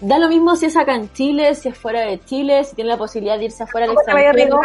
Da 0.00 0.20
lo 0.20 0.28
mismo 0.28 0.54
si 0.54 0.66
es 0.66 0.76
acá 0.76 0.94
en 0.94 1.12
Chile, 1.14 1.56
si 1.56 1.68
es 1.68 1.76
fuera 1.76 2.02
de 2.02 2.24
Chile, 2.26 2.62
si 2.62 2.76
tiene 2.76 2.90
la 2.90 2.96
posibilidad 2.96 3.36
de 3.36 3.46
irse 3.46 3.64
afuera 3.64 3.88
del 3.88 3.96
¿Cómo 3.96 4.06
te 4.06 4.12
vaya 4.12 4.28
a 4.28 4.30
extranjero. 4.30 4.60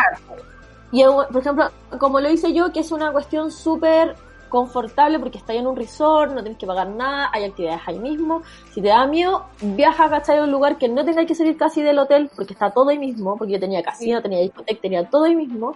Y 0.91 1.03
por 1.03 1.41
ejemplo, 1.41 1.71
como 1.97 2.19
lo 2.19 2.29
hice 2.29 2.53
yo, 2.53 2.71
que 2.71 2.81
es 2.81 2.91
una 2.91 3.11
cuestión 3.11 3.49
súper 3.49 4.15
confortable 4.53 5.17
porque 5.17 5.39
está 5.39 5.51
en 5.53 5.65
un 5.65 5.75
resort, 5.75 6.31
no 6.31 6.41
tienes 6.43 6.59
que 6.59 6.67
pagar 6.67 6.87
nada, 6.87 7.31
hay 7.33 7.45
actividades 7.45 7.81
ahí 7.87 7.97
mismo. 7.97 8.43
Si 8.71 8.83
te 8.83 8.89
da 8.89 9.07
miedo, 9.07 9.45
viaja 9.59 10.07
¿cachai? 10.11 10.37
a 10.37 10.43
un 10.43 10.51
lugar 10.51 10.77
que 10.77 10.87
no 10.87 11.03
tengáis 11.03 11.27
que 11.27 11.33
salir 11.33 11.57
casi 11.57 11.81
del 11.81 11.97
hotel 11.97 12.29
porque 12.35 12.53
está 12.53 12.69
todo 12.69 12.89
ahí 12.89 12.99
mismo, 12.99 13.35
porque 13.35 13.53
yo 13.53 13.59
tenía 13.59 13.81
casino, 13.81 14.21
tenía 14.21 14.41
discoteca, 14.41 14.79
tenía 14.79 15.09
todo 15.09 15.23
ahí 15.23 15.35
mismo. 15.35 15.75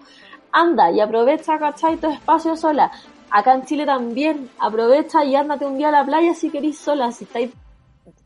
Anda 0.51 0.91
y 0.91 0.99
aprovecha, 0.99 1.57
¿cachai? 1.57 1.97
Tu 1.97 2.07
espacio 2.07 2.55
sola. 2.55 2.91
Acá 3.31 3.55
en 3.55 3.65
Chile 3.65 3.83
también, 3.87 4.47
aprovecha 4.59 5.25
y 5.25 5.35
ándate 5.35 5.65
un 5.65 5.77
día 5.79 5.87
a 5.89 5.91
la 5.91 6.05
playa 6.05 6.35
si 6.35 6.51
queréis 6.51 6.77
sola, 6.77 7.11
si 7.11 7.23
estáis 7.23 7.51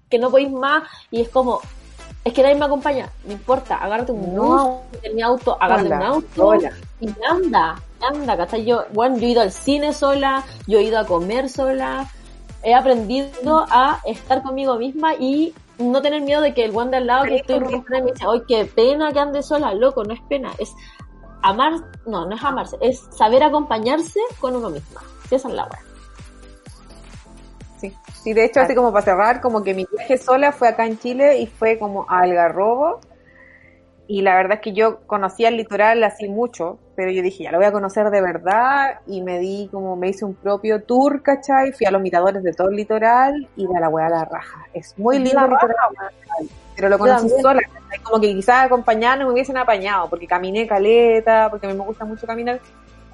que 0.10 0.20
no 0.20 0.30
podéis 0.30 0.52
más 0.52 0.84
y 1.10 1.22
es 1.22 1.30
como, 1.30 1.62
es 2.26 2.34
que 2.34 2.44
nadie 2.44 2.56
me 2.56 2.66
acompaña, 2.66 3.10
no 3.24 3.32
importa, 3.32 3.78
agárrate 3.78 4.12
un 4.12 4.36
No. 4.36 4.42
bus, 4.44 4.64
en 5.02 5.16
mi 5.16 5.22
auto, 5.22 5.58
agárrate 5.60 5.88
un 5.96 6.04
auto 6.04 6.28
sola. 6.36 6.72
y 7.00 7.08
anda, 7.28 7.76
anda, 8.04 8.38
¿cachai? 8.38 8.66
Yo, 8.66 8.86
bueno, 8.94 9.18
yo 9.18 9.28
he 9.28 9.32
ido 9.32 9.42
al 9.42 9.52
cine 9.52 9.94
sola, 9.94 10.44
yo 10.68 10.80
he 10.80 10.84
ido 10.84 11.00
a 11.00 11.06
comer 11.06 11.50
sola, 11.50 12.10
he 12.64 12.74
aprendido 12.74 13.66
a 13.70 14.00
estar 14.06 14.42
conmigo 14.44 14.78
misma 14.78 15.16
y 15.16 15.54
no 15.78 16.02
tener 16.02 16.22
miedo 16.22 16.42
de 16.42 16.54
que 16.54 16.64
el 16.64 16.72
buen 16.72 16.92
de 16.92 16.98
al 16.98 17.08
lado 17.08 17.24
que 17.26 17.38
estoy 17.38 17.60
me 17.60 17.68
dice, 17.68 18.26
ay, 18.28 18.42
qué 18.48 18.66
pena 18.66 19.12
que 19.12 19.20
ande 19.20 19.42
sola, 19.42 19.74
loco, 19.74 20.04
no 20.04 20.14
es 20.14 20.22
pena, 20.22 20.52
es 20.60 20.74
amar, 21.42 21.74
no, 22.06 22.26
no 22.26 22.36
es 22.36 22.44
amarse, 22.44 22.78
es 22.82 23.02
saber 23.12 23.44
acompañarse 23.44 24.20
con 24.40 24.56
uno 24.56 24.70
misma. 24.70 25.02
Esa 25.30 25.48
es 25.48 25.54
la 25.54 25.64
wea. 25.64 25.82
Sí. 27.80 27.94
Sí, 28.22 28.34
de 28.34 28.46
hecho, 28.46 28.60
así 28.60 28.76
como 28.76 28.92
para 28.92 29.04
cerrar, 29.04 29.42
como 29.42 29.64
que 29.64 29.74
mi 29.74 29.88
viaje 29.92 30.18
sola 30.18 30.52
fue 30.52 30.68
acá 30.68 30.86
en 30.86 31.00
Chile 31.00 31.40
y 31.40 31.48
fue 31.48 31.80
como 31.80 32.06
a 32.08 32.20
Algarrobo. 32.20 33.00
Y 34.12 34.24
la 34.24 34.36
verdad 34.36 34.56
es 34.56 34.60
que 34.60 34.74
yo 34.74 35.00
conocía 35.08 35.48
el 35.48 35.56
litoral 35.56 36.04
así 36.04 36.28
mucho, 36.28 36.78
pero 36.98 37.12
yo 37.12 37.22
dije, 37.22 37.46
ya 37.46 37.52
lo 37.54 37.60
voy 37.60 37.68
a 37.68 37.72
conocer 37.72 38.10
de 38.10 38.20
verdad 38.20 39.00
y 39.08 39.22
me 39.22 39.40
di 39.40 39.70
como, 39.72 39.96
me 39.96 40.10
hice 40.10 40.26
un 40.26 40.34
propio 40.34 40.84
tour, 40.84 41.24
¿cachai? 41.24 41.72
Fui 41.72 41.86
a 41.88 41.92
los 41.92 42.02
miradores 42.02 42.44
de 42.44 42.52
todo 42.52 42.68
el 42.68 42.76
litoral 42.76 43.48
y 43.56 43.66
de 43.66 43.80
la 43.80 43.88
weá 43.88 44.08
a 44.08 44.10
la 44.10 44.26
raja. 44.26 44.68
Es 44.74 45.00
muy 45.00 45.18
lindo 45.18 45.46
el 45.46 45.52
litoral, 45.52 45.78
pero 46.76 46.90
lo 46.90 47.00
conocí 47.00 47.30
también. 47.30 47.42
sola, 47.42 47.62
¿cachai? 47.62 48.00
Como 48.04 48.20
que 48.20 48.28
quizás 48.34 48.66
acompañando 48.66 49.28
me 49.28 49.32
hubiesen 49.32 49.56
apañado, 49.56 50.10
porque 50.10 50.28
caminé 50.28 50.68
caleta, 50.68 51.48
porque 51.50 51.68
a 51.68 51.70
mí 51.70 51.78
me 51.78 51.86
gusta 51.86 52.04
mucho 52.04 52.28
caminar. 52.28 52.60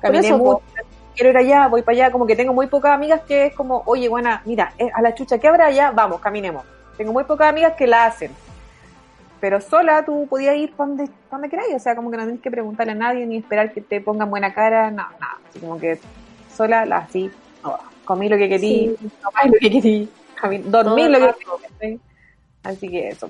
Caminé 0.01 0.25
eso, 0.25 0.39
mucho, 0.39 0.63
quiero 1.13 1.29
ir 1.29 1.37
allá, 1.37 1.67
voy 1.67 1.83
para 1.83 1.95
allá, 1.95 2.11
como 2.11 2.25
que 2.25 2.35
tengo 2.35 2.53
muy 2.53 2.65
pocas 2.65 2.93
amigas 2.93 3.21
que 3.21 3.45
es 3.45 3.53
como, 3.53 3.83
oye, 3.85 4.09
buena, 4.09 4.41
mira, 4.45 4.73
eh, 4.79 4.89
a 4.91 5.03
la 5.03 5.13
chucha, 5.13 5.37
¿qué 5.37 5.47
habrá 5.47 5.67
allá? 5.67 5.91
Vamos, 5.91 6.19
caminemos. 6.21 6.65
Tengo 6.97 7.13
muy 7.13 7.25
pocas 7.25 7.49
amigas 7.49 7.73
que 7.73 7.85
la 7.85 8.07
hacen. 8.07 8.31
Pero 9.39 9.61
sola 9.61 10.03
tú 10.05 10.25
podías 10.29 10.55
ir 10.55 10.73
donde, 10.75 11.09
donde 11.29 11.49
queráis, 11.49 11.75
o 11.75 11.79
sea, 11.79 11.95
como 11.95 12.09
que 12.09 12.17
no 12.17 12.23
tienes 12.23 12.41
que 12.41 12.49
preguntarle 12.51 12.93
a 12.93 12.95
nadie 12.95 13.25
ni 13.25 13.37
esperar 13.37 13.71
que 13.71 13.81
te 13.81 14.01
pongan 14.01 14.29
buena 14.29 14.53
cara, 14.53 14.89
no, 14.89 15.03
nada. 15.19 15.37
Así 15.49 15.59
como 15.59 15.79
que 15.79 15.99
sola, 16.55 16.85
la 16.85 16.97
así, 16.97 17.29
oh, 17.63 17.77
comí 18.03 18.29
lo 18.29 18.37
que 18.37 18.49
querí, 18.49 18.95
tomé 19.21 19.45
lo 19.45 19.51
que 19.59 19.69
querí, 19.69 20.09
cami- 20.41 20.63
dormí 20.63 21.03
Todo 21.03 21.19
lo 21.19 21.27
que 21.27 21.67
querí. 21.79 21.99
Así 22.63 22.89
que 22.89 23.09
eso. 23.09 23.29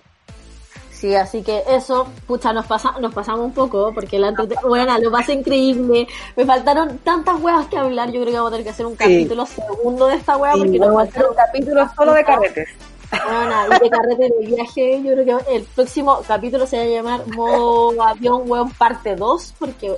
Sí, 0.92 1.14
así 1.14 1.44
que 1.44 1.62
eso, 1.70 2.08
pucha, 2.26 2.54
nos, 2.54 2.66
pasa, 2.66 2.96
nos 3.00 3.14
pasamos 3.14 3.42
un 3.46 3.54
poco, 3.54 3.94
porque 3.94 4.18
la 4.18 4.30
entrete- 4.30 4.58
bueno, 4.68 4.98
lo 4.98 5.12
pasé 5.12 5.34
increíble. 5.34 6.08
Me 6.36 6.44
faltaron 6.46 6.98
tantas 7.00 7.40
huevas 7.40 7.68
que 7.68 7.78
hablar. 7.78 8.08
Yo 8.12 8.22
creo 8.22 8.32
que 8.32 8.38
vamos 8.38 8.48
a 8.48 8.52
tener 8.54 8.64
que 8.64 8.72
hacer 8.72 8.86
un 8.88 8.96
capítulo 8.96 9.46
segundo 9.46 10.08
de 10.08 10.16
esta 10.16 10.38
hueá, 10.38 10.54
porque 10.54 10.70
Y 10.78 10.80
nos 10.80 10.88
hacer 10.88 10.98
un 10.98 11.06
faltaron 11.06 11.36
capítulo 11.36 11.90
solo 11.96 12.14
de 12.14 12.24
carretes. 12.24 12.70
Bueno, 13.12 13.56
y 13.76 13.80
de 13.84 13.90
carrete 13.90 14.30
de 14.38 14.46
viaje, 14.46 15.02
yo 15.04 15.14
creo 15.14 15.26
que 15.26 15.56
el 15.56 15.64
próximo 15.64 16.22
capítulo 16.28 16.68
se 16.68 16.78
va 16.78 16.84
a 16.84 16.88
llamar 16.88 17.28
Modo 17.28 18.02
Avión 18.04 18.44
Weón 18.50 18.72
Parte 18.72 19.16
2, 19.16 19.56
porque 19.60 19.98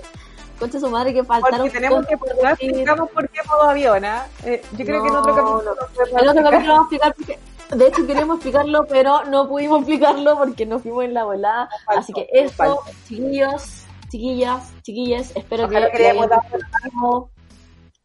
concha 0.59 0.79
su 0.79 0.89
madre 0.89 1.13
que 1.13 1.23
faltaron 1.23 1.59
Porque 1.59 1.79
tenemos 1.79 2.05
que 2.05 2.15
no 2.15 2.19
por 2.19 2.35
decir. 2.35 2.69
explicamos 2.69 3.09
por 3.11 3.29
qué 3.29 3.39
modo 3.47 3.63
avión, 3.63 4.05
¿ah? 4.05 4.27
Eh, 4.43 4.61
yo 4.77 4.85
creo 4.85 5.01
que 5.01 5.09
en 5.09 5.15
otro 5.15 5.35
capítulo 5.35 5.63
no. 5.63 5.71
El 5.71 6.29
otro 6.29 6.41
explicar. 6.41 6.43
capítulo 6.43 6.73
vamos 6.73 6.79
a 6.79 6.81
explicar 6.81 7.15
porque 7.15 7.39
de 7.75 7.87
hecho 7.87 8.07
queríamos 8.07 8.35
explicarlo, 8.37 8.85
pero 8.87 9.25
no 9.25 9.47
pudimos 9.47 9.79
explicarlo 9.79 10.37
porque 10.37 10.65
nos 10.65 10.81
fuimos 10.81 11.05
en 11.05 11.13
la 11.13 11.23
volada. 11.23 11.69
Así 11.87 12.13
que 12.13 12.27
esto, 12.31 12.81
chiquillos, 13.07 13.83
chiquillas, 14.09 14.73
chiquilles, 14.81 15.31
espero 15.35 15.67
que, 15.69 15.77
Ojalá 15.77 15.91
que 15.91 16.07
hayan 16.09 16.29
disfrutado, 16.29 17.29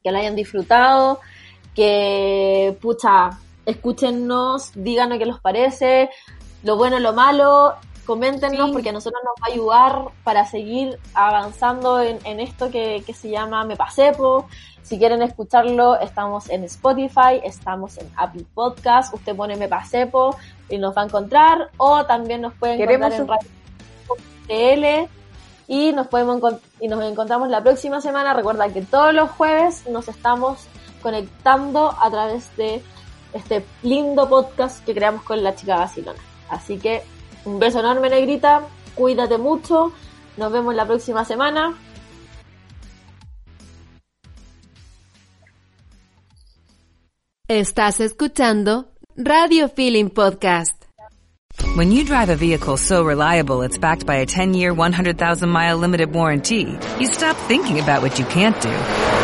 que 0.03 0.13
lo 0.13 0.19
hayan 0.19 0.37
disfrutado, 0.37 1.21
que 1.75 2.79
pucha, 2.81 3.31
escúchennos, 3.67 4.73
díganos 4.75 5.19
qué 5.19 5.27
les 5.27 5.39
parece, 5.39 6.11
lo 6.63 6.77
bueno, 6.77 6.99
lo 6.99 7.13
malo, 7.13 7.75
coméntenos 8.07 8.67
Sí. 8.67 8.73
porque 8.73 8.91
a 8.91 8.93
nosotros 8.93 9.23
nos 9.25 9.35
va 9.43 9.47
a 9.49 9.53
ayudar 9.53 10.13
para 10.25 10.47
seguir 10.47 10.99
avanzando 11.15 12.01
en, 12.01 12.19
en 12.25 12.41
esto 12.41 12.71
que, 12.71 13.03
que 13.07 13.15
se 13.15 13.31
llama 13.31 13.65
Me 13.65 13.77
Pasepo. 13.77 14.47
Si 14.83 14.99
quieren 14.99 15.23
escucharlo, 15.23 15.99
estamos 15.99 16.51
en 16.51 16.65
Spotify, 16.65 17.41
estamos 17.43 17.97
en 17.97 18.07
Apple 18.17 18.45
Podcast, 18.53 19.15
usted 19.15 19.35
pone 19.35 19.57
Me 19.57 19.67
Pasepo 19.69 20.37
y 20.69 20.77
nos 20.77 20.95
va 20.97 21.03
a 21.03 21.05
encontrar, 21.07 21.71
o 21.79 22.05
también 22.05 22.43
nos 22.43 22.53
pueden 22.55 22.77
Queremos 22.77 23.13
encontrar 23.15 23.39
en 23.41 23.49
Radio 24.49 25.07
TL 25.07 25.11
y 25.67 25.93
nos 25.93 26.07
podemos 26.09 26.39
y 26.81 26.89
nos 26.89 27.03
encontramos 27.03 27.49
la 27.49 27.63
próxima 27.63 28.03
semana. 28.03 28.35
Recuerda 28.35 28.69
que 28.69 28.83
todos 28.83 29.15
los 29.15 29.31
jueves 29.31 29.89
nos 29.89 30.09
estamos 30.09 30.59
conectando 31.03 31.95
a 31.99 32.11
través 32.11 32.55
de 32.59 32.83
este 33.35 33.65
lindo 33.83 34.29
podcast 34.29 34.85
que 34.85 34.95
creamos 34.95 35.23
con 35.23 35.43
la 35.43 35.55
chica 35.55 35.77
Basilona. 35.77 36.19
Así 36.49 36.79
que 36.79 37.03
un 37.45 37.59
beso 37.59 37.81
enorme, 37.81 38.09
negrita. 38.09 38.63
Cuídate 38.95 39.37
mucho. 39.39 39.93
Nos 40.37 40.53
vemos 40.53 40.75
la 40.75 40.87
próxima 40.87 41.25
semana. 41.25 41.75
Estás 47.49 48.01
escuchando 48.01 48.93
Radio 49.17 49.69
Feeling 49.69 50.09
Podcast. 50.09 50.85
When 51.77 51.93
you 51.93 52.05
drive 52.05 52.31
a 52.31 52.37
vehicle 52.37 52.77
so 52.77 53.05
reliable 53.05 53.63
it's 53.63 53.79
backed 53.79 54.07
by 54.07 54.17
a 54.17 54.27
10-year, 54.27 54.73
100,000-mile 54.73 55.77
limited 55.77 56.13
warranty, 56.13 56.79
you 56.99 57.07
stop 57.07 57.37
thinking 57.49 57.81
about 57.81 58.01
what 58.03 58.19
you 58.19 58.25
can't 58.27 58.61
do 58.61 59.24